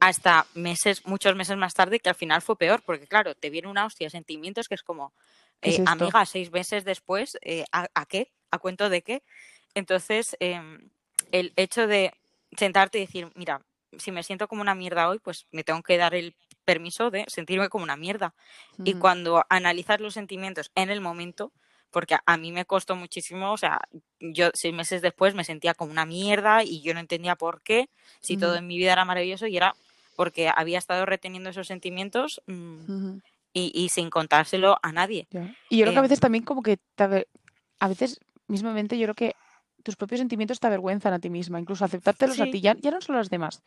hasta 0.00 0.46
meses, 0.54 1.04
muchos 1.06 1.34
meses 1.34 1.56
más 1.56 1.74
tarde, 1.74 2.00
que 2.00 2.08
al 2.08 2.14
final 2.14 2.40
fue 2.40 2.56
peor, 2.56 2.82
porque 2.84 3.06
claro, 3.06 3.34
te 3.34 3.50
viene 3.50 3.68
una 3.68 3.84
hostia 3.84 4.06
de 4.06 4.10
sentimientos 4.10 4.68
que 4.68 4.76
es 4.76 4.82
como, 4.82 5.12
¿Qué 5.60 5.70
es 5.70 5.78
eh, 5.80 5.84
amiga, 5.86 6.24
seis 6.24 6.50
meses 6.52 6.84
después, 6.84 7.36
eh, 7.42 7.64
¿a, 7.72 7.88
a 7.94 8.06
qué? 8.06 8.32
¿A 8.50 8.58
cuento 8.58 8.88
de 8.88 9.02
qué? 9.02 9.22
Entonces, 9.74 10.36
em, 10.40 10.90
el 11.32 11.52
hecho 11.56 11.86
de 11.86 12.12
sentarte 12.56 12.98
y 12.98 13.02
decir, 13.02 13.30
mira, 13.34 13.60
si 13.98 14.12
me 14.12 14.22
siento 14.22 14.48
como 14.48 14.62
una 14.62 14.74
mierda 14.74 15.08
hoy, 15.08 15.18
pues 15.18 15.46
me 15.50 15.64
tengo 15.64 15.82
que 15.82 15.96
dar 15.96 16.14
el 16.14 16.36
permiso 16.64 17.10
de 17.10 17.24
sentirme 17.28 17.68
como 17.68 17.84
una 17.84 17.96
mierda. 17.96 18.34
Y 18.84 18.94
cuando 18.94 19.44
analizas 19.48 20.00
los 20.00 20.14
sentimientos 20.14 20.70
en 20.74 20.90
el 20.90 21.00
momento, 21.00 21.52
porque 21.90 22.16
a, 22.24 22.36
mí 22.36 22.52
me 22.52 22.64
costó 22.64 22.96
muchísimo, 22.96 23.52
o 23.52 23.56
sea, 23.56 23.80
yo 24.20 24.50
seis 24.54 24.74
meses 24.74 25.02
después 25.02 25.34
me 25.34 25.44
sentía 25.44 25.74
como 25.74 25.90
una 25.90 26.04
mierda 26.04 26.62
y 26.62 26.82
yo 26.82 26.94
no 26.94 27.00
entendía 27.00 27.36
por 27.36 27.62
qué, 27.62 27.88
si 28.20 28.36
todo 28.36 28.56
en 28.56 28.66
mi 28.66 28.76
vida 28.78 28.92
era 28.92 29.04
maravilloso 29.04 29.46
y 29.46 29.56
era 29.56 29.74
porque 30.16 30.50
había 30.54 30.78
estado 30.78 31.06
reteniendo 31.06 31.50
esos 31.50 31.68
sentimientos 31.68 32.42
mm, 32.46 33.18
y, 33.52 33.72
y 33.74 33.88
sin 33.88 34.10
contárselo 34.10 34.78
a 34.82 34.92
nadie. 34.92 35.28
Y 35.70 35.78
yo 35.78 35.84
creo 35.84 35.92
que 35.92 35.98
a 35.98 36.02
veces 36.02 36.18
Em, 36.18 36.22
también 36.22 36.44
como 36.44 36.62
que 36.62 36.78
te 36.94 37.28
a 37.80 37.88
veces 37.88 38.20
mismamente 38.48 38.98
yo 38.98 39.04
creo 39.04 39.14
que 39.14 39.36
tus 39.82 39.96
propios 39.96 40.18
sentimientos 40.18 40.60
te 40.60 40.66
avergüenzan 40.66 41.12
a 41.12 41.18
ti 41.18 41.30
misma, 41.30 41.60
incluso 41.60 41.84
aceptártelos 41.84 42.40
a 42.40 42.44
ti, 42.44 42.60
ya, 42.60 42.74
ya 42.74 42.90
no 42.90 43.00
solo 43.00 43.18
a 43.18 43.20
los 43.20 43.30
demás, 43.30 43.62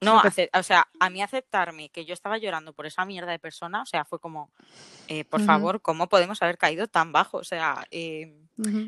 no, 0.00 0.20
ace- 0.28 0.50
o 0.54 0.62
sea, 0.62 0.88
a 0.98 1.10
mí 1.10 1.22
aceptarme 1.22 1.88
que 1.90 2.04
yo 2.04 2.14
estaba 2.14 2.38
llorando 2.38 2.72
por 2.72 2.86
esa 2.86 3.04
mierda 3.04 3.30
de 3.32 3.38
persona, 3.38 3.82
o 3.82 3.86
sea, 3.86 4.04
fue 4.04 4.18
como, 4.18 4.50
eh, 5.08 5.24
por 5.24 5.40
favor, 5.46 5.82
¿cómo 5.82 6.08
podemos 6.08 6.40
haber 6.42 6.56
caído 6.58 6.86
tan 6.86 7.12
bajo? 7.12 7.38
O 7.38 7.44
sea, 7.44 7.86
eh, 7.90 8.34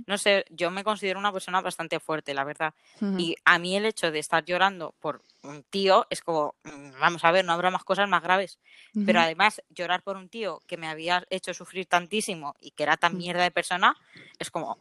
no 0.06 0.18
sé, 0.18 0.44
yo 0.50 0.70
me 0.70 0.84
considero 0.84 1.18
una 1.18 1.32
persona 1.32 1.60
bastante 1.60 1.98
fuerte, 2.00 2.34
la 2.34 2.44
verdad. 2.44 2.74
Y 3.18 3.36
a 3.44 3.58
mí 3.58 3.76
el 3.76 3.86
hecho 3.86 4.10
de 4.10 4.18
estar 4.18 4.44
llorando 4.44 4.94
por 5.00 5.22
un 5.42 5.62
tío 5.64 6.06
es 6.10 6.20
como, 6.22 6.54
mm, 6.64 7.00
vamos 7.00 7.24
a 7.24 7.30
ver, 7.32 7.44
no 7.44 7.52
habrá 7.52 7.70
más 7.70 7.84
cosas 7.84 8.08
más 8.08 8.22
graves. 8.22 8.58
Pero 9.06 9.20
además, 9.20 9.62
llorar 9.70 10.02
por 10.02 10.16
un 10.16 10.28
tío 10.28 10.60
que 10.66 10.76
me 10.76 10.88
había 10.88 11.24
hecho 11.30 11.54
sufrir 11.54 11.86
tantísimo 11.86 12.54
y 12.60 12.70
que 12.72 12.82
era 12.84 12.96
tan 12.96 13.16
mierda 13.16 13.42
de 13.42 13.50
persona, 13.50 13.96
es 14.38 14.50
como, 14.50 14.78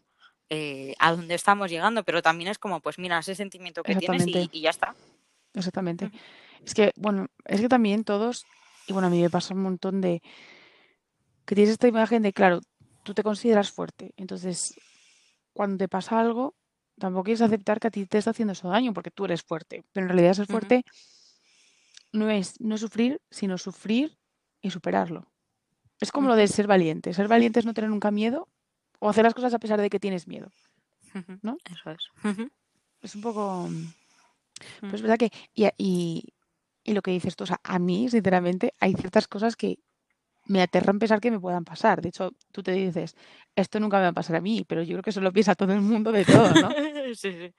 eh, 0.50 0.94
a 1.00 1.12
dónde 1.12 1.36
estamos 1.36 1.70
llegando, 1.72 2.04
pero 2.04 2.22
también 2.22 2.50
es 2.50 2.60
como, 2.60 2.82
pues 2.82 3.00
mira, 3.00 3.18
ese 3.20 3.36
sentimiento 3.36 3.84
que 3.84 3.94
tienes 4.00 4.28
y 4.52 4.62
ya 4.62 4.70
está. 4.70 4.94
Exactamente. 5.54 6.12
Es 6.66 6.74
que, 6.74 6.94
bueno, 6.96 7.28
es 7.46 7.62
que 7.62 7.70
también 7.70 8.04
todos, 8.04 8.46
y 8.88 8.94
bueno, 8.94 9.08
a 9.08 9.12
mí 9.12 9.22
me 9.22 9.30
pasa 9.30 9.54
un 9.54 9.62
montón 9.62 10.02
de 10.02 10.22
que 11.46 11.56
tienes 11.56 11.72
esta 11.72 11.88
imagen 11.88 12.22
de, 12.22 12.34
claro, 12.34 12.62
tú 13.04 13.14
te 13.14 13.24
consideras 13.24 13.72
fuerte, 13.72 14.14
entonces 14.16 14.76
cuando 15.54 15.78
te 15.78 15.88
pasa 15.88 16.20
algo, 16.20 16.56
tampoco 17.00 17.26
quieres 17.26 17.42
aceptar 17.42 17.80
que 17.80 17.88
a 17.88 17.92
ti 17.92 18.06
te 18.06 18.18
está 18.18 18.32
haciendo 18.32 18.54
eso 18.54 18.70
daño 18.70 18.94
porque 18.94 19.12
tú 19.12 19.26
eres 19.26 19.42
fuerte, 19.42 19.84
pero 19.92 20.06
en 20.06 20.10
realidad 20.10 20.34
ser 20.34 20.46
fuerte 20.46 20.86
no 22.14 22.30
es 22.30 22.60
no 22.62 22.78
sufrir, 22.78 23.22
sino 23.30 23.58
sufrir 23.58 24.18
y 24.62 24.70
superarlo. 24.70 25.28
Es 26.00 26.12
como 26.12 26.28
lo 26.28 26.36
de 26.36 26.48
ser 26.48 26.68
valiente. 26.68 27.14
Ser 27.14 27.28
valiente 27.28 27.60
es 27.60 27.66
no 27.66 27.74
tener 27.74 27.90
nunca 27.90 28.12
miedo 28.12 28.48
o 29.00 29.10
hacer 29.10 29.24
las 29.24 29.34
cosas 29.34 29.54
a 29.54 29.60
pesar 29.60 29.80
de 29.80 29.90
que 29.90 30.00
tienes 30.00 30.28
miedo. 30.28 30.52
¿No? 31.42 31.58
Eso 31.72 31.92
es. 31.92 32.10
Es 33.02 33.16
un 33.16 33.22
poco... 33.22 33.70
Pues 34.82 34.94
es 34.96 35.02
Mm. 35.02 35.04
verdad 35.04 35.18
que... 35.18 35.32
Y, 35.54 35.68
y, 35.78 36.34
y 36.84 36.94
lo 36.94 37.02
que 37.02 37.12
dices 37.12 37.36
tú, 37.36 37.44
o 37.44 37.48
sea, 37.48 37.60
a 37.64 37.80
mí, 37.80 38.10
sinceramente, 38.10 38.74
hay 38.80 38.94
ciertas 38.94 39.28
cosas 39.28 39.56
que 39.56 39.80
me 40.48 40.62
aterran 40.62 40.98
pensar 41.00 41.22
que 41.22 41.30
me 41.32 41.40
puedan 41.40 41.64
pasar. 41.64 42.02
De 42.02 42.10
hecho, 42.10 42.32
tú 42.52 42.64
te 42.64 42.72
dices, 42.72 43.16
esto 43.56 43.80
nunca 43.80 43.98
me 43.98 44.04
va 44.04 44.10
a 44.10 44.14
pasar 44.14 44.36
a 44.38 44.42
mí, 44.42 44.66
pero 44.68 44.82
yo 44.84 44.94
creo 44.96 45.04
que 45.04 45.12
eso 45.12 45.22
lo 45.22 45.32
piensa 45.32 45.54
todo 45.56 45.72
el 45.74 45.82
mundo 45.82 46.12
de 46.12 46.26
todo, 46.26 46.54
¿no? 46.56 46.70
sí, 47.16 47.32
sí. 47.32 47.54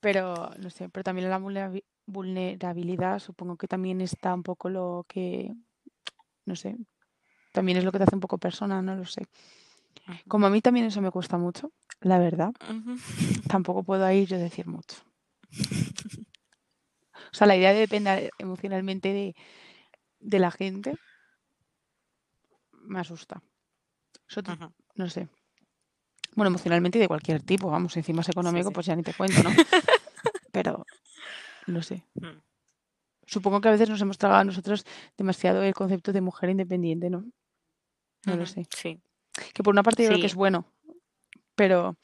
Pero, 0.00 0.50
no 0.58 0.70
sé, 0.70 0.88
pero 0.88 1.04
también 1.04 1.28
la 1.30 1.38
vulnerabi- 1.38 1.84
vulnerabilidad 2.06 3.18
supongo 3.18 3.56
que 3.56 3.68
también 3.68 4.00
está 4.00 4.34
un 4.34 4.42
poco 4.42 4.68
lo 4.68 5.04
que, 5.08 5.52
no 6.44 6.56
sé, 6.56 6.76
también 7.52 7.78
es 7.78 7.84
lo 7.84 7.92
que 7.92 7.98
te 7.98 8.04
hace 8.04 8.14
un 8.16 8.20
poco 8.20 8.38
persona, 8.38 8.82
no 8.82 8.96
lo 8.96 9.04
sé. 9.06 9.26
Como 10.28 10.46
a 10.46 10.50
mí 10.50 10.60
también 10.60 10.86
eso 10.86 11.00
me 11.00 11.10
cuesta 11.10 11.38
mucho, 11.38 11.70
la 12.00 12.18
verdad, 12.18 12.52
tampoco 13.48 13.82
puedo 13.82 14.04
ahí 14.04 14.26
yo 14.26 14.38
decir 14.38 14.66
mucho. 14.66 14.96
O 17.30 17.34
sea, 17.34 17.46
la 17.46 17.56
idea 17.56 17.72
de 17.72 17.80
depender 17.80 18.30
emocionalmente 18.38 19.12
de, 19.12 19.34
de 20.20 20.38
la 20.38 20.50
gente 20.50 20.94
me 22.72 23.00
asusta. 23.00 23.42
Eso 24.28 24.42
te- 24.42 24.52
Ujú. 24.52 24.72
no 24.96 25.08
sé. 25.08 25.28
Bueno, 26.34 26.48
emocionalmente 26.48 26.98
y 26.98 27.00
de 27.02 27.08
cualquier 27.08 27.42
tipo, 27.42 27.70
vamos, 27.70 27.96
encima 27.96 28.22
es 28.22 28.28
económico, 28.28 28.68
sí. 28.68 28.74
pues 28.74 28.86
ya 28.86 28.96
ni 28.96 29.02
te 29.02 29.14
cuento, 29.14 29.42
¿no? 29.42 29.50
Pero, 30.52 30.84
no 31.66 31.82
sé. 31.82 32.06
Mm. 32.14 32.38
Supongo 33.26 33.60
que 33.60 33.68
a 33.68 33.72
veces 33.72 33.88
nos 33.88 34.00
hemos 34.00 34.18
tragado 34.18 34.40
a 34.40 34.44
nosotros 34.44 34.84
demasiado 35.16 35.62
el 35.62 35.74
concepto 35.74 36.12
de 36.12 36.20
mujer 36.20 36.50
independiente, 36.50 37.08
¿no? 37.10 37.24
No 38.26 38.36
lo 38.36 38.46
sé. 38.46 38.66
Sí. 38.76 39.00
Que 39.54 39.62
por 39.62 39.72
una 39.72 39.82
parte 39.82 40.02
yo 40.02 40.08
creo 40.10 40.20
que 40.20 40.26
es 40.26 40.34
bueno, 40.34 40.66
pero 41.54 41.96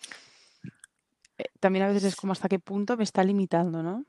también 1.60 1.84
a 1.84 1.88
veces 1.88 2.04
es 2.04 2.16
como 2.16 2.32
hasta 2.32 2.48
qué 2.48 2.58
punto 2.58 2.96
me 2.96 3.04
está 3.04 3.22
limitando, 3.24 3.82
¿no? 3.82 4.04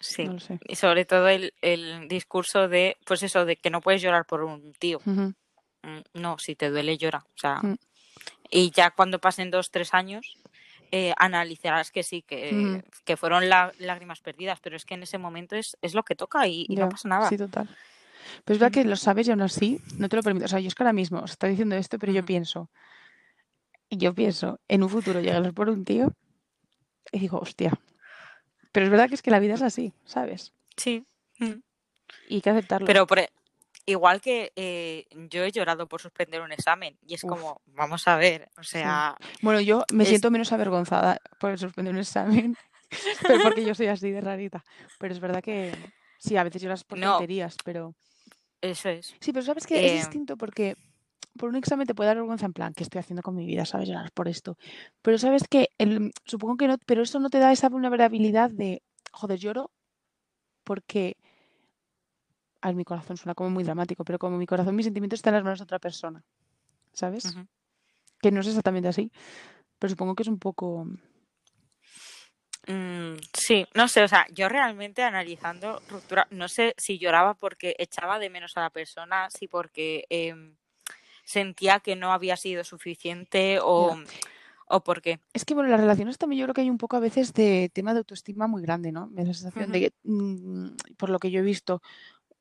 Sí. 0.00 0.24
No. 0.24 0.36
Y 0.66 0.76
sobre 0.76 1.04
todo 1.04 1.28
el, 1.28 1.52
el 1.60 2.06
discurso 2.08 2.68
de, 2.68 2.96
pues 3.04 3.22
eso, 3.22 3.44
de 3.44 3.56
que 3.56 3.70
no 3.70 3.80
puedes 3.80 4.00
llorar 4.00 4.26
por 4.26 4.44
un 4.44 4.72
tío. 4.74 5.00
Mm, 5.04 5.30
No, 6.14 6.38
si 6.38 6.54
te 6.56 6.70
duele, 6.70 6.98
llora. 6.98 7.18
O 7.18 7.38
sea, 7.38 7.56
Mm. 7.62 7.76
y 8.50 8.70
ya 8.70 8.90
cuando 8.90 9.18
pasen 9.20 9.50
dos, 9.50 9.70
tres 9.70 9.94
años, 9.94 10.38
eh, 10.90 11.12
analizarás 11.18 11.90
que 11.90 12.02
sí, 12.02 12.22
que, 12.22 12.82
que 13.04 13.16
fueron 13.16 13.48
la- 13.48 13.72
lágrimas 13.78 14.20
perdidas, 14.20 14.58
pero 14.60 14.76
es 14.76 14.84
que 14.84 14.94
en 14.94 15.02
ese 15.02 15.18
momento 15.18 15.54
es, 15.56 15.76
es 15.82 15.94
lo 15.94 16.02
que 16.02 16.14
toca 16.14 16.46
y, 16.46 16.64
y 16.68 16.76
no 16.76 16.88
pasa 16.88 17.08
nada. 17.08 17.28
sí, 17.28 17.36
total. 17.36 17.68
Pero 18.44 18.54
es 18.54 18.60
verdad 18.60 18.72
que 18.72 18.84
lo 18.84 18.96
sabes 18.96 19.26
y 19.28 19.30
aún 19.30 19.42
así 19.42 19.80
no 19.98 20.08
te 20.08 20.16
lo 20.16 20.22
permites. 20.22 20.46
O 20.46 20.52
sea, 20.52 20.60
yo 20.60 20.68
es 20.68 20.74
que 20.74 20.82
ahora 20.82 20.92
mismo 20.92 21.20
os 21.20 21.30
está 21.32 21.46
diciendo 21.46 21.76
esto, 21.76 21.98
pero 21.98 22.12
yo 22.12 22.24
pienso, 22.24 22.70
y 23.90 23.96
yo 23.98 24.14
pienso, 24.14 24.60
en 24.68 24.82
un 24.82 24.88
futuro 24.90 25.20
llegar 25.20 25.52
por 25.54 25.68
un 25.68 25.84
tío 25.84 26.12
y 27.12 27.18
digo, 27.20 27.38
hostia. 27.38 27.72
Pero 28.72 28.84
es 28.86 28.90
verdad 28.90 29.08
que 29.08 29.14
es 29.14 29.22
que 29.22 29.30
la 29.30 29.38
vida 29.40 29.54
es 29.54 29.62
así, 29.62 29.94
¿sabes? 30.04 30.52
Sí. 30.76 31.06
Mm. 31.38 31.60
Y 32.28 32.34
hay 32.36 32.40
que 32.42 32.50
aceptarlo. 32.50 32.86
Pero 32.86 33.06
por, 33.06 33.18
e- 33.20 33.30
igual 33.86 34.20
que 34.20 34.52
eh, 34.56 35.06
yo 35.30 35.44
he 35.44 35.50
llorado 35.52 35.88
por 35.88 36.00
suspender 36.02 36.42
un 36.42 36.52
examen 36.52 36.98
y 37.06 37.14
es 37.14 37.24
Uf. 37.24 37.30
como, 37.30 37.62
vamos 37.66 38.06
a 38.08 38.16
ver, 38.16 38.50
o 38.58 38.62
sea, 38.62 39.16
Bueno, 39.40 39.60
yo 39.60 39.84
me 39.92 40.02
Es- 40.04 40.10
siento 40.10 40.30
menos 40.30 40.52
avergonzada 40.52 41.18
por 41.40 41.58
suspender 41.58 41.94
un 41.94 42.00
examen, 42.00 42.56
pero 43.26 43.40
porque 43.42 43.64
yo 43.64 43.74
soy 43.74 43.86
así 43.86 44.10
de 44.10 44.20
rarita. 44.20 44.62
Pero 44.98 45.14
es 45.14 45.20
verdad 45.20 45.42
que 45.42 45.72
sí, 46.18 46.36
a 46.36 46.44
veces 46.44 46.60
lloras 46.60 46.84
por 46.84 46.98
No. 46.98 47.12
tonterías, 47.12 47.56
pero 47.64 47.94
eso 48.60 48.90
es. 48.90 49.14
sí, 49.20 49.32
pero 49.32 49.44
sabes 49.44 49.66
que 49.66 49.76
es 49.76 49.92
Eh, 49.92 49.94
distinto 49.96 50.36
porque 50.36 50.76
por 51.38 51.48
un 51.48 51.56
examen 51.56 51.86
te 51.86 51.94
puede 51.94 52.08
dar 52.08 52.16
vergüenza 52.16 52.44
en 52.46 52.52
plan, 52.52 52.74
¿qué 52.74 52.82
estoy 52.82 52.98
haciendo 52.98 53.22
con 53.22 53.34
mi 53.34 53.46
vida? 53.46 53.64
¿Sabes? 53.64 53.88
Llorar 53.88 54.12
por 54.12 54.28
esto. 54.28 54.58
Pero 55.00 55.16
sabes 55.16 55.48
que 55.48 55.70
el, 55.78 56.12
supongo 56.24 56.56
que 56.58 56.68
no, 56.68 56.76
pero 56.84 57.02
eso 57.02 57.18
no 57.18 57.30
te 57.30 57.38
da 57.38 57.50
esa 57.50 57.70
vulnerabilidad 57.70 58.50
de, 58.50 58.82
joder, 59.12 59.38
lloro 59.38 59.70
porque 60.64 61.16
a 62.60 62.72
mi 62.72 62.84
corazón 62.84 63.16
suena 63.16 63.34
como 63.34 63.50
muy 63.50 63.64
dramático, 63.64 64.04
pero 64.04 64.18
como 64.18 64.36
mi 64.36 64.46
corazón, 64.46 64.76
mis 64.76 64.84
sentimientos 64.84 65.18
están 65.18 65.32
en 65.32 65.36
las 65.36 65.44
manos 65.44 65.58
de 65.60 65.64
otra 65.64 65.78
persona, 65.78 66.22
¿sabes? 66.92 67.36
Que 68.20 68.30
no 68.30 68.40
es 68.40 68.48
exactamente 68.48 68.88
así, 68.88 69.10
pero 69.78 69.90
supongo 69.90 70.14
que 70.14 70.24
es 70.24 70.28
un 70.28 70.38
poco... 70.38 70.86
Mm, 72.66 73.16
sí, 73.32 73.66
no 73.74 73.88
sé, 73.88 74.02
o 74.02 74.08
sea, 74.08 74.26
yo 74.30 74.48
realmente 74.50 75.02
analizando 75.02 75.80
ruptura, 75.88 76.26
no 76.30 76.48
sé 76.48 76.74
si 76.76 76.98
lloraba 76.98 77.34
porque 77.34 77.74
echaba 77.78 78.18
de 78.18 78.28
menos 78.28 78.56
a 78.56 78.60
la 78.60 78.70
persona, 78.70 79.30
si 79.30 79.48
porque 79.48 80.04
em, 80.10 80.54
sentía 81.28 81.80
que 81.80 81.94
no 81.94 82.10
había 82.12 82.36
sido 82.38 82.64
suficiente 82.64 83.58
o, 83.62 83.94
o 84.66 84.80
por 84.80 85.02
qué. 85.02 85.20
Es 85.34 85.44
que, 85.44 85.52
bueno, 85.52 85.68
las 85.68 85.78
relaciones 85.80 86.16
también 86.16 86.40
yo 86.40 86.46
creo 86.46 86.54
que 86.54 86.62
hay 86.62 86.70
un 86.70 86.78
poco 86.78 86.96
a 86.96 87.00
veces 87.00 87.34
de 87.34 87.70
tema 87.72 87.92
de 87.92 87.98
autoestima 87.98 88.46
muy 88.46 88.62
grande, 88.62 88.92
¿no? 88.92 89.08
Me 89.08 89.22
da 89.22 89.28
la 89.28 89.34
sensación 89.34 89.70
de 89.72 89.80
que, 89.80 89.92
mm, 90.04 90.68
por 90.96 91.10
lo 91.10 91.18
que 91.18 91.30
yo 91.30 91.40
he 91.40 91.42
visto 91.42 91.82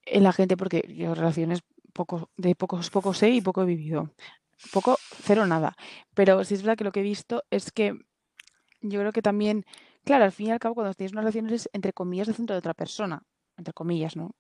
en 0.05 0.23
la 0.23 0.31
gente, 0.31 0.55
porque 0.55 0.85
yo 0.95 1.13
relaciones 1.15 1.59
poco, 1.91 2.29
de 2.37 2.55
pocos, 2.55 2.89
poco 2.89 3.13
sé 3.13 3.29
y 3.29 3.41
poco 3.41 3.63
he 3.63 3.65
vivido. 3.65 4.13
Poco, 4.71 4.97
cero, 5.21 5.45
nada. 5.45 5.75
Pero 6.13 6.43
sí 6.45 6.53
es 6.53 6.61
verdad 6.61 6.77
que 6.77 6.85
lo 6.85 6.93
que 6.93 7.01
he 7.01 7.03
visto 7.03 7.43
es 7.51 7.73
que 7.73 7.93
yo 8.79 8.99
creo 9.01 9.11
que 9.11 9.21
también, 9.21 9.65
claro, 10.05 10.23
al 10.23 10.31
fin 10.31 10.47
y 10.47 10.51
al 10.51 10.59
cabo, 10.59 10.75
cuando 10.75 10.93
tienes 10.93 11.11
una 11.11 11.21
relación 11.21 11.47
eres, 11.47 11.69
entre 11.73 11.91
comillas, 11.91 12.29
el 12.29 12.35
centro 12.35 12.53
de 12.53 12.59
otra 12.59 12.73
persona. 12.73 13.21
Entre 13.57 13.73
comillas, 13.73 14.15
¿no? 14.15 14.31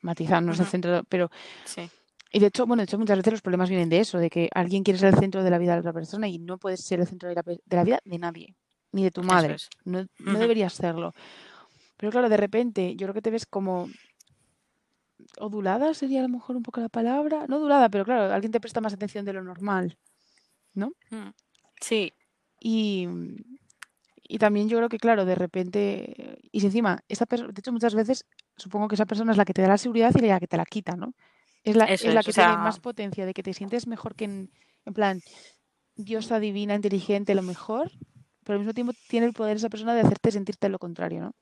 Matizar, 0.00 0.42
no 0.42 0.52
es 0.52 0.58
el 0.60 0.66
centro, 0.66 0.90
de- 0.92 1.04
pero 1.04 1.30
Sí, 1.64 1.88
y 2.32 2.38
de 2.40 2.46
hecho, 2.46 2.66
bueno, 2.66 2.80
de 2.80 2.84
hecho 2.84 2.98
muchas 2.98 3.18
veces 3.18 3.32
los 3.34 3.42
problemas 3.42 3.68
vienen 3.68 3.88
de 3.88 4.00
eso, 4.00 4.18
de 4.18 4.30
que 4.30 4.48
alguien 4.54 4.82
quiere 4.82 4.98
ser 4.98 5.14
el 5.14 5.20
centro 5.20 5.44
de 5.44 5.50
la 5.50 5.58
vida 5.58 5.74
de 5.74 5.80
otra 5.80 5.92
persona 5.92 6.28
y 6.28 6.38
no 6.38 6.58
puedes 6.58 6.80
ser 6.80 7.00
el 7.00 7.06
centro 7.06 7.28
de 7.28 7.34
la, 7.34 7.42
de 7.42 7.76
la 7.76 7.84
vida 7.84 8.00
de 8.04 8.18
nadie, 8.18 8.56
ni 8.92 9.04
de 9.04 9.10
tu 9.10 9.22
madre. 9.22 9.54
es. 9.54 9.68
No, 9.84 10.06
no 10.18 10.38
deberías 10.38 10.72
serlo. 10.72 11.14
Pero 11.98 12.10
claro, 12.10 12.28
de 12.28 12.36
repente, 12.36 12.96
yo 12.96 13.06
creo 13.06 13.14
que 13.14 13.22
te 13.22 13.30
ves 13.30 13.46
como 13.46 13.88
odulada, 15.38 15.94
sería 15.94 16.20
a 16.20 16.22
lo 16.22 16.28
mejor 16.28 16.56
un 16.56 16.62
poco 16.62 16.80
la 16.80 16.88
palabra. 16.88 17.46
No 17.48 17.56
odulada, 17.58 17.88
pero 17.88 18.04
claro, 18.04 18.32
alguien 18.32 18.50
te 18.50 18.60
presta 18.60 18.80
más 18.80 18.94
atención 18.94 19.24
de 19.24 19.32
lo 19.34 19.42
normal. 19.42 19.98
Mm. 20.74 21.28
Sí, 21.80 22.12
Y, 22.60 23.08
y 24.22 24.38
también 24.38 24.68
yo 24.68 24.78
creo 24.78 24.88
que, 24.88 24.98
claro, 24.98 25.24
de 25.24 25.34
repente, 25.34 26.38
y 26.50 26.60
si 26.60 26.66
encima, 26.66 27.00
esa 27.08 27.26
persona, 27.26 27.52
de 27.52 27.58
hecho 27.60 27.72
muchas 27.72 27.94
veces 27.94 28.24
supongo 28.56 28.88
que 28.88 28.94
esa 28.94 29.06
persona 29.06 29.32
es 29.32 29.38
la 29.38 29.44
que 29.44 29.52
te 29.52 29.62
da 29.62 29.68
la 29.68 29.78
seguridad 29.78 30.12
y 30.14 30.20
la 30.20 30.40
que 30.40 30.46
te 30.46 30.56
la 30.56 30.64
quita, 30.64 30.96
¿no? 30.96 31.14
Es 31.64 31.76
la, 31.76 31.84
Eso 31.84 32.08
es 32.08 32.14
la 32.14 32.22
que 32.22 32.30
o 32.30 32.34
tiene 32.34 32.56
más 32.56 32.80
potencia 32.80 33.24
de 33.24 33.34
que 33.34 33.42
te 33.42 33.54
sientes 33.54 33.86
mejor 33.86 34.14
que 34.14 34.24
en, 34.24 34.50
en 34.84 34.94
plan, 34.94 35.20
diosa 35.94 36.40
divina, 36.40 36.74
inteligente, 36.74 37.34
lo 37.34 37.42
mejor, 37.42 37.90
pero 38.44 38.54
al 38.54 38.60
mismo 38.60 38.74
tiempo 38.74 38.92
tiene 39.08 39.26
el 39.26 39.32
poder 39.32 39.56
esa 39.56 39.68
persona 39.68 39.94
de 39.94 40.00
hacerte 40.00 40.32
sentirte 40.32 40.68
lo 40.68 40.78
contrario, 40.78 41.20
¿no? 41.20 41.34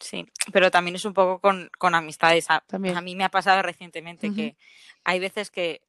sí, 0.00 0.26
pero 0.52 0.70
también 0.70 0.94
es 0.94 1.04
un 1.04 1.12
poco 1.12 1.40
con, 1.40 1.70
con 1.78 1.94
amistades. 1.94 2.46
A, 2.50 2.60
También. 2.66 2.96
a 2.96 3.00
mí 3.00 3.16
me 3.16 3.24
ha 3.24 3.30
pasado 3.30 3.62
recientemente 3.62 4.32
que 4.32 4.56
hay 5.04 5.18
veces 5.18 5.50
que 5.50 5.80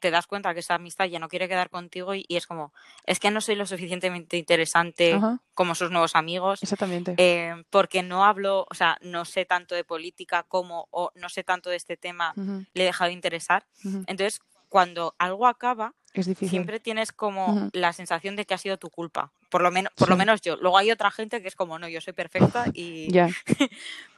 te 0.00 0.10
das 0.10 0.26
cuenta 0.26 0.54
que 0.54 0.60
esa 0.60 0.74
amistad 0.74 1.06
ya 1.06 1.18
no 1.18 1.28
quiere 1.28 1.48
quedar 1.48 1.70
contigo 1.70 2.14
y, 2.14 2.24
y 2.28 2.36
es 2.36 2.46
como, 2.46 2.72
es 3.04 3.18
que 3.18 3.30
no 3.30 3.40
soy 3.40 3.56
lo 3.56 3.66
suficientemente 3.66 4.36
interesante 4.36 5.14
Ajá, 5.14 5.40
como 5.54 5.74
sus 5.74 5.90
nuevos 5.90 6.14
amigos. 6.14 6.62
exactamente. 6.62 7.14
eh, 7.16 7.64
porque 7.70 8.02
no 8.02 8.24
hablo, 8.24 8.66
o 8.70 8.74
sea, 8.74 8.98
no 9.00 9.24
sé 9.24 9.44
tanto 9.44 9.74
de 9.74 9.84
política 9.84 10.44
como, 10.44 10.86
o 10.90 11.10
no 11.14 11.28
sé 11.28 11.44
tanto 11.44 11.70
de 11.70 11.76
este 11.76 11.96
tema, 11.96 12.34
le 12.74 12.82
he 12.82 12.86
dejado 12.86 13.08
de 13.08 13.14
interesar. 13.14 13.66
ujú. 13.84 14.04
Entonces, 14.06 14.40
cuando 14.68 15.14
algo 15.18 15.46
acaba, 15.46 15.94
Es 16.12 16.26
difícil. 16.26 16.50
siempre 16.50 16.80
tienes 16.80 17.12
como 17.12 17.70
la 17.72 17.92
sensación 17.92 18.36
de 18.36 18.44
que 18.44 18.54
ha 18.54 18.58
sido 18.58 18.78
tu 18.78 18.90
culpa. 18.90 19.32
Por 19.50 19.62
lo 19.62 19.70
menos, 19.70 19.92
por 19.96 20.08
lo 20.08 20.16
menos 20.16 20.40
yo. 20.42 20.56
Luego 20.56 20.76
hay 20.78 20.90
otra 20.90 21.10
gente 21.10 21.40
que 21.40 21.48
es 21.48 21.54
como, 21.56 21.78
no, 21.78 21.88
yo 21.88 22.00
soy 22.00 22.12
perfecta 22.12 22.66
y. 22.72 23.10
Ya, 23.12 23.28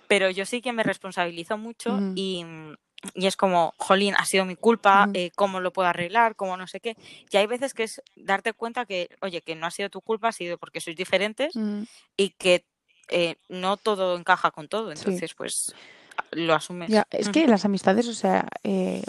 Pero 0.08 0.30
yo 0.30 0.46
sí 0.46 0.62
que 0.62 0.72
me 0.72 0.82
responsabilizo 0.82 1.58
mucho 1.58 2.00
y, 2.14 2.44
y 3.14 3.26
es 3.26 3.36
como, 3.36 3.74
jolín, 3.76 4.14
ha 4.16 4.24
sido 4.24 4.44
mi 4.44 4.56
culpa, 4.56 5.08
eh, 5.14 5.30
cómo 5.36 5.60
lo 5.60 5.72
puedo 5.72 5.88
arreglar, 5.88 6.34
cómo 6.34 6.56
no 6.56 6.66
sé 6.66 6.80
qué. 6.80 6.96
Y 7.30 7.36
hay 7.36 7.46
veces 7.46 7.74
que 7.74 7.84
es 7.84 8.02
darte 8.16 8.52
cuenta 8.52 8.86
que, 8.86 9.08
oye, 9.20 9.40
que 9.42 9.54
no 9.54 9.66
ha 9.66 9.70
sido 9.70 9.88
tu 9.88 10.00
culpa, 10.00 10.28
ha 10.28 10.32
sido 10.32 10.58
porque 10.58 10.80
sois 10.80 10.96
diferentes 10.96 11.54
Ujú. 11.54 11.86
y 12.16 12.30
que 12.30 12.64
eh, 13.08 13.36
no 13.48 13.76
todo 13.76 14.16
encaja 14.16 14.50
con 14.50 14.68
todo. 14.68 14.90
Sí. 14.90 14.98
Entonces, 14.98 15.34
pues 15.34 15.74
lo 16.32 16.54
asumes. 16.54 16.90
Ya, 16.90 17.06
es 17.10 17.28
que 17.28 17.46
las 17.46 17.64
amistades, 17.64 18.08
o 18.08 18.14
sea, 18.14 18.48
eh, 18.64 19.02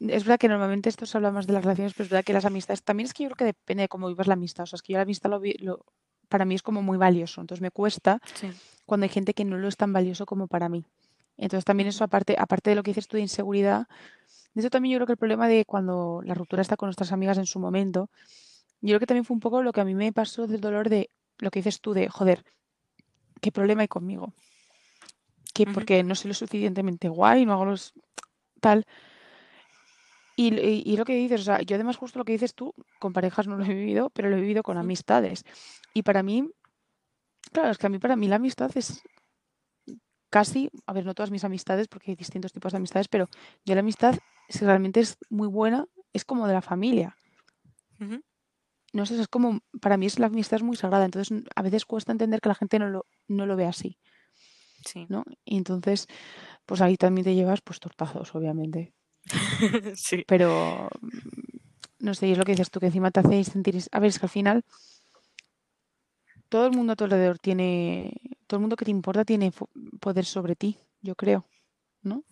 es 0.00 0.24
verdad 0.24 0.38
que 0.38 0.48
normalmente 0.48 0.88
esto 0.88 1.06
se 1.06 1.16
habla 1.16 1.30
más 1.30 1.46
de 1.46 1.52
las 1.52 1.64
relaciones, 1.64 1.94
pero 1.94 2.04
es 2.04 2.10
verdad 2.10 2.24
que 2.24 2.32
las 2.32 2.44
amistades, 2.44 2.82
también 2.82 3.06
es 3.06 3.14
que 3.14 3.22
yo 3.22 3.28
creo 3.30 3.36
que 3.36 3.44
depende 3.44 3.82
de 3.82 3.88
cómo 3.88 4.08
vivas 4.08 4.26
la 4.26 4.34
amistad. 4.34 4.64
O 4.64 4.66
sea, 4.66 4.76
es 4.76 4.82
que 4.82 4.92
yo 4.92 4.98
la 4.98 5.04
amistad 5.04 5.30
lo, 5.30 5.40
lo 5.60 5.84
para 6.28 6.44
mí 6.44 6.54
es 6.54 6.62
como 6.62 6.82
muy 6.82 6.98
valioso. 6.98 7.40
Entonces 7.40 7.62
me 7.62 7.70
cuesta 7.70 8.20
cuando 8.84 9.04
hay 9.04 9.10
gente 9.10 9.32
que 9.34 9.44
no 9.44 9.56
lo 9.58 9.68
es 9.68 9.76
tan 9.76 9.92
valioso 9.92 10.26
como 10.26 10.48
para 10.48 10.68
mí. 10.68 10.84
Entonces 11.36 11.64
también 11.64 11.88
eso, 11.88 12.04
aparte, 12.04 12.36
aparte 12.38 12.70
de 12.70 12.76
lo 12.76 12.82
que 12.82 12.90
dices 12.90 13.08
tú 13.08 13.16
de 13.16 13.22
inseguridad, 13.22 13.86
de 14.54 14.60
eso 14.60 14.70
también 14.70 14.92
yo 14.94 14.98
creo 14.98 15.06
que 15.06 15.12
el 15.12 15.18
problema 15.18 15.48
de 15.48 15.64
cuando 15.64 16.22
la 16.24 16.34
ruptura 16.34 16.62
está 16.62 16.76
con 16.76 16.86
nuestras 16.86 17.12
amigas 17.12 17.38
en 17.38 17.46
su 17.46 17.58
momento, 17.58 18.10
yo 18.80 18.90
creo 18.90 19.00
que 19.00 19.06
también 19.06 19.24
fue 19.24 19.34
un 19.34 19.40
poco 19.40 19.62
lo 19.62 19.72
que 19.72 19.80
a 19.80 19.84
mí 19.84 19.94
me 19.94 20.12
pasó 20.12 20.46
del 20.46 20.60
dolor 20.60 20.88
de 20.88 21.10
lo 21.38 21.50
que 21.50 21.58
dices 21.58 21.80
tú 21.80 21.92
de, 21.92 22.08
joder, 22.08 22.44
¿qué 23.40 23.52
problema 23.52 23.82
hay 23.82 23.88
conmigo? 23.88 24.32
Que 25.52 25.66
porque 25.66 26.02
no 26.02 26.14
soy 26.14 26.28
lo 26.28 26.34
suficientemente 26.34 27.08
guay, 27.08 27.44
no 27.44 27.52
hago 27.52 27.64
los 27.64 27.92
tal. 28.60 28.86
Y, 30.38 30.54
y, 30.54 30.96
lo 30.98 31.06
que 31.06 31.14
dices, 31.14 31.40
o 31.40 31.44
sea, 31.44 31.62
yo 31.62 31.76
además 31.76 31.96
justo 31.96 32.18
lo 32.18 32.24
que 32.26 32.32
dices 32.32 32.54
tú, 32.54 32.74
con 32.98 33.14
parejas 33.14 33.46
no 33.46 33.56
lo 33.56 33.64
he 33.64 33.68
vivido, 33.68 34.10
pero 34.10 34.28
lo 34.28 34.36
he 34.36 34.40
vivido 34.40 34.62
con 34.62 34.76
amistades. 34.76 35.44
Y 35.94 36.02
para 36.02 36.22
mí, 36.22 36.50
claro, 37.52 37.70
es 37.70 37.78
que 37.78 37.86
a 37.86 37.90
mí, 37.90 37.98
para 37.98 38.16
mí 38.16 38.28
la 38.28 38.36
amistad 38.36 38.70
es 38.74 39.02
casi, 40.30 40.70
a 40.86 40.92
ver, 40.92 41.04
no 41.04 41.14
todas 41.14 41.30
mis 41.30 41.44
amistades, 41.44 41.88
porque 41.88 42.10
hay 42.10 42.16
distintos 42.16 42.52
tipos 42.52 42.72
de 42.72 42.78
amistades, 42.78 43.08
pero 43.08 43.28
yo 43.64 43.74
la 43.74 43.80
amistad, 43.80 44.16
si 44.48 44.64
realmente 44.64 45.00
es 45.00 45.18
muy 45.30 45.48
buena, 45.48 45.86
es 46.12 46.24
como 46.24 46.46
de 46.46 46.54
la 46.54 46.62
familia. 46.62 47.16
No 48.92 49.06
sé, 49.06 49.20
es 49.20 49.28
como, 49.28 49.60
para 49.80 49.96
mí 49.96 50.06
es 50.06 50.18
la 50.18 50.26
amistad 50.26 50.56
es 50.56 50.62
muy 50.62 50.76
sagrada, 50.76 51.04
entonces 51.04 51.44
a 51.54 51.62
veces 51.62 51.84
cuesta 51.84 52.12
entender 52.12 52.40
que 52.40 52.48
la 52.48 52.54
gente 52.54 52.78
no 52.78 52.88
lo, 52.88 53.06
no 53.28 53.46
lo 53.46 53.56
ve 53.56 53.66
así. 53.66 53.98
Sí. 54.84 55.06
¿no? 55.08 55.24
Y 55.44 55.56
entonces, 55.56 56.06
pues 56.64 56.80
ahí 56.80 56.96
también 56.96 57.24
te 57.24 57.34
llevas 57.34 57.60
pues 57.60 57.80
tortazos, 57.80 58.34
obviamente. 58.34 58.92
sí. 59.96 60.24
Pero, 60.26 60.88
no 61.98 62.14
sé, 62.14 62.30
es 62.30 62.38
lo 62.38 62.44
que 62.44 62.52
dices 62.52 62.70
tú, 62.70 62.80
que 62.80 62.86
encima 62.86 63.10
te 63.10 63.20
hacéis 63.20 63.48
sentir... 63.48 63.76
A 63.90 64.00
ver, 64.00 64.08
es 64.08 64.18
que 64.18 64.26
al 64.26 64.30
final 64.30 64.64
todo 66.48 66.66
el 66.66 66.72
mundo 66.72 66.92
a 66.92 66.96
tu 66.96 67.04
alrededor 67.04 67.38
tiene, 67.38 68.12
todo 68.46 68.58
el 68.58 68.62
mundo 68.62 68.76
que 68.76 68.84
te 68.84 68.90
importa 68.90 69.24
tiene 69.24 69.52
poder 70.06 70.24
sobre 70.24 70.54
ti, 70.54 70.78
yo 71.02 71.16
creo, 71.16 71.48
¿no? 72.02 72.22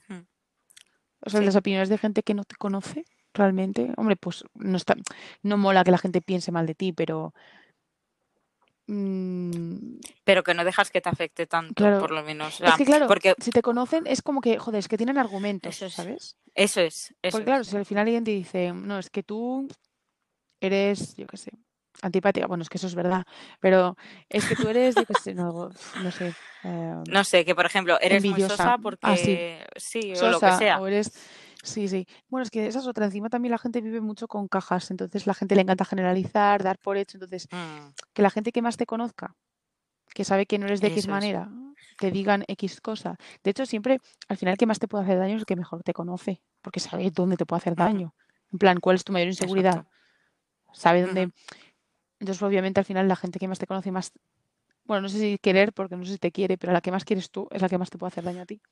O 1.26 1.28
sea, 1.28 1.40
las 1.40 1.56
opiniones 1.56 1.88
de 1.88 1.98
gente 1.98 2.22
que 2.22 2.32
no 2.32 2.44
te 2.44 2.54
conoce 2.54 3.04
realmente, 3.32 3.92
hombre, 3.96 4.14
pues 4.14 4.44
no 4.54 4.76
está, 4.76 4.94
no 5.42 5.58
mola 5.58 5.82
que 5.82 5.90
la 5.90 5.98
gente 5.98 6.22
piense 6.22 6.52
mal 6.52 6.66
de 6.66 6.76
ti, 6.76 6.92
pero 6.92 7.34
mm, 8.86 9.96
pero 10.22 10.44
que 10.44 10.54
no 10.54 10.64
dejas 10.64 10.92
que 10.92 11.00
te 11.00 11.08
afecte 11.08 11.48
tanto, 11.48 11.82
por 11.98 12.12
lo 12.12 12.22
menos. 12.22 12.60
es 12.60 12.76
que 12.76 12.84
claro, 12.84 13.08
porque 13.08 13.34
si 13.40 13.50
te 13.50 13.60
conocen 13.60 14.06
es 14.06 14.22
como 14.22 14.40
que, 14.40 14.56
joder, 14.60 14.78
es 14.78 14.86
que 14.86 14.96
tienen 14.96 15.18
argumentos, 15.18 15.74
eso 15.74 15.90
¿sabes? 15.90 16.36
Eso 16.54 16.80
es. 16.80 17.12
Eso 17.22 17.32
porque 17.32 17.46
claro, 17.46 17.64
si 17.64 17.76
al 17.76 17.86
final 17.86 18.06
alguien 18.06 18.22
te 18.22 18.30
dice, 18.30 18.72
no, 18.72 19.00
es 19.00 19.10
que 19.10 19.24
tú 19.24 19.66
eres, 20.60 21.16
yo 21.16 21.26
qué 21.26 21.38
sé, 21.38 21.50
antipática, 22.02 22.46
bueno, 22.46 22.62
es 22.62 22.68
que 22.68 22.78
eso 22.78 22.86
es 22.86 22.94
verdad, 22.94 23.24
pero 23.60 23.96
es 24.28 24.44
que 24.46 24.56
tú 24.56 24.68
eres, 24.68 24.94
yo 24.94 25.02
sé, 25.22 25.34
no, 25.34 25.70
no 26.02 26.10
sé. 26.10 26.34
Eh, 26.64 27.02
no 27.08 27.24
sé, 27.24 27.44
que 27.44 27.54
por 27.54 27.66
ejemplo, 27.66 27.98
eres 28.00 28.24
muy 28.24 28.40
sosa 28.40 28.78
porque 28.78 29.60
ah, 29.64 29.76
sí, 29.76 30.12
o 30.14 30.28
lo 30.28 30.40
que 30.40 30.52
sea. 30.52 30.80
O 30.80 30.86
eres, 30.86 31.12
sí, 31.62 31.88
sí. 31.88 32.06
Bueno, 32.28 32.42
es 32.42 32.50
que 32.50 32.66
esa 32.66 32.78
es 32.78 32.86
otra. 32.86 33.04
Encima 33.06 33.28
también 33.28 33.52
la 33.52 33.58
gente 33.58 33.80
vive 33.80 34.00
mucho 34.00 34.28
con 34.28 34.48
cajas, 34.48 34.90
entonces 34.90 35.26
la 35.26 35.34
gente 35.34 35.54
le 35.54 35.62
encanta 35.62 35.84
generalizar, 35.84 36.62
dar 36.62 36.78
por 36.78 36.96
hecho, 36.96 37.16
entonces 37.16 37.48
mm. 37.50 37.88
que 38.12 38.22
la 38.22 38.30
gente 38.30 38.52
que 38.52 38.62
más 38.62 38.76
te 38.76 38.86
conozca, 38.86 39.34
que 40.14 40.24
sabe 40.24 40.46
que 40.46 40.58
no 40.58 40.66
eres 40.66 40.80
de 40.80 40.88
X 40.88 41.08
manera, 41.08 41.50
te 41.98 42.10
digan 42.10 42.44
X 42.48 42.80
cosa. 42.80 43.16
De 43.42 43.50
hecho, 43.50 43.66
siempre, 43.66 44.00
al 44.28 44.36
final, 44.36 44.56
que 44.56 44.66
más 44.66 44.78
te 44.78 44.88
puede 44.88 45.04
hacer 45.04 45.18
daño 45.18 45.34
es 45.34 45.40
el 45.40 45.46
que 45.46 45.56
mejor 45.56 45.82
te 45.82 45.92
conoce, 45.92 46.42
porque 46.62 46.80
sabe 46.80 47.10
dónde 47.10 47.36
te 47.36 47.46
puede 47.46 47.58
hacer 47.58 47.76
daño. 47.76 48.14
En 48.52 48.58
plan, 48.58 48.78
¿cuál 48.80 48.96
es 48.96 49.04
tu 49.04 49.12
mayor 49.12 49.28
inseguridad? 49.28 49.86
Sabe 50.72 51.02
dónde. 51.02 51.30
Entonces, 52.24 52.42
obviamente, 52.42 52.80
al 52.80 52.86
final 52.86 53.06
la 53.06 53.16
gente 53.16 53.38
que 53.38 53.46
más 53.46 53.58
te 53.58 53.66
conoce 53.66 53.92
más, 53.92 54.10
bueno, 54.84 55.02
no 55.02 55.08
sé 55.10 55.18
si 55.18 55.38
querer, 55.38 55.74
porque 55.74 55.94
no 55.94 56.06
sé 56.06 56.12
si 56.12 56.18
te 56.18 56.32
quiere, 56.32 56.56
pero 56.56 56.72
la 56.72 56.80
que 56.80 56.90
más 56.90 57.04
quieres 57.04 57.30
tú 57.30 57.48
es 57.50 57.60
la 57.60 57.68
que 57.68 57.76
más 57.76 57.90
te 57.90 57.98
puede 57.98 58.08
hacer 58.08 58.24
daño 58.24 58.40
a 58.40 58.46
ti. 58.46 58.62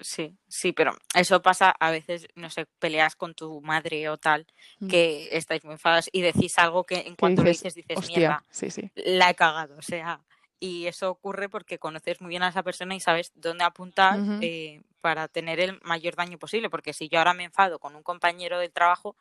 Sí, 0.00 0.36
sí, 0.46 0.72
pero 0.72 0.94
eso 1.14 1.40
pasa 1.40 1.70
a 1.70 1.90
veces, 1.90 2.28
no 2.34 2.50
sé, 2.50 2.66
peleas 2.78 3.16
con 3.16 3.34
tu 3.34 3.62
madre 3.62 4.10
o 4.10 4.18
tal, 4.18 4.46
mm. 4.80 4.88
que 4.88 5.30
estáis 5.32 5.64
muy 5.64 5.72
enfadados 5.72 6.10
y 6.12 6.20
decís 6.20 6.58
algo 6.58 6.84
que 6.84 6.96
en 6.96 7.16
cuanto 7.16 7.42
lo 7.42 7.48
dices, 7.48 7.74
dices, 7.74 8.06
mierda, 8.06 8.44
sí, 8.50 8.70
sí. 8.70 8.90
la 8.96 9.30
he 9.30 9.34
cagado, 9.34 9.78
o 9.78 9.82
sea, 9.82 10.20
y 10.64 10.86
eso 10.86 11.10
ocurre 11.10 11.50
porque 11.50 11.78
conoces 11.78 12.22
muy 12.22 12.30
bien 12.30 12.42
a 12.42 12.48
esa 12.48 12.62
persona 12.62 12.94
y 12.94 13.00
sabes 13.00 13.32
dónde 13.34 13.64
apuntar 13.64 14.18
eh, 14.40 14.80
para 15.02 15.28
tener 15.28 15.60
el 15.60 15.78
mayor 15.82 16.16
daño 16.16 16.38
posible. 16.38 16.70
Porque 16.70 16.94
si 16.94 17.10
yo 17.10 17.18
ahora 17.18 17.34
me 17.34 17.44
enfado 17.44 17.78
con 17.78 17.94
un 17.94 18.02
compañero 18.02 18.58
del 18.58 18.72
trabajo, 18.72 19.14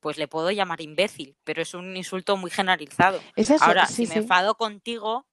pues 0.00 0.18
le 0.18 0.26
puedo 0.26 0.50
llamar 0.50 0.80
imbécil, 0.80 1.36
pero 1.44 1.62
es 1.62 1.74
un 1.74 1.96
insulto 1.96 2.36
muy 2.36 2.50
generalizado. 2.50 3.20
ahora, 3.60 3.86
si 3.86 4.08
me 4.08 4.16
enfado 4.16 4.56
contigo, 4.56 5.26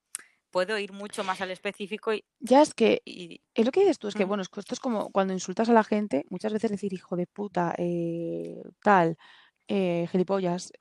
puedo 0.52 0.78
ir 0.78 0.92
mucho 0.92 1.24
más 1.24 1.40
al 1.40 1.50
específico 1.50 2.14
y... 2.14 2.24
Ya 2.38 2.62
es 2.62 2.72
que, 2.72 3.02
es 3.04 3.66
lo 3.66 3.72
que 3.72 3.80
dices 3.80 3.98
tú, 3.98 4.06
es 4.06 4.14
que, 4.14 4.24
bueno, 4.24 4.44
esto 4.44 4.62
es 4.70 4.80
como 4.80 5.10
cuando 5.10 5.32
insultas 5.32 5.68
a 5.68 5.72
la 5.72 5.82
gente, 5.82 6.24
muchas 6.30 6.52
veces 6.52 6.70
decir 6.70 6.92
hijo 6.92 7.16
de 7.16 7.26
puta, 7.26 7.74
eh, 7.78 8.62
tal, 8.80 9.18
eh, 9.66 10.06
gilipollas, 10.12 10.72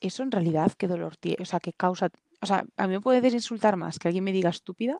eso 0.00 0.22
en 0.22 0.30
realidad 0.30 0.72
qué 0.78 0.88
dolor 0.88 1.18
tiene, 1.18 1.42
o 1.42 1.44
sea, 1.44 1.60
qué 1.60 1.74
causa 1.74 2.08
o 2.40 2.46
sea, 2.46 2.64
a 2.76 2.86
mí 2.86 2.94
me 2.94 3.00
puede 3.00 3.26
insultar 3.28 3.76
más 3.76 3.98
que 3.98 4.08
alguien 4.08 4.24
me 4.24 4.32
diga 4.32 4.50
estúpida. 4.50 4.98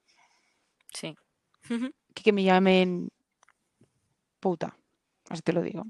Sí. 0.93 1.17
Que 1.69 2.23
que 2.23 2.33
me 2.33 2.45
llamen 2.45 3.11
puta. 4.41 4.77
Así 5.29 5.43
te 5.43 5.53
lo 5.53 5.63
digo. 5.63 5.85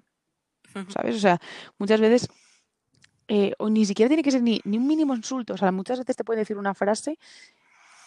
¿Sabes? 0.89 1.17
O 1.17 1.19
sea, 1.19 1.41
muchas 1.79 2.01
veces. 2.01 2.29
Eh, 3.27 3.53
o 3.59 3.71
ni 3.71 3.87
siquiera 3.87 4.09
tiene 4.09 4.23
que 4.23 4.31
ser 4.31 4.43
ni, 4.43 4.61
un 4.65 4.87
mínimo 4.87 5.15
insulto. 5.15 5.55
O 5.55 5.57
sea, 5.57 5.73
muchas 5.73 5.99
veces 5.99 6.17
te 6.17 6.25
pueden 6.25 6.43
decir 6.43 6.57
una 6.57 6.75
frase 6.75 7.19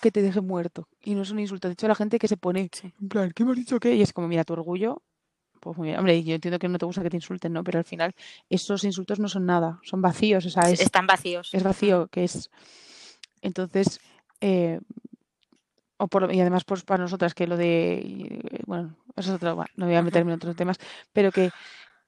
que 0.01 0.11
te 0.11 0.21
deje 0.21 0.41
muerto. 0.41 0.87
Y 1.01 1.15
no 1.15 1.23
es 1.23 1.31
un 1.31 1.39
insulto. 1.39 1.67
De 1.67 1.73
hecho, 1.73 1.87
la 1.87 1.95
gente 1.95 2.19
que 2.19 2.27
se 2.27 2.37
pone 2.37 2.69
en 2.83 3.07
plan, 3.09 3.31
¿qué 3.31 3.43
me 3.43 3.51
has 3.51 3.57
dicho 3.57 3.79
qué? 3.79 3.95
Y 3.95 4.01
es 4.01 4.13
como, 4.13 4.27
mira, 4.27 4.43
tu 4.43 4.53
orgullo. 4.53 5.01
Pues 5.59 5.75
muy 5.77 5.87
bien. 5.87 5.99
Hombre, 5.99 6.23
yo 6.23 6.35
entiendo 6.35 6.59
que 6.59 6.69
no 6.69 6.77
te 6.77 6.85
gusta 6.85 7.01
que 7.01 7.09
te 7.09 7.17
insulten, 7.17 7.51
¿no? 7.51 7.63
Pero 7.63 7.79
al 7.79 7.85
final, 7.85 8.13
esos 8.49 8.83
insultos 8.83 9.19
no 9.19 9.27
son 9.27 9.45
nada. 9.45 9.79
Son 9.83 10.01
vacíos. 10.01 10.45
O 10.45 10.49
sea, 10.49 10.69
Están 10.69 11.07
vacíos. 11.07 11.49
Es 11.51 11.63
vacío, 11.63 12.07
que 12.07 12.25
es 12.25 12.49
entonces, 13.41 13.99
eh, 14.41 14.79
o 15.97 16.07
por, 16.07 16.33
y 16.33 16.39
además 16.39 16.63
pues 16.63 16.83
para 16.83 17.03
nosotras 17.03 17.33
que 17.33 17.47
lo 17.47 17.57
de, 17.57 18.41
bueno, 18.65 18.95
eso 19.15 19.31
es 19.31 19.35
otro, 19.35 19.65
no 19.75 19.85
voy 19.85 19.95
a 19.95 20.01
meterme 20.01 20.31
en 20.31 20.37
otros 20.37 20.55
temas, 20.55 20.77
pero 21.11 21.31
que 21.31 21.49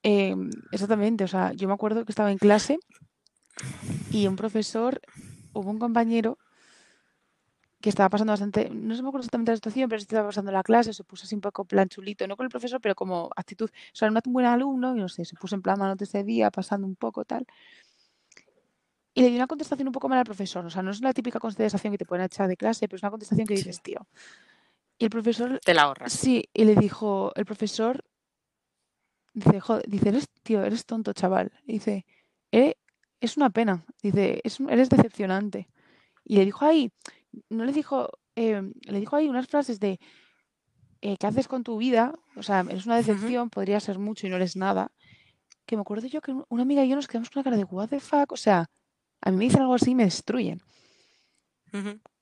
eh, 0.03 0.35
exactamente, 0.71 1.23
o 1.23 1.27
sea, 1.27 1.53
yo 1.53 1.67
me 1.67 1.73
acuerdo 1.73 2.05
que 2.05 2.11
estaba 2.11 2.31
en 2.31 2.37
clase 2.37 2.77
y 4.11 4.27
un 4.27 4.35
profesor, 4.35 5.01
hubo 5.53 5.69
un 5.69 5.79
compañero 5.79 6.37
que 7.81 7.89
estaba 7.89 8.09
pasando 8.09 8.33
bastante, 8.33 8.69
no 8.69 8.93
se 8.95 9.01
me 9.01 9.07
acuerdo 9.07 9.23
exactamente 9.23 9.51
la 9.53 9.55
situación, 9.55 9.89
pero 9.89 10.01
estaba 10.01 10.27
pasando 10.27 10.51
la 10.51 10.63
clase, 10.63 10.93
se 10.93 11.03
puso 11.03 11.23
así 11.23 11.35
un 11.35 11.41
poco 11.41 11.63
plan 11.63 11.87
chulito, 11.87 12.27
no 12.27 12.35
con 12.35 12.45
el 12.45 12.49
profesor, 12.49 12.81
pero 12.81 12.93
como 12.93 13.29
actitud, 13.35 13.69
o 13.69 13.95
sea, 13.95 14.09
era 14.09 14.21
un 14.25 14.33
buen 14.33 14.45
alumno, 14.45 14.95
y 14.95 14.99
no 14.99 15.07
sé, 15.07 15.23
se 15.23 15.35
puso 15.35 15.55
en 15.55 15.61
plan 15.61 15.79
manote 15.79 16.03
ese 16.03 16.23
día, 16.23 16.51
pasando 16.51 16.85
un 16.85 16.95
poco 16.95 17.23
tal. 17.23 17.45
Y 19.13 19.21
le 19.21 19.29
di 19.29 19.35
una 19.35 19.47
contestación 19.47 19.87
un 19.87 19.91
poco 19.91 20.07
mal 20.07 20.19
al 20.19 20.25
profesor. 20.25 20.65
O 20.65 20.69
sea, 20.69 20.81
no 20.81 20.91
es 20.91 21.01
la 21.01 21.13
típica 21.13 21.39
contestación 21.39 21.91
que 21.91 21.97
te 21.97 22.05
pueden 22.05 22.25
echar 22.25 22.47
de 22.47 22.57
clase, 22.57 22.87
pero 22.87 22.97
es 22.97 23.03
una 23.03 23.11
contestación 23.11 23.47
que 23.47 23.55
dices, 23.55 23.81
tío. 23.81 24.07
Y 24.97 25.05
el 25.05 25.09
profesor. 25.09 25.59
Te 25.63 25.73
la 25.73 25.83
ahorras. 25.83 26.13
Sí, 26.13 26.49
y 26.53 26.65
le 26.65 26.75
dijo, 26.75 27.31
el 27.35 27.45
profesor. 27.45 28.03
Dice, 29.33 29.59
joder, 29.59 29.85
dice, 29.87 30.09
eres, 30.09 30.27
tío, 30.43 30.63
eres 30.63 30.85
tonto, 30.85 31.13
chaval. 31.13 31.51
dice, 31.65 32.05
eh, 32.51 32.75
es 33.21 33.37
una 33.37 33.49
pena. 33.49 33.85
Dice, 34.01 34.41
es, 34.43 34.59
eres 34.59 34.89
decepcionante. 34.89 35.69
Y 36.23 36.37
le 36.37 36.45
dijo 36.45 36.65
ahí, 36.65 36.91
no 37.49 37.65
le 37.65 37.71
dijo, 37.71 38.09
em, 38.35 38.73
le 38.81 38.99
dijo 38.99 39.15
ahí 39.15 39.27
unas 39.29 39.47
frases 39.47 39.79
de, 39.79 39.99
eh, 41.01 41.15
¿qué 41.17 41.27
haces 41.27 41.47
con 41.47 41.63
tu 41.63 41.77
vida? 41.77 42.13
O 42.35 42.43
sea, 42.43 42.65
eres 42.69 42.85
una 42.85 42.97
decepción, 42.97 43.49
podría 43.49 43.79
ser 43.79 43.97
mucho 43.97 44.27
y 44.27 44.29
no 44.29 44.35
eres 44.35 44.55
nada. 44.55 44.91
Que 45.65 45.75
me 45.75 45.81
acuerdo 45.81 46.07
yo 46.07 46.21
que 46.21 46.35
una 46.49 46.63
amiga 46.63 46.83
y 46.83 46.89
yo 46.89 46.95
nos 46.95 47.07
quedamos 47.07 47.29
con 47.29 47.39
una 47.39 47.43
cara 47.43 47.57
de, 47.57 47.63
what 47.63 47.89
the 47.89 47.99
fuck, 47.99 48.31
o 48.31 48.37
sea 48.37 48.69
a 49.21 49.31
mí 49.31 49.37
me 49.37 49.45
dicen 49.45 49.61
algo 49.61 49.75
así 49.75 49.91
y 49.91 49.95
me 49.95 50.05
destruyen. 50.05 50.61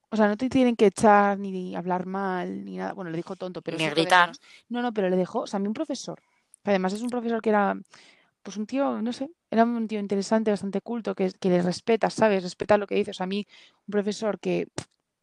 O 0.10 0.16
sea, 0.16 0.28
no 0.28 0.38
te 0.38 0.50
tienen 0.50 0.76
que 0.76 0.88
echar 0.88 1.38
ni 1.38 1.76
hablar 1.76 2.06
mal 2.06 2.64
ni 2.64 2.78
nada. 2.78 2.94
Bueno, 2.94 3.12
le 3.12 3.18
dijo 3.18 3.36
tonto, 3.36 3.62
pero... 3.62 3.78
Ni 3.78 3.88
gritar. 3.90 4.32
No, 4.70 4.82
no, 4.82 4.94
pero 4.94 5.10
le 5.10 5.18
dejó... 5.18 5.42
O 5.42 5.48
sea, 5.48 5.58
a 5.58 5.60
mí 5.60 5.68
un 5.68 5.74
profesor, 5.74 6.22
que 6.64 6.72
además 6.72 6.94
es 6.94 7.02
un 7.02 7.10
profesor 7.10 7.42
que 7.42 7.50
era, 7.50 7.76
pues 8.42 8.58
un 8.58 8.66
tío, 8.66 9.02
no 9.02 9.12
sé, 9.14 9.30
era 9.52 9.64
un 9.64 9.88
tío 9.88 10.00
interesante, 10.00 10.52
bastante 10.52 10.82
culto, 10.82 11.14
que, 11.16 11.32
que 11.32 11.50
le 11.50 11.62
respeta, 11.62 12.10
¿sabes? 12.10 12.44
Respeta 12.44 12.78
lo 12.78 12.88
que 12.88 12.96
dices. 12.96 13.16
O 13.16 13.18
sea, 13.18 13.26
a 13.26 13.28
mí 13.28 13.46
un 13.86 13.92
profesor 13.92 14.40
que 14.40 14.68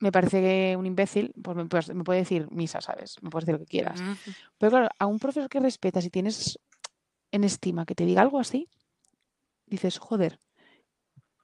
me 0.01 0.13
parece 0.13 0.77
un 0.77 0.85
imbécil, 0.85 1.33
pues 1.43 1.57
me, 1.57 1.65
me, 1.95 2.05
puede 2.05 2.21
decir 2.21 2.47
misa, 2.51 2.81
¿sabes? 2.81 3.17
Me 3.23 3.31
puedes 3.31 3.47
decir 3.47 3.59
lo 3.59 3.65
que 3.65 3.71
quieras. 3.71 4.03
Pero 4.59 4.71
claro, 4.71 4.89
a 4.99 5.07
un 5.07 5.19
profesor 5.19 5.49
que 5.49 5.61
respetas 5.61 6.05
y 6.05 6.11
tienes 6.11 6.59
en 7.31 7.45
estima 7.45 7.87
que 7.87 7.95
te 7.95 8.05
diga 8.05 8.21
algo 8.21 8.39
así, 8.39 8.69
dices, 9.67 9.99
joder, 9.99 10.41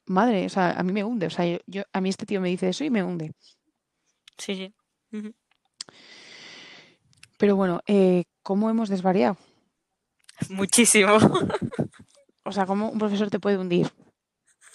madre, 0.06 0.46
o 0.46 0.48
sea, 0.48 0.72
a 0.72 0.82
mí 0.82 0.92
me 0.92 1.04
hunde. 1.04 1.26
O 1.26 1.30
sea, 1.30 1.44
yo, 1.66 1.82
a 1.92 2.00
mí 2.00 2.08
este 2.08 2.26
tío 2.26 2.40
me 2.40 2.48
dice 2.48 2.68
eso 2.68 2.84
y 2.84 2.90
me 2.90 3.02
hunde. 3.02 3.32
Sí, 4.38 4.54
sí. 4.54 4.74
Pero 7.38 7.56
bueno, 7.56 7.80
eh, 7.86 8.24
¿cómo 8.42 8.70
hemos 8.70 8.88
desvariado? 8.88 9.36
Muchísimo. 10.48 11.16
o 12.44 12.52
sea, 12.52 12.66
¿cómo 12.66 12.90
un 12.90 12.98
profesor 12.98 13.30
te 13.30 13.40
puede 13.40 13.58
hundir? 13.58 13.90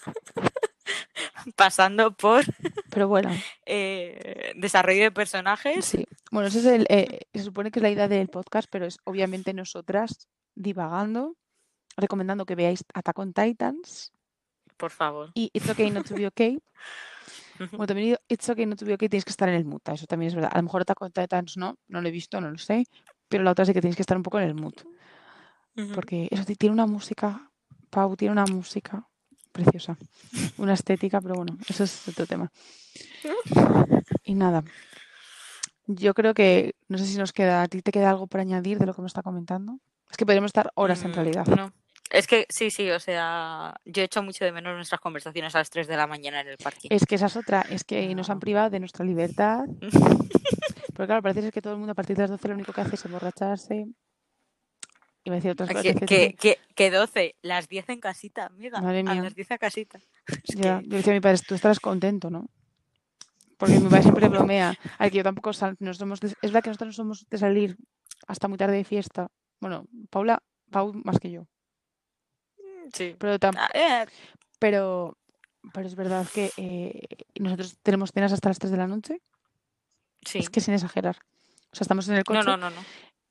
Pasando 1.56 2.12
por 2.16 2.44
Pero 2.90 3.08
bueno, 3.08 3.30
eh, 3.66 4.52
desarrollo 4.56 5.02
de 5.02 5.12
personajes. 5.12 5.84
sí. 5.84 6.06
Bueno, 6.32 6.48
ese 6.48 6.58
es 6.58 6.66
el, 6.66 6.86
eh, 6.88 7.20
se 7.32 7.44
supone 7.44 7.70
que 7.70 7.78
es 7.78 7.82
la 7.82 7.90
idea 7.90 8.08
del 8.08 8.28
podcast, 8.28 8.68
pero 8.70 8.84
es 8.84 8.98
obviamente 9.04 9.54
nosotras 9.54 10.28
divagando, 10.56 11.36
recomendando 11.96 12.46
que 12.46 12.56
veáis 12.56 12.84
Attack 12.92 13.18
on 13.18 13.32
Titans 13.32 14.12
Por 14.76 14.90
favor. 14.90 15.30
y 15.34 15.50
It's 15.52 15.68
Okay 15.68 15.90
Not 15.90 16.06
to 16.08 16.14
Be 16.14 16.26
Okay. 16.28 16.58
Bueno, 17.70 17.86
también 17.86 18.16
It's 18.28 18.48
Okay 18.48 18.66
Not 18.66 18.78
to 18.78 18.84
Be 18.86 18.94
Okay 18.94 19.08
tienes 19.08 19.24
que 19.24 19.30
estar 19.30 19.48
en 19.48 19.54
el 19.54 19.64
mood, 19.64 19.80
eso 19.92 20.06
también 20.06 20.28
es 20.28 20.34
verdad. 20.34 20.50
A 20.52 20.58
lo 20.58 20.62
mejor 20.64 20.84
on 21.00 21.12
Titans 21.12 21.56
no, 21.56 21.76
no 21.88 22.00
lo 22.00 22.08
he 22.08 22.10
visto, 22.10 22.40
no 22.40 22.50
lo 22.50 22.58
sé, 22.58 22.84
pero 23.28 23.42
la 23.44 23.50
otra 23.52 23.64
sí 23.64 23.72
que 23.72 23.80
tienes 23.80 23.96
que 23.96 24.02
estar 24.02 24.16
un 24.16 24.22
poco 24.22 24.38
en 24.38 24.44
el 24.48 24.54
mood. 24.54 24.74
Porque 25.94 26.28
eso 26.30 26.44
ti- 26.44 26.54
tiene 26.56 26.72
una 26.72 26.86
música, 26.86 27.50
Pau, 27.90 28.16
tiene 28.16 28.32
una 28.32 28.44
música 28.46 29.06
preciosa. 29.52 29.96
Una 30.58 30.72
estética, 30.74 31.20
pero 31.20 31.34
bueno, 31.34 31.56
eso 31.68 31.84
es 31.84 32.08
otro 32.08 32.26
tema. 32.26 32.50
Y 34.24 34.34
nada. 34.34 34.62
Yo 35.86 36.14
creo 36.14 36.34
que, 36.34 36.74
no 36.88 36.98
sé 36.98 37.06
si 37.06 37.16
nos 37.18 37.32
queda, 37.32 37.62
¿a 37.62 37.68
ti 37.68 37.80
te 37.82 37.92
queda 37.92 38.10
algo 38.10 38.26
por 38.26 38.40
añadir 38.40 38.78
de 38.78 38.86
lo 38.86 38.94
que 38.94 39.02
me 39.02 39.06
está 39.06 39.22
comentando? 39.22 39.78
Es 40.10 40.16
que 40.16 40.24
podríamos 40.26 40.48
estar 40.48 40.70
horas 40.74 41.04
en 41.04 41.10
Mm, 41.12 41.14
realidad. 41.14 41.46
No. 41.46 41.72
Es 42.10 42.26
que 42.26 42.46
sí, 42.48 42.70
sí, 42.70 42.90
o 42.90 43.00
sea, 43.00 43.74
yo 43.84 44.02
he 44.02 44.04
hecho 44.04 44.22
mucho 44.22 44.44
de 44.44 44.52
menos 44.52 44.74
nuestras 44.74 45.00
conversaciones 45.00 45.54
a 45.54 45.58
las 45.58 45.70
3 45.70 45.86
de 45.88 45.96
la 45.96 46.06
mañana 46.06 46.40
en 46.40 46.48
el 46.48 46.56
parque. 46.56 46.86
Es 46.90 47.04
que 47.04 47.16
esa 47.16 47.26
es 47.26 47.36
otra, 47.36 47.62
es 47.68 47.82
que 47.84 48.14
nos 48.14 48.30
han 48.30 48.36
No. 48.36 48.40
privado 48.40 48.70
de 48.70 48.78
nuestra 48.80 49.04
libertad. 49.04 49.64
Porque 50.94 51.06
claro, 51.08 51.22
parece 51.22 51.50
que 51.52 51.60
todo 51.60 51.72
el 51.74 51.78
mundo 51.78 51.92
a 51.92 51.94
partir 51.94 52.16
de 52.16 52.22
las 52.22 52.30
12 52.30 52.48
lo 52.48 52.54
único 52.54 52.72
que 52.72 52.80
hace 52.80 52.94
es 52.94 53.04
emborracharse. 53.04 53.86
Iba 55.24 55.34
a 55.34 55.36
decir 55.36 55.50
otras 55.50 55.68
cosas. 55.68 55.82
Que, 55.82 55.94
que, 56.06 56.34
que, 56.36 56.58
que 56.74 56.90
12, 56.90 57.34
las 57.42 57.68
10 57.68 57.88
en 57.90 58.00
casita, 58.00 58.46
amiga. 58.46 58.80
Madre 58.80 59.00
A 59.06 59.14
las 59.16 59.34
10 59.34 59.50
a 59.50 59.58
casita. 59.58 59.98
Es 59.98 60.54
Ya, 60.54 60.80
yo 60.82 60.96
decía 60.96 61.12
a 61.12 61.16
mi 61.16 61.20
padre, 61.20 61.40
tú 61.46 61.54
estarás 61.56 61.80
contento, 61.80 62.30
¿no? 62.30 62.46
Porque 63.58 63.78
mi 63.80 63.88
padre 63.88 64.02
siempre 64.04 64.28
bromea. 64.28 64.74
Al 64.98 65.10
que 65.10 65.16
yo 65.18 65.22
tampoco 65.24 65.52
sal- 65.52 65.76
no 65.80 65.92
somos 65.94 66.20
de- 66.20 66.28
es 66.28 66.34
verdad 66.52 66.62
que 66.62 66.70
nosotros 66.70 66.88
no 66.88 66.92
somos 66.92 67.26
de 67.28 67.38
salir 67.38 67.76
hasta 68.28 68.46
muy 68.48 68.56
tarde 68.58 68.76
de 68.76 68.84
fiesta. 68.84 69.28
Bueno, 69.60 69.86
Paula, 70.10 70.42
Pau 70.70 70.92
más 71.04 71.18
que 71.18 71.30
yo. 71.32 71.46
Sí. 72.92 73.14
Pero, 73.18 73.36
Ah, 73.56 73.68
eh, 73.74 74.06
pero, 74.58 75.16
pero 75.72 75.86
es 75.86 75.94
verdad 75.94 76.26
que 76.32 76.50
eh, 76.56 77.02
nosotros 77.38 77.76
tenemos 77.82 78.10
cenas 78.12 78.32
hasta 78.32 78.48
las 78.48 78.58
3 78.58 78.70
de 78.70 78.76
la 78.78 78.86
noche. 78.86 79.20
sí. 80.24 80.38
Es 80.38 80.50
que 80.50 80.60
sin 80.60 80.74
exagerar. 80.74 81.16
O 81.72 81.76
sea, 81.76 81.84
estamos 81.84 82.08
en 82.08 82.16
el 82.16 82.24
coche 82.24 82.40
No, 82.44 82.56
no, 82.56 82.56
no, 82.56 82.70
no. 82.70 82.84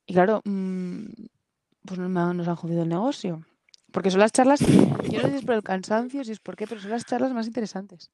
y 0.06 0.12
claro, 0.14 0.40
mm, 0.44 1.06
pues 1.84 1.98
nos, 1.98 2.16
han- 2.16 2.36
nos 2.36 2.48
han 2.48 2.56
jodido 2.56 2.82
el 2.82 2.88
negocio. 2.88 3.44
Porque 3.92 4.10
son 4.10 4.20
las 4.20 4.32
charlas, 4.32 4.60
yo 4.60 5.20
no 5.20 5.24
sé 5.24 5.30
si 5.30 5.36
es 5.36 5.44
por 5.44 5.54
el 5.54 5.62
cansancio, 5.62 6.22
si 6.24 6.32
es 6.32 6.40
por 6.40 6.56
qué, 6.56 6.66
pero 6.66 6.80
son 6.80 6.90
las 6.90 7.04
charlas 7.06 7.32
más 7.32 7.46
interesantes, 7.46 8.10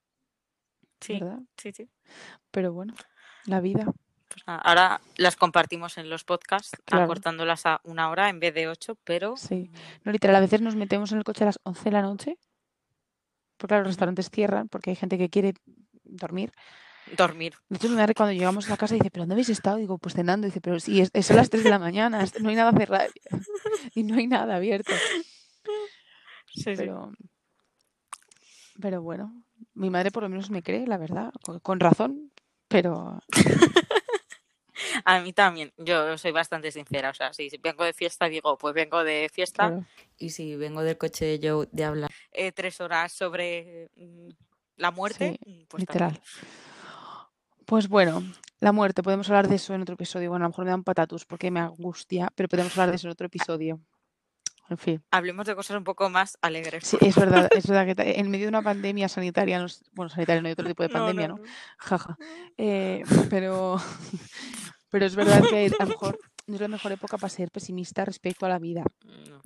Sí, 1.01 1.15
¿verdad? 1.15 1.41
sí, 1.57 1.73
sí. 1.73 1.89
Pero 2.51 2.73
bueno, 2.73 2.95
la 3.47 3.61
vida. 3.61 3.87
Pues 4.33 4.47
nada, 4.47 4.61
ahora 4.61 5.01
las 5.17 5.37
compartimos 5.37 5.99
en 5.99 6.09
los 6.09 6.25
podcasts, 6.25 6.71
Claro. 6.85 7.05
acortándolas 7.05 7.67
a 7.67 7.81
una 7.85 8.09
hora 8.11 8.29
en 8.31 8.41
vez 8.41 8.55
de 8.55 8.69
ocho, 8.69 8.97
pero 9.05 9.37
Sí. 9.37 9.71
No, 10.05 10.13
literal, 10.13 10.37
a 10.37 10.41
veces 10.41 10.61
nos 10.61 10.75
metemos 10.77 11.13
en 11.13 11.19
el 11.19 11.25
coche 11.25 11.45
a 11.45 11.47
las 11.47 11.59
11 11.65 11.85
de 11.85 11.91
la 11.91 12.03
noche, 12.03 12.39
porque 13.57 13.69
claro, 13.73 13.83
los 13.85 13.91
restaurantes 13.93 14.31
cierran, 14.31 14.69
porque 14.69 14.91
hay 14.91 14.97
gente 14.97 15.19
que 15.19 15.29
quiere 15.29 15.55
dormir. 16.05 16.53
dormir. 17.17 17.55
De 17.69 17.77
hecho, 17.77 17.89
mi 17.89 17.97
madre 17.97 18.15
cuando 18.15 18.33
llegamos 18.33 18.67
a 18.67 18.71
la 18.71 18.77
casa 18.77 18.95
dice, 18.95 19.11
¿pero 19.11 19.23
dónde 19.23 19.35
habéis 19.35 19.49
estado? 19.51 19.77
Digo, 19.77 19.99
pues 19.99 20.15
cenando. 20.15 20.47
Dice, 20.47 20.61
pero 20.61 20.81
sí, 20.81 21.01
es, 21.01 21.11
es- 21.13 21.27
son 21.27 21.37
las 21.37 21.51
3 21.51 21.63
de 21.65 21.71
la 21.71 21.79
mañana, 21.79 22.25
no 22.41 22.49
hay 22.49 22.57
nada 22.57 22.73
cerrado. 22.73 23.11
Y 23.95 24.03
no 24.05 24.17
hay 24.17 24.27
nada 24.27 24.57
abierto. 24.57 24.93
Sí, 26.55 26.63
sí. 26.63 26.73
Pero, 26.77 27.13
pero 28.81 29.03
bueno, 29.03 29.43
mi 29.75 29.91
madre 29.91 30.11
por 30.11 30.23
lo 30.23 30.29
menos 30.29 30.51
me 30.51 30.63
cree, 30.63 30.87
la 30.87 30.97
verdad, 30.99 31.33
con, 31.43 31.59
con 31.61 31.81
razón, 31.81 32.31
pero 32.69 33.21
A 35.05 35.21
mí 35.21 35.33
también, 35.33 35.73
yo 35.77 36.17
soy 36.19 36.33
bastante 36.33 36.71
sincera, 36.71 37.11
o 37.11 37.15
sea, 37.15 37.33
si 37.33 37.51
vengo 37.63 37.85
de 37.85 37.93
fiesta 37.93 38.29
digo, 38.29 38.57
pues 38.59 38.75
vengo 38.75 39.05
de 39.05 39.31
fiesta, 39.33 39.69
claro, 39.69 39.87
y 40.19 40.31
si 40.31 40.57
vengo 40.57 40.83
del 40.83 40.99
coche 40.99 41.25
de 41.25 41.49
Joe 41.49 41.69
de 41.73 41.85
hablar 41.85 42.11
eh, 42.33 42.53
tres 42.53 42.81
horas 42.81 43.13
sobre 43.13 43.91
mm, 43.97 44.29
la 44.77 44.91
muerte, 44.91 45.39
mm, 45.45 45.63
pues 45.69 45.81
literal. 45.81 46.15
también. 46.15 46.23
Pues 47.67 47.89
bueno, 47.89 48.23
la 48.61 48.73
muerte, 48.73 49.03
podemos 49.03 49.29
hablar 49.29 49.49
de 49.49 49.57
eso 49.57 49.75
en 49.75 49.83
otro 49.83 49.95
episodio. 49.95 50.31
Bueno, 50.31 50.45
a 50.45 50.49
lo 50.49 50.51
mejor 50.51 50.65
me 50.65 50.71
da 50.71 50.77
un 50.77 50.85
patatus 50.85 51.25
porque 51.25 51.51
me 51.51 51.61
angustia, 51.61 52.31
pero 52.35 52.49
podemos 52.49 52.73
hablar 52.77 52.91
de 52.91 52.97
eso 52.97 53.07
en 53.09 53.13
otro 53.13 53.27
episodio. 53.27 53.81
En 54.69 54.79
fin, 54.79 55.05
Hablemos 55.11 55.47
de 55.47 55.55
cosas 55.55 55.77
un 55.77 55.85
poco 55.85 56.09
más 56.09 56.39
alegres. 56.41 56.87
sí, 56.87 56.97
es 57.01 57.17
verdad, 57.17 57.51
es 57.55 57.67
verdad 57.67 57.95
que 57.95 58.21
en 58.21 58.31
medio 58.31 58.47
de 58.47 58.49
una 58.49 58.63
pandemia 58.63 59.09
sanitaria, 59.09 59.67
bueno, 59.93 60.09
sanitaria 60.09 60.41
no 60.41 60.47
hay 60.47 60.53
otro 60.53 60.67
tipo 60.67 60.83
de 60.83 60.89
pandemia, 60.89 61.29
no, 61.29 61.37
¿no? 61.37 61.43
no. 61.43 61.51
Jaja. 61.79 62.17
Eh, 62.57 63.03
pero, 63.29 63.77
pero 64.93 65.07
es 65.07 65.17
verdad 65.17 65.43
que 65.49 65.67
a 65.77 65.85
lo 65.85 65.89
mejor 65.91 66.19
no 66.47 66.55
es 66.55 66.61
la 66.61 66.69
mejor 66.69 66.93
época 66.93 67.19
para 67.19 67.29
ser 67.31 67.51
pesimista 67.51 68.05
respecto 68.05 68.47
a 68.47 68.49
la 68.49 68.61
vida. 68.61 68.85
No, 69.05 69.41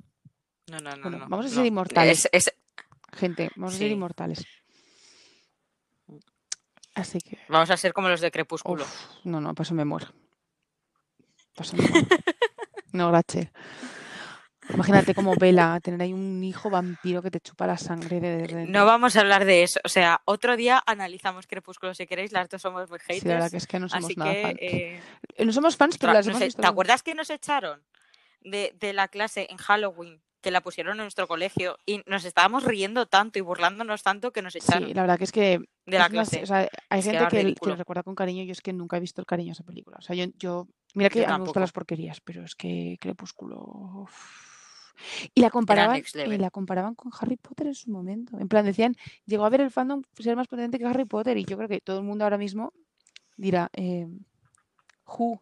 no, 0.67 0.79
no, 0.79 0.95
no. 0.97 1.01
Bueno, 1.01 1.17
no, 1.19 1.27
vamos 1.29 1.45
a 1.47 1.49
no. 1.49 1.55
ser 1.55 1.65
inmortales. 1.65 2.25
Es- 2.31 2.47
es- 2.47 2.53
Gente, 3.13 3.49
vamos 3.55 3.73
a 3.73 3.77
ser 3.79 3.89
inmortales. 3.89 4.45
Así 6.93 7.19
que, 7.19 7.37
vamos 7.47 7.69
a 7.69 7.77
ser 7.77 7.93
como 7.93 8.09
los 8.09 8.21
de 8.21 8.31
Crepúsculo. 8.31 8.83
uf, 8.83 9.25
no, 9.25 9.39
no, 9.39 9.53
paso 9.53 9.73
me 9.73 9.85
muero. 9.85 10.07
Paso 11.55 11.75
me 11.77 11.87
muero. 11.87 12.07
No, 12.93 13.09
gracias. 13.09 13.51
Imagínate 14.73 15.13
como 15.13 15.33
Vela, 15.35 15.79
tener 15.81 16.01
ahí 16.01 16.13
un 16.13 16.43
hijo 16.43 16.69
vampiro 16.69 17.21
que 17.21 17.31
te 17.31 17.39
chupa 17.39 17.65
la 17.67 17.77
sangre 17.77 18.19
de, 18.19 18.37
de- 18.37 18.47
de- 18.47 18.65
No 18.65 18.85
vamos 18.85 19.15
a 19.15 19.21
hablar 19.21 19.45
de 19.45 19.63
eso. 19.63 19.79
O 19.83 19.89
sea, 19.89 20.21
otro 20.25 20.57
día 20.57 20.83
analizamos 20.85 21.47
Crepúsculo 21.47 21.93
si 21.93 22.05
queréis. 22.05 22.31
Las 22.31 22.49
dos 22.49 22.61
somos 22.61 22.89
muy 22.89 22.99
haters. 22.99 23.21
Sí, 23.21 23.27
la 23.27 23.33
verdad 23.35 23.51
que 23.51 23.57
es 23.57 23.67
que 23.67 23.79
no 23.79 23.87
somos 23.89 24.05
así 24.05 24.15
nada 24.15 24.33
que. 24.33 24.41
fans. 24.41 24.57
eh, 24.61 25.45
No 25.45 25.51
somos 25.53 25.77
fans, 25.77 25.97
pero 25.97 26.13
las 26.13 26.25
no 26.25 26.31
hemos 26.31 26.39
sé, 26.39 26.45
visto. 26.45 26.61
¿Te 26.61 26.67
acuerdas 26.67 27.01
que 27.03 27.15
nos 27.15 27.29
echaron 27.29 27.81
de, 28.41 28.75
de 28.79 28.93
la 28.93 29.07
clase 29.07 29.47
en 29.49 29.57
Halloween? 29.57 30.21
Que 30.39 30.51
la 30.51 30.61
pusieron 30.61 30.93
en 30.93 30.97
nuestro 31.03 31.27
colegio 31.27 31.77
y 31.85 32.03
nos 32.05 32.23
estábamos 32.23 32.63
riendo 32.63 33.07
tanto 33.07 33.39
y 33.39 33.41
burlándonos 33.41 34.03
tanto 34.03 34.31
que 34.31 34.43
nos 34.43 34.55
echaron 34.55 34.87
Sí, 34.87 34.93
la 34.93 35.01
verdad 35.01 35.17
que 35.17 35.23
es 35.23 35.31
que 35.31 35.59
de 35.85 35.97
la 35.97 36.05
es 36.05 36.11
una 36.11 36.25
se- 36.25 36.37
clase. 36.39 36.43
o 36.43 36.45
sea, 36.45 36.69
hay 36.89 36.99
Es 36.99 37.05
gente 37.05 37.27
que, 37.27 37.53
que 37.55 37.69
lo 37.69 37.75
recuerda 37.75 38.03
con 38.03 38.13
cariño. 38.15 38.43
Yo 38.43 38.51
es 38.51 38.61
que 38.61 38.71
nunca 38.71 38.97
he 38.97 38.99
visto 38.99 39.19
el 39.19 39.25
cariño 39.25 39.51
a 39.51 39.53
esa 39.53 39.63
película. 39.63 39.97
O 39.99 40.01
sea, 40.03 40.15
yo, 40.15 40.25
yo 40.37 40.67
mira 40.93 41.09
que 41.09 41.21
Yo 41.21 41.25
a 41.27 41.31
mí 41.33 41.39
me 41.39 41.45
gustan 41.45 41.61
las 41.61 41.71
porquerías, 41.71 42.21
pero 42.21 42.43
es 42.45 42.53
que 42.55 42.97
Crepúsculo. 43.01 43.57
uf. 43.57 44.46
Y 45.33 45.41
la 45.41 45.49
comparaban, 45.49 46.01
la 46.15 46.49
comparaban 46.49 46.95
con 46.95 47.11
Harry 47.19 47.37
Potter 47.37 47.67
en 47.67 47.75
su 47.75 47.91
momento. 47.91 48.37
En 48.39 48.47
plan, 48.47 48.65
decían, 48.65 48.95
llegó 49.25 49.45
a 49.45 49.49
ver 49.49 49.61
el 49.61 49.71
fandom 49.71 50.01
ser 50.17 50.35
más 50.35 50.47
potente 50.47 50.79
que 50.79 50.85
Harry 50.85 51.05
Potter. 51.05 51.37
Y 51.37 51.45
yo 51.45 51.57
creo 51.57 51.69
que 51.69 51.81
todo 51.81 51.99
el 51.99 52.03
mundo 52.03 52.23
ahora 52.23 52.37
mismo 52.37 52.73
dirá, 53.37 53.69
eh, 53.73 54.07
Who? 55.07 55.41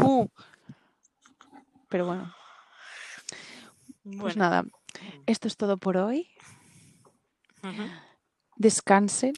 Who? 0.00 0.30
Pero 1.88 2.06
bueno, 2.06 2.34
pues 4.18 4.36
nada. 4.36 4.64
Esto 5.26 5.48
es 5.48 5.56
todo 5.56 5.76
por 5.76 5.96
hoy. 5.96 6.28
descansen, 8.56 9.34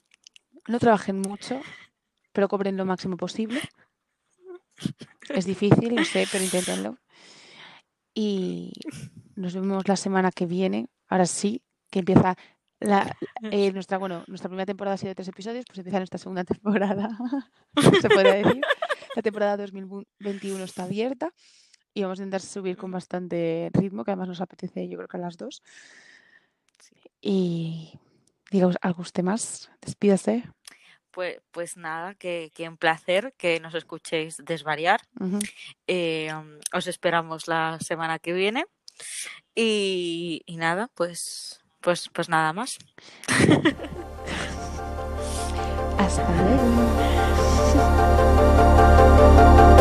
no 0.69 0.79
trabajen 0.79 1.21
mucho, 1.21 1.61
pero 2.33 2.49
cobren 2.49 2.77
lo 2.77 2.85
máximo 2.85 3.17
posible. 3.17 3.61
Es 5.29 5.45
difícil, 5.45 5.97
lo 5.97 6.05
sé, 6.05 6.27
pero 6.31 6.45
inténtenlo. 6.45 6.99
Y 8.15 8.73
nos 9.37 9.55
vemos 9.55 9.89
la 9.89 9.97
semana 9.97 10.31
que 10.31 10.47
viene. 10.47 10.89
Ahora 11.09 11.27
sí, 11.27 11.63
que 11.91 12.01
empieza 12.01 12.37
la, 12.81 13.17
eh, 13.51 13.73
nuestra, 13.73 13.99
bueno, 13.99 14.25
nuestra 14.27 14.49
primera 14.49 14.67
temporada 14.67 14.95
ha 14.95 14.99
sido 14.99 15.11
de 15.11 15.15
tres 15.15 15.29
episodios, 15.29 15.65
pues 15.67 15.79
empieza 15.79 15.99
nuestra 15.99 16.19
segunda 16.19 16.45
temporada, 16.45 17.09
se 18.01 18.09
puede 18.09 18.43
decir. 18.43 18.63
La 19.17 19.23
temporada 19.23 19.57
2021 19.57 20.65
está 20.65 20.85
abierta 20.85 21.33
y 21.93 22.03
vamos 22.03 22.19
a 22.19 22.23
intentar 22.23 22.41
subir 22.41 22.77
con 22.77 22.91
bastante 22.91 23.71
ritmo, 23.73 24.05
que 24.05 24.11
además 24.11 24.29
nos 24.29 24.41
apetece, 24.41 24.89
yo 24.89 24.97
creo 24.97 25.09
que 25.09 25.17
a 25.17 25.21
las 25.21 25.37
dos. 25.37 25.63
Sí. 26.81 26.97
Y 27.21 28.01
diga 28.51 28.71
algo 28.83 29.03
usted 29.03 29.23
más, 29.23 29.71
despídase. 29.81 30.45
Pues, 31.15 31.39
pues 31.53 31.77
nada, 31.77 32.15
que, 32.15 32.51
que 32.55 32.69
un 32.69 32.77
placer 32.77 33.35
que 33.39 33.61
nos 33.61 33.75
escuchéis 33.75 34.39
desvariar. 34.45 35.01
Eh, 35.87 36.33
um, 36.35 36.59
os 36.73 36.89
esperamos 36.89 37.47
la 37.47 37.79
semana 37.81 38.19
que 38.19 38.33
viene. 38.33 38.67
Y, 39.55 40.43
y 40.45 40.57
nada, 40.57 40.91
pues, 40.95 41.63
pues, 41.81 42.11
pues 42.13 42.29
nada 42.29 42.53
más. 42.53 42.79
Hasta 45.99 46.29
luego. 46.43 46.65